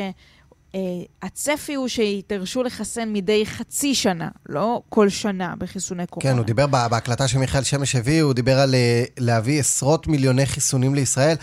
אה, 0.74 0.80
הצפי 1.22 1.74
הוא 1.74 1.88
שידרשו 1.88 2.62
לחסן 2.62 3.12
מדי 3.12 3.46
חצי 3.46 3.94
שנה, 3.94 4.28
לא 4.48 4.82
כל 4.88 5.08
שנה 5.08 5.54
בחיסוני 5.58 6.06
קורונה. 6.06 6.30
כן, 6.32 6.38
הוא 6.38 6.46
דיבר 6.46 6.66
בה- 6.66 6.88
בהקלטה 6.88 7.28
שמיכאל 7.28 7.62
שמש 7.62 7.96
הביא, 7.96 8.22
הוא 8.22 8.32
דיבר 8.32 8.58
על 8.58 8.74
אה, 8.74 9.04
להביא 9.18 9.60
עשרות 9.60 10.06
מיליוני 10.06 10.46
חיסונים 10.46 10.94
לישראל, 10.94 11.36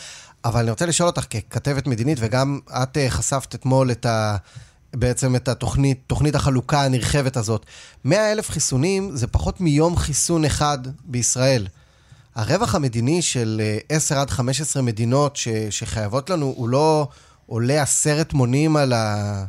אבל 0.46 0.60
אני 0.62 0.72
רוצה 0.72 0.86
לשאול 0.86 1.10
אותך 1.10 1.26
ככתבת 1.30 1.88
מדינית, 1.88 2.18
וגם 2.22 2.60
את 2.84 2.98
אה, 2.98 3.10
חשפת 3.10 3.56
אתמול 3.56 3.92
את 3.92 4.06
ה... 4.06 4.38
בעצם 4.96 5.36
את 5.36 5.48
התוכנית, 5.48 6.00
תוכנית 6.08 6.36
החלוקה 6.36 6.82
הנרחבת 6.84 7.38
הזאת. 7.38 7.66
100 8.06 8.32
אלף 8.32 8.50
חיסונים 8.50 9.12
זה 9.14 9.28
פחות 9.28 9.62
מיום 9.62 9.96
חיסון 9.98 10.46
אחד 10.46 10.78
בישראל. 11.06 11.68
הרווח 12.36 12.76
המדיני 12.76 13.22
של 13.22 13.62
אה, 13.64 13.78
10 13.90 14.20
עד 14.20 14.30
15 14.30 14.82
מדינות 14.82 15.36
ש, 15.36 15.48
שחייבות 15.70 16.30
לנו, 16.30 16.54
הוא 16.58 16.70
לא 16.70 17.08
עולה 17.52 17.82
עשרת 17.82 18.34
מונים 18.34 18.78
על 18.78 18.94
ה... 18.94 19.44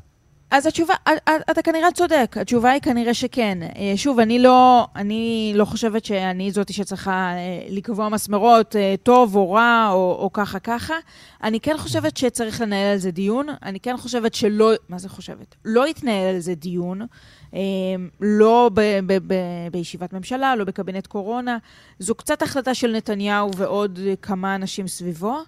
אז 0.51 0.67
התשובה, 0.67 0.95
אתה- 1.03 1.19
אתה 1.51 1.63
כנראה 1.63 1.93
צודק, 1.93 2.37
התשובה 2.41 2.71
היא 2.71 2.81
כנראה 2.83 3.15
שכן. 3.15 3.59
אה, 3.63 3.93
שוב, 3.97 4.19
אני 4.21 4.39
לא, 4.39 4.87
אני 4.97 5.53
לא 5.57 5.65
חושבת 5.65 6.05
שאני 6.05 6.51
זאתי 6.51 6.73
שצריכה 6.73 7.13
אה, 7.33 7.39
לקבוע 7.69 8.09
מסמרות, 8.09 8.77
אה, 8.77 8.95
טוב 9.03 9.37
או 9.37 9.53
רע 9.53 9.89
או, 9.93 10.17
או 10.23 10.33
ככה 10.33 10.59
ככה. 10.59 10.95
אני 11.43 11.61
כן 11.61 11.75
חושבת 11.79 12.17
שצריך 12.17 12.61
לנהל 12.61 12.93
על 12.93 12.99
זה 12.99 13.11
דיון. 13.11 13.47
אני 13.63 13.81
כן 13.81 13.97
חושבת 13.97 14.35
שלא, 14.35 14.73
מה 14.89 14.99
זה 14.99 15.09
חושבת? 15.09 15.55
לא 15.65 15.89
יתנהל 15.89 16.35
על 16.35 16.41
זה 16.41 16.55
דיון. 16.55 17.03
אה, 17.55 17.61
לא 18.21 18.71
ב, 18.75 18.81
ב, 19.07 19.19
ב, 19.27 19.35
בישיבת 19.73 20.13
ממשלה, 20.13 20.57
לא 20.57 20.65
בקבינט 20.65 21.07
קורונה. 21.07 21.59
זו 21.99 22.15
קצת 22.15 22.43
החלטה 22.43 22.75
של 22.75 22.93
נתניהו 22.97 23.51
ועוד 23.57 23.99
אה, 24.07 24.15
כמה 24.23 24.55
אנשים 24.55 24.89
סביבו. 24.89 25.39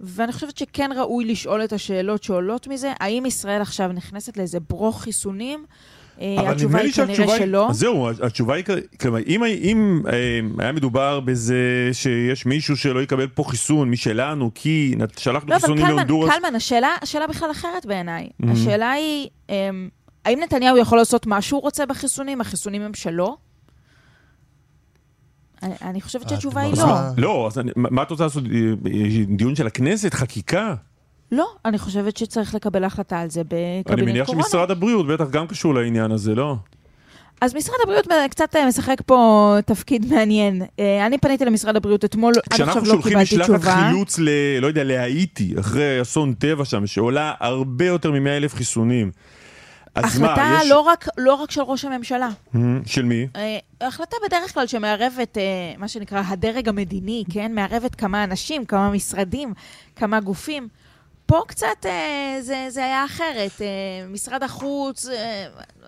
ואני 0.00 0.32
חושבת 0.32 0.58
שכן 0.58 0.90
ראוי 0.96 1.24
לשאול 1.24 1.64
את 1.64 1.72
השאלות 1.72 2.22
שעולות 2.22 2.66
מזה. 2.66 2.92
האם 3.00 3.26
ישראל 3.26 3.62
עכשיו 3.62 3.88
נכנסת 3.92 4.36
לאיזה 4.36 4.60
ברוך 4.60 5.02
חיסונים? 5.02 5.64
אה, 6.20 6.36
אבל 6.40 6.48
התשובה 6.52 6.78
היא 6.78 6.92
כנראה. 6.92 7.38
שלא. 7.38 7.68
זהו, 7.72 8.08
התשובה 8.10 8.54
היא... 8.54 8.64
כ- 8.64 8.98
כלומר, 9.00 9.18
אם, 9.26 9.44
אם 9.44 10.02
אה, 10.12 10.14
היה 10.58 10.72
מדובר 10.72 11.20
בזה 11.20 11.90
שיש 11.92 12.46
מישהו 12.46 12.76
שלא 12.76 13.02
יקבל 13.02 13.26
פה 13.26 13.44
חיסון 13.46 13.90
משלנו, 13.90 14.50
כי 14.54 14.94
שלחנו 15.16 15.48
לא, 15.50 15.54
אבל 15.54 15.60
חיסונים 15.60 15.86
להונדורס... 15.86 16.30
קלמן, 16.34 16.54
השאלה, 16.54 16.94
השאלה 17.02 17.26
בכלל 17.26 17.50
אחרת 17.50 17.86
בעיניי. 17.86 18.28
Mhm. 18.42 18.46
השאלה 18.52 18.90
היא, 18.90 19.28
אמ, 19.48 19.88
האם 20.24 20.40
נתניהו 20.40 20.76
יכול 20.76 20.98
לעשות 20.98 21.26
מה 21.26 21.42
שהוא 21.42 21.60
רוצה 21.62 21.86
בחיסונים? 21.86 22.40
החיסונים 22.40 22.82
הם 22.82 22.94
שלו? 22.94 23.36
אני, 25.62 26.00
חושבת 26.00 26.28
שהתשובה 26.28 26.60
היא 26.60 26.74
לא. 26.78 26.86
מה- 26.86 27.10
לא, 27.16 27.46
אז 27.46 27.60
מה 27.76 28.02
את 28.02 28.10
רוצה 28.10 28.24
לעשות? 28.24 28.44
אה, 28.44 28.50
אה, 28.92 29.24
דיון 29.36 29.54
של 29.56 29.66
הכנסת? 29.66 30.14
חקיקה? 30.14 30.74
לא, 31.32 31.46
אני 31.64 31.78
חושבת 31.78 32.16
שצריך 32.16 32.54
לקבל 32.54 32.84
החלטה 32.84 33.20
על 33.20 33.30
זה 33.30 33.42
בקבינט 33.44 33.90
אני 33.90 34.02
מניח 34.02 34.26
קורונה. 34.26 34.44
שמשרד 34.44 34.70
הבריאות 34.70 35.06
בטח 35.06 35.30
גם 35.30 35.46
קשור 35.46 35.74
לעניין 35.74 36.10
הזה, 36.10 36.34
לא? 36.34 36.56
אז 37.40 37.54
משרד 37.54 37.74
הבריאות 37.82 38.06
קצת 38.30 38.56
אה, 38.56 38.68
משחק 38.68 38.96
פה 39.06 39.56
תפקיד 39.66 40.14
מעניין. 40.14 40.62
אה, 40.78 41.06
אני 41.06 41.18
פניתי 41.18 41.44
למשרד 41.44 41.76
הבריאות 41.76 42.04
אתמול, 42.04 42.32
עד 42.36 42.42
עכשיו 42.50 42.66
כשאנחנו 42.66 42.80
לא 42.80 42.86
שולחים 42.94 43.12
קיבלתי 43.12 43.34
משלחת 43.34 43.60
תשובה. 43.60 43.88
חילוץ 43.88 44.18
ל... 44.18 44.28
לא 44.60 44.66
יודע, 44.66 44.84
להאיטי, 44.84 45.54
אחרי 45.60 46.02
אסון 46.02 46.34
טבע 46.34 46.64
שם, 46.64 46.86
שעולה 46.86 47.32
הרבה 47.40 47.84
יותר 47.86 48.10
מ-100 48.12 48.28
אלף 48.28 48.54
חיסונים. 48.54 49.10
אז 49.94 50.18
מה, 50.18 50.26
החלטה 50.26 50.58
יש... 50.64 50.70
לא 50.70 50.80
רק- 50.80 51.08
לא 51.18 51.34
רק 51.34 51.50
של 51.50 51.60
ראש 51.62 51.84
הממשלה. 51.84 52.28
Mhm, 52.54 52.58
של 52.86 53.04
מי? 53.04 53.26
אה, 53.36 53.58
החלטה 53.80 54.16
בדרך 54.26 54.54
כלל 54.54 54.66
שמערבת, 54.66 55.38
אה, 55.38 55.42
מה 55.78 55.88
שנקרא, 55.88 56.22
הדרג 56.26 56.68
המדיני, 56.68 57.24
כן? 57.32 57.54
מערבת 57.54 57.94
כמה 57.94 58.24
אנשים, 58.24 58.64
כמה 58.64 58.90
משרדים, 58.90 59.54
כמה 59.96 60.20
גופים. 60.20 60.68
פה 61.26 61.42
קצת 61.46 61.86
אה, 61.86 62.36
זה, 62.40 62.66
זה 62.68 62.84
היה 62.84 63.04
אחרת. 63.04 63.62
אה, 63.62 63.66
משרד 64.08 64.42
החוץ, 64.42 65.06
אה, 65.08 65.46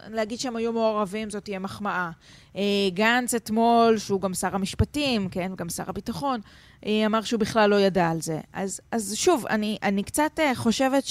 להגיד 0.09 0.39
שהם 0.41 0.57
היו 0.57 0.73
מעורבים 0.73 1.31
זאת 1.31 1.45
תהיה 1.45 1.59
מחמאה. 1.59 2.11
אה, 2.57 2.63
גנץ 2.95 3.35
אתמול, 3.35 3.99
שהוא 3.99 4.21
גם 4.21 4.35
שר 4.35 4.55
המשפטים, 4.55 5.29
כן, 5.29 5.53
גם 5.57 5.69
שר 5.69 5.85
הביטחון, 5.87 6.41
אמר 6.87 7.23
שהוא 7.23 7.41
בכלל 7.41 7.71
לא 7.71 7.81
ידע 7.81 8.11
על 8.11 8.21
זה. 8.21 8.41
אז, 8.53 8.81
אז 8.93 9.15
שוב, 9.15 9.47
אני, 9.47 9.79
אני 9.83 10.03
קצת 10.03 10.41
אה, 10.41 10.55
חושבת 10.55 11.05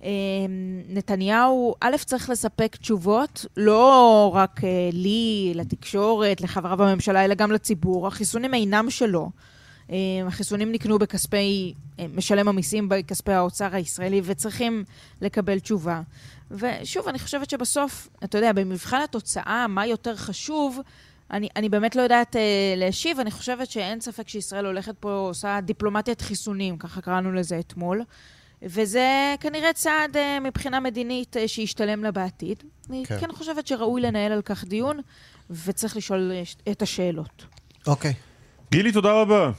שנתניהו, 0.00 1.74
א', 1.80 1.96
צריך 2.04 2.30
לספק 2.30 2.76
תשובות, 2.76 3.46
לא 3.56 4.30
רק 4.34 4.64
אה, 4.64 4.90
לי, 4.92 5.52
לתקשורת, 5.54 6.40
לחבריו 6.40 6.76
בממשלה, 6.76 7.24
אלא 7.24 7.34
גם 7.34 7.52
לציבור. 7.52 8.06
החיסונים 8.06 8.54
אינם 8.54 8.90
שלו. 8.90 9.30
אה, 9.90 9.96
החיסונים 10.26 10.72
נקנו 10.72 10.98
בכספי 10.98 11.74
אה, 11.98 12.06
משלם 12.14 12.48
המיסים, 12.48 12.88
בכספי 12.88 13.32
האוצר 13.32 13.68
הישראלי, 13.72 14.20
וצריכים 14.24 14.84
לקבל 15.20 15.58
תשובה. 15.58 16.00
ושוב, 16.50 17.08
אני 17.08 17.18
חושבת 17.18 17.50
שבסוף, 17.50 18.08
אתה 18.24 18.38
יודע, 18.38 18.52
במבחן 18.52 19.00
התוצאה, 19.04 19.66
מה 19.68 19.86
יותר 19.86 20.16
חשוב, 20.16 20.80
אני, 21.30 21.48
אני 21.56 21.68
באמת 21.68 21.96
לא 21.96 22.02
יודעת 22.02 22.36
אה, 22.36 22.74
להשיב. 22.76 23.20
אני 23.20 23.30
חושבת 23.30 23.70
שאין 23.70 24.00
ספק 24.00 24.28
שישראל 24.28 24.66
הולכת 24.66 24.94
פה, 25.00 25.12
עושה 25.12 25.60
דיפלומטיית 25.60 26.20
חיסונים, 26.20 26.78
ככה 26.78 27.00
קראנו 27.00 27.32
לזה 27.32 27.58
אתמול. 27.58 28.02
וזה 28.62 29.34
כנראה 29.40 29.72
צעד 29.72 30.16
אה, 30.16 30.40
מבחינה 30.40 30.80
מדינית 30.80 31.36
אה, 31.36 31.48
שישתלם 31.48 32.04
לה 32.04 32.10
בעתיד. 32.10 32.62
אני 32.90 33.04
כן. 33.06 33.20
כן 33.20 33.32
חושבת 33.32 33.66
שראוי 33.66 34.00
לנהל 34.00 34.32
על 34.32 34.42
כך 34.42 34.64
דיון, 34.64 35.00
וצריך 35.50 35.96
לשאול 35.96 36.32
אה, 36.32 36.72
את 36.72 36.82
השאלות. 36.82 37.44
אוקיי. 37.86 38.12
גילי, 38.70 38.92
תודה 38.92 39.12
רבה. 39.12 39.50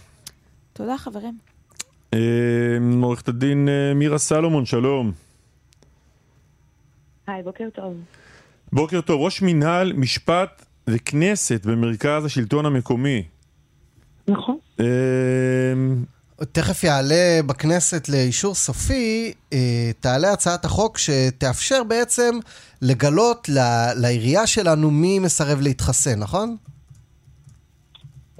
תודה, 0.73 0.97
חברים. 0.97 1.37
אה, 2.13 2.19
עורכת 3.01 3.27
הדין 3.27 3.69
אה, 3.69 3.93
מירה 3.93 4.17
סלומון, 4.17 4.65
שלום. 4.65 5.11
היי, 7.27 7.43
בוקר 7.43 7.69
טוב. 7.73 7.93
בוקר 8.73 9.01
טוב, 9.01 9.21
ראש 9.21 9.41
מינהל 9.41 9.93
משפט 9.93 10.65
וכנסת 10.91 11.65
במרכז 11.65 12.25
השלטון 12.25 12.65
המקומי. 12.65 13.23
נכון. 14.27 14.57
אה, 14.79 14.85
תכף 16.51 16.83
יעלה 16.83 17.39
בכנסת 17.45 18.09
לאישור 18.09 18.55
סופי, 18.55 19.33
אה, 19.53 19.91
תעלה 19.99 20.33
הצעת 20.33 20.65
החוק 20.65 20.97
שתאפשר 20.97 21.83
בעצם 21.83 22.39
לגלות 22.81 23.49
ל- 23.49 23.93
לעירייה 23.95 24.47
שלנו 24.47 24.91
מי 24.91 25.19
מסרב 25.19 25.61
להתחסן, 25.61 26.19
נכון? 26.19 26.55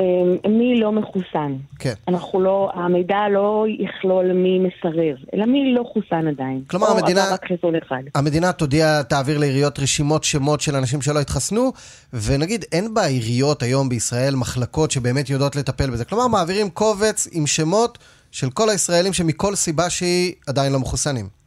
אמ, 0.01 0.57
מי 0.57 0.79
לא 0.79 0.91
מחוסן. 0.91 1.53
כן. 1.79 1.93
אנחנו 2.07 2.41
לא, 2.41 2.71
המידע 2.73 3.29
לא 3.33 3.65
יכלול 3.79 4.33
מי 4.33 4.59
מסרב, 4.59 5.15
אלא 5.33 5.45
מי 5.45 5.73
לא 5.73 5.83
חוסן 5.93 6.27
עדיין. 6.27 6.61
כלומר, 6.67 6.87
או 6.87 6.97
המדינה- 6.99 7.23
עבר 7.23 7.33
רק 7.33 7.45
חיסון 7.47 7.75
אחד. 7.75 8.01
המדינה 8.15 8.51
תודיע, 8.51 9.01
תעביר 9.03 9.37
לעיריות 9.37 9.79
רשימות 9.79 10.23
שמות 10.23 10.61
של 10.61 10.75
אנשים 10.75 11.01
שלא 11.01 11.19
התחסנו, 11.19 11.71
ונגיד 12.13 12.65
אין 12.71 12.93
בעיריות 12.93 13.63
היום 13.63 13.89
בישראל 13.89 14.35
מחלקות 14.35 14.91
שבאמת 14.91 15.29
יודעות 15.29 15.55
לטפל 15.55 15.89
בזה. 15.89 16.05
כלומר, 16.05 16.27
מעבירים 16.27 16.69
קובץ 16.69 17.27
עם 17.31 17.47
שמות 17.47 17.97
של 18.31 18.49
כל 18.49 18.69
הישראלים 18.69 19.13
שמכל 19.13 19.55
סיבה 19.55 19.89
שהיא 19.89 20.33
עדיין 20.47 20.73
לא 20.73 20.79
מחוסנים. 20.79 21.40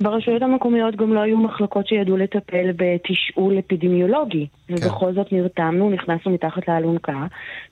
ברשויות 0.00 0.42
המקומיות 0.42 0.96
גם 0.96 1.14
לא 1.14 1.20
היו 1.20 1.36
מחלקות 1.38 1.86
שידעו 1.88 2.16
לטפל 2.16 2.70
בתשאול 2.76 3.58
אפידמיולוגי, 3.58 4.46
ובכל 4.70 5.14
זאת 5.14 5.32
נרתמנו, 5.32 5.90
נכנסנו 5.90 6.32
מתחת 6.32 6.68
לאלונקה, 6.68 7.26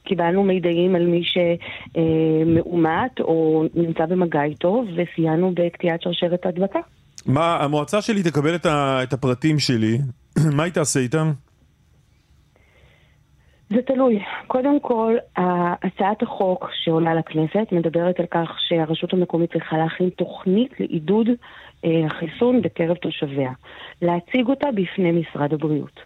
קיבלנו 0.04 0.42
מידעים 0.42 0.96
על 0.96 1.06
מי 1.06 1.22
שמאומת 1.94 3.20
או 3.20 3.64
נמצא 3.74 4.06
במגע 4.06 4.42
איתו, 4.42 4.84
וסייענו 4.96 5.52
בקטיעת 5.54 6.02
שרשרת 6.02 6.46
הדבקה. 6.46 6.78
מה, 7.26 7.56
המועצה 7.60 8.02
שלי 8.02 8.22
תקבל 8.22 8.54
את, 8.54 8.66
ה, 8.66 9.00
את 9.02 9.12
הפרטים 9.12 9.58
שלי, 9.58 9.98
מה 10.56 10.62
היא 10.62 10.72
תעשה 10.72 11.00
איתם? 11.00 11.32
זה 13.70 13.82
תלוי. 13.86 14.22
קודם 14.46 14.80
כל, 14.80 15.14
הצעת 15.82 16.22
החוק 16.22 16.68
שעולה 16.84 17.14
לכנסת 17.14 17.72
מדברת 17.72 18.20
על 18.20 18.26
כך 18.30 18.50
שהרשות 18.68 19.12
המקומית 19.12 19.52
צריכה 19.52 19.76
להכין 19.76 20.08
תוכנית 20.08 20.80
לעידוד 20.80 21.28
אה, 21.28 21.34
החיסון 22.06 22.62
בקרב 22.62 22.96
תושביה. 22.96 23.50
להציג 24.02 24.48
אותה 24.48 24.66
בפני 24.74 25.12
משרד 25.12 25.52
הבריאות. 25.52 26.00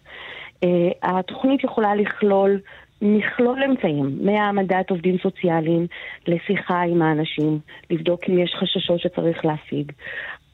אה, 0.63 1.17
התוכנית 1.17 1.63
יכולה 1.63 1.95
לכלול 1.95 2.59
מכלול 3.01 3.63
אמצעים, 3.63 4.19
מהעמדת 4.21 4.89
עובדים 4.89 5.17
סוציאליים 5.23 5.87
לשיחה 6.27 6.81
עם 6.81 7.01
האנשים, 7.01 7.59
לבדוק 7.89 8.21
אם 8.29 8.39
יש 8.39 8.55
חששות 8.59 8.99
שצריך 8.99 9.45
להשיג. 9.45 9.91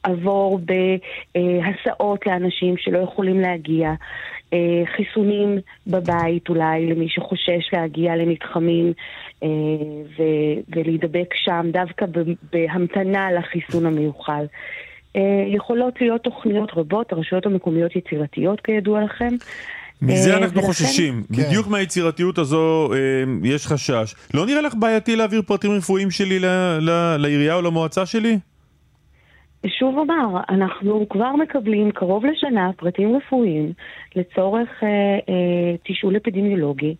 עבור 0.02 0.60
בהסעות 1.34 2.26
לאנשים 2.26 2.76
שלא 2.76 2.98
יכולים 2.98 3.40
להגיע, 3.40 3.90
אה, 4.52 4.82
חיסונים 4.96 5.58
בבית 5.86 6.48
אולי 6.48 6.86
למי 6.86 7.08
שחושש 7.08 7.72
להגיע 7.72 8.16
למתחמים 8.16 8.92
אה, 9.42 9.48
ולהידבק 10.68 11.34
שם 11.34 11.66
דווקא 11.72 12.06
בהמתנה 12.52 13.32
לחיסון 13.32 13.86
המיוחל. 13.86 14.44
אה, 15.16 15.20
יכולות 15.56 15.94
להיות 16.00 16.22
תוכניות 16.22 16.70
רבות, 16.76 17.12
הרשויות 17.12 17.46
המקומיות 17.46 17.96
יצירתיות 17.96 18.60
כידוע 18.60 19.04
לכם. 19.04 19.28
מזה 20.02 20.30
אה, 20.32 20.36
אנחנו 20.38 20.54
ולכן- 20.56 20.66
חוששים. 20.66 21.22
כן. 21.36 21.42
בדיוק 21.42 21.66
מהיצירתיות 21.68 22.38
הזו 22.38 22.92
אה, 22.92 22.98
יש 23.44 23.66
חשש. 23.66 24.14
לא 24.34 24.46
נראה 24.46 24.60
לך 24.60 24.74
בעייתי 24.74 25.16
להעביר 25.16 25.42
פרטים 25.42 25.70
רפואיים 25.70 26.10
שלי 26.10 26.38
ל- 26.38 26.46
ל- 26.80 27.16
לעירייה 27.18 27.54
או 27.54 27.62
למועצה 27.62 28.06
שלי? 28.06 28.38
שוב 29.78 29.98
אומר, 29.98 30.40
אנחנו 30.48 31.06
כבר 31.10 31.32
מקבלים 31.36 31.90
קרוב 31.90 32.24
לשנה 32.24 32.70
פרטים 32.76 33.16
רפואיים 33.16 33.72
לצורך 34.16 34.68
אה, 34.82 34.88
אה, 34.88 35.76
תשאול 35.88 36.16
אפידמיולוגי. 36.16 36.94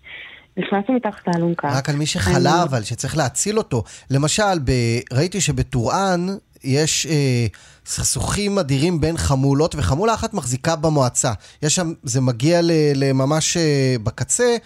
נכנסנו 0.58 0.94
מתחת 0.94 1.22
לאלונקה. 1.34 1.68
רק 1.78 1.88
על 1.88 1.96
מי 1.96 2.06
שחלה, 2.06 2.62
אבל 2.62 2.82
שצריך 2.82 3.16
להציל 3.16 3.58
אותו. 3.58 3.82
למשל, 4.10 4.58
ב... 4.64 4.70
ראיתי 5.12 5.40
שבטורען 5.40 6.20
יש 6.64 7.06
אה, 7.06 7.46
סכסוכים 7.86 8.58
אדירים 8.58 9.00
בין 9.00 9.16
חמולות, 9.16 9.74
וחמולה 9.74 10.14
אחת 10.14 10.34
מחזיקה 10.34 10.76
במועצה. 10.76 11.32
יש 11.62 11.74
שם, 11.74 11.86
זה 12.02 12.20
מגיע. 12.20 12.60
לממש 12.94 13.56
אה, 13.56 13.96
בקצה, 14.04 14.56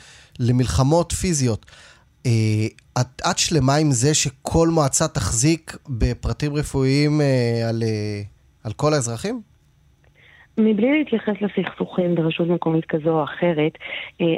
למלחמות 0.41 1.13
פיזיות. 1.13 1.67
אה, 2.27 2.31
את, 3.01 3.23
את 3.31 3.39
שלמה 3.39 3.75
עם 3.77 3.91
זה 3.91 4.15
שכל 4.15 4.69
מועצה 4.69 5.09
תחזיק 5.09 5.77
בפרטים 5.89 6.55
רפואיים 6.55 7.21
אה, 7.21 7.69
על, 7.69 7.83
על 8.65 8.73
כל 8.73 8.93
האזרחים? 8.95 9.41
מבלי 10.59 10.99
להתייחס 10.99 11.35
לסכסוכים 11.41 12.15
ברשות 12.15 12.49
מקומית 12.49 12.85
כזו 12.85 13.11
או 13.11 13.25
אחרת, 13.25 13.73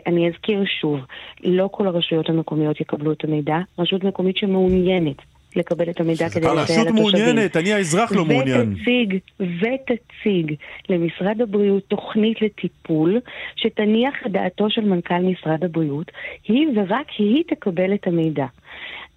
אני 0.06 0.28
אזכיר 0.28 0.64
שוב, 0.80 0.98
לא 1.44 1.68
כל 1.72 1.86
הרשויות 1.86 2.28
המקומיות 2.28 2.80
יקבלו 2.80 3.12
את 3.12 3.24
המידע. 3.24 3.56
רשות 3.78 4.04
מקומית 4.04 4.36
שמעוניינת 4.36 5.16
לקבל 5.56 5.90
את 5.90 6.00
המידע 6.00 6.28
כדי 6.28 6.40
לסייע 6.40 6.54
לתושבים. 6.54 6.78
הרשות 6.78 6.94
מעוניינת, 6.94 7.56
אני 7.56 7.72
האזרח 7.72 8.12
לא 8.12 8.24
מעוניין. 8.24 8.72
ותציג, 8.72 9.18
ותציג 9.40 10.54
למשרד 10.88 11.40
הבריאות 11.40 11.82
תוכנית 11.88 12.42
לטיפול 12.42 13.20
שתניח 13.56 14.14
את 14.26 14.32
דעתו 14.32 14.70
של 14.70 14.80
מנכ"ל 14.84 15.18
משרד 15.18 15.64
הבריאות, 15.64 16.10
היא 16.48 16.66
ורק 16.76 17.06
היא 17.18 17.44
תקבל 17.48 17.94
את 17.94 18.06
המידע. 18.06 18.46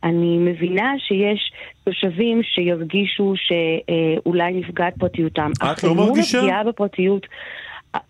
אני 0.03 0.37
מבינה 0.37 0.93
שיש 0.97 1.51
תושבים 1.83 2.41
שירגישו 2.43 3.33
שאולי 3.35 4.53
נפגעת 4.53 4.93
פרטיותם. 4.97 5.51
את 5.57 5.61
אך 5.61 5.83
לא 5.83 5.89
אל 5.89 5.95
מול 5.95 6.05
מרגישה? 6.05 6.39
הפגיעה 6.39 6.63
בפרטיות... 6.63 7.27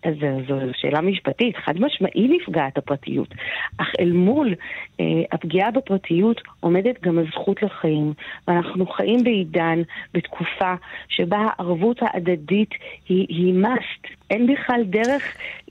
אז 0.02 0.14
זו, 0.48 0.56
זו 0.66 0.72
שאלה 0.74 1.00
משפטית, 1.00 1.56
חד 1.56 1.80
משמעי 1.80 2.28
נפגעת 2.28 2.78
הפרטיות. 2.78 3.34
אך 3.78 3.92
אל 4.00 4.12
מול 4.12 4.54
אה, 5.00 5.04
הפגיעה 5.32 5.70
בפרטיות 5.70 6.40
עומדת 6.60 7.02
גם 7.02 7.18
הזכות 7.18 7.62
לחיים. 7.62 8.12
ואנחנו 8.48 8.86
חיים 8.86 9.24
בעידן, 9.24 9.82
בתקופה, 10.14 10.74
שבה 11.08 11.38
הערבות 11.38 11.98
ההדדית 12.02 12.70
היא, 13.08 13.26
היא 13.28 13.54
must. 13.64 14.25
אין 14.30 14.46
בכלל 14.46 14.80
דרך 14.84 15.22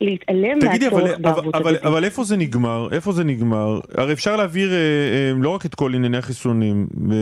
להתעלם 0.02 0.58
אבל, 0.62 0.68
מהצורך 0.72 0.94
אבל, 1.04 1.16
בערבות 1.22 1.56
אבל, 1.56 1.68
הדדית. 1.76 1.86
אבל 1.86 2.04
איפה 2.06 2.24
זה 2.24 2.38
נגמר? 2.38 2.88
איפה 2.92 3.12
זה 3.12 3.24
נגמר? 3.24 3.80
הרי 3.98 4.14
אפשר 4.14 4.36
להעביר 4.36 4.72
אה, 4.72 4.76
אה, 4.78 5.34
לא 5.38 5.50
רק 5.50 5.66
את 5.66 5.76
כל 5.76 5.96
ענייני 5.96 6.18
החיסונים 6.18 6.88
אה, 7.12 7.16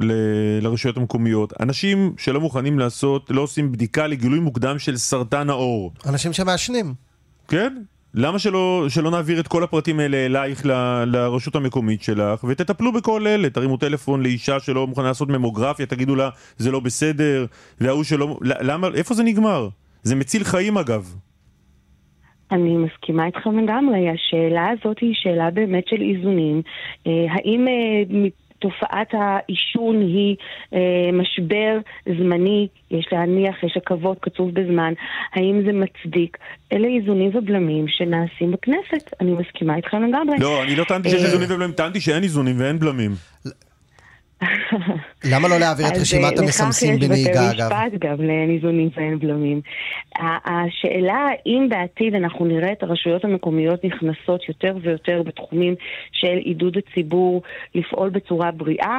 ל- 0.00 0.58
לרשויות 0.62 0.96
המקומיות. 0.96 1.52
אנשים 1.60 2.12
שלא 2.18 2.40
מוכנים 2.40 2.78
לעשות, 2.78 3.26
לא 3.30 3.40
עושים 3.40 3.72
בדיקה 3.72 4.06
לגילוי 4.06 4.38
מוקדם 4.38 4.78
של 4.78 4.96
סרטן 4.96 5.50
העור. 5.50 5.92
אנשים 6.06 6.32
שמעשנים. 6.32 6.94
כן? 7.48 7.76
למה 8.14 8.38
שלא, 8.38 8.86
שלא 8.88 9.10
נעביר 9.10 9.40
את 9.40 9.48
כל 9.48 9.62
הפרטים 9.64 10.00
האלה 10.00 10.16
אלייך 10.26 10.66
ל- 10.66 11.04
לרשות 11.06 11.56
המקומית 11.56 12.02
שלך 12.02 12.44
ותטפלו 12.44 12.92
בכל 12.92 13.26
אלה, 13.26 13.50
תרימו 13.50 13.76
טלפון 13.76 14.22
לאישה 14.22 14.60
שלא 14.60 14.86
מוכנה 14.86 15.04
לעשות 15.08 15.28
ממוגרפיה, 15.28 15.86
תגידו 15.86 16.14
לה 16.14 16.28
זה 16.58 16.70
לא 16.70 16.80
בסדר, 16.80 17.46
וההוא 17.80 18.04
שלא... 18.04 18.38
למה, 18.42 18.88
איפה 18.94 19.14
זה 19.14 19.22
נגמר? 19.22 19.68
זה 20.02 20.16
מציל 20.16 20.44
חיים 20.44 20.78
אגב. 20.78 21.14
אני 22.52 22.76
מסכימה 22.76 23.26
איתכם 23.26 23.58
לגמרי. 23.58 24.08
השאלה 24.10 24.68
הזאת 24.68 24.98
היא 25.00 25.14
שאלה 25.14 25.50
באמת 25.50 25.88
של 25.88 26.02
איזונים. 26.02 26.62
אה, 27.06 27.12
האם 27.34 27.68
אה, 27.68 28.28
תופעת 28.60 29.08
העישון 29.12 30.00
היא 30.00 30.36
אה, 30.74 31.12
משבר 31.12 31.78
זמני, 32.18 32.68
יש 32.90 33.08
להניח, 33.12 33.62
יש 33.62 33.76
לקוות, 33.76 34.18
קצוב 34.20 34.50
בזמן, 34.54 34.92
האם 35.34 35.62
זה 35.66 35.72
מצדיק? 35.72 36.36
אלה 36.72 36.88
איזונים 36.88 37.30
ובלמים 37.36 37.84
שנעשים 37.88 38.50
בכנסת, 38.50 39.10
אני 39.20 39.32
מסכימה 39.32 39.76
איתכם 39.76 40.02
לגמרי. 40.02 40.38
לא, 40.38 40.62
אני 40.62 40.76
לא 40.76 40.84
טענתי 40.84 41.10
שיש 41.10 41.20
אה, 41.20 41.26
איזונים 41.26 41.48
ובלמים, 41.50 41.72
טענתי 41.72 42.00
שאין 42.00 42.22
איזונים 42.22 42.56
ואין 42.58 42.78
בלמים. 42.78 43.10
למה 45.24 45.48
לא 45.48 45.58
להעביר 45.58 45.86
את 45.88 45.96
רשימת 46.00 46.38
אה, 46.38 46.42
המסמסים 46.42 46.94
לכך 46.94 47.06
בנהיגה, 47.06 47.30
יש 47.30 47.60
אגב? 47.60 47.66
בתי 47.66 47.86
משפט 47.86 48.00
גם 48.00 48.26
לאין 48.26 48.50
איזונים 48.50 48.88
ואין 48.96 49.18
בלמים. 49.18 49.60
השאלה 50.44 51.26
האם 51.30 51.68
בעתיד 51.68 52.14
אנחנו 52.14 52.44
נראה 52.44 52.72
את 52.72 52.82
הרשויות 52.82 53.24
המקומיות 53.24 53.84
נכנסות 53.84 54.48
יותר 54.48 54.76
ויותר 54.82 55.22
בתחומים 55.22 55.74
של 56.12 56.36
עידוד 56.44 56.76
הציבור 56.76 57.42
לפעול 57.74 58.08
בצורה 58.10 58.50
בריאה, 58.50 58.98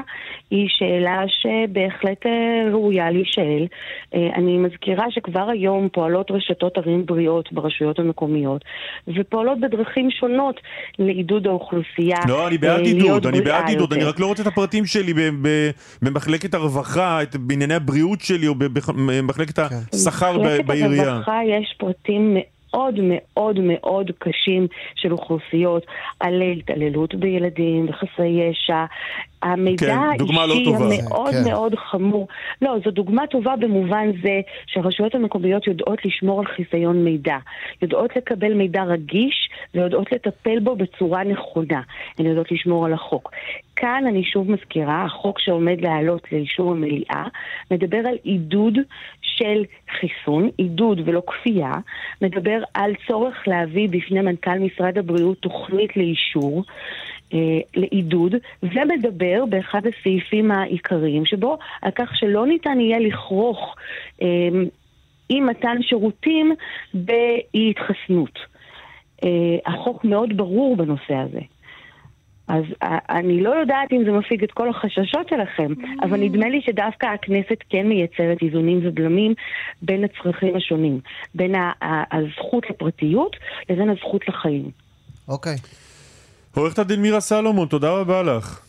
היא 0.51 0.68
שאלה 0.69 1.22
שבהחלט 1.27 2.26
אה, 2.26 2.72
ראויה 2.72 3.11
להישאל. 3.11 3.68
אה, 4.15 4.30
אני 4.35 4.57
מזכירה 4.57 5.05
שכבר 5.09 5.49
היום 5.49 5.89
פועלות 5.89 6.31
רשתות 6.31 6.77
ערים 6.77 7.05
בריאות 7.05 7.53
ברשויות 7.53 7.99
המקומיות, 7.99 8.61
ופועלות 9.07 9.59
בדרכים 9.59 10.11
שונות 10.11 10.59
לעידוד 10.99 11.47
האוכלוסייה. 11.47 12.18
לא, 12.27 12.47
אני 12.47 12.57
בעד 12.57 12.80
עידוד, 12.80 13.27
אני 13.27 13.41
בעד 13.41 13.68
עידוד, 13.68 13.93
אני. 13.93 14.03
רק 14.03 14.19
לא 14.19 14.26
רוצה 14.26 14.43
את 14.43 14.47
הפרטים 14.47 14.85
שלי 14.85 15.13
במחלקת 16.02 16.53
הרווחה, 16.53 17.24
את- 17.24 17.36
בענייני 17.36 17.74
הבריאות 17.74 18.22
שלי, 18.22 18.48
או 18.48 18.56
במחלקת 18.56 19.60
השכר 19.94 20.38
ב- 20.38 20.41
במחלקת 20.41 20.66
בעירייה. 20.66 21.12
הרווחה 21.12 21.40
יש 21.60 21.76
פרטים 21.80 22.34
מאוד 22.34 22.61
מאוד 22.73 23.60
מאוד 23.60 24.11
קשים 24.19 24.68
של 24.95 25.11
אוכלוסיות 25.11 25.85
על 26.19 26.41
התעללות 26.41 27.15
בילדים 27.15 27.89
וחסרי 27.89 28.27
ישע. 28.27 28.85
המידע 29.43 29.85
כן, 29.85 30.26
לא 30.35 30.41
האישי 30.41 30.65
טובה. 30.65 30.77
המאוד 30.77 31.34
כן. 31.34 31.49
מאוד 31.49 31.76
חמור. 31.76 32.27
לא, 32.61 32.76
זו 32.85 32.91
דוגמה 32.91 33.27
טובה 33.27 33.56
במובן 33.56 34.11
זה 34.23 34.41
שהרשויות 34.65 35.15
המקומיות 35.15 35.68
יודעות 35.68 36.06
לשמור 36.06 36.39
על 36.39 36.45
חיסיון 36.45 37.03
מידע. 37.03 37.38
יודעות 37.81 38.15
לקבל 38.15 38.53
מידע 38.53 38.84
רגיש 38.84 39.49
ויודעות 39.73 40.11
לטפל 40.11 40.60
בו 40.60 40.76
בצורה 40.76 41.23
נכונה. 41.23 41.81
הן 42.18 42.26
יודעות 42.26 42.52
לשמור 42.52 42.85
על 42.85 42.93
החוק. 42.93 43.31
כאן 43.76 44.03
אני 44.07 44.23
שוב 44.23 44.52
מזכירה, 44.52 45.06
החוק 45.06 45.39
שעומד 45.39 45.81
לעלות 45.81 46.31
לאישור 46.31 46.72
המליאה 46.72 47.23
מדבר 47.72 47.98
על 47.98 48.15
עידוד 48.23 48.77
של 49.38 49.64
חיסון, 49.99 50.49
עידוד 50.58 51.02
ולא 51.06 51.22
כפייה, 51.28 51.74
מדבר 52.22 52.64
על 52.74 52.94
צורך 53.08 53.48
להביא 53.48 53.90
בפני 53.90 54.22
מנכ"ל 54.22 54.60
משרד 54.60 54.98
הבריאות 54.98 55.38
תוכנית 55.38 55.98
לאישור. 55.98 56.64
אה, 57.34 57.60
לעידוד, 57.76 58.36
ומדבר 58.64 59.45
באחד 59.49 59.82
הסעיפים 59.88 60.52
העיקריים 60.52 61.26
שבו 61.26 61.58
על 61.82 61.91
כך 61.91 62.16
שלא 62.16 62.48
ניתן 62.48 62.80
יהיה 62.80 62.99
לכרוך 62.99 63.76
אה, 64.22 64.28
עם 65.30 65.45
מתן 65.45 65.78
שירותים 65.82 66.56
באי 66.94 67.70
התחסנות. 67.70 68.40
אה, 69.24 69.30
החוק 69.66 70.06
מאוד 70.06 70.38
ברור 70.38 70.76
בנושא 70.76 71.14
הזה. 71.14 71.41
אז 72.47 72.63
אני 73.09 73.43
לא 73.43 73.49
יודעת 73.49 73.91
אם 73.91 74.03
זה 74.05 74.11
מפיג 74.11 74.43
את 74.43 74.51
כל 74.51 74.69
החששות 74.69 75.30
שלכם, 75.30 75.73
אבל 76.01 76.19
נדמה 76.19 76.49
לי 76.49 76.61
שדווקא 76.65 77.05
הכנסת 77.05 77.57
כן 77.69 77.88
מייצרת 77.88 78.38
איזונים 78.41 78.80
ובלמים 78.84 79.34
בין 79.81 80.03
הצרכים 80.03 80.55
השונים, 80.55 80.99
בין 81.35 81.55
הזכות 82.11 82.69
לפרטיות 82.69 83.35
לבין 83.69 83.89
הזכות 83.89 84.27
לחיים. 84.27 84.69
אוקיי. 85.27 85.55
עורכת 86.55 86.80
הדין 86.80 87.01
מירה 87.01 87.19
סלומון, 87.19 87.68
תודה 87.68 87.91
רבה 87.91 88.23
לך. 88.23 88.61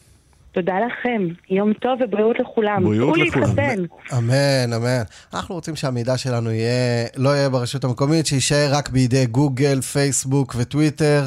תודה 0.53 0.75
לכם, 0.87 1.23
יום 1.51 1.73
טוב 1.73 1.99
ובריאות 2.01 2.39
לכולם. 2.39 2.85
בריאות 2.85 3.19
לכולם. 3.19 3.55
אמן, 4.19 4.73
אמן. 4.77 5.03
אנחנו 5.35 5.55
רוצים 5.55 5.77
שהמידע 5.77 6.19
שלנו 6.19 6.51
יהיה, 6.51 7.07
לא 7.17 7.29
יהיה 7.29 7.49
ברשות 7.49 7.85
המקומית, 7.85 8.27
שיישאר 8.27 8.69
רק 8.73 8.89
בידי 8.89 9.27
גוגל, 9.27 9.81
פייסבוק 9.81 10.55
וטוויטר. 10.59 11.21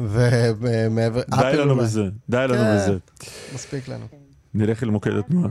ומעבר... 0.00 1.22
די 1.30 1.56
לנו. 1.56 1.76
בזה, 1.76 2.02
די 2.28 2.36
לנו 2.36 2.54
כן, 2.54 2.76
בזה. 2.76 2.96
מספיק 3.54 3.88
לנו. 3.88 4.06
נלך 4.54 4.82
אל 4.82 4.90
מוקד 4.90 5.16
התנועה. 5.16 5.48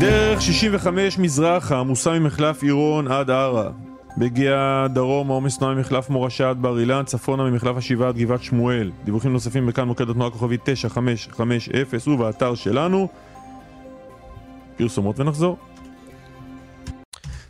דרך 0.00 0.42
65 0.42 1.18
מזרחה, 1.18 1.78
עמוסה 1.80 2.18
ממחלף 2.18 2.62
עירון 2.62 3.08
עד 3.08 3.30
ערה. 3.30 3.70
מגיע 4.16 4.86
דרום, 4.90 5.30
העומס 5.30 5.58
תנועה 5.58 5.74
ממחלף 5.74 6.10
מורשה 6.10 6.50
עד 6.50 6.62
בר 6.62 6.78
אילן, 6.78 7.02
צפונה 7.04 7.50
ממחלף 7.50 7.76
השבעה 7.76 8.08
עד 8.08 8.16
גבעת 8.18 8.42
שמואל. 8.42 8.90
דיווחים 9.04 9.32
נוספים 9.32 9.66
בכאן 9.66 9.88
מוקד 9.88 10.10
התנועה 10.10 10.30
כוכבית 10.30 10.60
9550 10.64 12.14
ובאתר 12.14 12.54
שלנו. 12.54 13.08
פרסומות 14.76 15.20
ונחזור. 15.20 15.56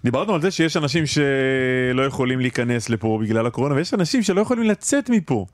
דיברנו 0.04 0.34
על 0.34 0.40
זה 0.40 0.50
שיש 0.50 0.76
אנשים 0.76 1.04
שלא 1.06 2.02
יכולים 2.06 2.40
להיכנס 2.40 2.88
לפה 2.88 3.18
בגלל 3.22 3.46
הקורונה, 3.46 3.74
ויש 3.74 3.94
אנשים 3.94 4.22
שלא 4.22 4.40
יכולים 4.40 4.64
לצאת 4.64 5.10
מפה. 5.10 5.46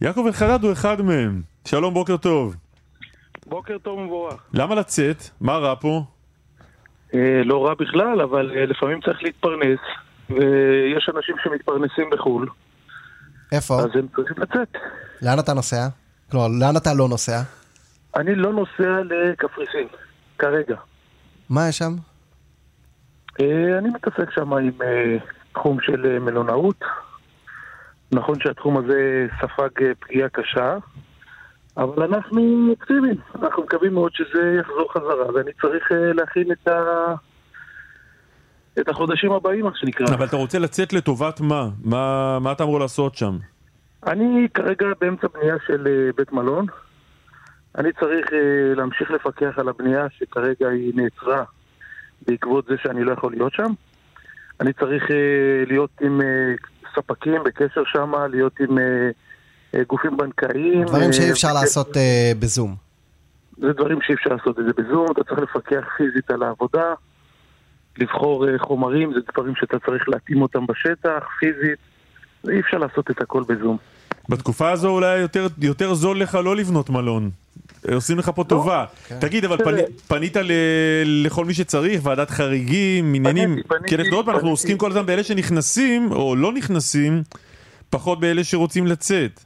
יעקב 0.00 0.24
אלחדד 0.26 0.64
הוא 0.64 0.72
אחד 0.72 1.02
מהם. 1.02 1.42
שלום, 1.64 1.94
בוקר 1.94 2.16
טוב. 2.16 2.54
בוקר 3.46 3.78
טוב 3.78 3.98
ומבורך. 3.98 4.42
למה 4.54 4.74
לצאת? 4.74 5.30
מה 5.40 5.56
רע 5.56 5.74
פה? 5.80 6.04
אה, 7.14 7.42
לא 7.44 7.66
רע 7.66 7.74
בכלל, 7.74 8.20
אבל 8.20 8.52
אה, 8.56 8.66
לפעמים 8.66 9.00
צריך 9.00 9.22
להתפרנס, 9.22 9.80
ויש 10.30 11.10
אנשים 11.16 11.36
שמתפרנסים 11.44 12.10
בחו"ל, 12.12 12.48
איפה? 13.52 13.74
אז 13.74 13.90
הם 13.94 14.06
צריכים 14.16 14.36
לצאת. 14.42 14.76
לאן 15.22 15.38
אתה 15.38 15.52
נוסע? 15.52 15.88
כלומר, 16.30 16.46
לאן 16.60 16.76
אתה 16.76 16.94
לא 16.94 17.08
נוסע? 17.08 17.40
אני 18.16 18.34
לא 18.34 18.52
נוסע 18.52 19.00
לקפריסין, 19.04 19.86
כרגע. 20.38 20.76
מה 21.50 21.68
יש 21.68 21.78
שם? 21.78 21.92
אה, 23.40 23.78
אני 23.78 23.88
מתעסק 23.88 24.30
שם 24.30 24.52
עם 24.52 24.72
תחום 25.52 25.78
של 25.80 26.18
מלונאות. 26.18 26.84
נכון 28.12 28.40
שהתחום 28.40 28.76
הזה 28.78 29.26
ספג 29.40 29.68
פגיעה 30.00 30.28
קשה, 30.28 30.76
אבל 31.76 32.02
אנחנו 32.02 32.68
אופטימיים. 32.70 33.16
אנחנו 33.42 33.62
מקווים 33.62 33.94
מאוד 33.94 34.12
שזה 34.14 34.56
יחזור 34.60 34.92
חזרה, 34.92 35.34
ואני 35.34 35.50
צריך 35.60 35.92
אה, 35.92 36.12
להכין 36.12 36.52
את, 36.52 36.68
ה... 36.68 37.14
את 38.80 38.88
החודשים 38.88 39.32
הבאים, 39.32 39.64
מה 39.64 39.70
שנקרא. 39.74 40.06
אבל 40.14 40.26
אתה 40.26 40.36
רוצה 40.36 40.58
לצאת 40.58 40.92
לטובת 40.92 41.40
מה? 41.40 41.68
מה, 41.84 42.38
מה 42.38 42.52
אתה 42.52 42.64
אמור 42.64 42.80
לעשות 42.80 43.14
שם? 43.14 43.38
אני 44.06 44.48
כרגע 44.54 44.86
באמצע 45.00 45.26
בנייה 45.34 45.56
של 45.66 45.86
אה, 45.86 46.10
בית 46.16 46.32
מלון. 46.32 46.66
אני 47.78 47.92
צריך 48.00 48.32
אה, 48.32 48.74
להמשיך 48.76 49.10
לפקח 49.10 49.58
על 49.58 49.68
הבנייה 49.68 50.06
שכרגע 50.10 50.68
היא 50.68 50.92
נעצרה 50.94 51.44
בעקבות 52.26 52.64
זה 52.64 52.74
שאני 52.82 53.04
לא 53.04 53.12
יכול 53.12 53.32
להיות 53.32 53.52
שם. 53.52 53.72
אני 54.60 54.72
צריך 54.72 55.04
להיות 55.66 55.90
עם 56.00 56.20
ספקים 56.94 57.42
בקשר 57.44 57.82
שם, 57.84 58.12
להיות 58.30 58.60
עם 58.60 58.78
גופים 59.88 60.16
בנקאיים. 60.16 60.84
דברים 60.84 61.08
אה, 61.08 61.12
שאי 61.12 61.30
אפשר 61.30 61.48
בקשר- 61.48 61.60
לעשות 61.60 61.96
אה, 61.96 62.32
בזום. 62.38 62.74
זה 63.58 63.72
דברים 63.72 63.98
שאי 64.02 64.14
אפשר 64.14 64.30
לעשות 64.30 64.58
את 64.58 64.64
זה 64.64 64.82
בזום, 64.82 65.06
אתה 65.12 65.24
צריך 65.24 65.40
לפקח 65.40 65.84
פיזית 65.96 66.30
על 66.30 66.42
העבודה, 66.42 66.92
לבחור 67.98 68.48
אה, 68.48 68.58
חומרים, 68.58 69.12
זה 69.14 69.20
דברים 69.32 69.54
שאתה 69.56 69.78
צריך 69.86 70.08
להתאים 70.08 70.42
אותם 70.42 70.66
בשטח, 70.66 71.24
פיזית, 71.40 71.78
ואי 72.44 72.60
אפשר 72.60 72.78
לעשות 72.78 73.10
את 73.10 73.20
הכל 73.20 73.42
בזום. 73.48 73.76
בתקופה 74.28 74.70
הזו 74.70 74.88
אולי 74.88 75.18
יותר, 75.18 75.46
יותר 75.58 75.94
זול 75.94 76.20
לך 76.20 76.34
לא 76.34 76.56
לבנות 76.56 76.90
מלון. 76.90 77.30
עושים 77.94 78.18
לך 78.18 78.30
פה 78.34 78.44
טובה. 78.44 78.84
כן. 79.08 79.18
תגיד, 79.20 79.44
אבל. 79.44 79.56
פני, 79.64 79.82
פנית 80.08 80.36
ל, 80.36 80.52
לכל 81.04 81.44
מי 81.44 81.54
שצריך, 81.54 82.00
ועדת 82.06 82.30
חריגים, 82.30 83.14
עניינים... 83.14 83.56
פניתי, 83.68 83.88
כי 83.88 83.96
אנחנו 83.96 84.16
עוד 84.16 84.24
פעם, 84.24 84.34
אנחנו 84.34 84.40
פניתי. 84.48 84.50
עוסקים 84.50 84.78
כל 84.78 84.90
הזמן 84.90 85.06
באלה 85.06 85.24
שנכנסים, 85.24 86.12
או 86.12 86.36
לא 86.36 86.52
נכנסים, 86.52 87.22
פחות 87.90 88.20
באלה 88.20 88.44
שרוצים 88.44 88.86
לצאת. 88.86 89.40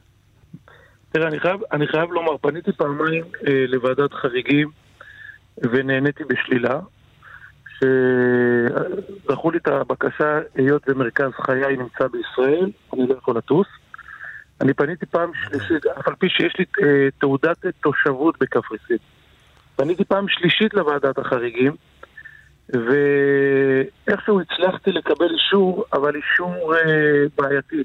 תראה, 1.11 1.27
אני 1.27 1.39
חייב, 1.39 1.59
אני 1.71 1.87
חייב 1.87 2.11
לומר, 2.11 2.37
פניתי 2.37 2.71
פעמיים 2.71 3.23
אה, 3.47 3.65
לוועדת 3.67 4.13
חריגים 4.13 4.69
ונהניתי 5.57 6.23
בשלילה. 6.23 6.79
שדחו 7.79 9.51
לי 9.51 9.57
את 9.57 9.67
הבקשה, 9.67 10.39
היות 10.55 10.83
ומרכז 10.87 11.31
חיי 11.41 11.77
נמצא 11.77 12.07
בישראל, 12.07 12.71
אני 12.93 13.07
לא 13.07 13.15
יכול 13.17 13.37
לטוס. 13.37 13.67
אני 14.61 14.73
פניתי 14.73 15.05
פעם 15.05 15.31
שלישית, 15.43 15.85
אף 15.85 16.07
על 16.07 16.15
פי 16.15 16.29
שיש 16.29 16.55
לי 16.59 16.65
אה, 16.83 17.07
תעודת 17.19 17.57
תושבות 17.81 18.35
בקפריסין. 18.39 18.97
פניתי 19.75 20.05
פעם 20.05 20.25
שלישית 20.27 20.73
לוועדת 20.73 21.17
החריגים, 21.17 21.75
ואיכשהו 22.69 24.41
הצלחתי 24.41 24.91
לקבל 24.91 25.33
אישור, 25.33 25.85
אבל 25.93 26.15
אישור 26.15 26.75
אה, 26.75 27.25
בעייתי. 27.37 27.83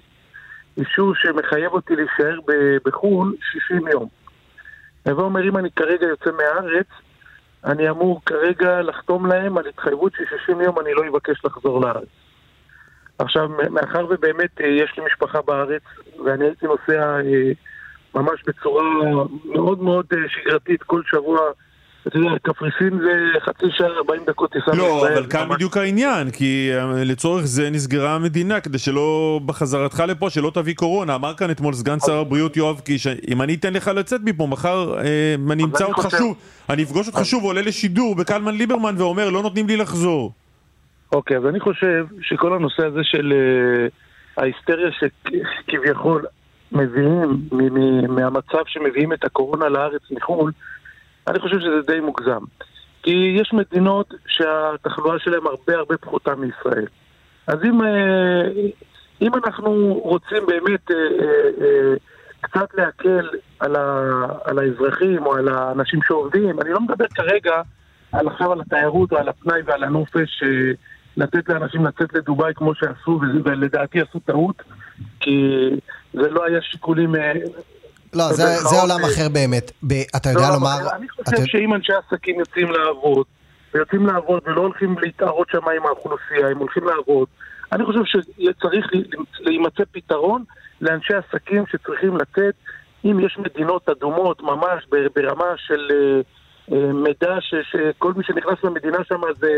אישור 0.79 1.15
שמחייב 1.15 1.73
אותי 1.73 1.97
להישאר 1.97 2.39
בחו"ל 2.85 3.37
60 3.53 3.89
יום. 3.89 4.09
הווה 5.07 5.25
אומר, 5.25 5.49
אם 5.49 5.57
אני 5.57 5.71
כרגע 5.71 6.07
יוצא 6.07 6.31
מהארץ, 6.37 6.87
אני 7.65 7.91
אמור 7.91 8.21
כרגע 8.27 8.83
לחתום 8.83 9.27
להם 9.27 9.59
על 9.59 9.67
התחייבות 9.67 10.13
ש-60 10.13 10.63
יום 10.63 10.79
אני 10.81 10.95
לא 10.95 11.03
אבקש 11.09 11.45
לחזור 11.45 11.81
לארץ. 11.81 12.09
עכשיו, 13.19 13.49
מאחר 13.71 14.07
ובאמת 14.11 14.61
אה, 14.61 14.67
יש 14.67 14.93
לי 14.99 15.05
משפחה 15.05 15.43
בארץ, 15.43 15.83
ואני 16.25 16.45
הייתי 16.45 16.67
נוסע 16.67 17.21
אה, 17.21 17.53
ממש 18.15 18.43
בצורה 18.47 18.83
מאוד 19.45 19.83
מאוד 19.83 20.07
אה, 20.13 20.19
שגרתית 20.29 20.83
כל 20.83 21.03
שבוע, 21.07 21.41
אתה 22.09 22.19
יודע, 22.19 22.31
קפריסין 22.43 22.99
זה 22.99 23.13
חצי 23.41 23.67
שעה, 23.71 23.87
40 23.97 24.23
דקות 24.27 24.53
טיסה 24.53 24.71
לא, 24.77 24.95
מישראל, 24.95 25.13
אבל 25.19 25.27
כאן 25.31 25.47
ממש- 25.47 25.55
בדיוק 25.57 25.77
העניין, 25.77 26.31
כי 26.31 26.71
אה, 26.75 27.05
לצורך 27.05 27.45
זה 27.45 27.71
נסגרה 27.71 28.15
המדינה, 28.15 28.61
כדי 28.61 28.79
שלא, 28.79 29.41
בחזרתך 29.47 30.03
לפה, 30.09 30.31
שלא 30.31 30.51
תביא 30.55 30.75
קורונה. 30.75 31.15
אמר 31.15 31.35
כאן 31.35 31.51
אתמול 31.51 31.75
סגן 31.75 31.99
שר 31.99 32.19
הבריאות 32.19 32.57
יואב 32.57 32.81
קיש, 32.81 33.07
אם 33.29 33.43
אני 33.43 33.55
אתן 33.55 33.73
לך 33.73 33.89
לצאת 33.89 34.21
מפה, 34.25 34.47
מחר 34.47 34.99
אה, 34.99 35.35
אני 35.51 35.65
אמצא 35.65 35.85
אותך 35.85 36.09
שוב, 36.19 36.37
אני 36.71 36.83
אפגוש 36.83 37.07
אותך 37.09 37.21
שוב, 37.25 37.45
עולה 37.45 37.61
לשידור 37.63 38.15
בקלמן 38.15 38.55
ליברמן 38.55 38.95
ואומר, 38.99 39.31
לא 39.31 39.43
נותנים 39.43 39.67
לי 39.67 39.77
לחזור. 39.77 40.33
אוקיי, 41.13 41.37
אז 41.37 41.47
אני 41.47 41.61
חושב 41.61 42.05
שכל 42.23 42.55
הנושא 42.55 42.87
הזה 42.87 43.01
של 43.03 43.33
אה, 43.33 43.87
ההיסטריה 44.43 44.91
שכביכול 44.93 46.25
מביאים 46.73 47.49
מהמצב 48.09 48.59
שמביאים 48.67 49.13
את 49.13 49.25
הקורונה 49.25 49.69
לארץ 49.69 50.03
מחו"ל, 50.11 50.53
אני 51.27 51.39
חושב 51.39 51.61
שזה 51.61 51.81
די 51.87 52.01
מוגזם. 52.01 52.45
כי 53.03 53.37
יש 53.41 53.53
מדינות 53.53 54.15
שהתחלואה 54.27 55.19
שלהן 55.19 55.47
הרבה 55.47 55.75
הרבה 55.75 55.97
פחותה 55.97 56.35
מישראל. 56.35 56.87
אז 57.47 57.59
אם, 57.65 57.83
אה, 57.83 58.43
אם 59.23 59.31
אנחנו 59.35 60.01
רוצים 60.03 60.47
באמת 60.47 60.91
אה, 60.91 60.97
אה, 61.61 61.95
קצת 62.41 62.75
להקל 62.75 63.29
על, 63.61 63.77
ה, 63.77 64.27
על 64.45 64.59
האזרחים 64.59 65.27
או 65.27 65.35
על 65.35 65.49
האנשים 65.49 66.01
שעובדים, 66.07 66.61
אני 66.61 66.71
לא 66.71 66.81
מדבר 66.81 67.07
כרגע 67.15 67.63
על 68.13 68.29
עכשיו 68.29 68.53
על 68.53 68.61
התיירות 68.61 69.13
או 69.13 69.19
על 69.19 69.29
הפנאי 69.29 69.61
ועל 69.65 69.85
הנופש, 69.85 70.43
לתת 71.17 71.49
לאנשים 71.49 71.87
לצאת 71.87 72.15
לדובאי 72.15 72.55
כמו 72.55 72.75
שעשו, 72.75 73.21
ולדעתי 73.45 74.01
עשו 74.01 74.19
טעות, 74.19 74.63
כי 75.21 75.69
זה 76.13 76.31
לא 76.31 76.45
היה 76.45 76.63
שיקולים... 76.63 77.15
אה, 78.15 78.19
לא, 78.19 78.33
זה, 78.33 78.43
זה 78.43 78.77
עולם 78.81 79.01
אה, 79.05 79.11
אחר 79.11 79.29
באמת. 79.33 79.73
ב, 79.87 79.93
אתה 80.17 80.29
יודע 80.29 80.49
לא, 80.49 80.55
לומר... 80.55 80.97
אני 80.97 81.07
אתה- 81.21 81.31
חושב 81.31 81.45
שאם 81.47 81.75
אנשי 81.75 81.93
עסקים 81.93 82.39
יוצאים 82.41 82.71
לעבוד, 82.71 83.27
ויוצאים 83.75 84.07
לעבוד 84.07 84.43
ולא 84.47 84.61
הולכים 84.61 84.97
להתערות 84.99 85.49
שם 85.51 85.69
עם 85.77 85.87
האוכלוסייה, 85.87 86.49
הם 86.51 86.59
הולכים 86.59 86.85
לעבוד, 86.85 87.29
אני 87.73 87.85
חושב 87.85 88.01
שצריך 88.05 88.87
להימצא 89.41 89.83
פתרון 89.93 90.45
לאנשי 90.81 91.15
עסקים 91.15 91.65
שצריכים 91.73 92.17
לצאת, 92.17 92.55
אם 93.05 93.21
יש 93.21 93.39
מדינות 93.39 93.89
אדומות 93.89 94.43
ממש 94.43 94.87
ברמה 95.17 95.45
של 95.57 95.89
אה, 95.91 96.21
אה, 96.77 96.93
מידע 96.93 97.37
ש- 97.41 97.55
שכל 97.73 98.13
מי 98.17 98.25
שנכנס 98.25 98.59
למדינה 98.65 98.99
שם 99.09 99.21
זה 99.41 99.49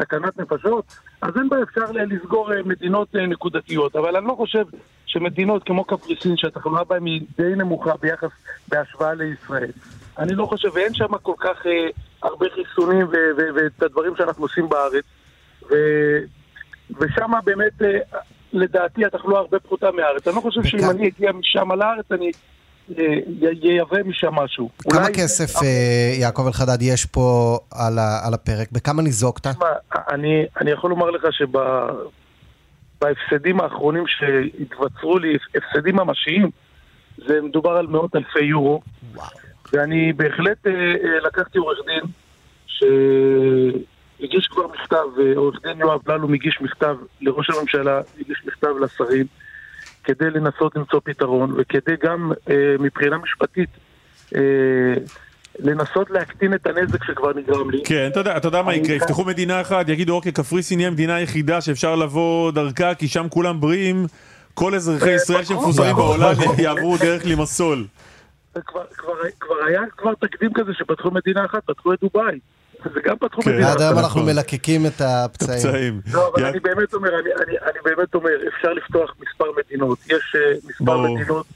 סכנת 0.00 0.38
נפשות, 0.38 0.84
אז 1.22 1.30
אין 1.36 1.48
בעיה, 1.48 1.62
אפשר 1.62 1.80
לסגור 1.92 2.52
אה, 2.52 2.62
מדינות 2.64 3.08
אה, 3.16 3.26
נקודתיות, 3.26 3.96
אבל 3.96 4.16
אני 4.16 4.26
לא 4.26 4.34
חושב 4.36 4.64
שמדינות 5.14 5.62
כמו 5.64 5.84
קפריסין, 5.84 6.36
שהתחלואה 6.36 6.84
בהן 6.84 7.06
היא 7.06 7.20
די 7.38 7.54
נמוכה 7.56 7.92
ביחס, 8.02 8.28
בהשוואה 8.68 9.14
לישראל. 9.14 9.70
אני 10.18 10.34
לא 10.34 10.46
חושב, 10.46 10.68
ואין 10.74 10.94
שם 10.94 11.16
כל 11.22 11.32
כך 11.40 11.66
אה, 11.66 11.72
הרבה 12.22 12.46
חיסונים 12.54 13.06
ואת 13.56 13.82
הדברים 13.82 14.12
שאנחנו 14.16 14.44
עושים 14.44 14.68
בארץ. 14.68 15.04
ו- 15.70 16.18
ושם 17.00 17.30
באמת, 17.44 17.82
אה, 17.82 17.88
לדעתי, 18.52 19.04
התחלואה 19.04 19.40
הרבה 19.40 19.58
פחותה 19.58 19.90
מהארץ. 19.90 20.26
אני 20.28 20.36
לא 20.36 20.40
חושב 20.40 20.64
שאם 20.64 20.90
אני 20.90 21.08
אגיע 21.08 21.32
משם 21.32 21.72
לארץ, 21.72 22.04
אני 22.12 22.30
אה, 22.98 23.04
ייבא 23.62 24.02
משם 24.04 24.34
משהו. 24.34 24.68
כמה 24.82 25.02
אולי- 25.02 25.14
כסף, 25.14 25.62
אה, 25.62 25.68
יעקב 26.20 26.46
אלחדד, 26.46 26.82
יש 26.82 27.06
פה 27.06 27.58
על, 27.74 27.98
ה, 27.98 28.26
על 28.26 28.34
הפרק? 28.34 28.72
בכמה 28.72 29.02
ניזוקת? 29.02 29.46
אני, 30.10 30.44
אני 30.60 30.70
יכול 30.70 30.90
לומר 30.90 31.10
לך 31.10 31.22
שבהפסדים 32.98 33.60
האחרונים 33.60 34.04
שהתבצרו 34.06 35.18
לי, 35.18 35.38
הפסדים 35.54 35.96
ממשיים, 35.96 36.50
זה 37.16 37.42
מדובר 37.42 37.70
על 37.70 37.86
מאות 37.86 38.16
אלפי 38.16 38.44
יורו. 38.44 38.82
ואני 39.72 40.12
בהחלט 40.12 40.66
אה, 40.66 40.72
אה, 40.72 41.20
לקחתי 41.26 41.58
עורך 41.58 41.78
דין 41.86 42.02
שהגיש 42.66 44.46
כבר 44.46 44.66
מכתב, 44.66 45.20
אה, 45.20 45.32
עורך 45.36 45.62
דין 45.62 45.80
יואב 45.80 46.10
ללום 46.10 46.34
הגיש 46.34 46.58
מכתב 46.60 46.96
לראש 47.20 47.50
הממשלה, 47.50 48.00
הגיש 48.20 48.42
מכתב 48.46 48.78
לשרים, 48.80 49.26
כדי 50.04 50.30
לנסות 50.30 50.76
למצוא 50.76 51.00
פתרון, 51.04 51.52
וכדי 51.56 51.94
גם 52.02 52.32
אה, 52.50 52.76
מבחינה 52.78 53.18
משפטית 53.18 53.70
אה, 54.34 54.94
לנסות 55.58 56.10
להקטין 56.10 56.54
את 56.54 56.66
הנזק 56.66 57.04
שכבר 57.04 57.32
נגרם 57.36 57.70
לי. 57.70 57.82
כן, 57.84 58.08
אתה 58.12 58.20
יודע, 58.20 58.36
אתה 58.36 58.48
יודע 58.48 58.62
מה 58.62 58.74
יקרה, 58.74 58.86
כאן- 58.88 58.96
יפתחו 58.96 59.24
מדינה 59.24 59.60
אחת, 59.60 59.88
יגידו 59.88 60.14
אוקיי, 60.14 60.32
קפריסין 60.32 60.78
היא 60.78 60.86
המדינה 60.86 61.14
היחידה 61.14 61.60
שאפשר 61.60 61.96
לבוא 61.96 62.50
דרכה, 62.52 62.94
כי 62.94 63.08
שם 63.08 63.26
כולם 63.30 63.60
בריאים, 63.60 64.06
כל 64.54 64.74
אזרחי 64.74 65.10
ישראל 65.10 65.44
שמפוזרים 65.44 65.96
בעולם 65.96 66.32
יעברו 66.58 66.96
דרך 66.96 67.24
לימסול. 67.24 67.86
כבר, 68.66 68.82
כבר, 68.96 69.12
כבר 69.40 69.54
היה 69.68 69.80
כבר 69.96 70.14
תקדים 70.20 70.50
כזה 70.54 70.72
שפתחו 70.74 71.10
מדינה 71.10 71.44
אחת, 71.44 71.64
פתחו 71.66 71.92
את 71.94 71.98
דובאי. 72.00 72.38
וגם 72.94 73.16
פתחו 73.18 73.42
כן. 73.42 73.50
מדינה 73.50 73.72
עד 73.72 73.80
היום 73.80 73.92
אחת. 73.94 74.04
אנחנו 74.04 74.22
מלקקים 74.22 74.86
את 74.86 75.00
הפצעים. 75.00 75.58
פצעים. 75.58 76.00
לא, 76.12 76.32
אבל 76.34 76.44
אני 76.44 76.60
באמת 76.60 76.94
אומר, 76.94 77.08
אני, 77.08 77.30
אני, 77.46 77.58
אני 77.62 77.78
באמת 77.84 78.14
אומר, 78.14 78.30
אפשר 78.56 78.72
לפתוח 78.72 79.14
מספר 79.20 79.44
מדינות. 79.66 79.98
יש 80.06 80.36
אה, 80.36 80.52
מספר 80.68 80.84
ברור. 80.84 81.18
מדינות, 81.18 81.46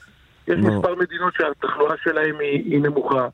יש 0.49 0.59
ברור. 0.59 0.77
מספר 0.79 0.95
מדינות 0.95 1.35
שהתחלואה 1.35 1.95
שלהן 2.05 2.35
היא, 2.41 2.65
היא 2.73 2.81
נמוכה. 2.83 3.29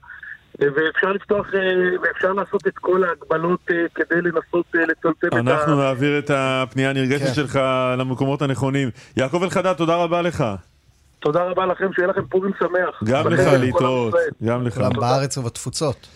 אה, 0.63 0.69
ואפשר 0.77 1.13
לפתוח, 1.13 1.47
אה, 1.55 1.61
ואפשר 2.03 2.33
לעשות 2.33 2.67
את 2.67 2.79
כל 2.79 3.05
ההגבלות 3.05 3.61
אה, 3.71 3.77
כדי 3.95 4.21
לנסות 4.23 4.67
לצמצם 4.75 5.27
את 5.27 5.33
ה... 5.35 5.39
אנחנו 5.39 5.77
נעביר 5.77 6.19
את 6.19 6.31
הפנייה 6.35 6.91
הנרגשת 6.91 7.27
כן. 7.27 7.35
שלך 7.35 7.61
למקומות 7.99 8.43
הנכונים. 8.43 8.91
יעקב 9.17 9.43
אלחדד, 9.43 9.73
תודה 9.73 9.97
רבה 9.97 10.23
לך. 10.23 10.45
תודה 11.21 11.45
רבה 11.45 11.67
לכם, 11.67 11.93
שיהיה 11.95 12.09
לכם 12.09 12.27
פורים 12.27 12.53
שמח. 12.59 13.03
גם 13.05 13.29
לך 13.29 13.41
להתראות. 13.61 14.15
גם 14.45 14.67
לך. 14.67 14.75
כולם 14.75 14.91
בארץ 14.97 15.39
ובתפוצות. 15.39 16.07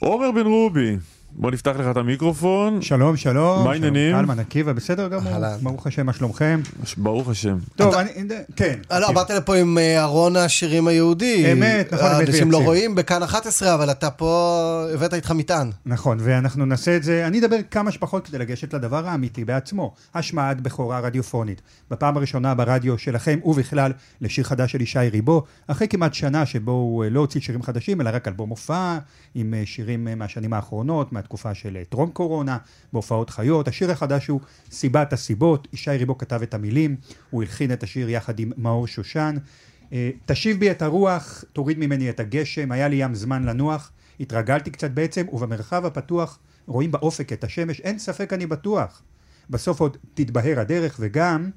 עומר 0.00 0.30
בן 0.30 0.46
רובי, 0.46 0.96
בוא 1.32 1.50
נפתח 1.50 1.76
לך 1.78 1.86
את 1.90 1.96
המיקרופון. 1.96 2.82
שלום, 2.82 3.16
שלום. 3.16 3.64
מה 3.64 3.72
העניינים? 3.72 4.16
קלמן, 4.16 4.38
עקיבא, 4.38 4.72
בסדר 4.72 5.08
גמור. 5.08 5.32
אהלן. 5.32 5.58
ברוך 5.62 5.86
השם, 5.86 6.06
מה 6.06 6.12
שלומכם? 6.12 6.60
ברוך 6.96 7.28
השם. 7.28 7.58
טוב, 7.76 7.94
אני... 7.94 8.10
כן. 8.56 8.78
לא, 8.90 9.12
באת 9.12 9.30
לפה 9.30 9.56
עם 9.56 9.78
אה, 9.78 10.02
ארון 10.02 10.36
השירים 10.36 10.86
היהודי. 10.86 11.52
אמת, 11.52 11.94
נכון, 11.94 12.10
אמת 12.10 12.28
אנשים 12.28 12.50
לא. 12.50 12.64
רואים 12.64 12.94
בכאן 12.94 13.22
11, 13.22 13.74
אבל 13.74 13.90
אתה 13.90 14.10
פה 14.10 14.84
הבאת 14.94 15.14
איתך 15.14 15.30
מטען. 15.30 15.70
נכון, 15.86 16.18
ואנחנו 16.20 16.66
נעשה 16.66 16.96
את 16.96 17.02
זה, 17.02 17.26
אני 17.26 17.40
אדבר 17.40 17.56
כמה 17.70 17.90
שפחות 17.90 18.26
כדי 18.26 18.38
לגשת 18.38 18.74
לדבר 18.74 19.08
האמיתי 19.08 19.44
בעצמו, 19.44 19.94
השמעת 20.14 20.60
בכורה 20.60 21.00
רדיופונית. 21.00 21.62
בפעם 21.90 22.16
הראשונה 22.16 22.54
ברדיו 22.54 22.98
שלכם, 22.98 23.38
ובכלל, 23.44 23.92
לשיר 24.20 24.44
חדש 24.44 24.72
של 24.72 24.80
ישי 24.80 24.98
ריבו, 24.98 25.42
אחרי 25.66 25.88
כמעט 25.88 26.14
שנה 26.14 26.46
שבו 26.46 26.72
הוא 26.72 27.04
אה, 27.04 27.10
לא 27.10 27.20
הוציא 27.20 27.40
שירים 27.40 27.62
חדשים, 27.62 28.00
אלא 28.00 28.10
רק 28.12 28.28
אלבום 28.28 28.50
הופעה, 28.50 28.98
עם 29.34 29.54
אה, 29.54 29.62
שירים 29.64 30.08
אה, 30.08 30.14
מהשנים 30.14 30.52
האחרונות, 30.52 31.12
מהתקופה 31.16 31.54
של 31.54 31.76
אה, 31.76 31.84
טרום 31.84 32.10
קורונה, 32.10 32.58
בהופעות 32.92 33.30
חיות. 33.30 33.68
השיר 33.68 33.90
החדש 33.90 34.26
הוא 34.26 34.40
סיבת 34.70 35.12
הסיבות, 35.12 35.68
ישי 35.72 35.90
ריבו 35.90 36.18
כתב 36.18 36.42
את 36.42 36.54
המילים, 36.54 36.96
הוא 37.30 37.42
הלחין 37.42 37.72
את 37.72 37.82
השיר 37.82 38.10
יחד 38.10 38.40
עם 38.40 38.52
מאור 38.56 38.86
שושן. 38.86 39.36
אה, 39.92 40.10
תשיב 40.26 40.60
בי 40.60 40.70
את 40.70 40.82
הרוח, 40.82 41.44
תוריד 41.52 41.78
ממני 41.78 42.10
את 42.10 42.20
הגשם, 42.20 42.72
היה 42.72 42.88
לי 42.88 42.96
ים 42.96 43.14
זמן 43.14 43.44
לנוח, 43.44 43.92
התרגלתי 44.20 44.70
קצת 44.70 44.90
בעצם, 44.90 45.26
ובמרחב 45.32 45.86
הפתוח 45.86 46.38
רואים 46.66 46.92
באופק 46.92 47.32
את 47.32 47.44
השמש, 47.44 47.80
אין 47.80 47.98
ספק 47.98 48.32
אני 48.32 48.46
בטוח. 48.46 49.02
בסוף 49.50 49.80
עוד 49.80 49.96
תתבהר 50.14 50.60
הדרך, 50.60 50.96
וגם 51.00 51.50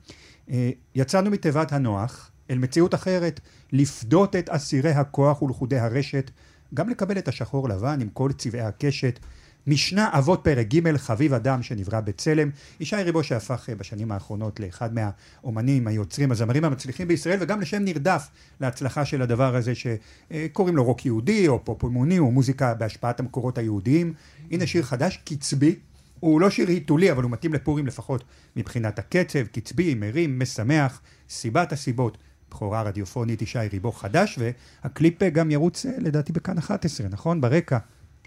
אה, 0.50 0.70
יצאנו 0.96 1.32
מתיבת 1.32 1.72
הנוח 1.72 2.32
אל 2.50 2.58
מציאות 2.58 2.96
אחרת, 2.96 3.40
לפדות 3.72 4.36
את 4.36 4.50
אסירי 4.50 4.92
הכוח 4.92 5.42
ולכודי 5.42 5.80
הרשת, 5.80 6.32
גם 6.74 6.90
לקבל 6.90 7.18
את 7.18 7.28
השחור 7.28 7.70
לבן 7.70 8.02
עם 8.02 8.10
כל 8.10 8.32
צבעי 8.32 8.62
הקשת. 8.62 9.20
משנה 9.68 10.10
אבות 10.18 10.40
פרק 10.44 10.68
ג' 10.68 10.98
חביב 10.98 11.34
אדם 11.34 11.64
שנברא 11.64 12.00
בצלם, 12.00 12.50
ישי 12.80 12.96
ריבו 12.96 13.24
שהפך 13.24 13.70
אה, 13.70 13.76
בשנים 13.76 14.12
האחרונות 14.12 14.60
לאחד 14.60 14.90
מהאומנים, 14.94 15.88
היוצרים, 15.88 16.32
הזמרים 16.32 16.66
המצליחים 16.66 17.08
בישראל 17.08 17.38
וגם 17.42 17.62
לשם 17.62 17.84
נרדף 17.84 18.28
להצלחה 18.62 19.06
של 19.06 19.22
הדבר 19.22 19.56
הזה 19.56 19.74
שקוראים 19.76 20.76
לו 20.76 20.84
רוק 20.84 21.06
יהודי 21.06 21.48
או 21.48 21.66
פופ 21.66 21.84
אמוני 21.84 22.20
או 22.20 22.32
מוזיקה 22.32 22.74
בהשפעת 22.74 23.20
המקורות 23.20 23.58
היהודיים. 23.58 24.14
הנה 24.52 24.68
שיר 24.68 24.84
חדש, 24.84 25.20
קצבי, 25.26 25.76
הוא 26.20 26.42
לא 26.42 26.50
שיר 26.50 26.68
היתולי 26.68 27.12
אבל 27.12 27.24
הוא 27.24 27.32
מתאים 27.32 27.54
לפורים 27.54 27.88
לפחות 27.88 28.24
מבחינת 28.56 29.00
הקצב, 29.00 29.44
קצבי, 29.44 29.96
מרים, 29.96 30.40
משמח, 30.40 31.02
סיבת 31.30 31.72
הסיבות. 31.72 32.18
בכורה 32.52 32.82
רדיופונית 32.82 33.42
ישי 33.42 33.60
ריבו 33.72 33.92
חדש 33.92 34.40
והקליפ 34.40 35.24
אה, 35.24 35.30
גם 35.30 35.52
ירוץ 35.52 35.86
אה, 35.86 35.92
לדעתי 35.98 36.34
בכאן 36.34 36.58
11, 36.58 37.08
נכון? 37.10 37.42
ברקע. 37.42 37.78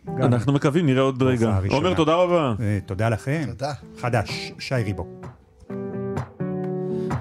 אנחנו 0.08 0.52
מקווים, 0.52 0.86
נראה 0.86 1.02
עוד 1.02 1.22
רגע. 1.22 1.58
עומר, 1.70 1.94
תודה 1.94 2.14
רבה. 2.14 2.54
אה, 2.60 2.78
תודה 2.86 3.08
לכם. 3.08 3.44
תודה. 3.46 3.72
חדש, 4.00 4.52
שי 4.58 4.74
ריבו. 4.74 5.06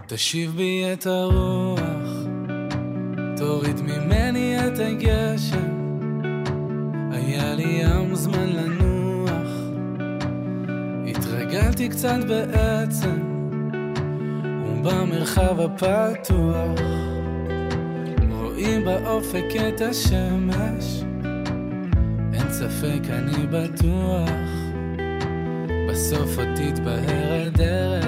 תשיב 0.07 0.51
בי 0.55 0.83
את 0.93 1.05
הרוח, 1.05 1.81
תוריד 3.37 3.81
ממני 3.81 4.67
את 4.67 4.79
הגשם. 4.79 5.81
היה 7.11 7.55
לי 7.55 7.81
ים 7.81 8.15
זמן 8.15 8.49
לנוח, 8.49 9.51
התרגלתי 11.07 11.89
קצת 11.89 12.17
בעצם, 12.27 13.19
ובמרחב 14.67 15.59
הפתוח, 15.59 16.79
רואים 18.31 18.85
באופק 18.85 19.45
את 19.67 19.81
השמש, 19.81 21.00
ספק 22.61 23.09
אני 23.09 23.47
בטוח, 23.47 24.29
בסוף 25.89 26.37
עוד 26.37 26.47
תתבהר 26.55 27.47
הדרך. 27.47 28.05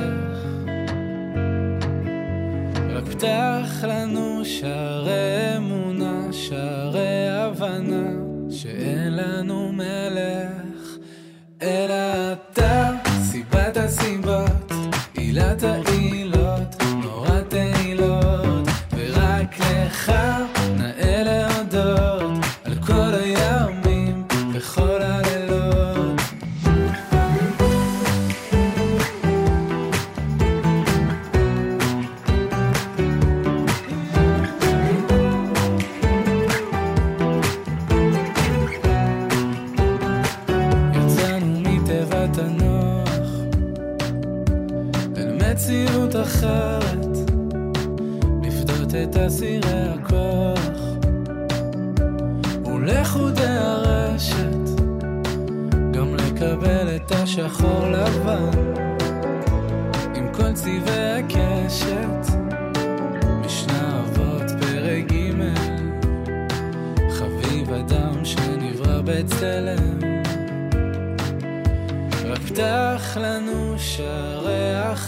רק 2.90 3.04
פתח 3.04 3.84
לנו 3.84 4.46
שערי 4.46 5.58
אמונה, 5.58 6.28
שערי 6.32 7.30
הבנה, 7.30 8.10
שאין 8.50 9.16
לנו 9.16 9.72
מלך, 9.72 10.98
אלא 11.62 12.34
אתה, 12.34 12.92
סיבת 13.22 13.78
הסיבות, 13.78 14.72
עילת 15.14 15.64
העילות, 15.64 16.23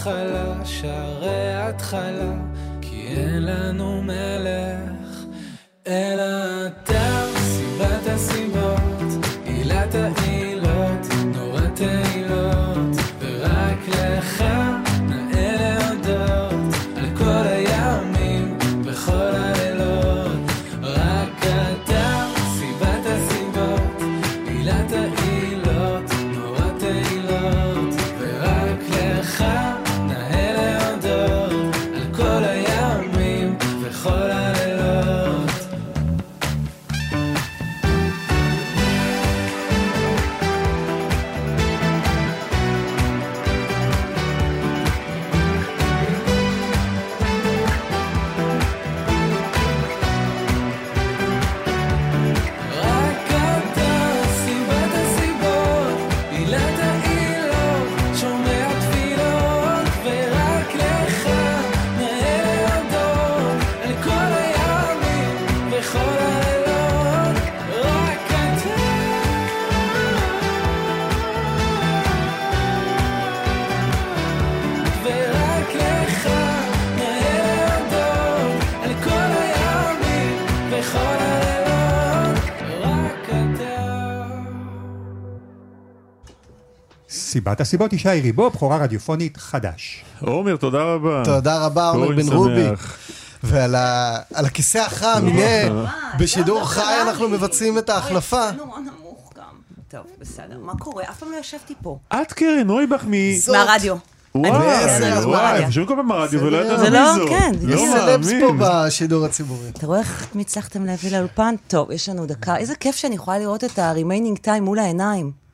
הכלה, 0.06 0.64
שערי 0.64 1.54
התחלה, 1.54 2.32
כי 2.80 3.08
אין 3.08 3.42
לנו 3.42 4.02
מלך, 4.02 4.45
סיבת 87.46 87.60
הסיבות 87.60 87.90
היא 87.92 88.00
שי 88.00 88.08
ריבו, 88.08 88.50
בכורה 88.50 88.76
רדיופונית 88.76 89.36
חדש. 89.36 90.04
עומר, 90.20 90.56
תודה 90.56 90.82
רבה. 90.82 91.22
תודה 91.24 91.58
רבה, 91.66 91.88
עומר 91.88 92.08
בן 92.08 92.32
רובי. 92.32 92.66
ועל 93.42 93.74
ה- 93.74 94.18
על 94.34 94.46
הכיסא 94.46 94.78
החם, 94.78 95.26
הנה, 95.26 95.84
בשידור 96.18 96.64
חי 96.64 96.94
אנחנו 97.02 97.28
מבצעים 97.28 97.78
את 97.78 97.90
ההחלפה. 97.90 98.48
טוב, 99.88 100.00
בסדר. 100.20 100.58
מה 100.62 100.72
קורה? 100.78 101.04
אף 101.10 101.18
פעם 101.18 101.32
לא 101.32 101.36
ישבתי 101.36 101.74
פה. 101.82 101.98
את 102.14 102.32
קרן 102.32 102.66
נויבך 102.66 103.04
מ... 103.06 103.12
מהרדיו. 103.52 103.96
וואי, 104.34 104.50
אני 104.50 104.84
בסדר, 104.84 105.28
וואי, 105.28 105.72
שומעים 105.72 105.86
כל 105.88 105.94
פעם 105.96 106.08
ברדיו 106.08 106.40
ולא 106.40 106.56
ידענו 106.56 106.78
זה 106.78 106.90
מי 106.90 106.96
לא, 106.96 107.14
זו. 107.14 107.26
כן, 107.28 107.52
לא 107.62 107.74
יש 107.74 107.80
סלבס 107.92 108.28
פה. 108.40 108.52
בשידור 108.58 109.24
הציבורי. 109.24 109.68
אתה 109.68 109.86
רואה 109.86 109.98
איך 109.98 110.26
הצלחתם 110.40 110.84
להביא 110.84 111.10
לאולפן? 111.16 111.54
טוב, 111.68 111.90
יש 111.90 112.08
לנו 112.08 112.26
דקה. 112.26 112.56
איזה 112.56 112.74
כיף 112.74 112.96
שאני 112.96 113.14
יכולה 113.14 113.38
לראות 113.38 113.64
את 113.64 113.78
ה-remaining 113.78 114.46
time 114.46 114.60
מול 114.60 114.78
העיניים. 114.78 115.45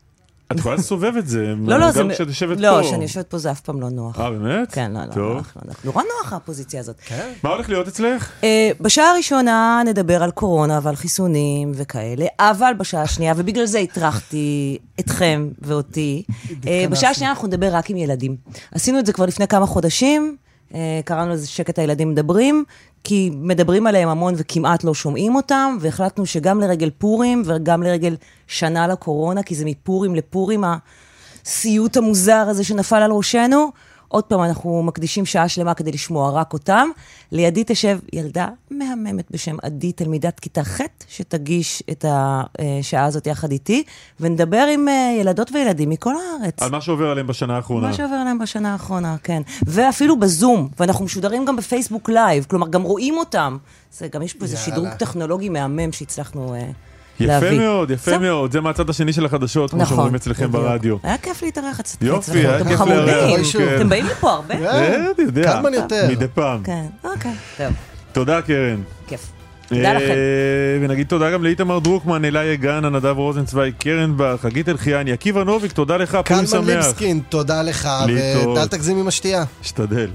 את 0.53 0.59
יכולה 0.59 0.75
לסובב 0.75 1.17
את 1.17 1.29
זה, 1.29 1.55
לא, 1.67 1.79
לא. 1.79 1.93
גם 1.93 2.11
כשאת 2.11 2.29
יושבת 2.29 2.57
פה. 2.57 2.63
לא, 2.63 2.83
כשאני 2.83 3.03
יושבת 3.03 3.27
פה 3.27 3.39
זה 3.39 3.51
אף 3.51 3.61
פעם 3.61 3.81
לא 3.81 3.91
נוח. 3.91 4.21
אה, 4.21 4.31
באמת? 4.31 4.73
כן, 4.73 4.93
לא, 4.93 5.01
לא. 5.01 5.35
נוח, 5.35 5.53
לא 5.57 5.63
נוח. 5.67 5.77
נורא 5.85 6.03
נוח 6.03 6.33
הפוזיציה 6.33 6.81
הזאת. 6.81 6.97
כן. 7.05 7.33
מה 7.43 7.51
הולך 7.51 7.69
להיות 7.69 7.89
אצלך? 7.89 8.31
אה, 8.45 8.71
בשעה 8.81 9.11
הראשונה 9.11 9.83
נדבר 9.87 10.23
על 10.23 10.31
קורונה 10.31 10.81
ועל 10.83 10.97
חיסונים 10.97 11.73
וכאלה, 11.75 12.27
אבל 12.39 12.73
בשעה 12.79 13.03
השנייה, 13.03 13.35
ובגלל 13.37 13.65
זה 13.67 13.79
הטרחתי 13.79 14.79
אתכם 15.01 15.49
ואותי, 15.63 16.23
אה, 16.67 16.85
בשעה 16.91 17.11
השנייה 17.11 17.31
אנחנו 17.31 17.49
נדבר 17.49 17.69
רק 17.75 17.91
עם 17.91 17.97
ילדים. 17.97 18.37
עשינו 18.73 18.99
את 18.99 19.07
זה 19.07 19.13
כבר 19.13 19.27
לפני 19.27 19.49
כמה 19.49 19.67
חודשים, 19.67 20.37
קראנו 21.05 21.33
לזה 21.33 21.47
שקט 21.47 21.79
הילדים 21.79 22.11
מדברים, 22.11 22.65
כי 23.05 23.31
מדברים 23.35 23.87
עליהם 23.87 24.09
המון 24.09 24.35
וכמעט 24.37 24.85
לא 24.85 24.95
שומעים 24.95 25.35
אותם, 25.35 25.77
והחלטנו 25.81 26.27
שגם 26.27 26.61
לרגל 26.61 26.91
פורים 26.99 27.43
וגם 27.47 27.83
לרגל 27.83 28.17
שנה 28.47 28.89
לקורונה, 28.89 29.43
כי 29.43 29.55
זה 29.55 29.65
מפורים 29.65 30.15
לפורים, 30.15 30.65
הסיוט 31.45 31.97
המוזר 31.97 32.47
הזה 32.49 32.65
שנפל 32.65 33.03
על 33.03 33.11
ראשנו, 33.11 33.71
עוד 34.13 34.25
פעם, 34.25 34.43
אנחנו 34.43 34.83
מקדישים 34.83 35.27
שעה 35.27 35.49
שלמה 35.49 35.75
כדי 35.75 35.93
לשמוע 35.93 36.31
רק 36.31 36.53
אותם. 36.53 36.89
לידי 37.33 37.65
תשב 37.67 37.99
ילדה 38.13 38.49
מהממת 38.71 39.31
בשם 39.31 39.57
עדי, 39.63 39.93
תלמידת 39.93 40.41
כיתה 40.41 40.65
ח', 40.65 40.81
שתגיש 41.09 41.83
את 41.91 42.05
השעה 42.09 43.05
הזאת 43.05 43.27
יחד 43.27 43.51
איתי, 43.51 43.83
ונדבר 44.21 44.67
עם 44.75 44.89
אה, 44.89 45.17
ילדות 45.21 45.51
וילדים 45.53 45.91
מכל 45.91 46.15
הארץ. 46.17 46.63
על 46.63 46.71
מה 46.71 46.81
שעובר 46.81 47.11
עליהם 47.11 47.27
בשנה 47.27 47.57
האחרונה. 47.57 47.87
מה 47.87 47.93
שעובר 47.93 48.15
עליהם 48.15 48.39
בשנה 48.39 48.73
האחרונה, 48.73 49.17
כן. 49.23 49.43
ואפילו 49.67 50.21
בזום, 50.21 50.69
ואנחנו 50.81 51.05
משודרים 51.05 51.45
גם 51.45 51.57
בפייסבוק 51.57 52.11
live, 52.11 52.47
כלומר, 52.49 52.69
גם 52.69 52.83
רואים 52.83 53.17
אותם. 53.17 53.57
זה 53.93 54.09
גם 54.09 54.23
יש 54.23 54.35
פה 54.35 54.45
איזה. 54.45 54.57
שדרוג 54.57 54.89
טכנולוגי 54.89 55.49
מהמם 55.49 55.93
שהצלחנו 55.93 56.55
אה, 57.31 57.37
יפה 57.37 57.47
להביא. 57.47 57.59
מאוד, 57.61 57.91
יפה 57.91 58.11
זהו. 58.11 58.21
מאוד. 58.21 58.53
זה 58.53 58.61
מהצד 58.61 58.91
השני 58.91 59.13
של 59.13 59.27
החדשות, 59.27 59.71
כמו 59.71 59.83
נכון, 59.83 59.97
שאומרים 59.97 60.15
אצלכם 60.15 60.49
בדיוק. 60.49 60.65
ברדיו. 60.65 60.97
היה 61.03 61.19
כיף 61.19 61.43
להתארח 61.43 61.81
אצלכם. 61.81 62.07
יופי. 62.07 62.39
היה 62.39 62.57
אתם 62.57 62.69
כיף 62.69 62.79
חמודים. 62.79 62.97
לארח, 63.07 63.53
כן. 63.53 63.77
אתם 63.77 63.89
באים 63.89 64.07
לפה 64.07 64.31
הרבה? 64.31 64.55
אני 64.55 65.07
יודע. 65.19 65.53
כמה 65.53 65.69
יותר. 65.77 66.09
מדי 66.11 66.27
פעם. 66.35 66.63
כן, 66.65 66.85
אוקיי, 67.05 67.33
טוב, 67.59 67.67
תודה, 68.13 68.43
קרן. 68.43 68.81
כיף. 69.07 69.21
תודה 69.69 69.93
לכם. 69.93 70.05
אה, 70.05 70.15
ונגיד 70.85 71.07
תודה 71.07 71.31
גם 71.31 71.45
לאיתמר 71.45 71.79
דרוקמן, 71.79 72.25
אלי 72.25 72.45
יגן, 72.45 72.85
הנדב 72.85 73.15
רוזנצווי, 73.17 73.73
קרן 73.73 74.17
בר, 74.17 74.37
חגית 74.37 74.69
אלחיאני, 74.69 75.13
עקיבא 75.13 75.45
נוביק, 75.45 75.73
תודה 75.73 75.97
לך, 75.97 76.11
פורים 76.11 76.25
קלמן 76.25 76.47
שמח. 76.47 76.67
ליבסקין, 76.69 77.21
תודה 77.29 77.63
לך. 77.63 77.89
ואל 78.57 78.67
תגזים 78.67 78.99
עם 78.99 79.09
השתייה. 79.09 79.45
אשתדל. 79.63 80.09